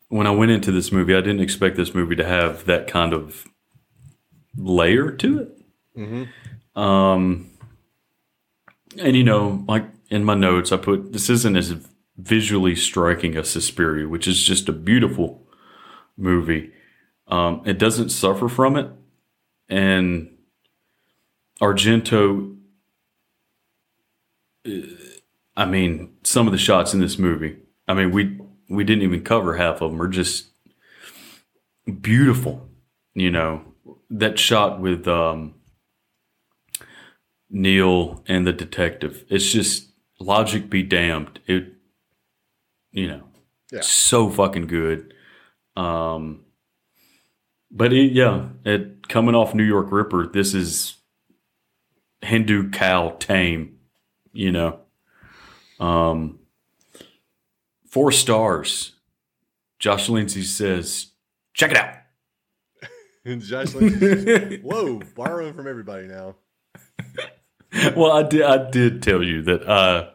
when 0.09 0.27
I 0.27 0.31
went 0.31 0.51
into 0.51 0.73
this 0.73 0.90
movie. 0.93 1.15
I 1.15 1.20
didn't 1.20 1.40
expect 1.40 1.77
this 1.77 1.95
movie 1.95 2.16
to 2.16 2.24
have 2.24 2.65
that 2.66 2.86
kind 2.86 3.12
of 3.12 3.45
layer 4.57 5.11
to 5.11 5.39
it. 5.40 5.59
Um, 6.74 7.51
and 8.99 9.16
you 9.16 9.24
know, 9.24 9.65
like 9.69 9.85
in 10.11 10.24
my 10.24 10.35
notes, 10.35 10.73
I 10.73 10.77
put 10.77 11.12
this 11.12 11.31
isn't 11.31 11.57
as 11.57 11.74
visually 12.16 12.74
striking 12.74 13.36
as 13.36 13.49
Suspiria, 13.51 14.09
which 14.09 14.27
is 14.27 14.43
just 14.43 14.69
a 14.69 14.73
beautiful 14.73 15.47
movie. 16.16 16.73
Um, 17.28 17.62
it 17.65 17.78
doesn't 17.78 18.09
suffer 18.11 18.49
from 18.49 18.77
it, 18.77 18.90
and 19.69 20.36
Argento. 21.61 22.57
I 25.57 25.65
mean, 25.66 26.11
some 26.23 26.47
of 26.47 26.53
the 26.53 26.59
shots 26.59 26.95
in 26.95 27.01
this 27.01 27.19
movie. 27.19 27.57
I 27.86 27.95
mean, 27.95 28.11
we 28.12 28.39
we 28.69 28.85
didn't 28.85 29.03
even 29.03 29.24
cover 29.24 29.57
half 29.57 29.81
of 29.81 29.90
them. 29.90 30.01
Are 30.03 30.09
just 30.09 30.49
beautiful. 32.01 32.69
You 33.15 33.31
know, 33.31 33.62
that 34.11 34.39
shot 34.39 34.81
with 34.81 35.09
um, 35.09 35.55
Neal 37.51 38.23
and 38.28 38.47
the 38.47 38.53
detective. 38.53 39.24
It's 39.28 39.51
just 39.51 39.89
logic 40.20 40.69
be 40.70 40.82
damned. 40.82 41.40
It, 41.47 41.73
you 42.93 43.09
know, 43.09 43.24
Yeah. 43.73 43.81
so 43.81 44.28
fucking 44.31 44.66
good. 44.66 45.15
Um, 45.77 46.45
but 47.70 47.93
it, 47.93 48.12
yeah, 48.12 48.49
it 48.65 49.09
coming 49.09 49.35
off 49.35 49.55
New 49.55 49.65
York 49.65 49.90
Ripper. 49.90 50.27
This 50.27 50.55
is 50.55 50.97
Hindu 52.23 52.70
cow 52.70 53.16
tame. 53.19 53.78
You 54.39 54.52
know, 54.52 54.78
um, 55.81 56.39
four 57.89 58.12
stars. 58.12 58.93
Josh 59.81 60.09
Lindsay 60.09 60.44
says, 60.44 61.09
check 61.55 61.73
it 61.73 61.77
out. 61.77 61.94
And 63.24 63.43
Josh 63.43 63.74
Lynch, 63.74 64.60
whoa, 64.62 65.02
borrowing 65.16 65.55
from 65.55 65.66
everybody 65.66 66.06
now. 66.06 66.36
well, 67.97 68.12
I 68.12 68.23
did. 68.23 68.43
I 68.43 68.70
did 68.70 69.02
tell 69.02 69.24
you 69.24 69.43
that 69.43 69.69
uh, 69.69 70.10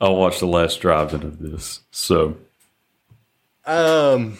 I 0.00 0.08
watched 0.08 0.40
the 0.40 0.46
last 0.46 0.80
drive-in 0.80 1.22
of 1.22 1.38
this. 1.38 1.80
So 1.90 2.38
Um, 3.66 4.38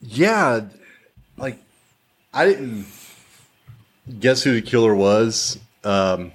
yeah, 0.00 0.62
like 1.36 1.58
I 2.32 2.46
didn't 2.46 2.86
guess 4.18 4.42
who 4.42 4.54
the 4.54 4.62
killer 4.62 4.94
was. 4.94 5.58
Um, 5.84 6.32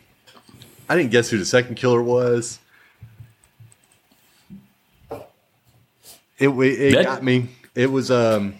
I 0.89 0.97
didn't 0.97 1.11
guess 1.11 1.29
who 1.29 1.37
the 1.37 1.45
second 1.45 1.75
killer 1.75 2.01
was. 2.01 2.59
It 6.39 6.47
it 6.49 6.93
That- 6.95 7.03
got 7.05 7.23
me. 7.23 7.49
It 7.75 7.91
was 7.91 8.09
um. 8.11 8.55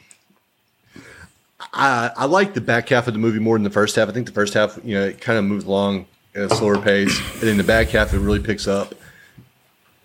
I 1.74 2.12
I 2.16 2.26
like 2.26 2.54
the 2.54 2.62
back 2.62 2.90
half 2.90 3.08
of 3.08 3.14
the 3.14 3.20
movie 3.20 3.40
more 3.40 3.56
than 3.56 3.64
the 3.64 3.70
first 3.70 3.96
half. 3.96 4.08
I 4.08 4.12
think 4.12 4.28
the 4.28 4.32
first 4.34 4.54
half, 4.54 4.80
you 4.84 4.96
know, 4.96 5.06
it 5.06 5.20
kind 5.22 5.38
of 5.40 5.46
moves 5.46 5.66
along 5.66 6.06
at 6.36 6.52
a 6.52 6.56
slower 6.56 6.78
pace, 6.80 7.18
and 7.34 7.42
then 7.42 7.58
the 7.58 7.64
back 7.64 7.88
half 7.90 8.14
it 8.14 8.20
really 8.20 8.40
picks 8.40 8.68
up. 8.68 8.94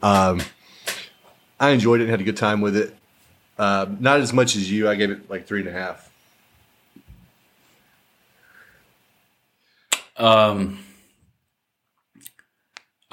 Um, 0.03 0.41
I 1.61 1.71
enjoyed 1.71 2.01
it 2.01 2.05
and 2.05 2.11
had 2.11 2.21
a 2.21 2.25
good 2.25 2.37
time 2.37 2.61
with 2.61 2.77
it. 2.77 2.95
Uh, 3.59 3.87
not 4.01 4.21
as 4.21 4.33
much 4.33 4.57
as 4.57 4.71
you. 4.71 4.89
I 4.89 4.95
gave 4.97 5.11
it 5.11 5.31
like 5.31 5.47
three 5.47 5.61
and 5.61 5.69
a 5.69 5.73
half. 5.73 6.11
um, 10.17 10.79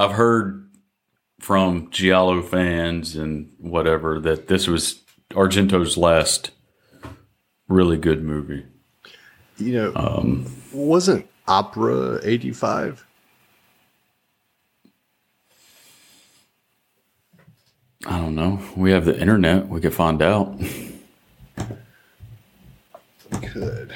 I've 0.02 0.14
heard 0.14 0.68
from 1.40 1.92
Giallo 1.92 2.42
fans 2.42 3.16
and 3.16 3.54
whatever 3.60 4.20
that 4.22 4.48
this 4.48 4.68
was 4.68 5.04
Argento's 5.30 5.96
last 5.96 6.50
really 7.68 7.98
good 7.98 8.24
movie. 8.24 8.66
You 9.58 9.74
know, 9.74 9.94
um, 9.96 10.52
wasn't 10.74 11.30
Opera 11.48 12.20
eighty 12.24 12.52
five? 12.52 13.06
I 18.08 18.18
don't 18.18 18.34
know. 18.34 18.60
We 18.76 18.90
have 18.90 19.06
the 19.06 19.20
internet. 19.20 19.68
We 19.68 19.82
could 19.82 19.94
find 19.94 20.24
out. 20.24 20.60
Could. 23.44 23.96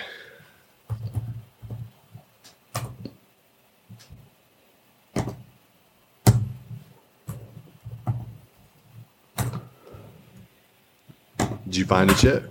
Did 11.76 11.82
you 11.82 11.88
find 11.88 12.10
it 12.10 12.24
yet? 12.24 12.44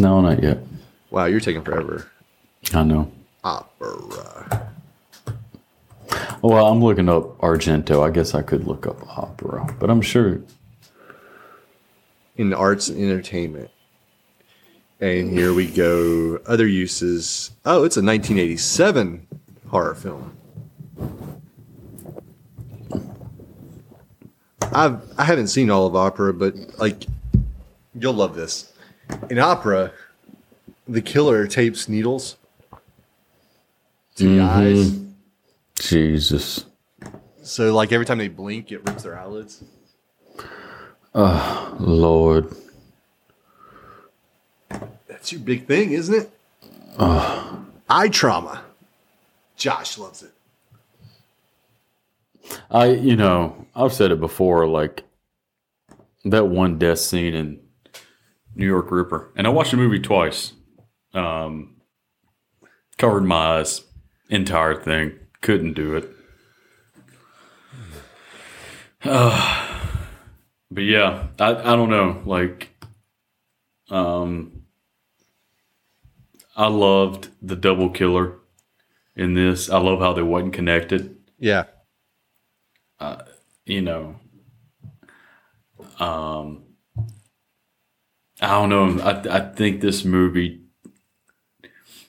No, 0.00 0.20
not 0.20 0.42
yet. 0.42 0.58
Wow, 1.12 1.26
you're 1.26 1.38
taking 1.38 1.62
forever. 1.62 2.10
I 2.74 2.82
know. 2.82 3.12
Opera. 3.44 4.72
Well, 6.42 6.66
I'm 6.66 6.82
looking 6.82 7.08
up 7.08 7.38
Argento. 7.38 8.04
I 8.04 8.10
guess 8.10 8.34
I 8.34 8.42
could 8.42 8.66
look 8.66 8.84
up 8.84 9.00
opera, 9.16 9.72
but 9.78 9.90
I'm 9.90 10.02
sure. 10.02 10.40
in 12.36 12.52
arts 12.52 12.88
and 12.88 13.00
entertainment. 13.00 13.70
And 15.00 15.30
here 15.30 15.54
we 15.54 15.68
go. 15.68 16.40
Other 16.46 16.66
uses. 16.66 17.52
Oh, 17.64 17.84
it's 17.84 17.96
a 17.96 18.02
1987 18.02 19.24
horror 19.68 19.94
film. 19.94 20.36
I've 24.72 25.00
I 25.16 25.22
haven't 25.22 25.46
seen 25.46 25.70
all 25.70 25.86
of 25.86 25.94
opera, 25.94 26.34
but 26.34 26.56
like 26.80 27.06
you'll 27.98 28.14
love 28.14 28.34
this. 28.34 28.72
In 29.30 29.38
opera, 29.38 29.92
the 30.88 31.00
killer 31.00 31.46
tapes 31.46 31.88
needles 31.88 32.36
to 34.16 34.24
the 34.24 34.40
mm-hmm. 34.40 34.80
eyes. 34.80 35.00
Jesus. 35.78 36.64
So 37.42 37.72
like 37.74 37.92
every 37.92 38.06
time 38.06 38.18
they 38.18 38.28
blink, 38.28 38.72
it 38.72 38.78
rips 38.86 39.02
their 39.02 39.18
eyelids. 39.18 39.62
Oh, 41.14 41.76
Lord. 41.78 42.54
That's 45.06 45.32
your 45.32 45.40
big 45.40 45.66
thing, 45.66 45.92
isn't 45.92 46.14
it? 46.14 46.30
Eye 46.98 48.08
trauma. 48.10 48.62
Josh 49.56 49.96
loves 49.96 50.22
it. 50.22 50.32
I, 52.70 52.86
you 52.86 53.16
know, 53.16 53.66
I've 53.74 53.92
said 53.92 54.12
it 54.12 54.20
before, 54.20 54.66
like 54.66 55.04
that 56.24 56.46
one 56.46 56.78
death 56.78 56.98
scene 56.98 57.34
in 57.34 57.60
New 58.56 58.66
York 58.66 58.90
Ripper, 58.90 59.30
and 59.36 59.46
I 59.46 59.50
watched 59.50 59.70
the 59.70 59.76
movie 59.76 60.00
twice. 60.00 60.54
Um, 61.14 61.76
covered 62.98 63.24
my 63.24 63.58
eyes, 63.58 63.84
entire 64.28 64.74
thing, 64.74 65.12
couldn't 65.40 65.74
do 65.74 65.96
it. 65.96 66.10
Uh, 69.04 69.68
but 70.70 70.84
yeah, 70.84 71.28
I, 71.38 71.50
I 71.54 71.76
don't 71.76 71.90
know, 71.90 72.22
like, 72.24 72.70
um, 73.90 74.62
I 76.56 76.68
loved 76.68 77.28
the 77.42 77.56
double 77.56 77.90
killer 77.90 78.38
in 79.14 79.34
this. 79.34 79.70
I 79.70 79.78
love 79.78 80.00
how 80.00 80.12
they 80.14 80.22
wasn't 80.22 80.54
connected 80.54 81.16
Yeah. 81.38 81.64
Uh, 82.98 83.22
you 83.66 83.82
know, 83.82 84.16
um, 85.98 86.62
I 88.40 88.48
don't 88.48 88.68
know. 88.68 89.02
I, 89.02 89.36
I 89.36 89.40
think 89.52 89.80
this 89.80 90.04
movie 90.04 90.60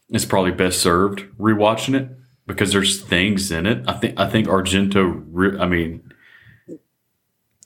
is 0.10 0.26
probably 0.26 0.52
best 0.52 0.82
served 0.82 1.26
rewatching 1.38 1.96
it 1.96 2.10
because 2.46 2.72
there's 2.72 3.02
things 3.02 3.52
in 3.52 3.66
it. 3.66 3.84
I 3.88 3.94
think 3.94 4.20
I 4.20 4.30
think 4.30 4.48
Argento. 4.48 5.24
Re- 5.32 5.60
I 5.60 5.68
mean, 5.68 6.12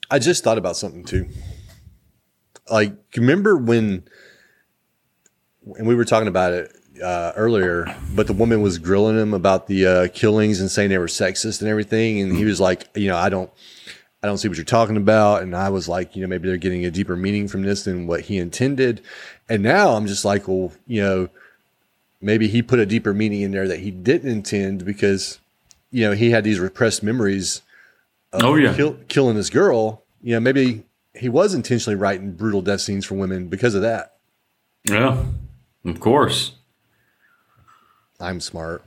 I 0.09 0.19
just 0.19 0.43
thought 0.43 0.57
about 0.57 0.75
something 0.75 1.05
too. 1.05 1.29
Like, 2.69 2.95
remember 3.15 3.57
when, 3.57 4.03
and 5.75 5.87
we 5.87 5.95
were 5.95 6.05
talking 6.05 6.27
about 6.27 6.53
it 6.53 6.71
uh, 7.03 7.33
earlier, 7.35 7.95
but 8.13 8.27
the 8.27 8.33
woman 8.33 8.61
was 8.61 8.77
grilling 8.77 9.17
him 9.17 9.33
about 9.33 9.67
the 9.67 9.85
uh, 9.85 10.07
killings 10.13 10.61
and 10.61 10.69
saying 10.69 10.89
they 10.89 10.97
were 10.97 11.07
sexist 11.07 11.61
and 11.61 11.69
everything, 11.69 12.19
and 12.21 12.35
he 12.35 12.45
was 12.45 12.59
like, 12.61 12.87
you 12.95 13.07
know, 13.07 13.17
I 13.17 13.29
don't, 13.29 13.49
I 14.23 14.27
don't 14.27 14.37
see 14.37 14.47
what 14.47 14.57
you're 14.57 14.65
talking 14.65 14.97
about, 14.97 15.41
and 15.41 15.55
I 15.55 15.69
was 15.69 15.87
like, 15.87 16.15
you 16.15 16.21
know, 16.21 16.27
maybe 16.27 16.47
they're 16.47 16.57
getting 16.57 16.85
a 16.85 16.91
deeper 16.91 17.15
meaning 17.15 17.47
from 17.47 17.63
this 17.63 17.85
than 17.85 18.05
what 18.05 18.21
he 18.21 18.37
intended, 18.37 19.01
and 19.49 19.63
now 19.63 19.95
I'm 19.95 20.05
just 20.05 20.23
like, 20.25 20.47
well, 20.47 20.71
you 20.85 21.01
know, 21.01 21.29
maybe 22.21 22.47
he 22.47 22.61
put 22.61 22.79
a 22.79 22.85
deeper 22.85 23.13
meaning 23.13 23.41
in 23.41 23.51
there 23.51 23.67
that 23.67 23.79
he 23.79 23.89
didn't 23.89 24.31
intend 24.31 24.85
because, 24.85 25.39
you 25.89 26.07
know, 26.07 26.13
he 26.13 26.29
had 26.29 26.43
these 26.43 26.59
repressed 26.59 27.01
memories 27.01 27.63
oh 28.33 28.55
yeah, 28.55 28.75
kill, 28.75 28.97
killing 29.07 29.35
this 29.35 29.49
girl, 29.49 30.03
you 30.21 30.33
know, 30.33 30.39
maybe 30.39 30.83
he 31.15 31.27
was 31.27 31.53
intentionally 31.53 31.95
writing 31.95 32.33
brutal 32.33 32.61
death 32.61 32.81
scenes 32.81 33.05
for 33.05 33.15
women 33.15 33.47
because 33.47 33.75
of 33.75 33.81
that. 33.81 34.17
yeah, 34.85 35.23
of 35.83 35.99
course, 35.99 36.53
I'm 38.19 38.39
smart. 38.39 38.83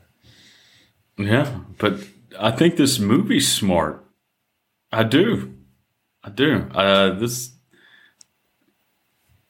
yeah. 1.18 1.58
But 1.78 2.00
I 2.38 2.52
think 2.52 2.76
this 2.76 2.98
movie's 2.98 3.50
smart. 3.50 4.03
I 4.94 5.02
do. 5.02 5.54
I 6.22 6.30
do. 6.30 6.68
Uh, 6.72 7.14
this 7.14 7.50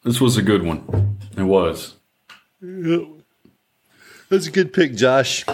this 0.02 0.20
was 0.20 0.36
a 0.38 0.42
good 0.42 0.62
one. 0.62 1.18
It 1.36 1.42
was. 1.42 1.96
That's 2.60 4.46
a 4.46 4.50
good 4.50 4.72
pick, 4.72 4.94
Josh. 4.94 5.44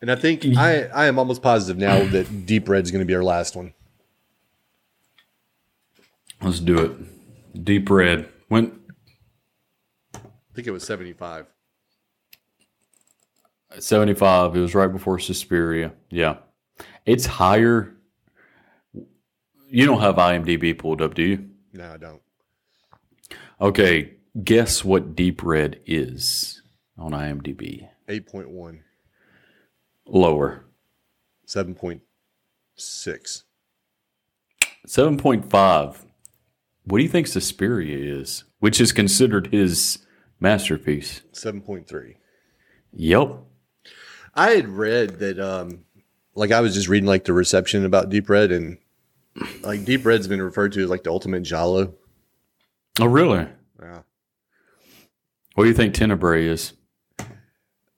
And 0.00 0.10
I 0.10 0.16
think 0.16 0.44
I, 0.56 0.84
I 0.84 1.06
am 1.06 1.18
almost 1.18 1.42
positive 1.42 1.76
now 1.76 2.04
that 2.06 2.46
Deep 2.46 2.68
Red's 2.68 2.90
going 2.90 3.00
to 3.00 3.06
be 3.06 3.14
our 3.14 3.24
last 3.24 3.54
one. 3.54 3.74
Let's 6.40 6.60
do 6.60 6.78
it. 6.78 7.64
Deep 7.64 7.90
red. 7.90 8.28
Went 8.48 8.74
I 10.14 10.18
think 10.54 10.68
it 10.68 10.70
was 10.70 10.84
75. 10.84 11.46
75. 13.78 14.56
It 14.56 14.60
was 14.60 14.74
right 14.74 14.90
before 14.90 15.18
Suspiria. 15.18 15.92
Yeah. 16.08 16.36
It's 17.04 17.26
higher. 17.26 17.94
You 19.68 19.86
don't 19.86 20.00
have 20.00 20.16
IMDb 20.16 20.78
pulled 20.78 21.02
up, 21.02 21.14
do 21.14 21.22
you? 21.22 21.50
No, 21.72 21.92
I 21.92 21.96
don't. 21.96 22.22
Okay. 23.60 24.12
Guess 24.44 24.84
what 24.84 25.16
Deep 25.16 25.42
Red 25.42 25.80
is 25.86 26.60
on 26.98 27.12
IMDb? 27.12 27.88
8.1, 28.06 28.80
Lower. 30.06 30.66
7.6, 31.46 32.00
7.5. 34.86 35.96
What 36.84 36.98
do 36.98 37.02
you 37.02 37.08
think 37.08 37.26
Suspiria 37.28 38.18
is? 38.20 38.44
Which 38.58 38.78
is 38.80 38.92
considered 38.92 39.48
his 39.52 40.00
masterpiece. 40.38 41.22
7.3. 41.32 42.16
Yep. 42.92 43.38
I 44.34 44.50
had 44.50 44.68
read 44.68 45.18
that, 45.20 45.40
um, 45.40 45.85
like, 46.36 46.52
I 46.52 46.60
was 46.60 46.74
just 46.74 46.88
reading, 46.88 47.08
like, 47.08 47.24
the 47.24 47.32
reception 47.32 47.84
about 47.84 48.10
Deep 48.10 48.28
Red, 48.28 48.52
and, 48.52 48.78
like, 49.62 49.84
Deep 49.84 50.04
Red's 50.06 50.28
been 50.28 50.42
referred 50.42 50.72
to 50.72 50.82
as, 50.84 50.90
like, 50.90 51.02
the 51.02 51.10
ultimate 51.10 51.42
Giallo. 51.42 51.94
Oh, 53.00 53.06
really? 53.06 53.48
Yeah. 53.80 54.02
What 55.54 55.64
do 55.64 55.68
you 55.70 55.74
think 55.74 55.94
Tenebrae 55.94 56.46
is? 56.46 56.74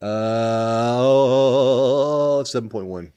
Uh, 0.00 1.00
7.1. 2.44 3.12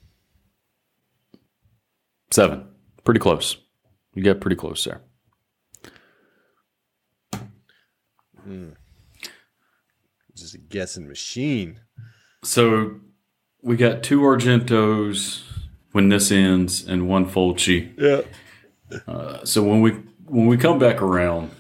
Seven. 2.32 2.66
Pretty 3.04 3.20
close. 3.20 3.58
You 4.16 4.24
got 4.24 4.42
pretty 4.42 4.56
close 4.56 4.84
there. 4.84 5.02
Just 10.36 10.56
a 10.56 10.58
guessing 10.58 11.08
machine. 11.08 11.82
So 12.44 13.00
we 13.62 13.76
got 13.78 14.04
two 14.04 14.22
Argentos 14.22 15.44
when 15.92 16.10
this 16.10 16.32
ends 16.32 16.88
and 16.88 17.08
one 17.08 17.26
Fulci. 17.26 17.92
Yeah. 17.98 18.22
So 19.44 19.64
when 19.64 19.82
we 19.82 19.92
when 20.26 20.48
we 20.48 20.58
come 20.58 20.80
back 20.80 21.02
around 21.02 21.52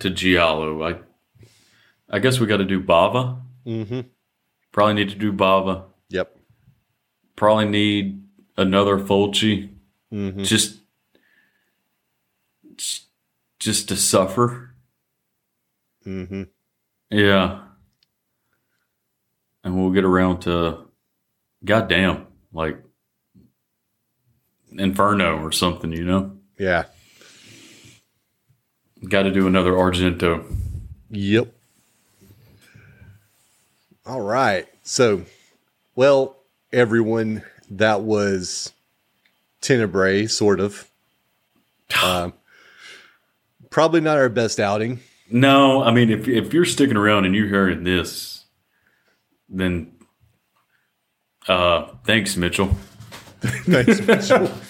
to 0.00 0.10
Giallo, 0.10 0.82
I 0.82 0.96
I 2.10 2.18
guess 2.18 2.38
we 2.40 2.46
got 2.46 2.58
to 2.58 2.64
do 2.64 2.80
Bava. 2.82 3.40
Mm-hmm. 3.66 4.00
Probably 4.72 4.94
need 4.94 5.10
to 5.10 5.16
do 5.16 5.32
Bava. 5.32 5.84
Yep. 6.10 6.36
Probably 7.36 7.66
need 7.66 8.22
another 8.56 8.98
Fulci. 8.98 9.70
Mm-hmm. 10.12 10.42
Just 10.42 10.80
just- 12.76 13.02
just 13.60 13.88
to 13.88 13.96
suffer. 13.96 14.74
Mm-hmm. 16.06 16.42
Yeah. 17.10 17.60
And 19.62 19.74
we'll 19.80 19.92
get 19.92 20.04
around 20.04 20.40
to 20.40 20.83
goddamn, 21.64 22.26
like 22.52 22.78
Inferno 24.72 25.42
or 25.42 25.52
something, 25.52 25.92
you 25.92 26.04
know? 26.04 26.36
Yeah. 26.58 26.84
Got 29.08 29.24
to 29.24 29.30
do 29.30 29.46
another 29.46 29.72
Argento. 29.72 30.44
Yep. 31.10 31.52
All 34.06 34.20
right. 34.20 34.66
So, 34.82 35.22
well, 35.94 36.36
everyone, 36.72 37.42
that 37.70 38.02
was 38.02 38.72
Tenebrae, 39.60 40.26
sort 40.26 40.60
of. 40.60 40.88
Um, 42.02 42.32
probably 43.70 44.00
not 44.00 44.16
our 44.16 44.28
best 44.28 44.58
outing. 44.58 44.98
No, 45.30 45.82
I 45.82 45.92
mean, 45.92 46.10
if 46.10 46.26
if 46.26 46.52
you're 46.52 46.64
sticking 46.64 46.96
around 46.96 47.24
and 47.24 47.34
you're 47.34 47.46
hearing 47.46 47.84
this, 47.84 48.44
then 49.48 49.92
uh, 51.48 51.88
thanks, 52.04 52.36
Mitchell. 52.36 52.70
Thanks, 53.40 54.00
Mitchell. 54.00 54.50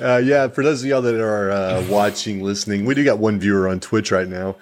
Uh, 0.00 0.20
yeah, 0.22 0.48
for 0.48 0.64
those 0.64 0.82
of 0.82 0.88
y'all 0.88 1.00
that 1.00 1.14
are 1.20 1.50
uh, 1.50 1.86
watching, 1.88 2.42
listening, 2.42 2.84
we 2.84 2.96
do 2.96 3.04
got 3.04 3.18
one 3.18 3.38
viewer 3.38 3.68
on 3.68 3.78
Twitch 3.78 4.10
right 4.10 4.26
now. 4.26 4.56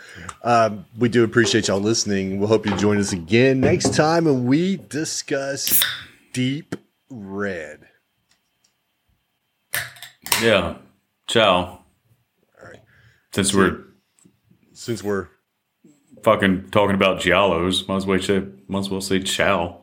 Um, 0.44 0.84
we 0.98 1.08
do 1.08 1.24
appreciate 1.24 1.68
y'all 1.68 1.80
listening. 1.80 2.38
We'll 2.38 2.48
hope 2.48 2.66
you 2.66 2.76
join 2.76 2.98
us 2.98 3.10
again 3.12 3.60
next 3.60 3.94
time 3.94 4.26
when 4.26 4.44
we 4.44 4.76
discuss 4.76 5.82
Deep 6.34 6.76
Red. 7.08 7.88
Yeah. 10.42 10.76
Ciao. 11.26 11.56
All 11.56 11.82
right. 12.62 12.80
Since 13.32 13.54
we're 13.54 13.84
Since 14.72 15.02
we're 15.02 15.28
fucking 16.22 16.70
talking 16.70 16.94
about 16.94 17.20
giallos, 17.20 17.88
might 17.88 17.96
as 17.96 18.06
well 18.06 18.20
say 18.20 18.42
might 18.68 18.80
as 18.80 18.90
well 18.90 19.00
say 19.00 19.20
ciao. 19.20 19.79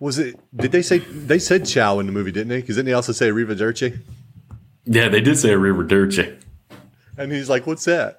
Was 0.00 0.18
it? 0.18 0.38
Did 0.54 0.72
they 0.72 0.82
say 0.82 0.98
they 0.98 1.38
said 1.38 1.66
"chow" 1.66 1.98
in 1.98 2.06
the 2.06 2.12
movie? 2.12 2.30
Didn't 2.30 2.48
they? 2.48 2.60
Because 2.60 2.76
didn't 2.76 2.86
they 2.86 2.92
also 2.92 3.12
say 3.12 3.30
"Riva 3.32 3.54
Dirce"? 3.54 3.92
Yeah, 4.84 5.08
they 5.08 5.20
did 5.20 5.36
say 5.36 5.54
River 5.54 5.84
And 7.16 7.32
he's 7.32 7.48
like, 7.48 7.66
"What's 7.66 7.84
that?" 7.84 8.18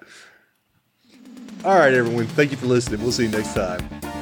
All 1.64 1.76
right, 1.76 1.92
everyone. 1.92 2.26
Thank 2.26 2.50
you 2.50 2.56
for 2.56 2.66
listening. 2.66 3.02
We'll 3.02 3.12
see 3.12 3.24
you 3.24 3.30
next 3.30 3.54
time. 3.54 4.19